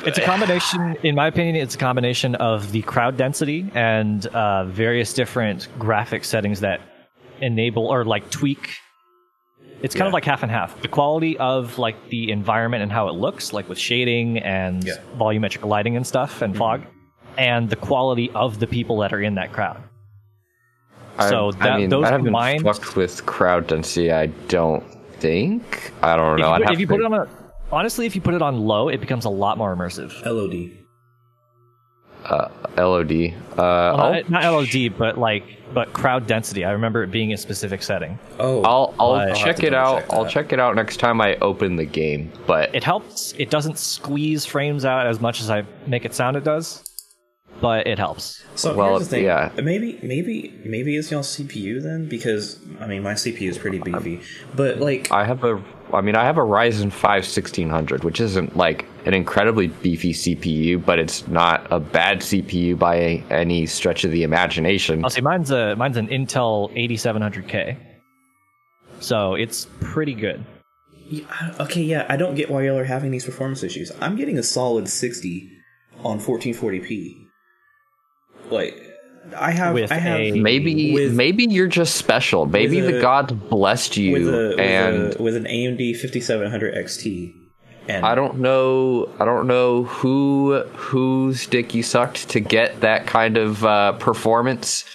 It's 0.05 0.17
a 0.17 0.21
combination, 0.21 0.95
in 1.03 1.15
my 1.15 1.27
opinion, 1.27 1.55
it's 1.55 1.75
a 1.75 1.77
combination 1.77 2.35
of 2.35 2.71
the 2.71 2.81
crowd 2.83 3.17
density 3.17 3.69
and 3.75 4.25
uh, 4.27 4.65
various 4.65 5.13
different 5.13 5.67
graphic 5.79 6.23
settings 6.23 6.59
that 6.61 6.81
enable 7.41 7.87
or 7.87 8.05
like 8.05 8.29
tweak. 8.29 8.69
It's 9.81 9.95
kind 9.95 10.07
of 10.07 10.13
like 10.13 10.25
half 10.25 10.43
and 10.43 10.51
half. 10.51 10.79
The 10.81 10.87
quality 10.87 11.37
of 11.39 11.79
like 11.79 12.09
the 12.09 12.31
environment 12.31 12.83
and 12.83 12.91
how 12.91 13.07
it 13.07 13.13
looks, 13.15 13.51
like 13.53 13.67
with 13.67 13.79
shading 13.79 14.37
and 14.39 14.83
Yeah. 14.83 14.93
Mm-hmm. 14.95 15.21
volumetric 15.21 15.65
lighting 15.67 15.95
and 15.97 16.05
stuff 16.05 16.41
and 16.41 16.55
fog, 16.55 16.83
and 17.37 17.69
the 17.69 17.75
quality 17.75 18.29
of 18.35 18.59
the 18.59 18.67
people 18.67 18.99
that 18.99 19.11
are 19.13 19.21
in 19.21 19.35
that 19.35 19.51
crowd. 19.53 19.81
So 21.29 21.49
I, 21.49 21.51
that- 21.51 21.71
I 21.73 21.77
mean, 21.77 21.89
those 21.89 22.05
I 22.05 22.11
haven't 22.11 22.25
combined- 22.25 22.63
fucked 22.63 22.95
with 22.95 23.25
crowd 23.25 23.67
density. 23.67 24.11
I 24.11 24.27
don't 24.27 24.83
think. 25.19 25.91
I 26.01 26.15
don't 26.15 26.37
know. 26.39 26.53
if 26.55 26.59
you, 26.59 26.65
put, 26.65 26.73
if 26.73 26.79
you 26.79 26.87
put 26.87 26.99
it 26.99 27.05
on 27.05 27.13
a, 27.13 27.27
honestly, 27.71 28.05
if 28.05 28.15
you 28.15 28.21
put 28.21 28.33
it 28.33 28.41
on 28.41 28.57
low, 28.61 28.89
it 28.89 28.99
becomes 29.01 29.25
a 29.25 29.29
lot 29.29 29.57
more 29.57 29.75
immersive. 29.75 30.11
LOD. 30.25 30.77
LOD. 32.77 33.33
Uh, 33.53 33.55
Well, 33.57 33.97
not, 34.13 34.29
not 34.29 34.43
LOD, 34.43 34.97
but 34.97 35.17
like 35.17 35.43
but 35.73 35.93
crowd 35.93 36.27
density. 36.27 36.65
I 36.65 36.71
remember 36.71 37.01
it 37.03 37.11
being 37.11 37.31
a 37.33 37.37
specific 37.37 37.81
setting. 37.81 38.19
Oh, 38.39 38.61
I'll, 38.63 38.93
I'll 38.99 39.11
I'll 39.13 39.35
check 39.35 39.63
it 39.63 39.73
out. 39.73 40.01
double-check 40.01 40.13
I'll 40.13 40.25
check 40.29 40.53
it 40.53 40.59
out 40.59 40.75
next 40.75 40.97
time 40.97 41.21
I 41.21 41.35
open 41.37 41.77
the 41.77 41.85
game. 41.85 42.31
But 42.45 42.75
It 42.75 42.83
helps. 42.83 43.33
It 43.37 43.49
doesn't 43.49 43.77
squeeze 43.77 44.45
frames 44.45 44.85
out 44.85 45.07
as 45.07 45.19
much 45.21 45.39
as 45.41 45.49
I 45.49 45.63
make 45.87 46.03
it 46.05 46.13
sound 46.13 46.35
it 46.37 46.43
does, 46.43 46.83
but 47.59 47.87
it 47.87 47.97
helps. 47.99 48.43
So 48.55 48.75
Well, 48.75 48.97
here's 48.97 49.09
the 49.09 49.15
thing. 49.17 49.25
yeah. 49.25 49.51
Maybe, 49.57 49.99
maybe, 50.01 50.53
maybe 50.63 50.95
it's 50.95 51.11
y'all 51.11 51.21
CPU 51.21 51.81
then, 51.81 52.07
because 52.07 52.59
I 52.79 52.87
mean 52.87 53.03
my 53.03 53.13
CPU 53.13 53.49
is 53.49 53.57
pretty 53.57 53.79
beefy. 53.79 54.21
But 54.55 54.79
like, 54.79 55.11
I 55.11 55.25
have 55.25 55.43
a. 55.43 55.61
I 55.93 55.99
mean, 55.99 56.15
I 56.15 56.23
have 56.23 56.37
a 56.37 56.41
Ryzen 56.41 56.89
5 56.89 57.03
1600, 57.23 58.05
which 58.05 58.21
isn't 58.21 58.55
like 58.55 58.85
an 59.05 59.13
incredibly 59.13 59.67
beefy 59.67 60.13
CPU, 60.13 60.83
but 60.85 60.99
it's 60.99 61.27
not 61.27 61.67
a 61.69 61.81
bad 61.81 62.19
CPU 62.19 62.79
by 62.79 63.21
any 63.29 63.65
stretch 63.65 64.05
of 64.05 64.11
the 64.11 64.23
imagination. 64.23 65.03
I'll 65.03 65.09
say 65.09 65.19
mine's 65.21 65.51
a 65.51 65.75
mine's 65.75 65.97
an 65.97 66.07
Intel 66.07 66.71
8700K, 66.77 67.75
so 68.99 69.33
it's 69.35 69.67
pretty 69.81 70.13
good. 70.13 70.45
yeah, 71.09 71.25
okay, 71.59 71.81
yeah, 71.81 72.05
I 72.07 72.15
don't 72.15 72.35
get 72.35 72.49
why 72.49 72.63
y'all 72.63 72.77
are 72.77 72.85
having 72.85 73.11
these 73.11 73.25
performance 73.25 73.61
issues. 73.63 73.91
I'm 73.99 74.15
getting 74.15 74.37
a 74.37 74.43
solid 74.43 74.87
60 74.87 75.49
on 76.05 76.19
1440p. 76.21 77.20
Like, 78.51 78.87
I 79.37 79.51
have, 79.51 79.73
With 79.73 79.91
I 79.91 79.95
have 79.95 80.19
a- 80.19 80.31
Maybe, 80.31 80.93
with- 80.93 81.13
maybe 81.15 81.45
you're 81.45 81.67
just 81.67 81.95
special. 81.95 82.45
Maybe 82.45 82.81
with 82.81 82.91
the 82.91 82.97
a- 82.97 83.01
gods 83.01 83.31
blessed 83.33 83.97
you, 83.97 84.13
with 84.13 84.27
a, 84.27 84.47
with, 84.49 84.59
and 84.59 85.15
a, 85.15 85.21
with 85.23 85.35
an 85.35 85.45
AMD 85.45 85.95
5700 85.97 86.73
XT. 86.75 87.35
And 87.87 88.05
I 88.05 88.13
don't 88.13 88.39
know. 88.39 89.09
I 89.19 89.25
don't 89.25 89.47
know 89.47 89.83
who 89.83 90.63
whose 90.75 91.47
dick 91.47 91.73
you 91.73 91.81
sucked 91.81 92.29
to 92.29 92.39
get 92.39 92.81
that 92.81 93.07
kind 93.07 93.37
of 93.37 93.65
uh, 93.65 93.93
performance, 93.93 94.85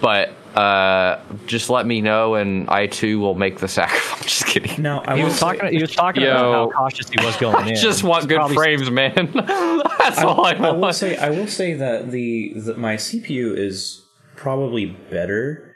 but 0.00 0.30
uh, 0.56 1.20
just 1.46 1.68
let 1.70 1.86
me 1.86 2.00
know, 2.00 2.34
and 2.34 2.68
I 2.70 2.86
too 2.86 3.18
will 3.20 3.34
make 3.34 3.58
the 3.58 3.68
sacrifice. 3.78 4.18
I'm 4.20 4.22
just 4.28 4.46
kidding. 4.46 4.82
No, 4.82 5.02
I 5.06 5.16
He 5.16 5.22
will 5.22 5.28
was 5.30 5.38
say- 5.38 5.40
talking. 5.56 5.72
He 5.72 5.80
was 5.80 5.94
talking 5.94 6.22
Yo. 6.22 6.30
about 6.30 6.72
how 6.72 6.78
cautious 6.78 7.08
he 7.08 7.24
was 7.24 7.36
going 7.36 7.68
in. 7.70 7.76
just 7.76 8.02
want 8.04 8.22
He's 8.22 8.28
good 8.28 8.36
probably- 8.36 8.56
frames, 8.56 8.90
man. 8.90 9.30
That's 9.34 10.18
all 10.22 10.44
I 10.44 10.52
I 10.52 10.70
will 10.72 10.80
want. 10.80 10.94
say 10.96 11.16
I 11.16 11.30
will 11.30 11.46
say 11.48 11.74
that 11.74 12.10
the, 12.10 12.52
the 12.56 12.74
my 12.76 12.96
CPU 12.96 13.56
is 13.56 14.00
probably 14.36 14.86
better 15.10 15.74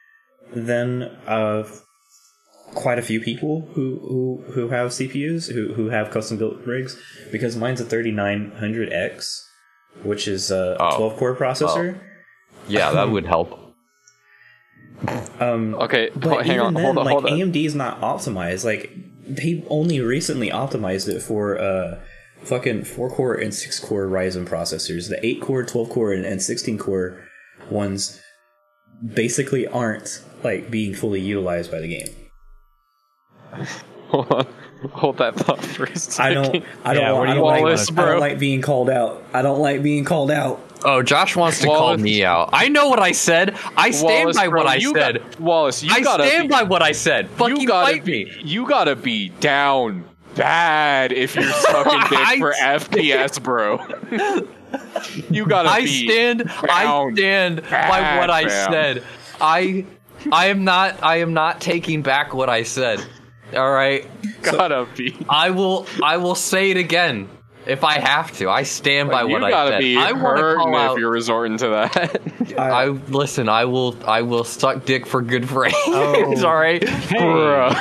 than 0.55 1.03
uh 1.27 1.65
quite 2.75 2.99
a 2.99 3.03
few 3.03 3.21
people 3.21 3.69
who 3.75 3.99
who, 4.47 4.53
who 4.53 4.69
have 4.69 4.91
CPUs 4.91 5.53
who 5.53 5.73
who 5.75 5.89
have 5.89 6.11
custom 6.11 6.37
built 6.39 6.59
rigs 6.67 7.01
because 7.33 7.57
mine's 7.57 7.81
a 7.81 7.85
3900X 7.85 9.27
which 10.03 10.29
is 10.29 10.51
a 10.51 10.77
Oh. 10.79 10.97
12 10.97 11.17
core 11.19 11.35
processor. 11.37 11.99
yeah, 12.69 12.91
that 12.93 13.11
would 13.11 13.27
help. 13.27 13.68
Um 15.41 15.75
Okay, 15.77 16.11
but 16.15 16.45
hang 16.45 16.57
even 16.57 16.66
on, 16.66 16.75
then, 16.75 16.85
hold 16.85 16.99
on, 16.99 17.05
like 17.05 17.12
hold 17.12 17.27
on. 17.27 17.33
AMD 17.33 17.65
is 17.65 17.75
not 17.75 18.01
optimized. 18.01 18.65
Like 18.65 18.91
they 19.27 19.65
only 19.69 20.01
recently 20.01 20.51
optimized 20.51 21.09
it 21.09 21.20
for 21.20 21.59
uh 21.59 22.01
fucking 22.43 22.85
four 22.85 23.11
core 23.11 23.35
and 23.35 23.55
six 23.55 23.79
core 23.79 24.07
Ryzen 24.07 24.47
processors. 24.49 25.09
The 25.09 25.25
eight 25.25 25.41
core, 25.41 25.65
twelve 25.65 25.91
core, 25.91 26.12
and, 26.12 26.25
and 26.25 26.43
sixteen 26.43 26.79
core 26.79 27.25
ones 27.70 28.20
basically 29.15 29.66
aren't 29.66 30.23
like 30.43 30.70
being 30.70 30.95
fully 30.95 31.20
utilized 31.20 31.70
by 31.70 31.81
the 31.81 31.89
game. 31.89 32.09
Hold 34.09 34.33
on. 34.33 34.47
Hold 34.93 35.19
that 35.19 35.35
thought 35.35 35.62
for 35.62 35.85
a 35.85 35.91
I 35.91 35.95
second. 35.95 36.39
I 36.39 36.43
don't. 36.43 36.65
I 36.85 36.95
don't. 36.95 37.03
Yeah, 37.03 37.12
want, 37.12 37.19
what 37.19 37.27
do 37.27 37.31
I 37.31 37.35
don't 37.35 37.45
like. 37.77 37.99
I 37.99 38.05
don't 38.11 38.20
like 38.20 38.39
being 38.39 38.62
called 38.62 38.89
out. 38.89 39.25
I 39.33 39.43
don't 39.43 39.59
like 39.59 39.83
being 39.83 40.05
called 40.05 40.31
out. 40.31 40.61
Oh, 40.85 41.03
Josh 41.03 41.35
wants 41.37 41.61
to 41.61 41.67
call 41.67 41.97
me 41.97 42.25
out. 42.25 42.51
I 42.53 42.69
know 42.69 42.89
what 42.89 43.01
I 43.01 43.13
said. 43.13 43.57
I 43.77 43.91
stand 43.91 44.25
Wallace, 44.25 44.37
by 44.37 44.49
bro, 44.49 44.61
what 44.63 44.69
I 44.71 44.77
you 44.77 44.93
said. 44.95 45.19
got- 45.19 45.41
Wallace, 45.41 45.83
you 45.83 45.91
I 45.93 46.01
gotta 46.01 46.27
stand 46.27 46.49
be, 46.49 46.53
by 46.55 46.63
what 46.63 46.83
I 46.83 46.93
said. 46.93 47.29
Fucking 47.31 47.57
you 47.61 47.67
gotta 47.67 47.93
fight 47.95 48.05
be, 48.05 48.27
me. 48.27 48.33
You 48.45 48.67
gotta 48.67 48.95
be 48.97 49.31
down 49.41 50.05
bad 50.37 51.13
if 51.13 51.35
you're 51.35 51.51
sucking 51.53 52.01
dick 52.11 52.39
for 52.39 52.53
FPS, 52.61 53.43
bro. 53.43 53.81
you 55.31 55.47
gotta 55.47 55.69
I 55.69 55.81
be 55.81 56.09
stand. 56.09 56.45
I 56.49 57.11
stand 57.15 57.63
by 57.63 58.19
what 58.19 58.31
I 58.31 58.49
fam. 58.49 58.73
said. 58.73 59.03
I, 59.41 59.85
I 60.31 60.47
am 60.47 60.65
not. 60.65 61.03
I 61.03 61.17
am 61.17 61.35
not 61.35 61.61
taking 61.61 62.03
back 62.03 62.35
what 62.35 62.49
I 62.49 62.63
said. 62.63 63.05
All 63.55 63.71
right. 63.73 64.07
Gotta 64.43 64.87
be. 64.97 65.17
I 65.29 65.51
will. 65.51 65.87
I 66.03 66.19
will 66.19 66.35
say 66.35 66.71
it 66.71 66.77
again 66.77 67.29
if 67.69 67.85
I 67.85 67.99
have 67.99 68.32
to. 68.39 68.49
I 68.51 68.62
stand 68.65 69.11
by 69.11 69.23
you 69.23 69.28
what 69.28 69.45
I 69.45 69.51
gotta 69.51 69.70
said. 69.73 69.78
be 69.81 69.97
I 69.97 70.12
want 70.12 70.36
to 70.39 70.43
hurting 70.43 70.73
call 70.73 70.93
if 70.95 70.99
you're 70.99 71.11
resorting 71.11 71.59
to 71.59 71.69
that. 71.69 72.59
I 72.59 72.86
listen. 72.86 73.49
I 73.49 73.65
will. 73.66 73.97
I 74.07 74.23
will 74.23 74.45
suck 74.45 74.85
dick 74.85 75.07
for 75.07 75.23
good 75.23 75.49
friends. 75.55 75.74
Oh. 75.86 76.47
all 76.47 76.57
right. 76.57 76.81
Bruh. 76.82 77.74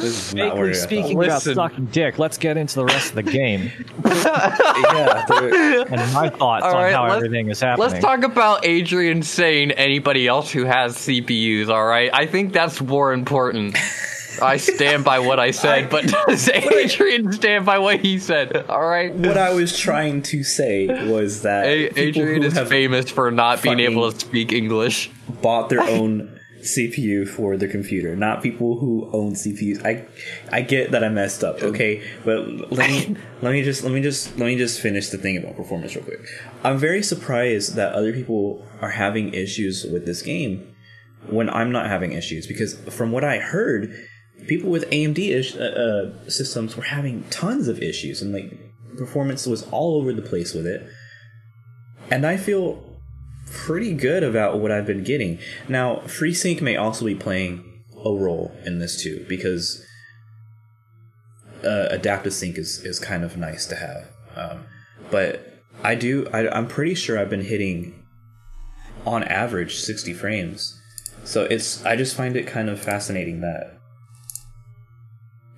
This 0.00 0.28
is 0.28 0.34
not 0.34 0.54
Vaguely 0.54 0.60
where 0.60 0.68
I 0.70 0.72
thought. 0.72 0.82
speaking 0.82 1.16
about 1.16 1.26
Listen. 1.34 1.54
sucking 1.56 1.86
dick, 1.86 2.18
let's 2.18 2.38
get 2.38 2.56
into 2.56 2.76
the 2.76 2.84
rest 2.84 3.08
of 3.10 3.14
the 3.16 3.22
game 3.24 3.72
yeah, 4.04 5.24
there- 5.28 5.80
and 5.92 6.12
my 6.12 6.28
thoughts 6.28 6.64
All 6.64 6.76
on 6.76 6.82
right, 6.84 6.92
how 6.92 7.06
everything 7.06 7.48
is 7.50 7.60
happening. 7.60 7.88
Let's 7.90 8.04
talk 8.04 8.22
about 8.22 8.64
Adrian 8.64 9.22
saying 9.22 9.72
anybody 9.72 10.28
else 10.28 10.52
who 10.52 10.64
has 10.64 10.94
CPUs, 10.96 11.68
all 11.70 11.84
right? 11.84 12.10
I 12.12 12.26
think 12.26 12.52
that's 12.52 12.80
more 12.80 13.12
important. 13.12 13.76
I 14.42 14.56
stand 14.58 15.04
by 15.04 15.18
what 15.18 15.38
I 15.40 15.50
said, 15.50 15.90
but 15.90 16.06
does 16.26 16.48
Adrian 16.54 17.32
stand 17.32 17.64
by 17.66 17.78
what 17.78 18.00
he 18.00 18.18
said? 18.18 18.56
All 18.68 18.86
right? 18.86 19.14
what 19.14 19.36
I 19.38 19.52
was 19.52 19.78
trying 19.78 20.22
to 20.22 20.42
say 20.44 20.86
was 21.10 21.42
that 21.42 21.66
A- 21.66 21.98
Adrian 21.98 22.42
is 22.42 22.58
famous 22.58 23.10
for 23.10 23.30
not 23.30 23.62
being 23.62 23.80
able 23.80 24.10
to 24.12 24.18
speak 24.18 24.52
English. 24.52 25.10
bought 25.42 25.68
their 25.68 25.80
own 25.98 26.32
CPU 26.62 27.28
for 27.28 27.56
their 27.56 27.68
computer, 27.68 28.16
not 28.16 28.42
people 28.42 28.78
who 28.80 29.08
own 29.12 29.34
CPUs. 29.34 29.84
I 29.84 30.04
I 30.50 30.62
get 30.62 30.90
that 30.90 31.04
I 31.04 31.08
messed 31.08 31.44
up, 31.44 31.62
okay, 31.62 32.02
but 32.24 32.72
let 32.72 32.90
me 32.90 33.16
let 33.40 33.52
me 33.52 33.62
just 33.62 33.84
let 33.84 33.92
me 33.92 34.02
just 34.02 34.36
let 34.38 34.46
me 34.46 34.56
just 34.56 34.80
finish 34.80 35.10
the 35.10 35.18
thing 35.18 35.36
about 35.36 35.54
performance 35.56 35.94
real 35.94 36.04
quick. 36.04 36.26
I'm 36.64 36.78
very 36.78 37.02
surprised 37.04 37.76
that 37.76 37.92
other 37.92 38.12
people 38.12 38.66
are 38.80 38.90
having 38.90 39.32
issues 39.32 39.84
with 39.84 40.06
this 40.06 40.22
game 40.22 40.74
when 41.28 41.48
I'm 41.50 41.70
not 41.70 41.86
having 41.86 42.12
issues 42.12 42.46
because 42.48 42.74
from 42.90 43.12
what 43.12 43.22
I 43.22 43.38
heard, 43.38 43.94
people 44.46 44.70
with 44.70 44.88
AMD 44.90 45.18
ish, 45.18 45.56
uh, 45.56 45.60
uh, 45.60 46.28
systems 46.28 46.76
were 46.76 46.84
having 46.84 47.24
tons 47.30 47.68
of 47.68 47.82
issues 47.82 48.22
and 48.22 48.32
like 48.32 48.58
performance 48.96 49.46
was 49.46 49.62
all 49.70 49.96
over 49.96 50.12
the 50.12 50.22
place 50.22 50.54
with 50.54 50.66
it. 50.66 50.86
And 52.10 52.24
I 52.24 52.36
feel 52.36 52.82
pretty 53.50 53.94
good 53.94 54.22
about 54.22 54.58
what 54.58 54.70
I've 54.70 54.86
been 54.86 55.04
getting. 55.04 55.38
Now, 55.68 55.96
FreeSync 56.04 56.60
may 56.60 56.76
also 56.76 57.04
be 57.04 57.14
playing 57.14 57.64
a 58.04 58.10
role 58.10 58.52
in 58.64 58.78
this 58.78 59.02
too, 59.02 59.24
because 59.28 59.84
uh, 61.64 61.88
adaptive 61.90 62.32
sync 62.32 62.58
is, 62.58 62.84
is 62.84 62.98
kind 62.98 63.24
of 63.24 63.36
nice 63.36 63.66
to 63.66 63.76
have. 63.76 64.10
Um, 64.36 64.64
but 65.10 65.60
I 65.82 65.94
do, 65.94 66.28
I, 66.32 66.48
I'm 66.48 66.68
pretty 66.68 66.94
sure 66.94 67.18
I've 67.18 67.30
been 67.30 67.44
hitting 67.44 68.06
on 69.04 69.22
average 69.24 69.76
60 69.76 70.12
frames. 70.14 70.80
So 71.24 71.44
it's, 71.44 71.84
I 71.84 71.96
just 71.96 72.16
find 72.16 72.36
it 72.36 72.46
kind 72.46 72.68
of 72.68 72.80
fascinating 72.80 73.40
that 73.40 73.76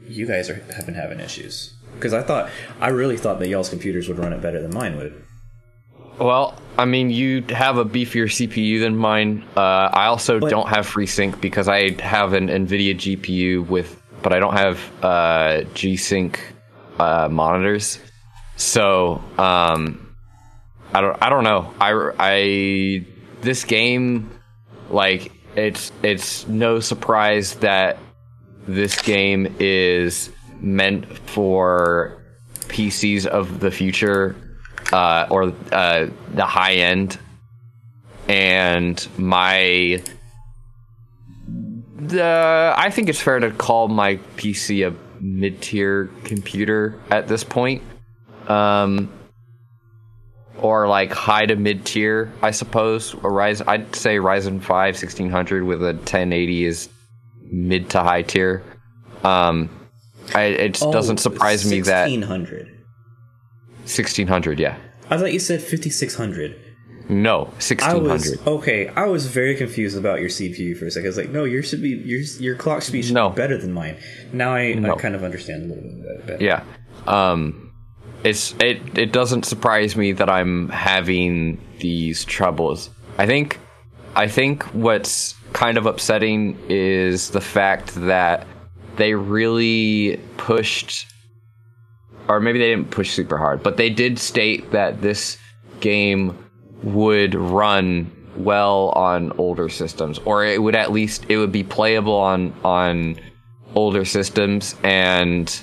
you 0.08 0.26
guys 0.26 0.50
are, 0.50 0.56
have 0.74 0.86
been 0.86 0.94
having 0.94 1.20
issues. 1.20 1.74
Because 1.94 2.12
I 2.12 2.22
thought, 2.22 2.50
I 2.80 2.88
really 2.88 3.16
thought 3.16 3.38
that 3.40 3.48
y'all's 3.48 3.68
computers 3.68 4.08
would 4.08 4.18
run 4.18 4.32
it 4.32 4.40
better 4.40 4.60
than 4.60 4.72
mine 4.72 4.96
would. 4.96 5.24
Well, 6.18 6.58
I 6.76 6.84
mean, 6.84 7.10
you 7.10 7.44
have 7.50 7.78
a 7.78 7.84
beefier 7.84 8.24
CPU 8.26 8.80
than 8.80 8.96
mine. 8.96 9.44
Uh, 9.56 9.60
I 9.92 10.06
also 10.06 10.40
But- 10.40 10.50
don't 10.50 10.68
have 10.68 10.86
FreeSync 10.86 11.40
because 11.40 11.68
I 11.68 12.00
have 12.02 12.32
an 12.32 12.48
NVIDIA 12.48 12.94
GPU 12.96 13.66
with, 13.68 14.00
but 14.22 14.32
I 14.32 14.38
don't 14.38 14.54
have 14.56 14.80
uh, 15.04 15.62
G-Sync 15.74 16.40
uh, 16.98 17.28
monitors. 17.30 17.98
So, 18.56 19.22
um, 19.38 20.08
I 20.92 21.00
don't 21.00 21.22
I 21.22 21.28
don't 21.28 21.44
know. 21.44 21.72
I 21.80 22.10
I 22.18 23.06
this 23.42 23.64
game 23.64 24.30
like 24.90 25.30
it's 25.54 25.92
it's 26.02 26.46
no 26.48 26.80
surprise 26.80 27.54
that 27.56 27.98
this 28.68 29.00
game 29.00 29.54
is 29.58 30.30
meant 30.60 31.06
for 31.06 32.22
PCs 32.68 33.26
of 33.26 33.60
the 33.60 33.70
future 33.70 34.36
uh, 34.92 35.26
or 35.30 35.54
uh, 35.72 36.06
the 36.34 36.44
high 36.44 36.74
end 36.74 37.18
and 38.28 39.08
my 39.16 40.02
the 41.96 42.74
I 42.76 42.90
think 42.90 43.08
it's 43.08 43.20
fair 43.20 43.40
to 43.40 43.50
call 43.50 43.88
my 43.88 44.16
PC 44.36 44.86
a 44.86 44.94
mid-tier 45.22 46.10
computer 46.24 47.00
at 47.10 47.26
this 47.26 47.42
point. 47.42 47.82
Um 48.46 49.12
or 50.58 50.88
like 50.88 51.12
high 51.12 51.46
to 51.46 51.56
mid 51.56 51.84
tier, 51.84 52.32
I 52.42 52.50
suppose. 52.50 53.12
Ryzen, 53.14 53.68
I'd 53.68 53.94
say 53.94 54.16
Ryzen 54.16 54.60
5 54.60 54.94
1600 54.94 55.62
with 55.62 55.82
a 55.82 55.92
1080 55.92 56.64
is 56.64 56.88
mid 57.50 57.90
to 57.90 58.02
high 58.02 58.22
tier. 58.22 58.62
Um, 59.24 59.68
I, 60.34 60.44
it 60.44 60.78
Oh, 60.82 60.92
doesn't 60.92 61.18
surprise 61.18 61.64
me 61.68 61.80
that 61.82 62.10
1600. 62.10 62.66
1600, 63.84 64.60
yeah. 64.60 64.76
I 65.10 65.16
thought 65.16 65.32
you 65.32 65.38
said 65.38 65.62
5600. 65.62 66.56
No, 67.10 67.36
I 67.36 67.42
1600. 67.44 68.02
was 68.12 68.46
okay. 68.46 68.88
I 68.88 69.06
was 69.06 69.26
very 69.26 69.54
confused 69.56 69.96
about 69.96 70.20
your 70.20 70.28
CPU 70.28 70.76
for 70.76 70.84
a 70.84 70.90
second. 70.90 71.06
I 71.06 71.08
was 71.08 71.16
like, 71.16 71.30
no, 71.30 71.44
yours 71.44 71.70
should 71.70 71.80
be 71.80 71.88
your 71.90 72.20
your 72.38 72.54
clock 72.54 72.82
speed 72.82 73.06
should 73.06 73.14
No. 73.14 73.30
be 73.30 73.36
better 73.36 73.56
than 73.56 73.72
mine. 73.72 73.96
Now 74.34 74.54
I, 74.54 74.74
No. 74.74 74.92
I 74.92 74.96
kind 74.98 75.14
of 75.14 75.24
understand 75.24 75.62
a 75.62 75.74
little 75.74 75.82
bit 76.02 76.26
better. 76.26 76.44
Yeah. 76.44 76.64
Um, 77.06 77.72
it's 78.24 78.54
it 78.60 78.82
it 78.98 79.10
doesn't 79.12 79.46
surprise 79.46 79.96
me 79.96 80.12
that 80.12 80.28
I'm 80.28 80.68
having 80.68 81.58
these 81.78 82.26
troubles. 82.26 82.90
I 83.16 83.24
think 83.24 83.58
I 84.14 84.28
think 84.28 84.64
what's 84.74 85.34
kind 85.58 85.76
of 85.76 85.86
upsetting 85.86 86.56
is 86.68 87.30
the 87.30 87.40
fact 87.40 87.92
that 87.96 88.46
they 88.94 89.12
really 89.14 90.16
pushed 90.36 91.12
or 92.28 92.38
maybe 92.38 92.60
they 92.60 92.70
didn't 92.70 92.92
push 92.92 93.10
super 93.10 93.36
hard, 93.36 93.60
but 93.60 93.76
they 93.76 93.90
did 93.90 94.20
state 94.20 94.70
that 94.70 95.02
this 95.02 95.36
game 95.80 96.38
would 96.84 97.34
run 97.34 98.08
well 98.36 98.90
on 98.90 99.32
older 99.32 99.68
systems 99.68 100.20
or 100.20 100.44
it 100.44 100.62
would 100.62 100.76
at 100.76 100.92
least 100.92 101.26
it 101.28 101.38
would 101.38 101.50
be 101.50 101.64
playable 101.64 102.14
on 102.14 102.54
on 102.62 103.18
older 103.74 104.04
systems. 104.04 104.76
And 104.84 105.60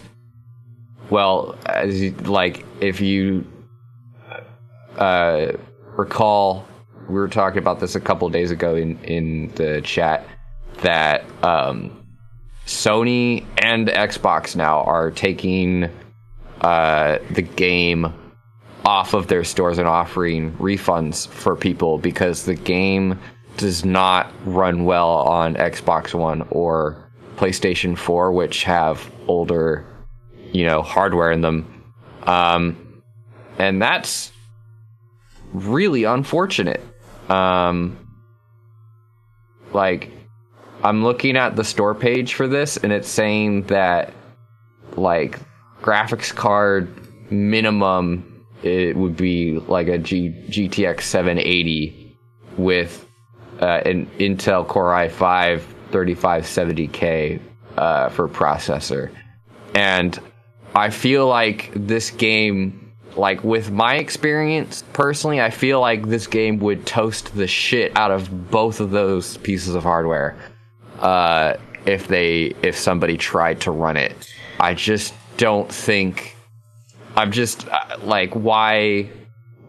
well, 1.09 1.57
as 1.67 2.01
you, 2.01 2.11
like 2.25 2.65
if 2.81 2.99
you 2.99 3.47
uh, 4.97 5.53
recall, 5.95 6.67
we 7.07 7.15
were 7.15 7.27
talking 7.27 7.59
about 7.59 7.79
this 7.79 7.95
a 7.95 7.99
couple 7.99 8.29
days 8.29 8.51
ago 8.51 8.75
in 8.75 8.97
in 9.03 9.51
the 9.55 9.81
chat 9.81 10.27
that 10.81 11.25
um, 11.43 12.05
Sony 12.65 13.45
and 13.57 13.87
Xbox 13.87 14.55
now 14.55 14.81
are 14.81 15.11
taking 15.11 15.89
uh, 16.61 17.19
the 17.31 17.41
game 17.41 18.13
off 18.83 19.13
of 19.13 19.27
their 19.27 19.43
stores 19.43 19.77
and 19.77 19.87
offering 19.87 20.51
refunds 20.57 21.27
for 21.27 21.55
people 21.55 21.97
because 21.97 22.45
the 22.45 22.55
game 22.55 23.19
does 23.57 23.85
not 23.85 24.31
run 24.45 24.85
well 24.85 25.09
on 25.09 25.55
Xbox 25.55 26.13
One 26.13 26.41
or 26.49 27.09
PlayStation 27.37 27.97
4, 27.97 28.31
which 28.31 28.63
have 28.63 29.11
older 29.27 29.85
you 30.51 30.65
know 30.65 30.81
hardware 30.81 31.31
in 31.31 31.41
them. 31.41 31.83
Um 32.23 33.03
and 33.57 33.81
that's 33.81 34.31
really 35.53 36.03
unfortunate 36.03 36.81
um 37.29 37.97
like 39.73 40.11
i'm 40.83 41.03
looking 41.03 41.37
at 41.37 41.55
the 41.55 41.63
store 41.63 41.95
page 41.95 42.33
for 42.33 42.47
this 42.47 42.77
and 42.77 42.91
it's 42.91 43.09
saying 43.09 43.63
that 43.63 44.13
like 44.95 45.39
graphics 45.81 46.33
card 46.33 46.89
minimum 47.31 48.35
it 48.63 48.95
would 48.95 49.15
be 49.15 49.59
like 49.67 49.87
a 49.87 49.97
G- 49.97 50.35
GTX 50.49 51.01
780 51.01 52.17
with 52.57 53.07
uh, 53.61 53.81
an 53.85 54.07
Intel 54.19 54.67
Core 54.67 54.91
i5 54.91 55.61
3570K 55.91 57.39
uh, 57.77 58.09
for 58.09 58.27
processor. 58.27 59.11
And 59.73 60.19
I 60.73 60.89
feel 60.89 61.27
like 61.27 61.71
this 61.75 62.09
game, 62.11 62.84
like 63.17 63.43
with 63.43 63.71
my 63.71 63.95
experience 63.95 64.83
personally, 64.93 65.41
I 65.41 65.49
feel 65.49 65.79
like 65.79 66.07
this 66.07 66.27
game 66.27 66.59
would 66.59 66.85
toast 66.85 67.35
the 67.35 67.47
shit 67.47 67.95
out 67.95 68.11
of 68.11 68.51
both 68.51 68.79
of 68.79 68.91
those 68.91 69.37
pieces 69.37 69.75
of 69.75 69.83
hardware 69.83 70.37
uh, 70.99 71.53
if 71.85 72.07
they 72.07 72.53
if 72.61 72.77
somebody 72.77 73.17
tried 73.17 73.61
to 73.61 73.71
run 73.71 73.97
it. 73.97 74.33
I 74.59 74.73
just 74.73 75.13
don't 75.37 75.71
think. 75.71 76.35
I'm 77.15 77.31
just 77.31 77.67
uh, 77.69 77.97
like 78.03 78.33
why 78.33 79.09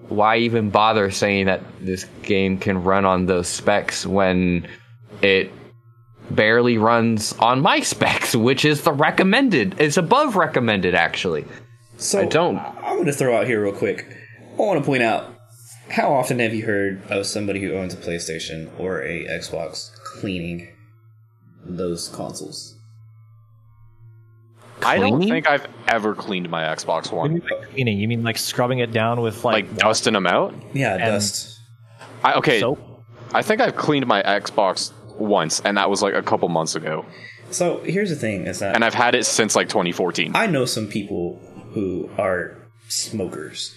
why 0.09 0.39
even 0.39 0.71
bother 0.71 1.11
saying 1.11 1.47
that 1.47 1.63
this 1.81 2.05
game 2.23 2.59
can 2.59 2.83
run 2.83 3.05
on 3.05 3.27
those 3.27 3.49
specs 3.49 4.07
when 4.07 4.67
it 5.23 5.51
barely 6.31 6.79
runs 6.79 7.33
on 7.35 7.61
my 7.61 7.81
specs, 7.93 8.35
which 8.35 8.65
is 8.65 8.83
the 8.83 8.93
recommended. 8.93 9.81
It's 9.81 9.97
above 9.97 10.37
recommended, 10.37 10.95
actually. 10.95 11.45
So 11.97 12.21
I 12.21 12.25
don't- 12.27 12.59
I'm 12.59 12.95
going 12.97 13.07
to 13.07 13.13
throw 13.13 13.37
out 13.37 13.47
here 13.47 13.63
real 13.63 13.73
quick. 13.73 14.07
I 14.59 14.63
want 14.63 14.81
to 14.81 14.85
point 14.87 15.03
out 15.03 15.33
how 15.91 16.13
often 16.13 16.39
have 16.41 16.55
you 16.55 16.65
heard 16.67 17.03
of 17.11 17.27
somebody 17.27 17.61
who 17.61 17.75
owns 17.75 17.95
a 17.95 17.97
PlayStation 17.97 18.69
or 18.79 19.03
a 19.03 19.25
Xbox 19.27 19.91
cleaning 20.05 20.69
those 21.65 22.09
consoles? 22.09 22.75
I 24.83 24.99
don't 24.99 25.13
Cleaning? 25.17 25.29
think 25.29 25.49
I've 25.51 25.67
ever 25.89 26.15
cleaned 26.15 26.49
my 26.51 26.63
Xbox 26.63 27.11
What 27.11 27.11
do 27.11 27.15
you 27.15 27.17
One. 27.17 27.33
mean 27.35 27.43
by 27.49 27.67
cleaning? 27.73 27.99
You 27.99 28.09
mean 28.09 28.23
like 28.23 28.37
scrubbing 28.39 28.79
it 28.81 28.93
down 28.93 29.21
with 29.21 29.43
like, 29.45 29.67
Like 29.67 29.77
dusting 29.79 30.13
them 30.13 30.27
out. 30.27 30.55
Yeah, 30.75 30.93
And- 30.95 31.03
dust. 31.05 31.59
I, 32.23 32.35
okay, 32.35 32.61
soap? 32.61 32.79
I 33.33 33.43
think 33.43 33.61
I've 33.61 33.77
cleaned 33.77 34.07
my 34.07 34.23
Xbox 34.23 34.93
once, 35.19 35.61
and 35.65 35.77
that 35.77 35.89
was 35.91 36.03
like 36.03 36.15
a 36.15 36.23
couple 36.23 36.49
months 36.49 36.75
ago. 36.75 37.05
So 37.51 37.79
here's 37.85 38.11
the 38.11 38.17
thing: 38.17 38.47
is 38.47 38.59
that 38.59 38.75
And 38.75 38.85
I've 38.85 38.95
had 38.95 39.15
it 39.15 39.25
since 39.25 39.55
like 39.57 39.69
2014. 39.69 40.33
I 40.35 40.47
know 40.47 40.65
some 40.67 40.89
people 40.89 41.41
who 41.77 42.09
are 42.17 42.57
smokers, 42.89 43.77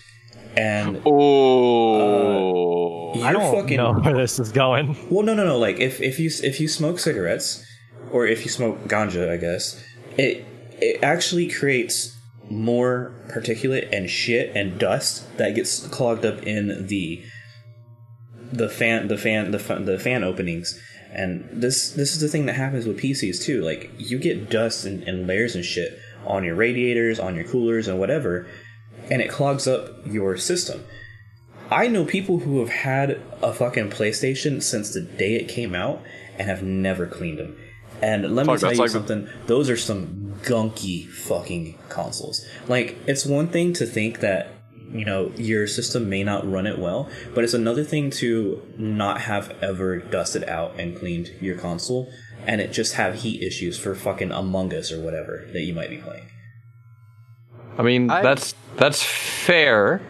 and 0.56 1.02
Oh, 1.06 3.12
I 3.12 3.32
you're 3.32 3.34
don't 3.34 3.54
fucking 3.54 3.76
know 3.76 3.94
where 3.94 4.16
this 4.16 4.40
is 4.40 4.54
going. 4.54 4.96
Well, 5.10 5.24
no, 5.24 5.34
no, 5.34 5.46
no. 5.46 5.58
Like 5.58 5.82
if 5.82 6.02
if 6.02 6.18
you 6.18 6.32
if 6.42 6.62
you 6.62 6.70
smoke 6.70 6.98
cigarettes, 6.98 7.62
or 8.10 8.26
if 8.26 8.46
you 8.46 8.52
smoke 8.52 8.88
ganja, 8.88 9.30
I 9.30 9.36
guess 9.36 9.84
it 10.18 10.46
it 10.80 11.04
actually 11.04 11.50
creates 11.50 12.18
more 12.50 13.14
particulate 13.28 13.90
and 13.92 14.10
shit 14.10 14.56
and 14.56 14.80
dust 14.80 15.38
that 15.38 15.56
gets 15.56 15.86
clogged 15.88 16.26
up 16.26 16.42
in 16.44 16.88
the 16.88 17.22
the 18.52 18.70
fan 18.70 19.10
the 19.10 19.18
fan 19.18 19.52
the 19.52 19.60
fan, 19.60 19.84
the 19.84 20.00
fan 20.00 20.24
openings. 20.24 20.80
And 21.12 21.50
this 21.52 21.92
this 21.92 22.14
is 22.14 22.22
the 22.22 22.30
thing 22.30 22.46
that 22.46 22.56
happens 22.56 22.86
with 22.86 22.98
PCs 22.98 23.44
too. 23.44 23.62
Like 23.62 23.92
you 23.98 24.20
get 24.20 24.50
dust 24.50 24.86
and, 24.86 25.04
and 25.04 25.28
layers 25.28 25.54
and 25.54 25.66
shit 25.66 26.00
on 26.26 26.44
your 26.44 26.56
radiators, 26.56 27.20
on 27.20 27.36
your 27.36 27.46
coolers, 27.46 27.88
and 27.88 28.00
whatever, 28.00 28.48
and 29.10 29.22
it 29.22 29.30
clogs 29.30 29.68
up 29.68 30.06
your 30.06 30.38
system. 30.38 30.84
I 31.72 31.88
know 31.88 32.04
people 32.04 32.40
who 32.40 32.60
have 32.60 32.70
had 32.70 33.22
a 33.42 33.54
fucking 33.54 33.92
PlayStation 33.92 34.62
since 34.62 34.92
the 34.92 35.02
day 35.02 35.36
it 35.36 35.48
came 35.48 35.76
out 35.76 36.02
and 36.38 36.48
have 36.48 36.64
never 36.64 37.06
cleaned 37.06 37.38
them. 37.38 37.58
And 38.02 38.36
let 38.36 38.48
me 38.48 38.58
tell 38.58 38.72
you 38.74 38.80
like- 38.80 38.90
something, 38.90 39.28
those 39.46 39.70
are 39.70 39.78
some 39.78 40.34
gunky 40.44 41.08
fucking 41.08 41.78
consoles. 41.90 42.46
Like, 42.68 42.98
it's 43.08 43.26
one 43.26 43.48
thing 43.48 43.74
to 43.74 43.86
think 43.86 44.22
that, 44.22 44.52
you 44.92 45.06
know, 45.06 45.32
your 45.36 45.68
system 45.68 46.10
may 46.10 46.24
not 46.24 46.50
run 46.50 46.66
it 46.66 46.80
well, 46.80 47.10
but 47.36 47.44
it's 47.44 47.54
another 47.54 47.84
thing 47.84 48.10
to 48.12 48.64
not 48.78 49.22
have 49.22 49.56
ever 49.62 50.00
dusted 50.00 50.46
out 50.46 50.74
and 50.80 50.98
cleaned 50.98 51.32
your 51.42 51.58
console 51.58 52.10
and 52.48 52.62
it 52.62 52.72
just 52.72 52.94
have 52.96 53.16
heat 53.16 53.42
issues 53.42 53.78
for 53.78 53.96
fucking 53.96 54.32
Among 54.32 54.74
Us 54.74 54.92
or 54.92 55.00
whatever 55.00 55.48
that 55.54 55.62
you 55.62 55.74
might 55.74 55.90
be 55.90 55.98
playing. 55.98 56.26
I 57.78 57.82
mean, 57.84 58.10
I- 58.10 58.22
that's 58.22 58.54
that's 58.78 59.02
fair, 59.04 60.02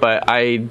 but 0.00 0.24
I, 0.28 0.66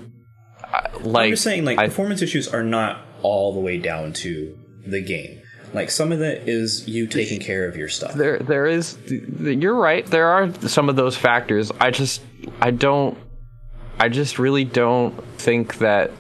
I 0.63 0.89
like. 1.01 1.25
I'm 1.25 1.31
just 1.31 1.43
saying, 1.43 1.65
like, 1.65 1.77
I, 1.79 1.85
performance 1.87 2.21
issues 2.21 2.47
are 2.47 2.63
not 2.63 3.01
all 3.21 3.53
the 3.53 3.59
way 3.59 3.77
down 3.77 4.13
to 4.13 4.57
the 4.85 5.01
game. 5.01 5.41
Like, 5.73 5.89
some 5.89 6.11
of 6.11 6.19
that 6.19 6.47
is 6.47 6.87
you 6.87 7.07
taking 7.07 7.39
care 7.39 7.67
of 7.67 7.75
your 7.75 7.89
stuff. 7.89 8.13
there 8.13 8.39
there 8.39 8.65
is. 8.65 8.97
You're 9.09 9.75
right. 9.75 10.05
There 10.05 10.27
are 10.27 10.53
some 10.67 10.89
of 10.89 10.95
those 10.95 11.17
factors. 11.17 11.71
I 11.79 11.91
just 11.91 12.21
I 12.61 12.71
don't. 12.71 13.17
I 13.99 14.09
just 14.09 14.37
really 14.39 14.65
don't 14.65 15.13
think 15.37 15.77
that 15.77 16.11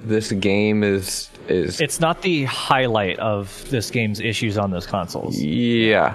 this 0.00 0.32
game 0.32 0.82
is 0.82 1.28
is. 1.50 1.80
It's 1.80 2.00
not 2.00 2.22
the 2.22 2.44
highlight 2.44 3.18
of 3.18 3.68
this 3.70 3.90
game's 3.90 4.20
issues 4.20 4.56
on 4.58 4.70
those 4.70 4.86
consoles. 4.86 5.38
yeah. 5.40 6.14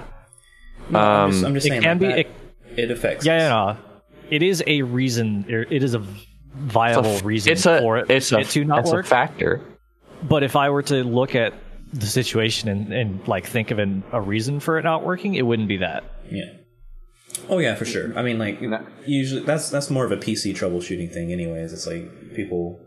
No, 0.90 0.98
I'm 0.98 1.30
just, 1.30 1.42
Um, 1.44 1.46
I'm 1.48 1.54
just 1.54 1.66
it 1.66 1.70
saying, 1.70 1.82
can 1.82 1.98
like, 2.00 2.26
be- 2.26 2.74
that, 2.76 2.82
it, 2.82 2.90
affects. 2.90 3.24
Yeah, 3.24 3.38
yeah, 3.38 3.48
no. 3.48 3.76
It 4.30 4.42
is 4.42 4.62
a 4.66 4.82
reason. 4.82 5.46
er, 5.50 5.64
It 5.70 5.82
is 5.82 5.94
a 5.94 6.02
viable 6.54 7.18
reason 7.20 7.52
it's 7.52 7.66
a 7.66 7.80
for 7.80 7.98
it, 7.98 8.10
it's 8.10 8.30
a 8.32 8.38
it 8.40 8.48
to 8.50 8.64
not 8.64 8.80
it's 8.80 8.92
work. 8.92 9.06
a 9.06 9.08
factor. 9.08 9.60
But 10.22 10.42
if 10.42 10.56
I 10.56 10.70
were 10.70 10.82
to 10.82 11.02
look 11.04 11.34
at 11.34 11.52
the 11.92 12.06
situation 12.06 12.68
and, 12.68 12.92
and 12.92 13.28
like 13.28 13.46
think 13.46 13.70
of 13.70 13.78
an, 13.78 14.02
a 14.12 14.20
reason 14.20 14.60
for 14.60 14.78
it 14.78 14.82
not 14.82 15.04
working, 15.04 15.34
it 15.34 15.42
wouldn't 15.42 15.68
be 15.68 15.78
that. 15.78 16.04
Yeah. 16.30 16.44
Oh 17.48 17.58
yeah, 17.58 17.74
for 17.74 17.84
sure. 17.84 18.16
I 18.18 18.22
mean, 18.22 18.38
like 18.38 18.60
usually 19.06 19.42
that's 19.42 19.70
that's 19.70 19.90
more 19.90 20.04
of 20.04 20.12
a 20.12 20.16
PC 20.16 20.54
troubleshooting 20.54 21.12
thing, 21.12 21.32
anyways. 21.32 21.72
It's 21.72 21.86
like 21.86 22.34
people. 22.34 22.80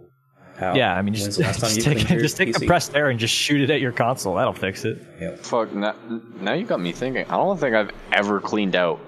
How, 0.57 0.73
Yeah, 0.75 0.93
I 0.95 1.01
mean, 1.01 1.13
when's 1.13 1.38
just, 1.38 1.38
the 1.38 1.43
last 1.43 1.59
just 1.75 1.75
take, 1.81 1.97
cleaned 1.97 2.09
your 2.09 2.19
just 2.21 2.38
take 2.38 2.49
PC? 2.49 2.53
compressed 2.55 2.95
air 2.95 3.09
and 3.09 3.19
just 3.19 3.34
shoot 3.34 3.61
it 3.61 3.69
at 3.69 3.79
your 3.79 3.91
console. 3.91 4.35
That'll 4.35 4.53
fix 4.53 4.85
it. 4.85 4.97
Yep. 5.21 5.39
Fuck, 5.39 5.73
now, 5.73 5.95
now 6.41 6.53
you 6.53 6.65
got 6.65 6.79
me 6.79 6.91
thinking. 6.91 7.25
I 7.25 7.35
don't 7.38 7.59
think 7.59 7.75
I've 7.75 7.91
ever 8.11 8.39
cleaned 8.39 8.75
out 8.75 8.99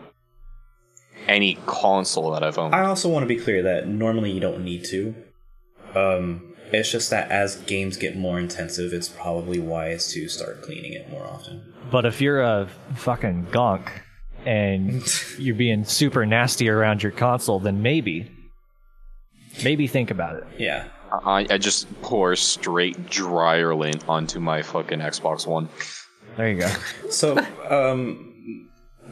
any 1.27 1.55
console 1.65 2.31
that 2.31 2.43
I've 2.43 2.57
owned. 2.57 2.73
I 2.75 2.85
also 2.85 3.09
want 3.09 3.23
to 3.23 3.27
be 3.27 3.37
clear 3.37 3.63
that 3.63 3.87
normally 3.87 4.31
you 4.31 4.39
don't 4.39 4.63
need 4.63 4.83
to. 4.85 5.15
Um, 5.95 6.53
it's 6.71 6.91
just 6.91 7.09
that 7.09 7.31
as 7.31 7.55
games 7.55 7.97
get 7.97 8.15
more 8.15 8.39
intensive, 8.39 8.93
it's 8.93 9.09
probably 9.09 9.59
wise 9.59 10.11
to 10.13 10.27
start 10.27 10.61
cleaning 10.61 10.93
it 10.93 11.09
more 11.09 11.25
often. 11.25 11.73
But 11.91 12.05
if 12.05 12.21
you're 12.21 12.41
a 12.41 12.69
fucking 12.95 13.47
gonk 13.51 13.89
and 14.45 15.01
you're 15.39 15.55
being 15.55 15.83
super 15.83 16.25
nasty 16.25 16.69
around 16.69 17.01
your 17.01 17.11
console, 17.11 17.59
then 17.59 17.81
maybe, 17.81 18.31
maybe 19.63 19.87
think 19.87 20.11
about 20.11 20.35
it. 20.37 20.43
Yeah. 20.59 20.87
I, 21.11 21.47
I 21.49 21.57
just 21.57 21.89
pour 22.01 22.35
straight 22.35 23.09
dryer 23.09 23.75
lint 23.75 24.07
onto 24.07 24.39
my 24.39 24.61
fucking 24.61 24.99
Xbox 24.99 25.47
One. 25.47 25.69
There 26.37 26.49
you 26.49 26.59
go. 26.59 26.71
So, 27.09 27.37
um, 27.69 28.69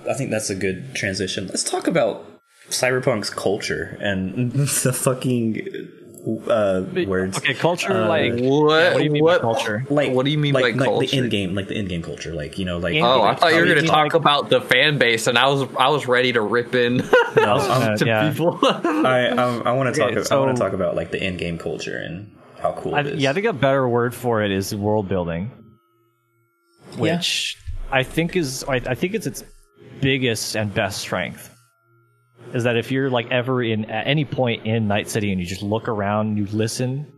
I 0.09 0.13
think 0.13 0.31
that's 0.31 0.49
a 0.49 0.55
good 0.55 0.95
transition. 0.95 1.47
Let's 1.47 1.63
talk 1.63 1.87
about 1.87 2.25
Cyberpunk's 2.69 3.29
culture 3.29 3.97
and 4.01 4.51
the 4.53 4.93
fucking 4.93 5.89
uh, 6.49 6.83
words. 7.07 7.37
Okay, 7.37 7.53
culture 7.53 8.05
like 8.07 8.33
What? 8.39 8.93
what 8.93 8.97
do 8.97 9.03
you 9.03 9.11
mean 9.11 9.23
what, 9.23 9.41
by 9.41 9.53
culture? 9.53 9.85
Like, 9.89 10.11
what 10.11 10.25
do 10.25 10.31
you 10.31 10.37
mean 10.37 10.53
like, 10.53 10.63
by 10.75 10.79
like 10.79 10.89
culture? 10.89 11.07
the 11.07 11.17
in 11.17 11.29
game, 11.29 11.55
like 11.55 11.67
the 11.67 11.75
in 11.77 11.87
game 11.87 12.01
culture, 12.01 12.33
like 12.33 12.57
you 12.57 12.65
know, 12.65 12.77
like 12.79 12.95
Oh, 13.01 13.21
I 13.21 13.35
thought 13.35 13.53
you 13.53 13.59
were 13.59 13.65
going 13.65 13.81
to 13.81 13.87
talk 13.87 14.05
like- 14.05 14.13
about 14.13 14.49
the 14.49 14.61
fan 14.61 14.97
base, 14.97 15.27
and 15.27 15.37
I 15.37 15.47
was 15.47 15.67
I 15.79 15.89
was 15.89 16.07
ready 16.07 16.33
to 16.33 16.41
rip 16.41 16.75
in 16.75 17.01
Uh, 17.37 17.95
to 17.97 18.05
yeah. 18.05 18.29
people. 18.29 18.59
I 18.63 19.27
I, 19.37 19.57
I 19.57 19.71
want 19.73 19.93
to 19.93 19.99
talk. 19.99 20.11
Okay, 20.11 20.35
I 20.35 20.39
want 20.39 20.55
to 20.57 20.61
talk 20.61 20.73
about 20.73 20.95
like 20.95 21.11
the 21.11 21.23
in 21.23 21.37
game 21.37 21.57
culture 21.57 21.97
and 21.97 22.35
how 22.59 22.73
cool 22.73 22.95
I, 22.95 23.01
it 23.01 23.07
is. 23.07 23.21
yeah, 23.21 23.29
I 23.29 23.33
think 23.33 23.45
a 23.45 23.53
better 23.53 23.87
word 23.87 24.15
for 24.15 24.41
it 24.43 24.51
is 24.51 24.73
world 24.75 25.07
building, 25.07 25.51
which 26.97 27.57
I 27.91 28.03
think 28.03 28.35
is 28.35 28.63
I, 28.67 28.75
I 28.75 28.95
think 28.95 29.13
it's 29.13 29.27
its 29.27 29.43
biggest 30.01 30.55
and 30.55 30.73
best 30.73 30.99
strength. 30.99 31.53
Is 32.53 32.63
that 32.63 32.77
if 32.77 32.91
you're 32.91 33.09
like 33.09 33.29
ever 33.31 33.61
in 33.61 33.85
at 33.85 34.07
any 34.07 34.25
point 34.25 34.65
in 34.65 34.87
Night 34.87 35.09
City 35.09 35.31
and 35.31 35.39
you 35.39 35.45
just 35.45 35.61
look 35.61 35.87
around, 35.87 36.37
you 36.37 36.45
listen, 36.47 37.11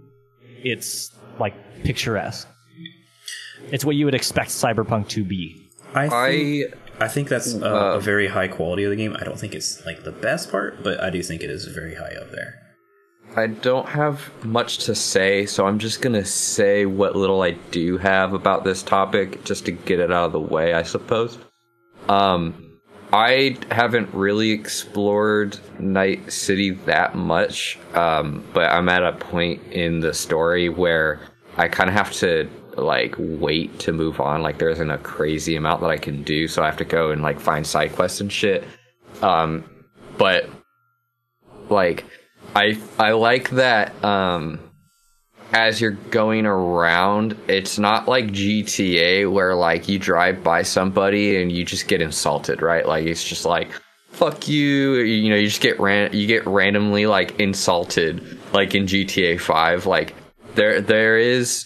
it's 0.64 1.12
like 1.40 1.54
picturesque. 1.84 2.48
It's 3.72 3.86
what 3.86 3.96
you 3.96 4.06
would 4.06 4.16
expect 4.16 4.50
Cyberpunk 4.50 5.08
to 5.10 5.24
be. 5.24 5.70
I 5.94 6.10
think, 6.10 6.74
I 7.00 7.06
I 7.06 7.08
think 7.08 7.28
that's 7.30 7.54
uh, 7.54 7.66
Uh, 7.66 7.98
a 7.98 8.00
very 8.00 8.28
high 8.28 8.48
quality 8.48 8.84
of 8.84 8.90
the 8.90 8.96
game. 8.96 9.16
I 9.20 9.24
don't 9.24 9.40
think 9.40 9.54
it's 9.54 9.86
like 9.86 10.04
the 10.04 10.12
best 10.12 10.52
part, 10.52 10.84
but 10.84 11.02
I 11.02 11.10
do 11.10 11.22
think 11.22 11.42
it 11.44 11.50
is 11.50 11.66
very 11.66 11.96
high 11.96 12.16
up 12.20 12.32
there. 12.32 12.56
I 13.36 13.46
don't 13.48 13.88
have 13.88 14.32
much 14.44 14.80
to 14.86 14.96
say, 14.96 15.46
so 15.46 15.68
I'm 15.68 15.78
just 15.78 16.02
gonna 16.02 16.26
say 16.26 16.88
what 16.88 17.16
little 17.16 17.44
I 17.44 17.52
do 17.72 17.98
have 18.00 18.34
about 18.34 18.64
this 18.64 18.82
topic, 18.82 19.44
just 19.44 19.66
to 19.66 19.72
get 19.72 20.00
it 20.00 20.12
out 20.12 20.26
of 20.26 20.32
the 20.32 20.40
way, 20.40 20.74
I 20.74 20.82
suppose. 20.82 21.38
Um, 22.08 22.69
I 23.12 23.58
haven't 23.72 24.14
really 24.14 24.52
explored 24.52 25.58
Night 25.80 26.32
City 26.32 26.72
that 26.72 27.16
much, 27.16 27.80
um, 27.94 28.46
but 28.54 28.72
I'm 28.72 28.88
at 28.90 29.04
a 29.04 29.14
point 29.14 29.62
in 29.72 30.00
the 30.00 30.14
story 30.14 30.70
where 30.70 31.20
I 31.58 31.68
kind 31.68 31.90
of 31.90 31.96
have 31.96 32.12
to 32.14 32.50
like 32.78 33.16
wait 33.18 33.80
to 33.80 33.92
move 33.92 34.22
on. 34.22 34.44
Like 34.44 34.60
there 34.60 34.70
isn't 34.70 34.92
a 34.92 34.98
crazy 35.00 35.56
amount 35.56 35.82
that 35.82 35.90
I 35.90 35.98
can 35.98 36.24
do, 36.24 36.48
so 36.48 36.62
I 36.62 36.68
have 36.68 36.78
to 36.78 36.86
go 36.86 37.12
and 37.12 37.22
like 37.22 37.40
find 37.40 37.66
side 37.66 37.94
quests 37.94 38.22
and 38.22 38.32
shit. 38.32 38.64
Um, 39.22 39.64
but 40.18 40.50
like 41.70 42.06
I 42.56 42.80
I 42.98 43.12
like 43.12 43.50
that 43.52 44.04
um 44.04 44.69
as 45.54 45.82
you're 45.82 45.92
going 45.92 46.46
around, 46.46 47.36
it's 47.48 47.80
not 47.80 48.08
like 48.08 48.28
GTA 48.28 49.32
where 49.32 49.56
like 49.56 49.88
you 49.88 49.98
drive 49.98 50.44
by 50.44 50.62
somebody 50.64 51.42
and 51.42 51.52
you 51.52 51.66
just 51.66 51.88
get 51.88 52.02
insulted, 52.02 52.62
right? 52.62 52.86
Like 52.86 53.06
it's 53.06 53.24
just 53.24 53.46
like 53.46 53.70
fuck 54.12 54.48
you, 54.48 54.96
you 54.96 55.30
know, 55.30 55.36
you 55.36 55.48
just 55.48 55.62
get 55.62 55.80
ran 55.80 56.14
you 56.14 56.28
get 56.28 56.46
randomly 56.46 57.06
like 57.06 57.40
insulted 57.40 58.38
like 58.54 58.76
in 58.76 58.86
GTA 58.86 59.40
5 59.40 59.86
like 59.86 60.14
there 60.56 60.82
there 60.82 61.18
is 61.18 61.66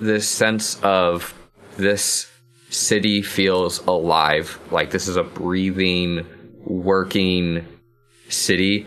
this 0.00 0.28
sense 0.28 0.80
of 0.82 1.34
this 1.76 2.30
city 2.70 3.22
feels 3.22 3.86
alive, 3.86 4.58
like 4.70 4.90
this 4.90 5.06
is 5.06 5.16
a 5.16 5.22
breathing 5.22 6.26
working 6.64 7.66
city. 8.28 8.86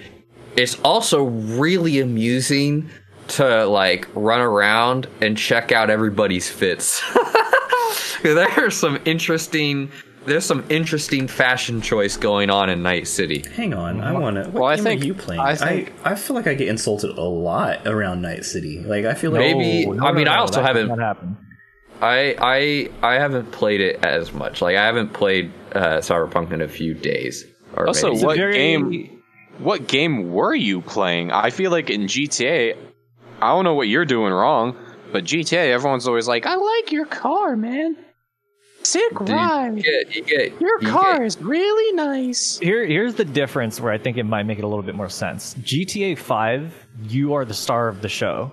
It's 0.58 0.80
also 0.82 1.24
really 1.24 2.00
amusing 2.00 2.90
to 3.30 3.66
like 3.66 4.08
run 4.14 4.42
around 4.42 5.08
and 5.22 5.38
check 5.38 5.72
out 5.72 5.90
everybody's 5.90 6.50
fits. 6.50 7.02
There's 8.24 8.76
some 8.76 9.00
interesting 9.06 9.92
there's 10.26 10.44
some 10.46 10.66
interesting 10.70 11.28
fashion 11.28 11.82
choice 11.82 12.18
going 12.18 12.50
on 12.50 12.68
in 12.72 12.82
Night 12.82 13.08
City. 13.08 13.44
Hang 13.56 13.76
on, 13.76 14.02
I 14.02 14.12
want 14.14 14.38
to. 14.38 14.44
What 14.46 14.54
Well, 14.54 14.66
I 14.66 14.76
game 14.78 14.84
think- 14.84 15.02
are 15.04 15.06
you 15.06 15.14
playing? 15.14 15.40
I 15.40 15.50
I, 15.52 15.56
think- 15.56 15.94
I 16.04 16.16
feel 16.16 16.36
like 16.36 16.48
I 16.48 16.56
get 16.56 16.68
insulted 16.68 17.12
a 17.16 17.22
lot 17.22 17.86
around 17.86 18.24
Night 18.24 18.44
City. 18.44 18.80
Like 18.80 19.06
I 19.06 19.14
feel 19.14 19.30
like 19.30 19.42
Maybe- 19.42 19.88
I 20.00 20.12
mean, 20.14 20.28
I 20.28 20.38
also 20.38 20.64
haven't- 20.64 20.88
Not 20.88 20.98
happen. 20.98 21.38
I 22.02 22.36
I 22.40 22.90
I 23.08 23.20
haven't 23.20 23.52
played 23.52 23.82
it 23.82 24.04
as 24.04 24.34
much. 24.34 24.64
Like 24.64 24.76
I 24.76 24.86
haven't 24.86 25.14
played 25.14 25.52
uh, 25.74 25.98
Cyberpunk 25.98 26.52
in 26.52 26.62
a 26.62 26.68
few 26.68 26.96
days. 26.96 27.46
Or 27.76 27.88
Also, 27.88 28.12
maybe- 28.14 28.26
what 28.26 28.38
very- 28.38 28.54
game? 28.54 29.22
What 29.60 29.88
game 29.88 30.32
were 30.34 30.56
you 30.56 30.82
playing? 30.82 31.32
I 31.32 31.52
feel 31.52 31.70
like 31.70 31.92
in 31.92 32.08
GTA, 32.08 32.76
I 33.46 33.50
don't 33.50 33.64
know 33.64 33.74
what 33.76 33.88
you're 33.88 34.06
doing 34.06 34.34
wrong, 34.34 34.76
but 35.12 35.24
GTA, 35.24 35.72
everyone's 35.72 36.08
always 36.08 36.28
like, 36.28 36.46
"I 36.46 36.56
like 36.56 36.92
your 36.92 37.06
car, 37.06 37.56
man. 37.56 37.96
Sick 38.84 39.12
you 39.14 39.26
ride. 39.26 39.76
get 39.84 40.16
you 40.16 40.24
get 40.24 40.62
Your 40.62 40.80
you 40.82 40.88
car 40.90 41.14
get- 41.18 41.26
is 41.26 41.42
really 41.42 41.94
nice." 41.96 42.60
Here, 42.60 42.86
here's 42.86 43.16
the 43.16 43.26
difference 43.26 43.82
where 43.82 43.92
I 43.92 43.98
think 43.98 44.18
it 44.18 44.24
might 44.24 44.44
make 44.44 44.58
it 44.60 44.64
a 44.64 44.68
little 44.68 44.84
bit 44.84 44.96
more 44.96 45.10
sense. 45.10 45.56
GTA 45.64 46.16
5, 46.18 46.74
you 47.08 47.34
are 47.34 47.46
the 47.46 47.54
star 47.54 47.88
of 47.88 48.02
the 48.02 48.10
show, 48.10 48.52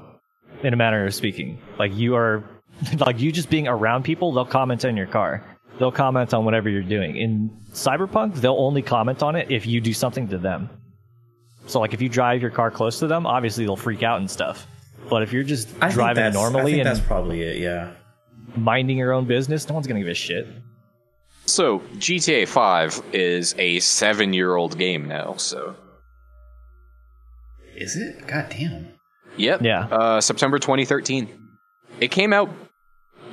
in 0.62 0.72
a 0.72 0.76
manner 0.76 1.04
of 1.06 1.14
speaking. 1.14 1.58
Like 1.78 1.94
you 1.94 2.14
are, 2.16 2.42
like 2.98 3.20
you 3.20 3.30
just 3.32 3.50
being 3.50 3.68
around 3.68 4.04
people, 4.04 4.32
they'll 4.32 4.44
comment 4.46 4.84
on 4.84 4.96
your 4.96 5.06
car. 5.06 5.44
They'll 5.78 5.92
comment 5.92 6.32
on 6.34 6.44
whatever 6.44 6.68
you're 6.68 6.82
doing. 6.82 7.16
In 7.16 7.50
Cyberpunk, 7.72 8.36
they'll 8.36 8.54
only 8.58 8.82
comment 8.82 9.22
on 9.22 9.36
it 9.36 9.50
if 9.50 9.66
you 9.66 9.80
do 9.80 9.92
something 9.92 10.28
to 10.28 10.38
them. 10.38 10.68
So, 11.66 11.80
like 11.80 11.94
if 11.94 12.02
you 12.02 12.08
drive 12.08 12.40
your 12.42 12.50
car 12.50 12.70
close 12.70 12.98
to 13.00 13.06
them, 13.06 13.26
obviously 13.26 13.64
they'll 13.64 13.76
freak 13.76 14.02
out 14.02 14.18
and 14.20 14.30
stuff. 14.30 14.66
But 15.10 15.22
if 15.22 15.32
you're 15.32 15.42
just 15.44 15.68
I 15.80 15.86
think 15.88 15.94
driving 15.94 16.24
I 16.24 16.30
normally 16.30 16.72
think 16.72 16.86
and 16.86 16.96
that's 16.96 17.06
probably 17.06 17.42
it. 17.42 17.58
Yeah. 17.58 17.92
minding 18.56 18.96
your 18.98 19.12
own 19.12 19.24
business, 19.26 19.68
no 19.68 19.74
one's 19.74 19.86
gonna 19.86 20.00
give 20.00 20.08
a 20.08 20.14
shit. 20.14 20.46
So 21.46 21.80
GTA 21.98 22.46
5 22.46 23.02
is 23.12 23.54
a 23.58 23.78
seven-year-old 23.80 24.78
game 24.78 25.08
now. 25.08 25.34
So, 25.36 25.74
Is 27.74 27.96
it? 27.96 28.26
God 28.26 28.46
damn. 28.50 28.88
yep, 29.36 29.60
Yeah. 29.62 29.86
Uh, 29.86 30.20
September 30.20 30.58
2013. 30.58 31.28
It 32.00 32.08
came 32.12 32.32
out 32.32 32.48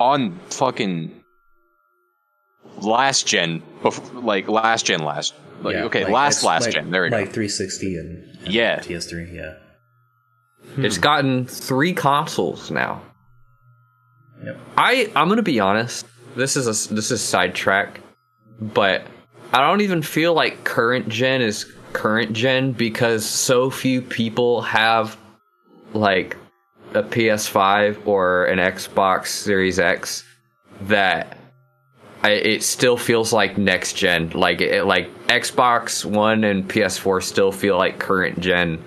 on 0.00 0.38
fucking 0.50 1.22
last 2.78 3.26
gen, 3.26 3.62
bef- 3.82 4.24
like 4.24 4.48
last 4.48 4.86
gen, 4.86 5.00
last. 5.04 5.34
Like, 5.62 5.74
Yeah, 5.74 5.84
okay, 5.84 6.04
like, 6.04 6.12
last 6.12 6.42
last 6.42 6.64
like- 6.64 6.74
gen. 6.74 6.90
There 6.90 7.02
we 7.02 7.10
Like 7.10 7.26
go. 7.26 7.32
360 7.32 7.96
and, 7.96 8.38
and 8.44 8.48
Yeah. 8.54 8.80
PS3. 8.80 9.32
Yeah. 9.32 9.54
It's 10.84 10.96
hmm. 10.96 11.02
gotten 11.02 11.46
three 11.46 11.92
consoles 11.92 12.70
now. 12.70 13.02
Yep. 14.44 14.58
I 14.76 15.10
I'm 15.14 15.28
gonna 15.28 15.42
be 15.42 15.60
honest. 15.60 16.06
This 16.36 16.56
is 16.56 16.66
a 16.66 16.94
this 16.94 17.10
is 17.10 17.20
sidetrack, 17.20 18.00
but 18.60 19.02
I 19.52 19.60
don't 19.60 19.80
even 19.80 20.02
feel 20.02 20.32
like 20.32 20.64
current 20.64 21.08
gen 21.08 21.42
is 21.42 21.70
current 21.92 22.32
gen 22.32 22.72
because 22.72 23.26
so 23.26 23.68
few 23.70 24.00
people 24.00 24.62
have 24.62 25.16
like 25.92 26.36
a 26.94 27.02
PS5 27.02 28.06
or 28.06 28.46
an 28.46 28.58
Xbox 28.58 29.28
Series 29.28 29.78
X 29.78 30.24
that 30.82 31.36
I, 32.22 32.30
it 32.30 32.62
still 32.62 32.96
feels 32.96 33.32
like 33.32 33.56
next 33.58 33.94
gen. 33.94 34.30
Like 34.30 34.60
it, 34.60 34.84
like 34.84 35.10
Xbox 35.26 36.04
One 36.04 36.44
and 36.44 36.68
PS4 36.68 37.22
still 37.22 37.52
feel 37.52 37.76
like 37.78 37.98
current 37.98 38.40
gen. 38.40 38.84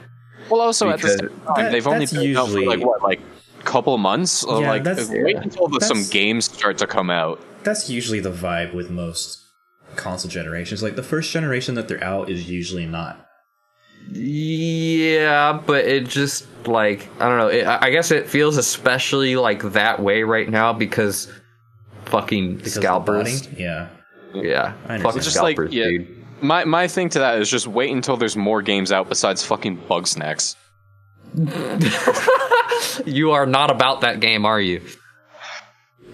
Well, 0.54 0.62
also 0.62 0.90
at 0.90 1.02
the 1.02 1.10
same 1.10 1.30
time, 1.30 1.56
that- 1.58 1.72
they've 1.72 1.88
only 1.88 2.00
that's 2.06 2.14
been 2.14 2.38
out 2.38 2.48
for 2.50 2.54
like 2.54 2.64
usually- 2.64 2.86
what, 2.86 3.02
like 3.04 3.20
couple 3.64 3.98
months. 3.98 4.44
Yeah, 4.48 4.54
like 4.56 4.84
that's- 4.84 5.10
wait 5.10 5.38
until 5.38 5.68
the, 5.68 5.80
some 5.82 6.04
games 6.12 6.46
start 6.46 6.78
to 6.80 6.88
come 6.88 7.10
out. 7.10 7.40
That's 7.64 7.90
usually 7.90 8.20
the 8.20 8.32
vibe 8.32 8.74
with 8.74 8.90
most 8.90 9.40
console 9.96 10.30
generations. 10.30 10.84
Like 10.84 10.96
the 10.96 11.04
first 11.04 11.32
generation 11.32 11.76
that 11.76 11.88
they're 11.88 12.04
out 12.04 12.30
is 12.30 12.50
usually 12.50 12.86
not 12.86 13.26
Yeah, 14.12 15.62
but 15.66 15.86
it 15.86 16.08
just 16.08 16.46
like 16.68 17.08
I 17.22 17.30
don't 17.30 17.38
know. 17.38 17.48
It, 17.48 17.64
I 17.66 17.88
I 17.88 17.90
guess 17.90 18.12
it 18.12 18.28
feels 18.28 18.58
especially 18.58 19.36
like 19.36 19.64
that 19.74 20.02
way 20.02 20.24
right 20.24 20.50
now 20.50 20.74
because 20.74 21.32
fucking 22.06 22.58
Because 22.58 22.78
of 22.78 22.84
the 22.84 22.90
body? 23.00 23.32
scalpers. 23.32 23.60
Yeah. 23.60 23.88
Yeah, 24.34 24.74
I 24.88 24.98
fucking 24.98 25.18
It's 25.18 25.26
just 25.28 25.42
like 25.42 25.58
yeah. 25.70 25.86
dude. 25.86 26.23
My 26.42 26.66
my 26.66 26.88
thing 26.88 27.10
to 27.10 27.20
that 27.20 27.40
is 27.40 27.50
just 27.50 27.68
wait 27.68 27.92
until 27.92 28.18
there's 28.18 28.36
more 28.36 28.62
games 28.62 28.92
out 28.92 29.10
besides 29.10 29.44
fucking 29.44 29.78
Bugsnax. 29.78 30.56
You 33.06 33.32
are 33.32 33.46
not 33.46 33.72
about 33.72 34.02
that 34.02 34.20
game, 34.20 34.46
are 34.46 34.62
you? 34.62 34.82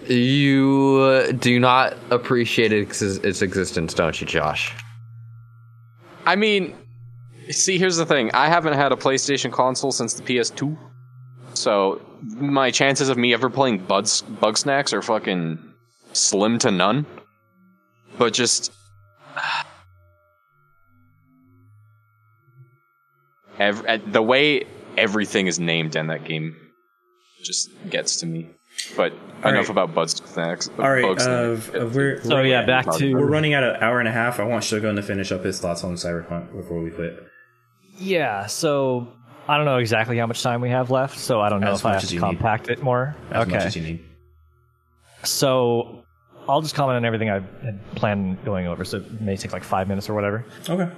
You 0.08 1.00
uh, 1.02 1.32
do 1.34 1.60
not 1.60 1.98
appreciate 2.10 2.72
its, 2.72 3.02
its 3.02 3.42
existence, 3.42 3.94
don't 3.94 4.20
you, 4.20 4.26
Josh? 4.26 4.74
I 6.26 6.36
mean, 6.36 6.76
see, 7.50 7.78
here's 7.78 7.98
the 7.98 8.06
thing. 8.06 8.32
I 8.34 8.48
haven't 8.48 8.74
had 8.74 8.92
a 8.92 8.96
PlayStation 8.96 9.52
console 9.52 9.92
since 9.92 10.14
the 10.14 10.24
PS2, 10.24 10.78
so 11.54 12.02
my 12.22 12.72
chances 12.72 13.10
of 13.10 13.18
me 13.18 13.34
ever 13.34 13.50
playing 13.50 13.80
Buds, 13.80 14.22
Bugsnax 14.24 14.94
are 14.94 15.02
fucking 15.02 15.60
slim 16.14 16.58
to 16.60 16.72
none. 16.72 17.06
But 18.18 18.34
just. 18.34 18.72
Ev- 23.60 23.86
uh, 23.86 23.98
the 24.06 24.22
way 24.22 24.64
everything 24.98 25.48
is 25.48 25.60
named 25.60 25.96
in 25.96 26.08
that 26.08 26.24
game 26.24 26.56
just 27.44 27.70
gets 27.90 28.18
to 28.18 28.26
me. 28.26 28.48
But 28.96 29.12
All 29.44 29.52
enough 29.52 29.68
right. 29.68 29.70
about 29.70 29.94
Bugsnax. 29.94 30.70
All 30.80 30.90
right. 30.92 31.02
Bug 31.04 31.20
Uh, 31.20 31.58
Snacks. 31.60 31.76
uh, 31.76 31.90
we're, 31.94 32.22
So 32.22 32.36
we're- 32.36 32.50
yeah, 32.50 32.66
back 32.66 32.90
to 32.98 33.14
We're 33.14 33.26
running 33.30 33.54
out 33.54 33.64
an 33.64 33.76
hour 33.82 34.00
and 34.00 34.08
a 34.08 34.12
half. 34.12 34.40
I 34.40 34.44
want 34.44 34.64
Shogun 34.64 34.96
to 34.96 35.02
finish 35.04 35.32
up 35.32 35.44
his 35.44 35.60
thoughts 35.60 35.84
on 35.84 35.96
Cyberpunk 35.96 36.56
before 36.56 36.80
we 36.82 36.90
quit. 36.92 37.22
yeah. 37.98 38.46
So 38.46 39.08
I 39.50 39.58
don't 39.58 39.66
know 39.66 39.78
exactly 39.78 40.18
how 40.18 40.28
much 40.28 40.42
time 40.44 40.62
we 40.62 40.70
have 40.70 40.92
left, 40.92 41.18
so 41.18 41.42
I 41.42 41.50
don't 41.50 41.60
know 41.60 41.72
As 41.74 41.80
if 41.80 41.86
I 41.86 41.94
much 41.94 42.02
have 42.04 42.10
to 42.10 42.16
you 42.16 42.22
need. 42.22 42.26
compact 42.28 42.70
it 42.70 42.82
more. 42.84 43.16
As 43.32 43.42
okay. 43.48 43.52
much 43.58 43.66
as 43.66 43.76
you 43.76 43.82
need. 43.82 44.00
So 45.24 46.04
I'll 46.48 46.62
just 46.62 46.76
comment 46.76 46.96
on 46.98 47.06
everything 47.06 47.30
I 47.30 47.42
had 47.66 47.80
planned 47.96 48.44
going 48.46 48.68
over. 48.68 48.86
So 48.86 48.98
it 48.98 49.22
may 49.22 49.36
take 49.36 49.52
like 49.52 49.64
five 49.64 49.88
minutes 49.88 50.10
or 50.10 50.14
whatever. 50.14 50.46
Okay. 50.70 50.90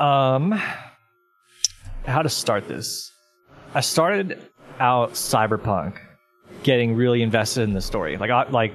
Um, 0.00 0.60
how 2.04 2.22
to 2.22 2.28
start 2.28 2.68
this? 2.68 3.12
I 3.74 3.80
started 3.80 4.40
out 4.78 5.12
Cyberpunk, 5.12 5.98
getting 6.62 6.94
really 6.94 7.22
invested 7.22 7.62
in 7.62 7.72
the 7.72 7.80
story. 7.80 8.16
Like, 8.16 8.30
I, 8.30 8.48
like, 8.48 8.72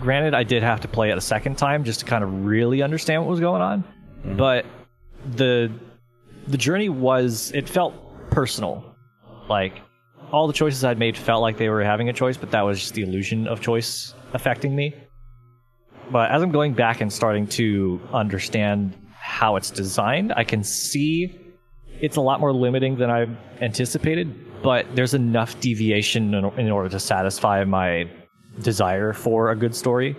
granted, 0.00 0.34
I 0.34 0.42
did 0.42 0.62
have 0.62 0.80
to 0.82 0.88
play 0.88 1.10
it 1.10 1.18
a 1.18 1.20
second 1.20 1.56
time 1.56 1.84
just 1.84 2.00
to 2.00 2.06
kind 2.06 2.24
of 2.24 2.44
really 2.44 2.82
understand 2.82 3.22
what 3.22 3.30
was 3.30 3.40
going 3.40 3.62
on, 3.62 3.82
mm-hmm. 3.82 4.36
but 4.36 4.66
the 5.36 5.72
the 6.46 6.58
journey 6.58 6.90
was 6.90 7.52
it 7.52 7.68
felt 7.68 7.94
personal. 8.30 8.84
Like, 9.48 9.80
all 10.30 10.46
the 10.46 10.52
choices 10.52 10.84
I'd 10.84 10.98
made 10.98 11.16
felt 11.16 11.42
like 11.42 11.56
they 11.56 11.68
were 11.68 11.82
having 11.82 12.08
a 12.08 12.12
choice, 12.12 12.36
but 12.36 12.50
that 12.50 12.62
was 12.62 12.80
just 12.80 12.94
the 12.94 13.02
illusion 13.02 13.46
of 13.46 13.60
choice 13.60 14.14
affecting 14.32 14.74
me. 14.74 14.94
But 16.10 16.30
as 16.30 16.42
I'm 16.42 16.50
going 16.50 16.74
back 16.74 17.00
and 17.00 17.12
starting 17.12 17.46
to 17.48 18.00
understand 18.12 18.94
how 19.18 19.56
it's 19.56 19.70
designed, 19.70 20.32
I 20.36 20.44
can 20.44 20.62
see 20.62 21.43
it's 22.00 22.16
a 22.16 22.20
lot 22.20 22.40
more 22.40 22.52
limiting 22.52 22.96
than 22.96 23.10
I 23.10 23.26
anticipated, 23.60 24.62
but 24.62 24.86
there's 24.94 25.14
enough 25.14 25.58
deviation 25.60 26.34
in, 26.34 26.44
in 26.58 26.70
order 26.70 26.88
to 26.88 27.00
satisfy 27.00 27.64
my 27.64 28.08
desire 28.60 29.12
for 29.12 29.50
a 29.50 29.56
good 29.56 29.74
story. 29.74 30.16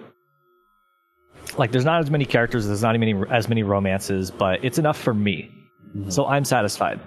Like, 1.57 1.71
there's 1.71 1.85
not 1.85 2.01
as 2.01 2.09
many 2.09 2.25
characters, 2.25 2.67
there's 2.67 2.81
not 2.81 2.97
many 2.99 3.15
as 3.29 3.47
many 3.47 3.63
romances, 3.63 4.31
but 4.31 4.63
it's 4.63 4.77
enough 4.79 4.99
for 4.99 5.13
me. 5.13 5.49
Mm-hmm. 5.95 6.09
So 6.09 6.25
I'm 6.25 6.43
satisfied. 6.43 6.99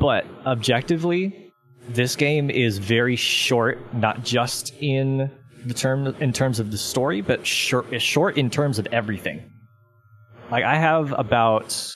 But 0.00 0.24
objectively, 0.46 1.52
this 1.88 2.16
game 2.16 2.50
is 2.50 2.78
very 2.78 3.16
short, 3.16 3.78
not 3.94 4.24
just 4.24 4.74
in 4.80 5.30
the 5.64 5.74
term 5.74 6.06
in 6.20 6.32
terms 6.32 6.58
of 6.58 6.70
the 6.70 6.78
story, 6.78 7.20
but 7.20 7.46
short 7.46 8.00
short 8.00 8.36
in 8.36 8.50
terms 8.50 8.78
of 8.78 8.86
everything. 8.92 9.42
Like 10.50 10.64
I 10.64 10.76
have 10.76 11.14
about 11.18 11.94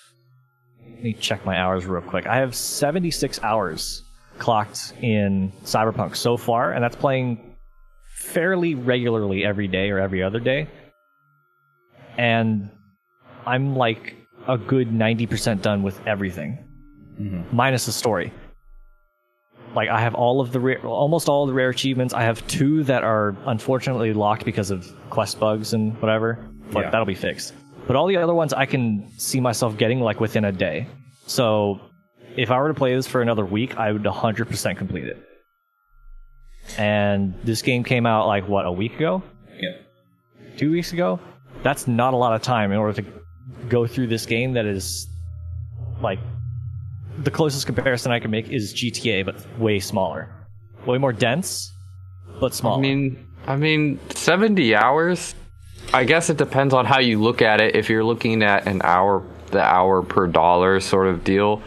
me 1.07 1.12
check 1.15 1.45
my 1.47 1.57
hours 1.57 1.87
real 1.87 2.03
quick. 2.03 2.27
I 2.27 2.37
have 2.37 2.55
76 2.55 3.41
hours 3.43 4.03
clocked 4.39 4.93
in 5.01 5.53
Cyberpunk 5.65 6.16
so 6.16 6.37
far, 6.37 6.73
and 6.73 6.83
that's 6.83 6.97
playing 6.97 7.57
fairly 8.16 8.74
regularly 8.74 9.45
every 9.45 9.69
day 9.69 9.91
or 9.91 9.99
every 9.99 10.23
other 10.23 10.41
day. 10.41 10.69
And 12.19 12.70
I'm 13.47 13.77
like 13.77 14.16
a 14.49 14.59
good 14.59 14.91
90% 14.91 15.62
done 15.62 15.83
with 15.83 16.05
everything, 16.07 16.59
mm-hmm. 17.20 17.57
minus 17.57 17.87
the 17.87 17.93
story. 17.93 18.33
Like 19.74 19.89
I 19.89 20.01
have 20.01 20.15
all 20.15 20.41
of 20.41 20.53
the 20.53 20.61
rare, 20.61 20.81
almost 20.81 21.28
all 21.28 21.43
of 21.45 21.49
the 21.49 21.55
rare 21.55 21.69
achievements. 21.69 22.15
I 22.15 22.23
have 22.23 22.47
two 22.49 22.83
that 22.85 23.05
are 23.05 23.37
unfortunately 23.47 24.12
locked 24.12 24.45
because 24.45 24.70
of 24.70 24.91
quest 25.11 25.39
bugs 25.39 25.73
and 25.74 26.01
whatever, 26.01 26.49
but 26.73 26.85
Yeah. 26.85 26.91
that'll 26.91 27.07
be 27.07 27.15
fixed. 27.15 27.53
But 27.87 27.97
all 27.97 28.07
the 28.07 28.17
other 28.17 28.35
ones 28.35 28.53
I 28.53 28.67
can 28.67 29.09
see 29.19 29.41
myself 29.41 29.77
getting 29.77 30.01
like 30.01 30.21
within 30.21 30.45
a 30.45 30.53
day. 30.53 30.87
So 31.27 31.81
if 32.37 32.51
I 32.51 32.59
were 32.61 32.69
to 32.69 32.75
play 32.75 32.95
this 32.95 33.07
for 33.07 33.23
another 33.23 33.45
week, 33.45 33.77
I 33.77 33.93
would 33.93 34.03
100% 34.03 34.77
complete 34.77 35.05
it. 35.05 35.23
And 36.79 37.35
this 37.45 37.63
game 37.63 37.85
came 37.85 38.07
out 38.07 38.27
like 38.27 38.49
what 38.49 38.67
a 38.67 38.73
week 38.73 38.97
ago, 38.97 39.23
Yeah. 39.61 39.71
two 40.57 40.71
weeks 40.73 40.93
ago. 40.93 41.21
That's 41.63 41.87
not 41.87 42.13
a 42.13 42.17
lot 42.17 42.35
of 42.35 42.43
time 42.43 42.73
in 42.73 42.79
order 42.79 43.01
to 43.03 43.09
go 43.69 43.87
through 43.87 44.09
this 44.09 44.27
game 44.27 44.53
that 44.55 44.67
is 44.67 45.07
like 46.03 46.19
the 47.19 47.31
closest 47.31 47.67
comparison 47.67 48.13
I 48.13 48.19
can 48.19 48.31
make 48.31 48.49
is 48.51 48.75
GTA, 48.75 49.25
but 49.25 49.37
way 49.59 49.79
smaller, 49.79 50.29
way 50.87 50.99
more 50.99 51.13
dense, 51.13 51.73
but 52.41 52.53
smaller. 52.53 52.79
I 52.79 52.81
mean, 52.83 53.27
I 53.47 53.57
mean, 53.57 53.99
seventy 54.11 54.75
hours. 54.75 55.35
I 55.93 56.05
guess 56.05 56.31
it 56.31 56.37
depends 56.37 56.75
on 56.75 56.85
how 56.85 57.01
you 57.01 57.21
look 57.21 57.43
at 57.43 57.61
it. 57.61 57.77
If 57.77 57.89
you're 57.89 58.05
looking 58.05 58.43
at 58.43 58.67
an 58.67 58.83
hour, 58.83 59.25
the 59.51 59.63
hour 59.63 60.03
per 60.03 60.27
dollar 60.27 60.81
sort 60.81 61.07
of 61.07 61.25
deal, 61.25 61.63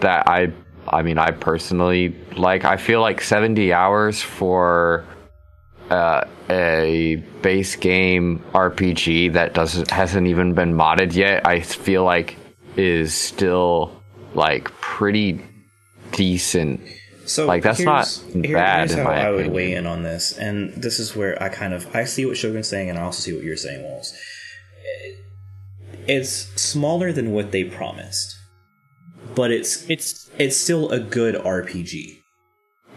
that 0.00 0.28
I, 0.28 0.52
I 0.86 1.02
mean, 1.02 1.18
I 1.18 1.32
personally 1.32 2.14
like. 2.36 2.64
I 2.64 2.76
feel 2.76 3.00
like 3.00 3.20
seventy 3.20 3.72
hours 3.72 4.22
for 4.22 5.04
uh, 5.90 6.24
a 6.48 7.16
base 7.42 7.76
game 7.76 8.42
RPG 8.52 9.34
that 9.34 9.54
doesn't 9.54 9.90
hasn't 9.90 10.26
even 10.26 10.54
been 10.54 10.74
modded 10.74 11.14
yet. 11.14 11.46
I 11.46 11.60
feel 11.60 12.04
like 12.04 12.36
is 12.76 13.14
still 13.14 14.00
like 14.34 14.70
pretty 14.80 15.44
decent. 16.12 16.80
So 17.28 17.46
Like, 17.46 17.62
that's 17.62 17.78
here's- 17.78 18.24
not 18.34 18.44
here- 18.44 18.56
bad, 18.56 18.78
Here's 18.78 18.92
in 18.92 18.98
how 18.98 19.04
my 19.04 19.26
I 19.26 19.30
would 19.30 19.40
opinion. 19.40 19.54
weigh 19.54 19.72
in 19.74 19.86
on 19.86 20.02
this, 20.02 20.36
and 20.38 20.72
this 20.74 20.98
is 20.98 21.14
where 21.14 21.40
I 21.42 21.48
kind 21.48 21.74
of 21.74 21.94
I 21.94 22.04
see 22.04 22.24
what 22.26 22.36
Shogun's 22.36 22.68
saying, 22.68 22.88
and 22.90 22.98
I 22.98 23.02
also 23.02 23.20
see 23.20 23.32
what 23.34 23.44
you're 23.44 23.56
saying, 23.56 23.82
Walls. 23.84 24.14
It's 26.06 26.30
smaller 26.60 27.12
than 27.12 27.32
what 27.32 27.52
they 27.52 27.64
promised, 27.64 28.34
but 29.34 29.50
it's 29.50 29.88
it's 29.90 30.30
it's 30.38 30.56
still 30.56 30.88
a 30.90 30.98
good 31.00 31.34
RPG. 31.36 32.20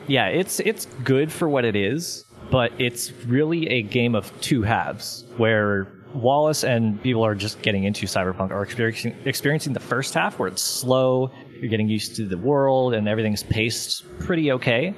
yeah, 0.08 0.28
it's 0.28 0.60
it's 0.62 0.88
good 1.04 1.32
for 1.32 1.50
what 1.50 1.66
it 1.66 1.76
is, 1.76 2.24
but 2.50 2.72
it's 2.80 3.12
really 3.28 3.68
a 3.68 3.82
game 3.82 4.16
of 4.16 4.32
two 4.42 4.62
halves 4.64 5.26
where 5.38 5.88
Wallace 6.14 6.64
and 6.64 7.02
people 7.04 7.26
are 7.26 7.36
just 7.36 7.62
getting 7.62 7.84
into 7.84 8.06
Cyberpunk 8.06 8.52
are 8.52 8.64
experiencing 8.64 9.16
experiencing 9.26 9.74
the 9.74 9.80
first 9.82 10.14
half 10.14 10.40
where 10.40 10.48
it's 10.48 10.62
slow, 10.62 11.32
you're 11.62 11.70
getting 11.70 11.88
used 11.88 12.16
to 12.18 12.26
the 12.26 12.38
world 12.38 12.94
and 12.94 13.08
everything's 13.08 13.44
paced 13.44 14.04
pretty 14.20 14.52
okay 14.52 14.94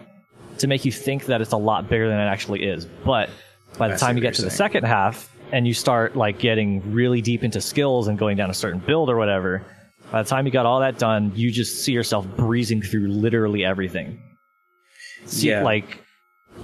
to 0.59 0.67
make 0.67 0.85
you 0.85 0.91
think 0.91 1.25
that 1.25 1.41
it's 1.41 1.51
a 1.51 1.57
lot 1.57 1.89
bigger 1.89 2.07
than 2.07 2.19
it 2.19 2.25
actually 2.25 2.63
is. 2.63 2.85
But 2.85 3.29
by 3.77 3.87
the 3.89 3.95
I 3.95 3.97
time 3.97 4.15
you 4.15 4.21
get 4.21 4.35
to 4.35 4.41
the 4.43 4.51
second 4.51 4.83
half 4.85 5.29
and 5.51 5.67
you 5.67 5.73
start 5.73 6.15
like 6.15 6.39
getting 6.39 6.93
really 6.93 7.21
deep 7.21 7.43
into 7.43 7.59
skills 7.61 8.07
and 8.07 8.17
going 8.17 8.37
down 8.37 8.49
a 8.49 8.53
certain 8.53 8.79
build 8.79 9.09
or 9.09 9.17
whatever, 9.17 9.63
by 10.11 10.21
the 10.23 10.29
time 10.29 10.45
you 10.45 10.51
got 10.51 10.65
all 10.65 10.79
that 10.79 10.97
done, 10.99 11.31
you 11.35 11.51
just 11.51 11.83
see 11.83 11.91
yourself 11.91 12.25
breezing 12.37 12.81
through 12.81 13.07
literally 13.07 13.65
everything. 13.65 14.21
See, 15.25 15.49
Yeah. 15.49 15.63
like 15.63 15.99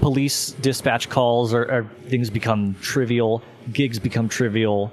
police 0.02 0.52
dispatch 0.52 1.10
calls 1.10 1.54
or, 1.54 1.64
or 1.64 1.90
things 2.08 2.30
become 2.30 2.76
trivial, 2.82 3.42
gigs 3.74 3.98
become 4.00 4.30
trivial, 4.30 4.92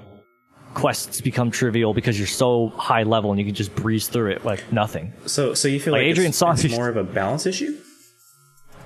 quests 0.77 1.21
become 1.21 1.49
trivial 1.49 1.91
because 1.91 2.19
you're 2.19 2.27
so 2.27 2.69
high 2.77 3.01
level 3.01 3.31
and 3.31 3.39
you 3.39 3.45
can 3.45 3.55
just 3.55 3.73
breeze 3.73 4.07
through 4.07 4.29
it 4.29 4.45
like 4.45 4.71
nothing. 4.71 5.11
So 5.25 5.55
so 5.55 5.67
you 5.67 5.79
feel 5.79 5.93
Like 5.93 6.01
like, 6.01 6.09
Adrian 6.11 6.29
it's, 6.29 6.41
it's 6.41 6.69
more 6.69 6.87
of 6.87 6.97
a 6.97 7.03
balance 7.03 7.45
issue? 7.47 7.75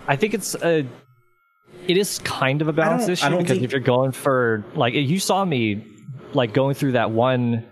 I 0.07 0.15
think 0.15 0.33
it's 0.33 0.55
a. 0.55 0.85
It 1.87 1.97
is 1.97 2.19
kind 2.19 2.61
of 2.61 2.67
a 2.69 2.73
balance 2.73 3.09
issue 3.09 3.29
because 3.37 3.57
think- 3.57 3.63
if 3.63 3.71
you're 3.71 3.81
going 3.81 4.13
for 4.13 4.63
like 4.73 4.93
you 4.93 5.19
saw 5.19 5.43
me 5.43 5.85
like 6.33 6.53
going 6.53 6.75
through 6.75 6.93
that 6.93 7.11
one 7.11 7.65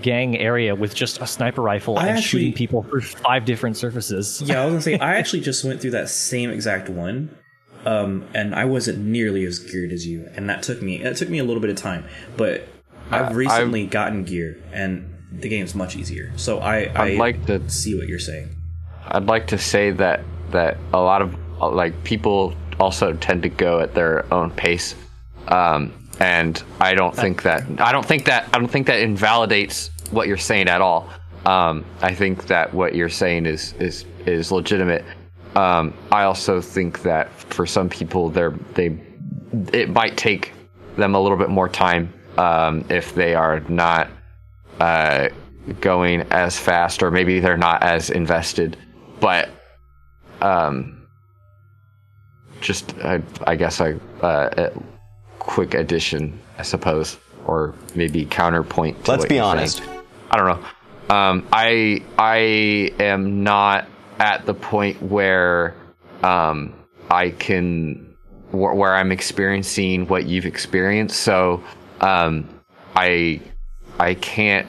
gang 0.00 0.36
area 0.38 0.74
with 0.74 0.94
just 0.94 1.20
a 1.20 1.26
sniper 1.26 1.62
rifle 1.62 1.98
I 1.98 2.08
and 2.08 2.18
actually- 2.18 2.40
shooting 2.40 2.52
people 2.54 2.82
through 2.82 3.02
five 3.02 3.44
different 3.44 3.76
surfaces. 3.76 4.42
Yeah, 4.44 4.62
I 4.62 4.64
was 4.64 4.72
gonna 4.72 4.82
say 4.82 4.98
I 4.98 5.14
actually 5.18 5.42
just 5.42 5.64
went 5.64 5.80
through 5.80 5.92
that 5.92 6.08
same 6.08 6.50
exact 6.50 6.88
one, 6.88 7.30
um, 7.86 8.26
and 8.34 8.54
I 8.54 8.64
wasn't 8.64 8.98
nearly 8.98 9.44
as 9.44 9.60
geared 9.60 9.92
as 9.92 10.04
you, 10.06 10.28
and 10.34 10.48
that 10.50 10.62
took 10.64 10.82
me 10.82 11.00
it 11.02 11.16
took 11.16 11.28
me 11.28 11.38
a 11.38 11.44
little 11.44 11.60
bit 11.60 11.70
of 11.70 11.76
time, 11.76 12.04
but 12.36 12.66
I've 13.10 13.36
recently 13.36 13.86
gotten 13.86 14.24
gear, 14.24 14.62
and 14.72 15.12
the 15.32 15.48
game's 15.48 15.74
much 15.74 15.96
easier. 15.96 16.32
So 16.36 16.58
I 16.58 16.84
I 16.94 17.02
I'd 17.04 17.18
like 17.18 17.46
to 17.46 17.68
see 17.68 17.96
what 17.96 18.08
you're 18.08 18.18
saying. 18.18 18.54
I'd 19.06 19.26
like 19.26 19.46
to 19.48 19.58
say 19.58 19.90
that 19.92 20.20
that 20.50 20.78
a 20.92 21.00
lot 21.00 21.22
of 21.22 21.36
like 21.60 22.04
people 22.04 22.54
also 22.80 23.14
tend 23.14 23.42
to 23.42 23.48
go 23.48 23.80
at 23.80 23.94
their 23.94 24.32
own 24.32 24.50
pace, 24.50 24.94
um, 25.48 25.92
and 26.20 26.62
I 26.80 26.94
don't 26.94 27.14
think 27.14 27.42
that 27.42 27.64
I 27.80 27.92
don't 27.92 28.06
think 28.06 28.26
that 28.26 28.48
I 28.52 28.58
don't 28.58 28.70
think 28.70 28.86
that 28.86 29.00
invalidates 29.00 29.90
what 30.10 30.28
you're 30.28 30.36
saying 30.36 30.68
at 30.68 30.80
all. 30.80 31.08
Um, 31.44 31.84
I 32.00 32.14
think 32.14 32.46
that 32.46 32.72
what 32.72 32.94
you're 32.94 33.08
saying 33.08 33.46
is 33.46 33.72
is 33.74 34.04
is 34.26 34.52
legitimate. 34.52 35.04
Um, 35.56 35.92
I 36.10 36.22
also 36.22 36.60
think 36.62 37.02
that 37.02 37.30
for 37.32 37.66
some 37.66 37.88
people, 37.88 38.30
they're 38.30 38.54
they 38.74 38.98
it 39.72 39.90
might 39.90 40.16
take 40.16 40.52
them 40.96 41.14
a 41.14 41.20
little 41.20 41.38
bit 41.38 41.50
more 41.50 41.68
time 41.68 42.12
um, 42.38 42.84
if 42.88 43.14
they 43.14 43.34
are 43.34 43.60
not 43.60 44.08
uh, 44.80 45.28
going 45.80 46.22
as 46.30 46.58
fast 46.58 47.02
or 47.02 47.10
maybe 47.10 47.38
they're 47.40 47.56
not 47.56 47.82
as 47.82 48.10
invested 48.10 48.76
but 49.20 49.48
um 50.40 51.06
just 52.60 52.94
i, 53.04 53.22
I 53.46 53.54
guess 53.54 53.80
i 53.80 53.92
uh, 54.22 54.50
a 54.56 54.72
quick 55.38 55.74
addition 55.74 56.38
i 56.58 56.62
suppose 56.62 57.16
or 57.46 57.74
maybe 57.94 58.24
counterpoint 58.24 59.04
to 59.04 59.12
Let's 59.12 59.26
be 59.26 59.38
honest. 59.38 59.78
saying. 59.78 60.00
i 60.30 60.36
don't 60.36 60.46
know 60.46 61.14
um 61.14 61.46
i 61.52 62.02
i 62.18 62.36
am 62.98 63.44
not 63.44 63.86
at 64.18 64.44
the 64.46 64.54
point 64.54 65.00
where 65.00 65.74
um 66.24 66.74
i 67.10 67.30
can 67.30 68.16
wh- 68.50 68.74
where 68.74 68.94
i'm 68.94 69.12
experiencing 69.12 70.08
what 70.08 70.26
you've 70.26 70.46
experienced 70.46 71.20
so 71.20 71.62
um 72.02 72.48
i 72.94 73.40
i 73.98 74.14
can't 74.14 74.66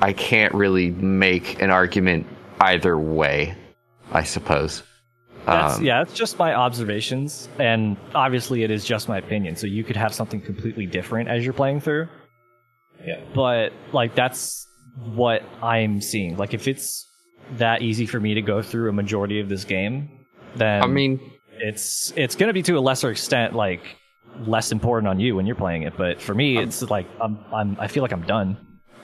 I 0.00 0.12
can't 0.12 0.52
really 0.52 0.90
make 0.90 1.62
an 1.62 1.70
argument 1.70 2.26
either 2.60 2.98
way, 2.98 3.54
I 4.12 4.22
suppose. 4.24 4.82
That's, 5.46 5.78
Um, 5.78 5.84
yeah, 5.84 6.02
it's 6.02 6.14
just 6.14 6.38
my 6.38 6.54
observations, 6.54 7.48
and 7.58 7.96
obviously 8.14 8.64
it 8.64 8.70
is 8.70 8.84
just 8.84 9.08
my 9.08 9.18
opinion. 9.18 9.56
So 9.56 9.66
you 9.66 9.84
could 9.84 9.96
have 9.96 10.12
something 10.12 10.40
completely 10.40 10.86
different 10.86 11.28
as 11.28 11.44
you're 11.44 11.54
playing 11.54 11.80
through. 11.80 12.08
Yeah. 13.06 13.20
But 13.34 13.72
like 13.92 14.14
that's 14.14 14.66
what 15.14 15.42
I'm 15.62 16.00
seeing. 16.00 16.36
Like 16.36 16.52
if 16.52 16.68
it's 16.68 17.06
that 17.56 17.82
easy 17.82 18.06
for 18.06 18.20
me 18.20 18.34
to 18.34 18.42
go 18.42 18.62
through 18.62 18.88
a 18.88 18.92
majority 18.92 19.40
of 19.40 19.48
this 19.48 19.64
game, 19.64 20.10
then 20.56 20.82
I 20.82 20.86
mean, 20.86 21.20
it's 21.60 22.12
it's 22.16 22.34
going 22.34 22.48
to 22.48 22.54
be 22.54 22.62
to 22.62 22.76
a 22.76 22.80
lesser 22.80 23.10
extent 23.10 23.54
like 23.54 23.82
less 24.46 24.72
important 24.72 25.08
on 25.08 25.20
you 25.20 25.36
when 25.36 25.46
you're 25.46 25.56
playing 25.56 25.82
it. 25.82 25.96
But 25.96 26.20
for 26.20 26.34
me, 26.34 26.56
um, 26.58 26.64
it's 26.64 26.82
like 26.82 27.06
I'm 27.20 27.38
I'm 27.52 27.76
I 27.80 27.88
feel 27.88 28.02
like 28.02 28.12
I'm 28.12 28.22
done. 28.26 28.56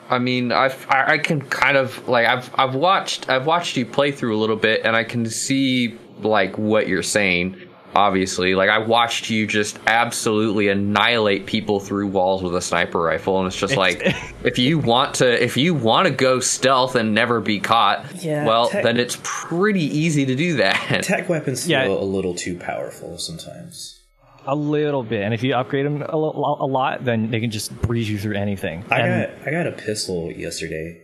I 0.08 0.18
mean, 0.18 0.50
I've, 0.50 0.86
I 0.90 1.12
I 1.12 1.18
can 1.18 1.40
kind 1.40 1.76
of 1.76 2.08
like 2.08 2.26
I've 2.26 2.50
I've 2.58 2.74
watched 2.74 3.28
I've 3.28 3.46
watched 3.46 3.76
you 3.76 3.86
play 3.86 4.10
through 4.12 4.36
a 4.36 4.40
little 4.40 4.56
bit, 4.56 4.82
and 4.84 4.96
I 4.96 5.04
can 5.04 5.26
see 5.26 5.98
like 6.20 6.58
what 6.58 6.88
you're 6.88 7.02
saying. 7.02 7.56
Obviously, 7.92 8.54
like 8.54 8.70
I 8.70 8.78
watched 8.78 9.30
you 9.30 9.48
just 9.48 9.76
absolutely 9.88 10.68
annihilate 10.68 11.46
people 11.46 11.80
through 11.80 12.06
walls 12.06 12.40
with 12.40 12.54
a 12.54 12.60
sniper 12.60 13.00
rifle, 13.00 13.38
and 13.38 13.48
it's 13.48 13.56
just 13.56 13.76
like 13.76 14.00
if 14.44 14.60
you 14.60 14.78
want 14.78 15.16
to 15.16 15.42
if 15.44 15.56
you 15.56 15.74
want 15.74 16.06
to 16.06 16.12
go 16.14 16.38
stealth 16.38 16.94
and 16.94 17.12
never 17.14 17.40
be 17.40 17.58
caught, 17.58 18.06
Yeah, 18.22 18.46
well 18.46 18.68
tech- 18.68 18.84
then 18.84 18.96
it's 18.96 19.18
pretty 19.24 19.82
easy 19.84 20.24
to 20.26 20.36
do 20.36 20.56
that. 20.58 21.02
Tech 21.02 21.28
weapons 21.28 21.68
Yeah. 21.68 21.84
feel 21.84 22.00
a 22.00 22.04
little 22.04 22.34
too 22.36 22.56
powerful 22.56 23.18
sometimes. 23.18 23.99
A 24.46 24.54
little 24.56 25.02
bit, 25.02 25.22
and 25.22 25.34
if 25.34 25.42
you 25.42 25.54
upgrade 25.54 25.84
them 25.86 26.02
a, 26.02 26.16
lo- 26.16 26.56
a 26.60 26.66
lot, 26.66 27.04
then 27.04 27.30
they 27.30 27.40
can 27.40 27.50
just 27.50 27.74
breeze 27.82 28.08
you 28.08 28.18
through 28.18 28.36
anything. 28.36 28.84
I 28.90 29.00
And- 29.00 29.38
got 29.44 29.48
I 29.48 29.50
got 29.50 29.66
a 29.66 29.72
pistol 29.72 30.30
yesterday. 30.32 31.00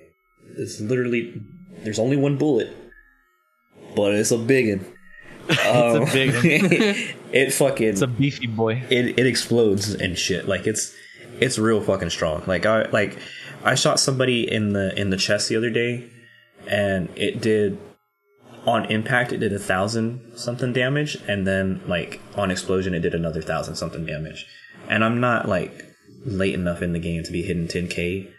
It's 0.57 0.81
literally 0.81 1.35
there's 1.85 1.99
only 1.99 2.17
one 2.17 2.39
bullet, 2.39 2.75
but 3.95 4.15
it's 4.15 4.31
a 4.31 4.39
big 4.39 4.79
one. 4.81 4.93
it's 5.49 6.11
a 6.11 6.13
big, 6.15 6.35
one. 6.35 6.45
it 7.33 7.53
fucking 7.53 7.87
it's 7.89 8.01
a 8.01 8.07
beefy 8.07 8.47
boy. 8.47 8.83
it, 8.91 9.19
it 9.19 9.27
explodes 9.27 9.93
and 9.95 10.19
shit. 10.19 10.49
Like 10.49 10.67
it's 10.67 10.95
it's 11.39 11.59
real 11.59 11.81
fucking 11.83 12.11
strong. 12.11 12.43
Like 12.47 12.65
I 12.67 12.89
like 12.91 13.19
I 13.63 13.75
shot 13.75 14.01
somebody 14.01 14.51
in 14.51 14.73
the 14.73 14.99
in 14.99 15.11
the 15.11 15.17
chest 15.19 15.49
the 15.51 15.57
other 15.57 15.71
day, 15.71 16.09
and 16.67 17.11
it 17.17 17.41
did 17.43 17.79
on 18.67 18.85
impact 18.87 19.33
it 19.33 19.39
did 19.39 19.53
a 19.53 19.59
thousand 19.59 20.21
something 20.37 20.73
damage, 20.73 21.17
and 21.29 21.47
then 21.47 21.81
like 21.87 22.21
on 22.35 22.51
explosion 22.51 22.95
it 22.95 23.01
did 23.01 23.15
another 23.15 23.41
thousand 23.43 23.77
something 23.77 24.05
damage. 24.05 24.47
And 24.89 25.05
I'm 25.05 25.21
not 25.21 25.49
like 25.49 25.85
late 26.25 26.55
enough 26.55 26.83
in 26.83 26.93
the 26.93 26.99
game 26.99 27.23
to 27.23 27.33
be 27.33 27.43
hitting 27.43 27.69
10k 27.69 28.31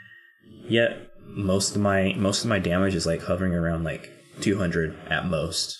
yet. 0.67 0.97
Most 1.25 1.75
of 1.75 1.81
my 1.81 2.13
most 2.17 2.43
of 2.43 2.49
my 2.49 2.59
damage 2.59 2.95
is 2.95 3.05
like 3.05 3.21
hovering 3.23 3.53
around 3.53 3.83
like 3.83 4.11
200 4.41 4.95
at 5.09 5.25
most. 5.25 5.77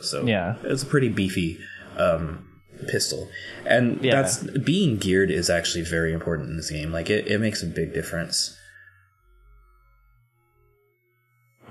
So 0.00 0.24
Yeah. 0.24 0.56
it's 0.64 0.82
a 0.82 0.86
pretty 0.86 1.08
beefy 1.08 1.58
um, 1.98 2.46
pistol, 2.88 3.28
and 3.66 4.02
Yeah. 4.02 4.22
that's 4.22 4.38
being 4.60 4.96
geared 4.96 5.30
is 5.30 5.50
actually 5.50 5.84
very 5.84 6.12
important 6.12 6.48
in 6.50 6.56
this 6.56 6.70
game. 6.70 6.92
Like 6.92 7.10
it, 7.10 7.26
it 7.26 7.38
makes 7.40 7.62
a 7.62 7.66
big 7.66 7.92
difference. 7.92 8.56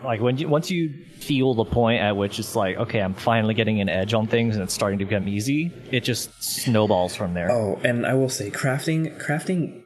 Like 0.03 0.21
when 0.21 0.37
you 0.37 0.47
once 0.47 0.71
you 0.71 1.05
feel 1.19 1.53
the 1.53 1.65
point 1.65 2.01
at 2.01 2.15
which 2.15 2.39
it's 2.39 2.55
like, 2.55 2.77
okay, 2.77 2.99
I'm 2.99 3.13
finally 3.13 3.53
getting 3.53 3.81
an 3.81 3.89
edge 3.89 4.13
on 4.13 4.27
things 4.27 4.55
and 4.55 4.63
it's 4.63 4.73
starting 4.73 4.99
to 4.99 5.05
become 5.05 5.27
easy, 5.27 5.71
it 5.91 6.01
just 6.03 6.41
snowballs 6.41 7.15
from 7.15 7.33
there. 7.33 7.51
Oh, 7.51 7.79
and 7.83 8.05
I 8.05 8.13
will 8.13 8.29
say, 8.29 8.49
crafting, 8.49 9.21
crafting, 9.21 9.83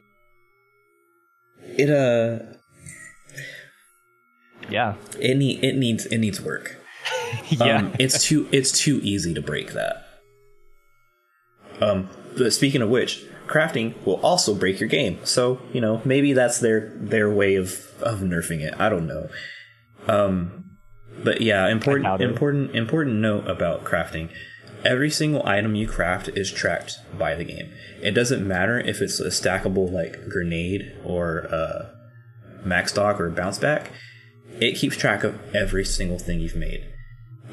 it 1.76 1.90
uh, 1.90 2.44
Yeah, 4.68 4.94
it 5.18 5.36
need 5.36 5.64
it 5.64 5.76
needs 5.76 6.06
it 6.06 6.18
needs 6.18 6.40
work. 6.40 6.76
yeah. 7.48 7.78
Um, 7.78 7.94
it's 7.98 8.24
too 8.24 8.48
it's 8.52 8.72
too 8.78 9.00
easy 9.02 9.34
to 9.34 9.42
break 9.42 9.72
that. 9.72 10.04
Um, 11.80 12.08
but 12.36 12.52
speaking 12.52 12.82
of 12.82 12.88
which, 12.88 13.24
crafting 13.46 13.94
will 14.06 14.20
also 14.20 14.54
break 14.54 14.78
your 14.78 14.88
game. 14.88 15.18
So 15.24 15.60
you 15.72 15.80
know 15.80 16.00
maybe 16.04 16.32
that's 16.32 16.60
their 16.60 16.92
their 16.96 17.28
way 17.30 17.56
of 17.56 18.00
of 18.00 18.20
nerfing 18.20 18.60
it. 18.60 18.74
I 18.78 18.88
don't 18.88 19.06
know. 19.06 19.28
Um, 20.08 20.76
but 21.22 21.40
yeah, 21.40 21.68
important 21.68 22.20
important 22.20 22.74
important 22.74 23.16
note 23.16 23.46
about 23.48 23.84
crafting. 23.84 24.30
Every 24.84 25.10
single 25.10 25.46
item 25.46 25.74
you 25.74 25.88
craft 25.88 26.28
is 26.28 26.52
tracked 26.52 26.98
by 27.18 27.34
the 27.34 27.44
game. 27.44 27.72
It 28.02 28.10
doesn't 28.10 28.46
matter 28.46 28.78
if 28.78 29.00
it's 29.00 29.18
a 29.18 29.28
stackable 29.28 29.90
like 29.90 30.28
grenade 30.28 30.94
or 31.02 31.46
uh, 31.50 31.90
max 32.64 32.92
stock 32.92 33.18
or 33.18 33.30
bounce 33.30 33.58
back. 33.58 33.90
It 34.60 34.76
keeps 34.76 34.96
track 34.96 35.24
of 35.24 35.40
every 35.54 35.84
single 35.84 36.18
thing 36.18 36.40
you've 36.40 36.54
made 36.54 36.84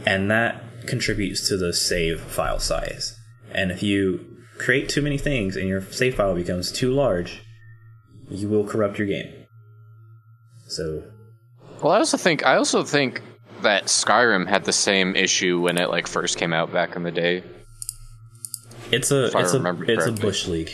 and 0.06 0.30
that 0.32 0.64
contributes 0.88 1.48
to 1.48 1.58
the 1.58 1.74
save 1.74 2.22
file 2.22 2.60
size. 2.60 3.20
And 3.52 3.72
if 3.72 3.84
you 3.84 4.38
create 4.58 4.90
too 4.90 5.02
many 5.02 5.18
things 5.18 5.56
and 5.56 5.68
your 5.68 5.82
save 5.82 6.16
file 6.16 6.36
becomes 6.36 6.72
too 6.72 6.92
large, 6.92 7.44
you 8.30 8.48
will 8.48 8.66
corrupt 8.66 8.98
your 8.98 9.08
game. 9.08 9.46
So 10.68 11.04
Well, 11.82 11.92
I 11.94 11.98
also 11.98 12.18
think 12.18 12.46
I 12.46 12.56
also 12.56 12.84
think 12.84 13.22
that 13.62 13.86
Skyrim 13.86 14.48
had 14.48 14.66
the 14.66 14.74
same 14.74 15.16
issue 15.16 15.60
when 15.62 15.78
it 15.78 15.90
like 15.90 16.08
first 16.08 16.38
came 16.38 16.54
out 16.54 16.72
back 16.72 16.96
in 16.96 17.04
the 17.04 17.12
day. 17.12 17.44
it's 18.92 19.12
a 19.12 19.28
If 19.28 19.36
it's 19.36 19.54
a 19.54 19.58
remember 19.58 19.86
it's 19.90 20.06
a 20.06 20.12
bush 20.12 20.48
league 20.48 20.72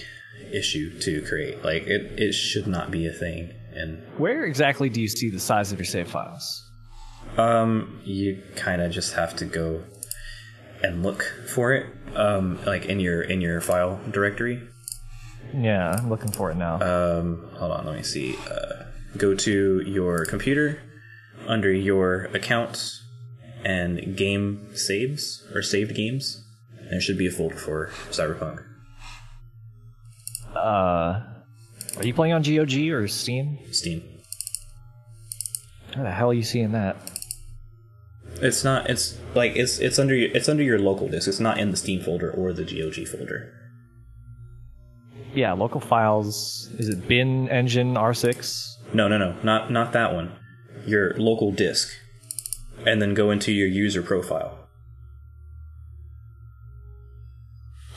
issue 0.51 0.97
to 0.99 1.21
create. 1.23 1.63
Like 1.63 1.83
it, 1.83 2.19
it 2.19 2.33
should 2.33 2.67
not 2.67 2.91
be 2.91 3.07
a 3.07 3.11
thing. 3.11 3.51
And 3.73 4.01
Where 4.17 4.43
exactly 4.45 4.89
do 4.89 4.99
you 5.01 5.07
see 5.07 5.29
the 5.29 5.39
size 5.39 5.71
of 5.71 5.79
your 5.79 5.85
save 5.85 6.09
files? 6.09 6.63
um 7.37 7.99
you 8.05 8.41
kind 8.55 8.81
of 8.81 8.89
just 8.89 9.13
have 9.13 9.35
to 9.35 9.43
go 9.45 9.83
and 10.81 11.03
look 11.03 11.23
for 11.53 11.73
it 11.73 11.85
um 12.15 12.57
like 12.65 12.85
in 12.85 13.01
your 13.01 13.21
in 13.21 13.41
your 13.41 13.59
file 13.61 13.99
directory. 14.11 14.61
Yeah, 15.53 15.91
I'm 15.97 16.09
looking 16.09 16.31
for 16.31 16.51
it 16.51 16.55
now. 16.57 16.75
um, 16.81 17.49
hold 17.55 17.71
on, 17.71 17.85
let 17.85 17.95
me 17.95 18.03
see. 18.03 18.37
Uh, 18.49 18.83
go 19.17 19.33
to 19.35 19.81
your 19.85 20.25
computer 20.25 20.81
under 21.47 21.71
your 21.71 22.25
accounts 22.33 23.03
and 23.63 24.15
game 24.15 24.75
saves 24.75 25.45
or 25.53 25.61
saved 25.61 25.95
games. 25.95 26.43
There 26.89 27.01
should 27.01 27.17
be 27.17 27.27
a 27.27 27.31
folder 27.31 27.55
for 27.55 27.87
Cyberpunk. 28.09 28.63
Uh, 30.55 31.21
are 31.97 32.03
you 32.03 32.13
playing 32.13 32.33
on 32.33 32.41
GOG 32.41 32.73
or 32.91 33.07
Steam? 33.07 33.59
Steam. 33.71 34.03
How 35.93 36.03
the 36.03 36.11
hell 36.11 36.29
are 36.29 36.33
you 36.33 36.43
seeing 36.43 36.71
that? 36.73 36.95
It's 38.39 38.63
not. 38.63 38.89
It's 38.89 39.17
like 39.33 39.55
it's 39.55 39.79
it's 39.79 39.97
under 39.97 40.15
your, 40.15 40.29
it's 40.35 40.47
under 40.47 40.63
your 40.63 40.77
local 40.77 41.07
disk. 41.07 41.27
It's 41.27 41.39
not 41.39 41.57
in 41.57 41.71
the 41.71 41.77
Steam 41.77 42.01
folder 42.01 42.31
or 42.31 42.53
the 42.53 42.63
GOG 42.63 43.07
folder. 43.07 43.53
Yeah, 45.33 45.53
local 45.53 45.81
files. 45.81 46.69
Is 46.77 46.89
it 46.89 47.07
bin 47.07 47.49
engine 47.49 47.95
R6? 47.95 48.93
No, 48.93 49.07
no, 49.07 49.17
no, 49.17 49.35
not 49.43 49.71
not 49.71 49.91
that 49.93 50.13
one. 50.13 50.31
Your 50.87 51.13
local 51.15 51.51
disk, 51.51 51.93
and 52.85 53.01
then 53.01 53.13
go 53.13 53.29
into 53.29 53.51
your 53.51 53.67
user 53.67 54.01
profile. 54.01 54.57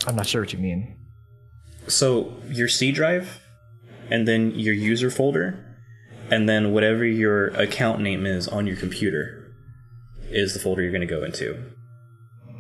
I'm 0.06 0.16
not 0.16 0.26
sure 0.26 0.42
what 0.42 0.52
you 0.52 0.58
mean. 0.58 0.96
So 1.86 2.34
your 2.48 2.68
C 2.68 2.92
drive, 2.92 3.40
and 4.10 4.26
then 4.26 4.52
your 4.58 4.74
user 4.74 5.10
folder, 5.10 5.64
and 6.30 6.48
then 6.48 6.72
whatever 6.72 7.04
your 7.04 7.48
account 7.48 8.00
name 8.00 8.26
is 8.26 8.48
on 8.48 8.66
your 8.66 8.76
computer 8.76 9.52
is 10.30 10.54
the 10.54 10.60
folder 10.60 10.82
you're 10.82 10.92
going 10.92 11.00
to 11.00 11.06
go 11.06 11.24
into. 11.24 11.54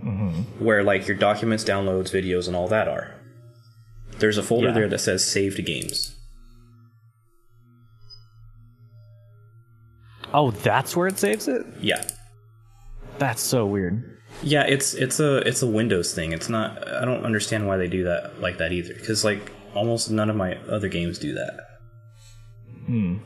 Mm-hmm. 0.04 0.64
Where 0.64 0.82
like 0.82 1.06
your 1.06 1.16
documents, 1.16 1.64
downloads, 1.64 2.10
videos, 2.10 2.46
and 2.46 2.56
all 2.56 2.68
that 2.68 2.88
are. 2.88 3.14
There's 4.18 4.38
a 4.38 4.42
folder 4.42 4.68
Yeah. 4.68 4.74
there 4.74 4.88
that 4.88 4.98
says 5.00 5.24
saved 5.24 5.64
games. 5.64 6.14
Oh, 10.32 10.50
that's 10.50 10.96
where 10.96 11.08
it 11.08 11.18
saves 11.18 11.48
it. 11.48 11.66
Yeah. 11.80 12.04
That's 13.18 13.42
so 13.42 13.66
weird. 13.66 14.18
Yeah, 14.42 14.62
it's 14.62 14.94
it's 14.94 15.20
a 15.20 15.38
it's 15.38 15.62
a 15.62 15.66
Windows 15.66 16.14
thing. 16.14 16.32
It's 16.32 16.48
not. 16.48 16.86
I 16.88 17.04
don't 17.04 17.24
understand 17.24 17.66
why 17.66 17.76
they 17.76 17.88
do 17.88 18.04
that 18.04 18.40
like 18.40 18.58
that 18.58 18.72
either. 18.72 18.94
Because 18.94 19.24
like 19.24 19.52
almost 19.74 20.10
none 20.10 20.30
of 20.30 20.36
my 20.36 20.56
other 20.68 20.88
games 20.88 21.18
do 21.18 21.34
that. 21.34 21.60
Hmm. 22.86 23.18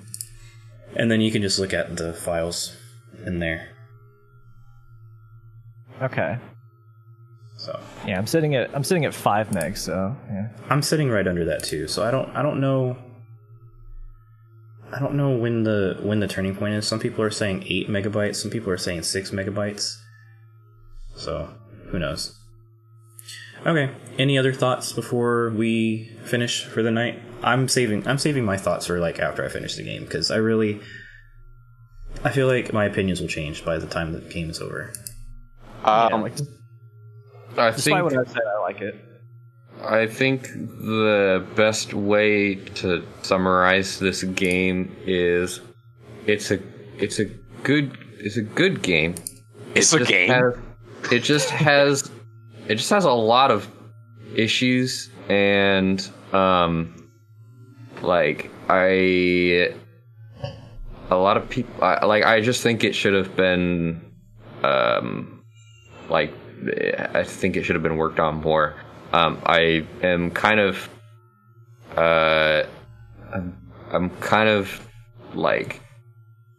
And 0.97 1.11
then 1.11 1.21
you 1.21 1.31
can 1.31 1.43
just 1.43 1.59
look 1.59 1.73
at 1.73 1.97
the 1.97 2.13
files 2.13 2.77
in 3.25 3.39
there. 3.39 3.69
Okay. 6.03 6.39
So 7.57 7.81
Yeah, 8.07 8.19
I'm 8.19 8.27
sitting 8.27 8.55
at 8.57 8.75
I'm 8.75 8.85
sitting 8.85 9.05
at 9.05 9.15
five 9.15 9.51
megs. 9.51 9.79
So 9.79 10.17
yeah. 10.29 10.49
I'm 10.69 10.83
sitting 10.83 11.09
right 11.09 11.27
under 11.27 11.45
that 11.45 11.63
too. 11.65 11.87
So 11.87 12.05
I 12.05 12.11
don't 12.11 12.29
I 12.37 12.43
don't 12.43 12.61
know. 12.61 12.97
I 14.95 15.01
don't 15.01 15.15
know 15.15 15.31
when 15.31 15.65
the 15.65 15.99
when 16.03 16.21
the 16.21 16.29
turning 16.29 16.55
point 16.55 16.75
is. 16.75 16.87
Some 16.87 17.01
people 17.01 17.25
are 17.25 17.31
saying 17.31 17.65
eight 17.67 17.89
megabytes. 17.89 18.37
Some 18.37 18.51
people 18.51 18.71
are 18.71 18.79
saying 18.79 19.03
six 19.03 19.31
megabytes. 19.31 19.97
So 21.17 21.53
who 21.89 21.99
knows? 21.99 22.39
Okay. 23.67 23.91
Any 24.19 24.39
other 24.39 24.53
thoughts 24.53 24.93
before 24.93 25.51
we 25.51 26.13
finish 26.25 26.65
for 26.65 26.83
the 26.83 26.93
night? 26.93 27.21
I'm 27.43 27.67
saving 27.69 28.07
I'm 28.07 28.19
saving 28.19 28.45
my 28.45 28.57
thoughts 28.57 28.87
for 28.87 29.01
like 29.01 29.19
after 29.19 29.45
I 29.45 29.49
finish 29.49 29.75
the 29.75 29.83
game 29.83 30.05
because 30.05 30.31
I 30.31 30.37
really 30.37 30.81
I 32.23 32.31
feel 32.31 32.47
like 32.47 32.73
my 32.73 32.85
opinions 32.85 33.21
will 33.21 33.29
change 33.29 33.65
by 33.65 33.79
the 33.79 33.87
time 33.87 34.13
the 34.13 34.21
game 34.21 34.49
is 34.49 34.61
over. 34.61 34.93
yeah 35.85 36.05
Um, 36.07 36.23
like, 36.23 36.33
I 37.59 37.71
despite 37.71 37.83
think 37.83 38.05
what 38.05 38.17
I 38.17 38.31
said, 38.31 38.43
I 38.47 38.61
like 38.61 38.81
it. 38.81 38.95
I 39.87 40.07
think 40.07 40.43
the 40.49 41.45
best 41.57 41.95
way 41.95 42.55
to 42.81 43.07
summarize 43.23 43.99
this 43.99 44.23
game 44.25 44.95
is 45.07 45.61
it's 46.27 46.51
a 46.51 46.59
it's 46.99 47.19
a 47.19 47.27
good 47.63 47.97
it's 48.19 48.37
a 48.37 48.43
good 48.43 48.83
game. 48.83 49.15
It's 49.75 49.93
It 49.93 50.03
a 50.03 50.05
game. 50.05 50.29
has- 50.31 50.55
it 51.13 51.23
just 51.23 51.51
has 51.51 52.11
it 52.69 52.77
just 52.77 52.91
has 52.91 53.05
a 53.05 53.13
lot 53.13 53.51
of 53.51 53.69
issues 54.35 55.11
and 55.29 56.09
um 56.33 57.11
like 58.03 58.51
I 58.69 59.75
a 61.11 61.17
lot 61.17 61.37
of 61.37 61.49
people 61.51 61.73
I, 61.85 62.05
like 62.07 62.25
I 62.25 62.41
just 62.41 62.63
think 62.63 62.85
it 62.85 62.95
should 62.95 63.13
have 63.15 63.37
been 63.37 64.01
um 64.63 65.45
like 66.09 66.33
I 67.15 67.23
think 67.25 67.57
it 67.57 67.65
should 67.65 67.75
have 67.77 67.83
been 67.83 67.97
worked 67.97 68.19
on 68.21 68.37
more. 68.41 68.75
Um, 69.15 69.41
I 69.47 69.87
am 70.03 70.33
kind 70.33 70.59
of 70.59 70.89
uh, 71.97 72.65
I'm, 73.33 73.57
I'm 73.93 74.11
kind 74.19 74.49
of 74.49 74.85
like 75.35 75.81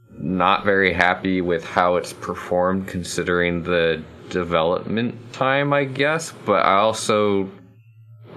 not 0.09 0.63
very 0.63 0.93
happy 0.93 1.41
with 1.41 1.65
how 1.65 1.97
it's 1.97 2.13
performed 2.13 2.87
considering 2.87 3.63
the 3.63 4.01
development 4.29 5.33
time, 5.33 5.73
I 5.73 5.83
guess. 5.83 6.31
But 6.45 6.65
I 6.65 6.75
also 6.75 7.51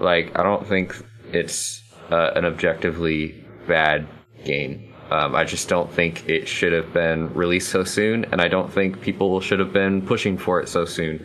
like 0.01 0.37
I 0.37 0.43
don't 0.43 0.67
think 0.67 1.01
it's 1.33 1.81
uh, 2.11 2.33
an 2.35 2.45
objectively 2.45 3.47
bad 3.69 4.09
game. 4.45 4.93
Um, 5.13 5.37
I 5.37 5.45
just 5.45 5.69
don't 5.69 5.93
think 5.93 6.29
it 6.29 6.49
should 6.49 6.73
have 6.73 6.93
been 6.93 7.33
released 7.35 7.69
so 7.69 7.85
soon, 7.85 8.25
and 8.33 8.41
I 8.41 8.49
don't 8.49 8.73
think 8.73 9.01
people 9.01 9.41
should 9.41 9.61
have 9.61 9.73
been 9.73 10.03
pushing 10.03 10.37
for 10.37 10.61
it 10.61 10.69
so 10.69 10.87
soon. 10.87 11.25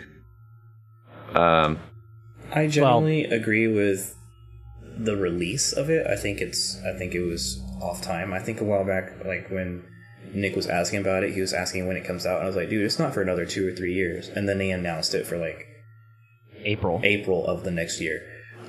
Um, 1.33 1.79
I 2.53 2.67
generally 2.67 3.25
agree 3.25 3.67
with 3.67 4.15
the 4.97 5.17
release 5.17 5.73
of 5.73 5.89
it. 5.89 6.05
I 6.05 6.15
think 6.15 6.39
it's 6.39 6.79
I 6.83 6.97
think 6.97 7.15
it 7.15 7.23
was 7.23 7.59
off 7.81 8.01
time. 8.01 8.33
I 8.33 8.39
think 8.39 8.61
a 8.61 8.63
while 8.63 8.85
back, 8.85 9.25
like 9.25 9.49
when 9.49 9.83
Nick 10.33 10.55
was 10.55 10.67
asking 10.67 10.99
about 10.99 11.23
it, 11.23 11.33
he 11.33 11.41
was 11.41 11.53
asking 11.53 11.87
when 11.87 11.97
it 11.97 12.05
comes 12.05 12.25
out, 12.25 12.37
and 12.37 12.43
I 12.43 12.47
was 12.47 12.55
like, 12.55 12.69
dude, 12.69 12.85
it's 12.85 12.99
not 12.99 13.13
for 13.13 13.21
another 13.21 13.45
two 13.45 13.67
or 13.67 13.75
three 13.75 13.93
years. 13.93 14.29
And 14.29 14.47
then 14.47 14.59
they 14.59 14.71
announced 14.71 15.13
it 15.13 15.25
for 15.25 15.37
like 15.37 15.65
April. 16.63 17.01
April 17.03 17.45
of 17.45 17.63
the 17.63 17.71
next 17.71 17.99
year. 17.99 18.21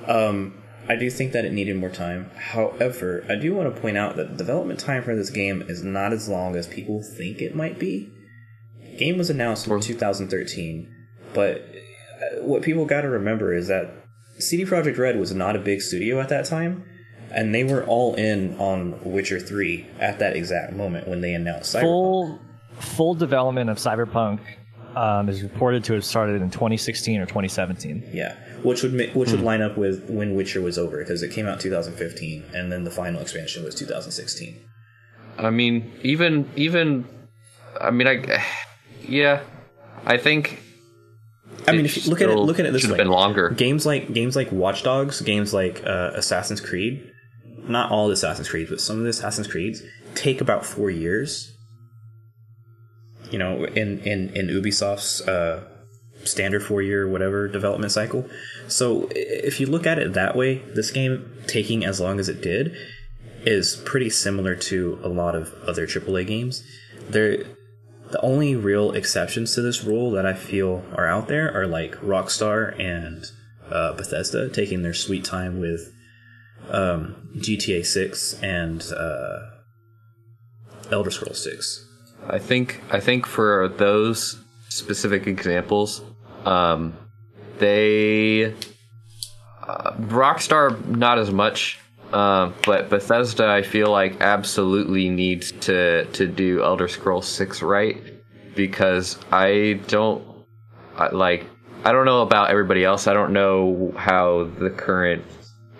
Um, 0.07 0.61
I 0.87 0.95
do 0.95 1.09
think 1.09 1.31
that 1.31 1.45
it 1.45 1.53
needed 1.53 1.77
more 1.77 1.89
time. 1.89 2.29
However, 2.35 3.25
I 3.29 3.35
do 3.35 3.55
want 3.55 3.73
to 3.73 3.81
point 3.81 3.97
out 3.97 4.15
that 4.17 4.29
the 4.29 4.37
development 4.37 4.79
time 4.79 5.03
for 5.03 5.15
this 5.15 5.29
game 5.29 5.63
is 5.67 5.83
not 5.83 6.13
as 6.13 6.29
long 6.29 6.55
as 6.55 6.67
people 6.67 7.01
think 7.17 7.41
it 7.41 7.55
might 7.55 7.79
be. 7.79 8.11
The 8.79 8.97
game 8.97 9.17
was 9.17 9.29
announced 9.29 9.67
in 9.67 9.79
2013, 9.79 10.93
but 11.33 11.65
what 12.41 12.61
people 12.61 12.85
got 12.85 13.01
to 13.01 13.09
remember 13.09 13.53
is 13.53 13.67
that 13.67 13.91
CD 14.39 14.65
Projekt 14.65 14.97
Red 14.97 15.19
was 15.19 15.33
not 15.33 15.55
a 15.55 15.59
big 15.59 15.81
studio 15.81 16.19
at 16.19 16.29
that 16.29 16.45
time, 16.45 16.83
and 17.31 17.53
they 17.53 17.63
were 17.63 17.83
all 17.85 18.15
in 18.15 18.57
on 18.57 18.99
Witcher 19.03 19.39
3 19.39 19.85
at 19.99 20.19
that 20.19 20.35
exact 20.35 20.73
moment 20.73 21.07
when 21.07 21.21
they 21.21 21.33
announced 21.33 21.73
Cyberpunk. 21.75 21.81
full 21.81 22.39
full 22.79 23.13
development 23.15 23.69
of 23.69 23.77
Cyberpunk 23.77 24.39
um, 24.95 25.29
is 25.29 25.41
reported 25.43 25.83
to 25.85 25.93
have 25.93 26.05
started 26.05 26.41
in 26.41 26.49
2016 26.49 27.21
or 27.21 27.25
2017. 27.25 28.09
Yeah, 28.13 28.35
which 28.63 28.83
would 28.83 28.93
ma- 28.93 29.11
which 29.13 29.31
would 29.31 29.41
line 29.41 29.61
up 29.61 29.77
with 29.77 30.09
when 30.09 30.35
Witcher 30.35 30.61
was 30.61 30.77
over 30.77 30.99
because 30.99 31.23
it 31.23 31.31
came 31.31 31.47
out 31.47 31.59
2015, 31.59 32.43
and 32.53 32.71
then 32.71 32.83
the 32.83 32.91
final 32.91 33.21
expansion 33.21 33.63
was 33.63 33.75
2016. 33.75 34.61
I 35.37 35.49
mean, 35.49 35.91
even 36.01 36.49
even, 36.55 37.05
I 37.79 37.91
mean, 37.91 38.07
I, 38.07 38.43
yeah, 39.07 39.41
I 40.05 40.17
think. 40.17 40.61
I 41.67 41.71
mean, 41.71 41.85
if 41.85 41.97
you 42.05 42.09
look 42.09 42.21
at 42.21 42.29
it, 42.29 42.35
look 42.35 42.59
at 42.59 42.65
it 42.65 42.73
this 42.73 42.81
should 42.81 42.91
way: 42.91 42.97
have 42.97 43.05
been 43.05 43.11
longer. 43.11 43.49
games 43.49 43.85
like 43.85 44.13
games 44.13 44.35
like 44.35 44.51
Watch 44.51 44.83
Dogs, 44.83 45.21
games 45.21 45.53
like 45.53 45.83
uh, 45.85 46.11
Assassin's 46.13 46.61
Creed, 46.61 47.11
not 47.67 47.91
all 47.91 48.07
the 48.07 48.13
Assassin's 48.13 48.49
Creeds, 48.49 48.69
but 48.69 48.81
some 48.81 48.97
of 48.97 49.03
the 49.03 49.09
Assassin's 49.09 49.47
Creeds 49.47 49.81
take 50.13 50.41
about 50.41 50.65
four 50.65 50.89
years. 50.89 51.51
You 53.31 53.39
know, 53.39 53.65
in 53.65 53.99
in 54.01 54.29
in 54.35 54.47
Ubisoft's 54.47 55.27
uh, 55.27 55.63
standard 56.23 56.63
four 56.63 56.81
year 56.81 57.07
whatever 57.07 57.47
development 57.47 57.91
cycle. 57.91 58.27
So 58.67 59.09
if 59.11 59.59
you 59.59 59.67
look 59.67 59.85
at 59.85 59.99
it 59.99 60.13
that 60.13 60.35
way, 60.35 60.59
this 60.73 60.91
game 60.91 61.31
taking 61.47 61.85
as 61.85 61.99
long 61.99 62.19
as 62.19 62.29
it 62.29 62.41
did 62.41 62.75
is 63.45 63.75
pretty 63.85 64.09
similar 64.09 64.55
to 64.55 64.99
a 65.03 65.07
lot 65.07 65.35
of 65.35 65.53
other 65.67 65.85
AAA 65.85 66.25
games. 66.27 66.63
There, 67.09 67.43
the 68.11 68.21
only 68.21 68.55
real 68.55 68.91
exceptions 68.91 69.55
to 69.55 69.61
this 69.61 69.83
rule 69.83 70.11
that 70.11 70.25
I 70.25 70.33
feel 70.33 70.83
are 70.95 71.07
out 71.07 71.27
there 71.27 71.51
are 71.55 71.67
like 71.67 71.95
Rockstar 71.95 72.79
and 72.79 73.25
uh, 73.69 73.93
Bethesda 73.93 74.49
taking 74.49 74.83
their 74.83 74.93
sweet 74.93 75.23
time 75.23 75.59
with 75.59 75.91
um, 76.69 77.29
GTA 77.37 77.85
6 77.85 78.41
and 78.41 78.83
uh, 78.95 79.39
Elder 80.91 81.11
Scrolls 81.11 81.43
6. 81.43 81.85
I 82.27 82.39
think 82.39 82.81
I 82.91 82.99
think 82.99 83.25
for 83.25 83.67
those 83.67 84.39
specific 84.69 85.27
examples, 85.27 86.01
um, 86.43 86.97
they 87.59 88.53
uh, 89.67 89.91
Rockstar 89.93 90.83
not 90.85 91.19
as 91.19 91.31
much, 91.31 91.79
uh, 92.13 92.51
but 92.65 92.89
Bethesda 92.89 93.47
I 93.47 93.61
feel 93.61 93.91
like 93.91 94.21
absolutely 94.21 95.09
needs 95.09 95.51
to 95.65 96.05
to 96.05 96.27
do 96.27 96.63
Elder 96.63 96.87
Scrolls 96.87 97.27
Six 97.27 97.61
right 97.61 97.97
because 98.55 99.17
I 99.31 99.79
don't 99.87 100.23
I, 100.97 101.09
like 101.09 101.45
I 101.83 101.91
don't 101.91 102.05
know 102.05 102.21
about 102.21 102.49
everybody 102.49 102.83
else. 102.83 103.07
I 103.07 103.13
don't 103.13 103.33
know 103.33 103.93
how 103.95 104.49
the 104.59 104.69
current 104.69 105.23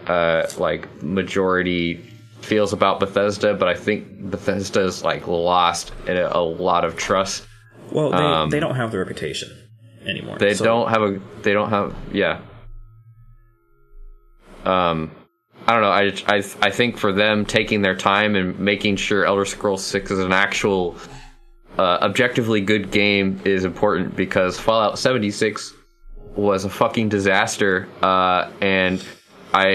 uh, 0.08 0.46
like 0.58 1.02
majority 1.02 1.96
feels 2.42 2.74
about 2.74 3.00
Bethesda, 3.00 3.56
but 3.56 3.68
I 3.68 3.74
think 3.74 4.30
Bethesda's 4.30 5.04
like 5.04 5.28
lost 5.28 5.92
a, 6.08 6.38
a 6.38 6.42
lot 6.42 6.86
of 6.86 6.96
trust. 6.96 7.48
Well, 7.92 8.12
they, 8.12 8.18
Um, 8.18 8.50
they 8.50 8.60
don't 8.60 8.76
have 8.76 8.92
the 8.92 9.00
reputation 9.00 9.50
anymore. 10.06 10.38
They 10.38 10.54
so- 10.54 10.66
don't 10.66 10.90
have 10.90 11.02
a. 11.02 11.22
They 11.42 11.54
don't 11.54 11.70
have. 11.70 11.96
Yeah. 12.14 12.42
Um, 14.64 15.12
I 15.68 15.74
don't 15.74 15.82
know. 15.82 15.90
I, 15.90 16.38
I 16.38 16.44
I 16.62 16.70
think 16.70 16.98
for 16.98 17.12
them 17.12 17.46
taking 17.46 17.82
their 17.82 17.96
time 17.96 18.36
and 18.36 18.58
making 18.60 18.98
sure 18.98 19.26
Elder 19.26 19.46
Scrolls 19.46 19.84
Six 19.84 20.12
is 20.12 20.20
an 20.20 20.32
actual, 20.32 20.96
uh, 21.78 21.98
objectively 22.02 22.62
good 22.62 22.92
game 22.92 23.42
is 23.46 23.66
important 23.66 24.16
because 24.16 24.60
Fallout 24.60 25.00
seventy 25.00 25.32
six 25.32 25.74
was 26.36 26.66
a 26.66 26.70
fucking 26.70 27.10
disaster. 27.10 27.88
Uh, 28.04 28.52
and 28.62 29.04
I 29.54 29.68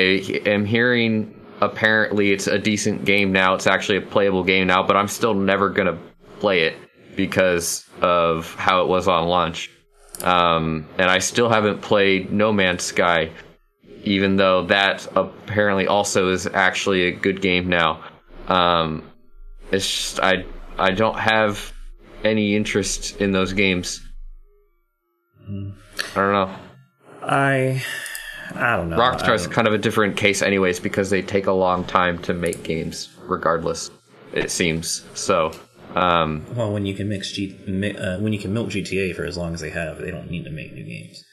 am 0.47 0.65
hearing 0.65 1.35
apparently 1.61 2.31
it's 2.33 2.47
a 2.47 2.59
decent 2.59 3.05
game 3.05 3.33
now. 3.33 3.55
It's 3.55 3.67
actually 3.67 3.99
a 3.99 4.03
playable 4.03 4.45
game 4.45 4.69
now, 4.69 4.87
but 4.87 4.97
I'm 4.97 5.09
still 5.09 5.35
never 5.35 5.71
gonna 5.71 5.99
play 6.39 6.63
it 6.63 6.77
because 7.17 7.85
of 8.01 8.55
how 8.55 8.83
it 8.83 8.89
was 8.89 9.09
on 9.09 9.27
launch. 9.27 9.71
Um, 10.23 10.87
and 10.99 11.11
I 11.11 11.19
still 11.19 11.49
haven't 11.49 11.81
played 11.83 12.31
No 12.31 12.53
Man's 12.53 12.83
Sky, 12.83 13.31
even 14.05 14.37
though 14.37 14.65
that 14.67 15.07
apparently 15.17 15.87
also 15.87 16.29
is 16.31 16.47
actually 16.47 17.03
a 17.07 17.13
good 17.13 17.41
game 17.41 17.69
now. 17.69 18.03
Um, 18.49 19.03
It's 19.73 19.87
just 19.87 20.21
I 20.21 20.45
I 20.79 20.91
don't 20.91 21.19
have 21.19 21.73
any 22.25 22.57
interest 22.57 23.21
in 23.21 23.33
those 23.33 23.53
games. 23.53 24.01
I 25.49 26.15
don't 26.15 26.33
know. 26.33 26.55
I 27.23 27.83
I 28.55 28.77
don't 28.77 28.91
know. 28.91 28.97
Rockstar's 28.97 29.47
I- 29.47 29.51
kind 29.51 29.69
of 29.69 29.75
a 29.75 29.79
different 29.79 30.17
case, 30.17 30.43
anyways, 30.43 30.81
because 30.81 31.11
they 31.11 31.23
take 31.23 31.47
a 31.47 31.53
long 31.53 31.85
time 31.85 32.19
to 32.23 32.35
make 32.35 32.63
games, 32.63 33.09
regardless. 33.27 33.91
It 34.33 34.51
seems 34.51 35.05
so. 35.15 35.53
Um, 35.95 36.45
well, 36.55 36.73
when 36.73 36.87
you 36.87 36.95
can 36.95 37.09
mix 37.09 37.33
G, 37.33 37.59
mi- 37.67 37.97
uh, 37.97 38.19
when 38.21 38.33
you 38.33 38.39
can 38.39 38.53
milk 38.53 38.69
GTA 38.69 39.15
for 39.15 39.25
as 39.25 39.37
long 39.37 39.55
as 39.55 39.61
they 39.61 39.71
have, 39.71 39.99
they 39.99 40.11
don't 40.11 40.31
need 40.31 40.45
to 40.45 40.51
make 40.51 40.73
new 40.73 40.85
games. 40.85 41.25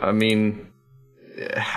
I 0.00 0.10
mean, 0.12 0.66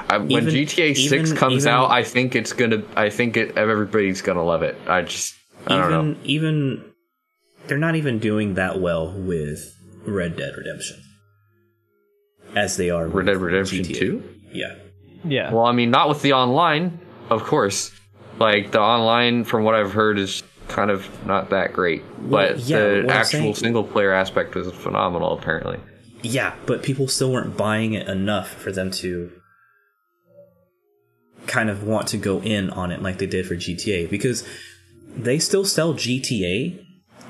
I, 0.10 0.18
when 0.18 0.32
Even- 0.32 0.54
GTA 0.54 0.96
Six 0.96 1.12
even- 1.30 1.38
comes 1.38 1.64
even- 1.66 1.74
out, 1.74 1.90
I 1.92 2.04
think 2.04 2.36
it's 2.36 2.54
gonna. 2.54 2.84
I 2.96 3.10
think 3.10 3.38
it, 3.38 3.58
everybody's 3.58 4.22
gonna 4.22 4.44
love 4.44 4.62
it. 4.64 4.76
I 4.88 5.02
just. 5.04 5.36
I 5.68 5.78
don't 5.78 5.88
even 5.92 6.12
know. 6.12 6.18
even 6.26 6.84
they're 7.68 7.78
not 7.78 7.96
even 7.96 8.20
doing 8.20 8.56
that 8.56 8.82
well 8.82 9.14
with 9.14 9.74
Red 10.06 10.36
Dead 10.36 10.54
Redemption 10.58 10.98
as 12.56 12.76
they 12.78 12.90
are. 12.90 13.06
Red 13.08 13.14
with 13.14 13.26
Dead 13.28 13.38
Redemption 13.38 13.84
Two. 13.86 14.24
Yeah, 14.52 14.76
Yeah. 15.24 15.52
Well, 15.54 15.66
I 15.66 15.72
mean, 15.72 15.90
not 15.90 16.10
with 16.10 16.22
the 16.22 16.34
online, 16.34 17.00
of 17.30 17.44
course. 17.44 17.92
Like 18.40 18.72
the 18.72 18.80
online, 18.82 19.44
from 19.46 19.64
what 19.64 19.76
I've 19.76 19.94
heard, 19.94 20.20
is 20.20 20.44
kind 20.68 20.92
of 20.92 21.08
not 21.26 21.50
that 21.52 21.72
great. 21.74 22.04
Well, 22.20 22.50
But 22.54 22.60
yeah, 22.60 22.80
the 23.02 23.06
actual 23.10 23.40
saying- 23.40 23.56
single 23.56 23.84
player 23.84 24.12
aspect 24.12 24.56
was 24.56 24.70
phenomenal. 24.74 25.38
Apparently, 25.38 25.80
yeah, 26.22 26.54
but 26.66 26.84
people 26.84 27.08
still 27.08 27.32
weren't 27.32 27.56
buying 27.56 27.94
it 27.94 28.08
enough 28.10 28.50
for 28.50 28.72
them 28.72 28.92
to 28.92 29.32
kind 31.48 31.70
of 31.70 31.84
want 31.84 32.08
to 32.10 32.18
go 32.18 32.42
in 32.42 32.70
on 32.70 32.92
it 32.92 33.02
like 33.02 33.18
they 33.18 33.26
did 33.26 33.46
for 33.46 33.56
GTA 33.56 34.10
because 34.10 34.48
they 35.16 35.40
still 35.40 35.66
sell 35.66 35.94
GTA 35.94 36.84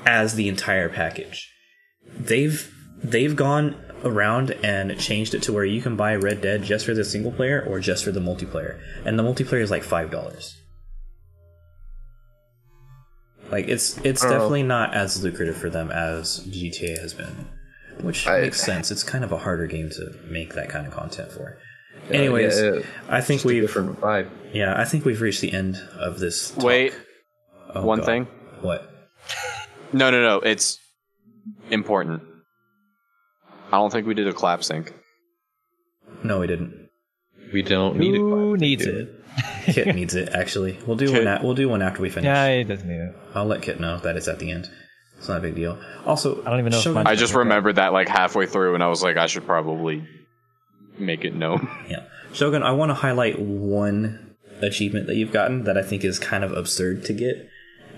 as 0.06 0.34
the 0.34 0.48
entire 0.48 0.88
package. 0.88 1.50
They've 2.16 2.72
they've 3.02 3.34
gone 3.34 3.76
around 4.04 4.50
and 4.62 4.98
changed 4.98 5.34
it 5.34 5.42
to 5.42 5.52
where 5.52 5.64
you 5.64 5.80
can 5.80 5.96
buy 5.96 6.14
Red 6.14 6.40
Dead 6.40 6.62
just 6.62 6.84
for 6.84 6.94
the 6.94 7.04
single 7.04 7.32
player 7.32 7.64
or 7.66 7.80
just 7.80 8.04
for 8.04 8.12
the 8.12 8.20
multiplayer. 8.20 8.78
And 9.04 9.18
the 9.18 9.22
multiplayer 9.22 9.62
is 9.62 9.70
like 9.70 9.82
five 9.82 10.10
dollars. 10.10 10.60
Like 13.50 13.68
it's 13.68 13.98
it's 13.98 14.22
know. 14.22 14.30
definitely 14.30 14.62
not 14.62 14.94
as 14.94 15.22
lucrative 15.22 15.56
for 15.56 15.70
them 15.70 15.90
as 15.90 16.40
GTA 16.46 17.00
has 17.00 17.14
been. 17.14 17.48
Which 18.00 18.26
I- 18.26 18.42
makes 18.42 18.60
sense. 18.60 18.90
It's 18.90 19.02
kind 19.02 19.24
of 19.24 19.32
a 19.32 19.38
harder 19.38 19.66
game 19.66 19.90
to 19.90 20.14
make 20.28 20.54
that 20.54 20.68
kind 20.68 20.86
of 20.86 20.92
content 20.92 21.32
for. 21.32 21.58
Anyways, 22.10 22.60
yeah, 22.60 22.72
yeah. 22.74 22.80
I 23.08 23.20
think 23.20 23.44
we've 23.44 23.62
different 23.62 24.00
vibe. 24.00 24.28
yeah, 24.52 24.78
I 24.78 24.84
think 24.84 25.04
we've 25.04 25.20
reached 25.20 25.40
the 25.40 25.52
end 25.52 25.76
of 25.98 26.18
this. 26.18 26.50
talk. 26.50 26.64
Wait, 26.64 26.94
Oh, 27.74 27.84
one 27.84 27.98
God. 28.00 28.06
thing. 28.06 28.28
What? 28.60 28.90
No, 29.92 30.10
no, 30.10 30.22
no. 30.22 30.40
It's 30.40 30.80
important. 31.70 32.20
I 33.70 33.76
don't 33.76 33.92
think 33.92 34.08
we 34.08 34.14
did 34.14 34.26
a 34.26 34.32
clap 34.32 34.64
sync. 34.64 34.92
No, 36.24 36.40
we 36.40 36.48
didn't. 36.48 36.88
We 37.52 37.62
don't 37.62 37.96
need 37.98 38.16
Who 38.16 38.54
it. 38.54 38.60
needs 38.60 38.84
it? 38.86 39.08
Kit 39.66 39.94
needs 39.94 40.14
it 40.16 40.30
actually. 40.30 40.76
We'll 40.86 40.96
do 40.96 41.06
Kit. 41.06 41.24
one. 41.24 41.36
A- 41.36 41.40
we'll 41.44 41.54
do 41.54 41.68
one 41.68 41.80
after 41.80 42.02
we 42.02 42.10
finish. 42.10 42.26
Yeah, 42.26 42.56
he 42.58 42.64
doesn't 42.64 42.88
need 42.88 42.98
it. 43.00 43.14
I'll 43.36 43.44
let 43.46 43.62
Kit 43.62 43.78
know 43.78 43.98
that 43.98 44.16
it's 44.16 44.26
at 44.26 44.40
the 44.40 44.50
end. 44.50 44.68
It's 45.18 45.28
not 45.28 45.38
a 45.38 45.40
big 45.40 45.54
deal. 45.54 45.78
Also, 46.04 46.42
I 46.44 46.50
don't 46.50 46.58
even 46.58 46.72
know 46.72 46.78
Shogun- 46.80 46.94
mine- 47.04 47.06
I 47.06 47.14
just 47.14 47.34
remembered 47.34 47.76
that 47.76 47.92
like 47.92 48.08
halfway 48.08 48.46
through, 48.46 48.74
and 48.74 48.82
I 48.82 48.88
was 48.88 49.00
like, 49.02 49.16
I 49.16 49.26
should 49.26 49.46
probably 49.46 50.04
make 50.98 51.24
it 51.24 51.34
known. 51.34 51.68
Yeah, 51.88 52.04
Shogun. 52.32 52.62
I 52.62 52.72
want 52.72 52.90
to 52.90 52.94
highlight 52.94 53.38
one 53.38 54.36
achievement 54.60 55.06
that 55.08 55.16
you've 55.16 55.32
gotten 55.32 55.64
that 55.64 55.76
I 55.76 55.82
think 55.82 56.04
is 56.04 56.18
kind 56.18 56.44
of 56.44 56.52
absurd 56.52 57.04
to 57.06 57.12
get, 57.12 57.48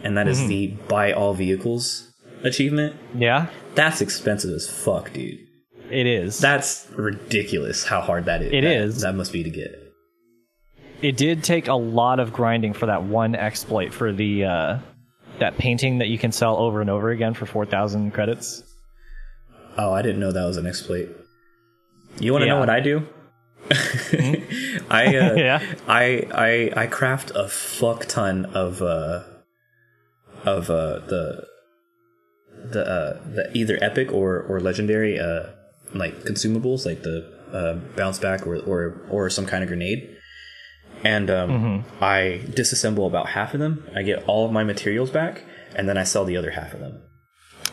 and 0.02 0.16
that 0.16 0.26
is 0.28 0.38
Mm-hmm. 0.40 0.48
the 0.48 0.66
buy 0.88 1.12
all 1.12 1.34
vehicles 1.34 2.10
achievement. 2.42 2.96
Yeah, 3.14 3.48
That's 3.74 4.00
expensive 4.00 4.50
as 4.52 4.68
fuck, 4.68 5.12
dude. 5.12 5.38
it 5.90 6.06
is. 6.06 6.38
That's 6.38 6.88
ridiculous. 6.96 7.84
How 7.84 8.00
hard 8.00 8.24
that 8.26 8.42
is. 8.42 8.52
It 8.52 8.62
that, 8.62 8.76
is. 8.76 9.00
That 9.02 9.14
must 9.14 9.32
be 9.32 9.42
to 9.44 9.50
get. 9.50 9.70
it 11.02 11.16
did 11.16 11.44
take 11.44 11.68
a 11.68 11.74
lot 11.74 12.18
of 12.20 12.32
grinding 12.32 12.72
for 12.72 12.86
that 12.86 13.02
one 13.04 13.34
exploit 13.34 13.92
for 13.92 14.12
the 14.12 14.44
uh, 14.44 14.78
that 15.38 15.56
painting 15.58 15.98
that 15.98 16.08
you 16.08 16.18
can 16.18 16.32
sell 16.32 16.56
over 16.56 16.80
and 16.80 16.88
over 16.90 17.10
again 17.10 17.34
for 17.34 17.46
four 17.46 17.64
thousand 17.66 18.12
credits. 18.12 18.62
Oh, 19.78 19.92
I 19.92 20.00
didn't 20.02 20.20
know 20.20 20.32
that 20.32 20.44
was 20.46 20.56
an 20.56 20.66
exploit. 20.66 21.08
You 22.20 22.32
want 22.32 22.42
to 22.42 22.46
Yeah. 22.46 22.54
know 22.54 22.60
what 22.60 22.70
I 22.70 22.80
do? 22.80 23.06
I 24.90 25.16
uh, 25.16 25.34
Yeah. 25.36 25.60
I 25.88 26.26
I 26.32 26.82
I 26.82 26.86
craft 26.86 27.32
a 27.34 27.48
fuck 27.48 28.06
ton 28.06 28.46
of 28.46 28.80
uh 28.82 29.22
of 30.44 30.70
uh 30.70 31.00
the 31.06 31.44
the 32.70 32.82
uh 32.86 33.20
the 33.34 33.50
either 33.54 33.78
epic 33.82 34.12
or 34.12 34.40
or 34.40 34.60
legendary 34.60 35.18
uh 35.18 35.48
like 35.94 36.14
consumables 36.24 36.84
like 36.86 37.02
the 37.02 37.32
uh, 37.52 37.74
bounce 37.96 38.18
back 38.18 38.46
or 38.46 38.56
or 38.56 39.00
or 39.10 39.30
some 39.30 39.46
kind 39.46 39.62
of 39.62 39.68
grenade. 39.68 40.12
And 41.04 41.30
um, 41.30 41.84
I 42.00 42.40
disassemble 42.46 43.06
about 43.06 43.28
half 43.28 43.52
of 43.54 43.60
them. 43.60 43.86
I 43.94 44.02
get 44.02 44.24
all 44.26 44.46
of 44.46 44.50
my 44.52 44.64
materials 44.64 45.10
back, 45.10 45.44
and 45.76 45.86
then 45.88 45.96
I 45.98 46.04
sell 46.04 46.24
the 46.24 46.36
other 46.38 46.50
half 46.52 46.72
of 46.72 46.80
them. 46.80 47.02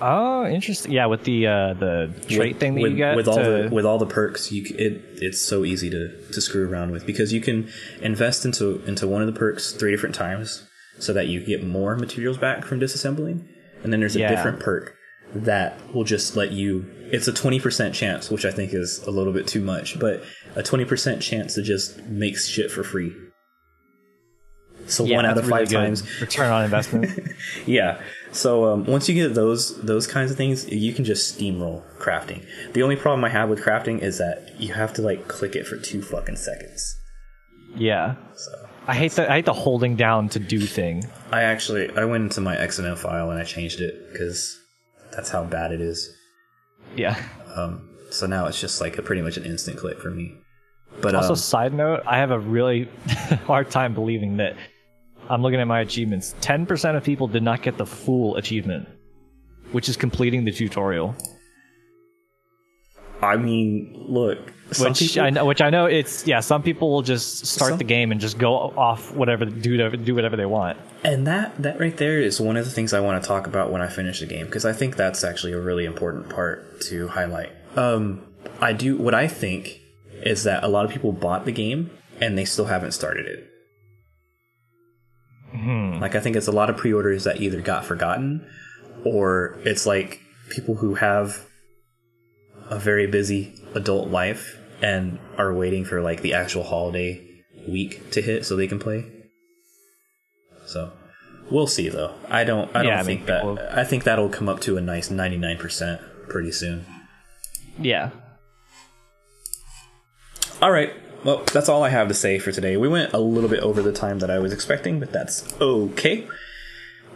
Oh, 0.02 0.46
interesting. 0.48 0.92
Yeah, 0.92 1.06
with 1.06 1.24
the 1.24 1.48
uh, 1.48 1.74
the 1.74 2.14
trait 2.28 2.54
with, 2.54 2.60
thing 2.60 2.76
that 2.76 2.82
with, 2.82 2.92
you 2.92 2.98
get 2.98 3.16
with 3.16 3.28
all 3.28 3.38
to- 3.38 3.44
the 3.44 3.70
with 3.72 3.86
all 3.86 4.00
the 4.00 4.06
perks 4.08 4.52
you 4.52 4.64
it 4.78 5.02
it's 5.22 5.40
so 5.40 5.64
easy 5.64 5.90
to 5.90 6.10
to 6.32 6.42
screw 6.42 6.68
around 6.70 6.92
with 6.92 7.06
because 7.06 7.32
you 7.32 7.40
can 7.42 7.70
invest 8.02 8.44
into 8.46 8.84
into 8.86 9.08
one 9.08 9.22
of 9.22 9.28
the 9.32 9.38
perks 9.38 9.72
three 9.72 9.92
different 9.92 10.16
times 10.16 10.68
so 11.00 11.14
that 11.14 11.28
you 11.28 11.46
get 11.46 11.64
more 11.64 11.96
materials 11.96 12.38
back 12.38 12.66
from 12.66 12.80
disassembling 12.80 13.46
and 13.84 13.94
then 13.94 14.00
there's 14.00 14.16
a 14.16 14.20
Yeah. 14.20 14.30
different 14.36 14.60
perk 14.60 14.96
that 15.36 15.78
will 15.94 16.04
just 16.04 16.36
let 16.36 16.52
you 16.52 16.86
it's 17.12 17.28
a 17.28 17.32
20% 17.34 17.94
chance 17.94 18.30
which 18.30 18.46
i 18.46 18.52
think 18.52 18.74
is 18.74 19.02
a 19.08 19.12
little 19.12 19.34
bit 19.34 19.48
too 19.48 19.62
much 19.62 20.00
but 20.00 20.24
a 20.56 20.62
20% 20.62 21.22
chance 21.22 21.56
to 21.56 21.62
just 21.64 22.00
make 22.04 22.38
shit 22.38 22.70
for 22.70 22.84
free 22.84 23.12
so 24.86 25.06
yeah, 25.06 25.16
one 25.16 25.26
out 25.26 25.38
of 25.38 25.46
five 25.48 25.72
really 25.72 25.88
times 25.88 26.22
return 26.22 26.52
on 26.52 26.64
investment. 26.66 27.18
yeah. 27.66 28.02
So 28.34 28.66
um, 28.66 28.86
once 28.86 29.08
you 29.08 29.16
get 29.16 29.36
those 29.36 29.80
those 29.82 30.08
kinds 30.08 30.32
of 30.32 30.38
things, 30.38 30.68
you 30.70 30.94
can 30.94 31.06
just 31.06 31.38
steamroll 31.38 31.84
crafting. 32.00 32.46
The 32.74 32.84
only 32.84 32.96
problem 32.96 33.24
I 33.24 33.30
have 33.30 33.50
with 33.50 33.62
crafting 33.62 34.00
is 34.00 34.18
that 34.18 34.56
you 34.60 34.74
have 34.74 34.94
to 34.94 35.02
like 35.02 35.28
click 35.28 35.56
it 35.56 35.66
for 35.68 35.78
two 35.78 36.02
fucking 36.02 36.36
seconds. 36.38 36.96
yeah, 37.76 38.16
So 38.36 38.52
I 38.88 38.96
hate 38.96 39.12
the 39.14 39.30
I 39.32 39.36
hate 39.36 39.46
the 39.46 39.54
holding 39.54 39.96
down 39.96 40.30
to 40.30 40.40
do 40.40 40.60
thing. 40.60 41.06
I 41.32 41.44
actually 41.44 41.96
I 41.96 42.06
went 42.06 42.24
into 42.24 42.42
my 42.42 42.56
XML 42.56 42.98
file 42.98 43.30
and 43.30 43.40
I 43.40 43.44
changed 43.44 43.80
it 43.82 44.12
because 44.12 44.60
that's 45.12 45.30
how 45.30 45.44
bad 45.44 45.72
it 45.72 45.82
is. 45.82 46.10
Yeah. 46.96 47.16
Um, 47.56 47.90
so 48.10 48.26
now 48.26 48.48
it's 48.48 48.60
just 48.60 48.82
like 48.82 48.98
a 48.98 49.02
pretty 49.02 49.22
much 49.22 49.38
an 49.38 49.46
instant 49.46 49.78
click 49.78 50.00
for 50.00 50.10
me. 50.10 50.36
But 51.02 51.16
Also, 51.16 51.32
um, 51.32 51.36
side 51.36 51.74
note, 51.74 52.02
I 52.06 52.18
have 52.18 52.32
a 52.32 52.40
really 52.40 52.90
hard 53.46 53.72
time 53.72 53.94
believing 53.94 54.38
that 54.38 54.56
I'm 55.30 55.42
looking 55.42 55.60
at 55.60 55.68
my 55.68 55.80
achievements. 55.80 56.36
Ten 56.42 56.66
percent 56.66 56.98
of 56.98 57.04
people 57.04 57.28
did 57.28 57.44
not 57.44 57.62
get 57.62 57.78
the 57.78 57.86
full 57.86 58.36
achievement, 58.36 58.88
which 59.72 59.90
is 59.90 59.98
completing 59.98 60.46
the 60.46 60.52
tutorial. 60.52 61.16
I 63.22 63.38
mean, 63.38 63.96
look, 64.10 64.52
some 64.72 64.90
Which 64.90 65.00
people, 65.00 65.22
I 65.22 65.30
know, 65.30 65.46
which 65.46 65.62
I 65.62 65.70
know, 65.70 65.86
it's 65.86 66.28
yeah. 66.28 66.42
Some 66.42 66.62
people 66.62 66.92
will 66.92 67.02
just 67.02 67.46
start 67.46 67.70
Some- 67.70 67.78
the 67.78 67.84
game 67.86 68.12
and 68.12 68.20
just 68.20 68.38
go 68.38 68.54
off 68.54 69.14
whatever, 69.14 69.46
do 69.46 69.72
whatever, 69.72 69.96
do 69.96 70.14
whatever 70.16 70.36
they 70.36 70.46
want. 70.46 70.78
And 71.04 71.26
that 71.28 71.62
that 71.62 71.80
right 71.80 71.96
there 71.96 72.20
is 72.20 72.42
one 72.42 72.58
of 72.58 72.66
the 72.66 72.72
things 72.72 72.94
I 72.94 73.00
want 73.00 73.22
to 73.22 73.28
talk 73.28 73.48
about 73.48 73.72
when 73.72 73.82
I 73.82 73.88
finish 73.88 74.20
the 74.20 74.26
game 74.26 74.46
because 74.46 74.66
I 74.66 74.74
think 74.74 74.98
that's 74.98 75.24
actually 75.24 75.54
a 75.54 75.60
really 75.60 75.86
important 75.86 76.30
part 76.30 76.82
to 76.82 77.08
highlight. 77.08 77.52
Um, 77.78 78.24
I 78.60 78.74
do 78.74 78.98
what 78.98 79.14
I 79.14 79.28
think 79.28 79.80
is 80.22 80.44
that 80.44 80.64
a 80.64 80.68
lot 80.68 80.86
of 80.86 80.92
people 80.92 81.12
bought 81.14 81.46
the 81.46 81.52
game 81.52 81.92
and 82.20 82.38
they 82.38 82.46
still 82.46 82.66
haven't 82.66 82.92
started 82.92 83.26
it. 83.26 83.50
Mm-hmm. 85.54 86.02
Like 86.02 86.16
I 86.16 86.20
think 86.20 86.36
it's 86.36 86.48
a 86.48 86.52
lot 86.52 86.70
of 86.70 86.78
pre-orders 86.78 87.24
that 87.26 87.40
either 87.42 87.62
got 87.62 87.86
forgotten 87.86 88.46
or 89.06 89.58
it's 89.66 89.86
like 89.86 90.20
people 90.50 90.76
who 90.76 90.96
have 90.96 91.46
a 92.70 92.80
very 92.80 93.08
busy 93.08 93.54
adult 93.76 94.10
life 94.10 94.58
and 94.82 95.20
are 95.38 95.54
waiting 95.54 95.86
for 95.86 96.02
like 96.02 96.22
the 96.22 96.34
actual 96.34 96.64
holiday 96.64 97.22
week 97.68 98.12
to 98.12 98.22
hit 98.22 98.46
so 98.46 98.56
they 98.56 98.68
can 98.68 98.80
play. 98.80 99.06
So 100.66 100.92
we'll 101.52 101.68
see 101.68 101.90
though. 101.90 102.16
I 102.30 102.44
don't. 102.44 102.70
I 102.76 102.80
don't 102.84 102.88
Yeah, 102.88 102.96
I 102.96 103.04
mean, 103.04 103.06
think 103.18 103.26
that. 103.28 103.42
people- 103.42 103.60
I 103.72 103.84
think 103.84 104.04
that'll 104.06 104.30
come 104.30 104.50
up 104.50 104.60
to 104.62 104.78
a 104.78 104.82
nice 104.82 105.10
ninety 105.12 105.38
nine 105.38 105.58
percent 105.58 106.02
pretty 106.30 106.52
soon. 106.52 106.86
Yeah. 107.80 108.10
All 110.62 110.72
right. 110.72 110.94
Well, 111.24 111.44
that's 111.54 111.70
all 111.70 111.84
I 111.84 111.90
have 111.90 112.08
to 112.10 112.14
say 112.14 112.38
for 112.40 112.52
today. 112.52 112.76
We 112.78 112.88
went 112.90 113.14
a 113.14 113.20
little 113.20 113.50
bit 113.50 113.62
over 113.62 113.82
the 113.82 113.94
time 113.94 114.20
that 114.20 114.30
I 114.30 114.40
was 114.40 114.52
expecting, 114.52 115.00
but 115.00 115.12
that's 115.14 115.46
okay. 115.62 116.28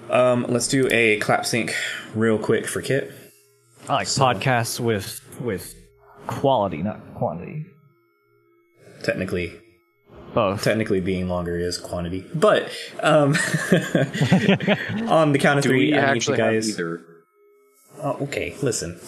Um, 0.09 0.45
let's 0.47 0.67
do 0.69 0.87
a 0.91 1.19
clap 1.19 1.45
sync 1.45 1.75
real 2.15 2.37
quick 2.37 2.67
for 2.67 2.81
Kit. 2.81 3.11
I 3.89 3.95
like 3.95 4.07
podcasts 4.07 4.79
with 4.79 5.21
with 5.41 5.73
quality, 6.27 6.81
not 6.81 6.99
quantity. 7.15 7.65
Technically, 9.03 9.53
Both. 10.33 10.63
technically 10.63 11.01
being 11.01 11.27
longer 11.27 11.57
is 11.57 11.77
quantity. 11.77 12.25
But 12.33 12.71
um, 13.01 13.31
on 15.09 15.31
the 15.33 15.39
count 15.39 15.59
of 15.59 15.63
Do 15.63 15.69
three, 15.69 15.91
we 15.91 15.97
I 15.97 16.13
need 16.13 16.25
you 16.25 16.33
actually 16.33 16.37
have 16.39 16.53
guys. 16.53 16.69
either? 16.69 17.01
Oh, 18.01 18.17
okay, 18.23 18.55
listen. 18.61 18.99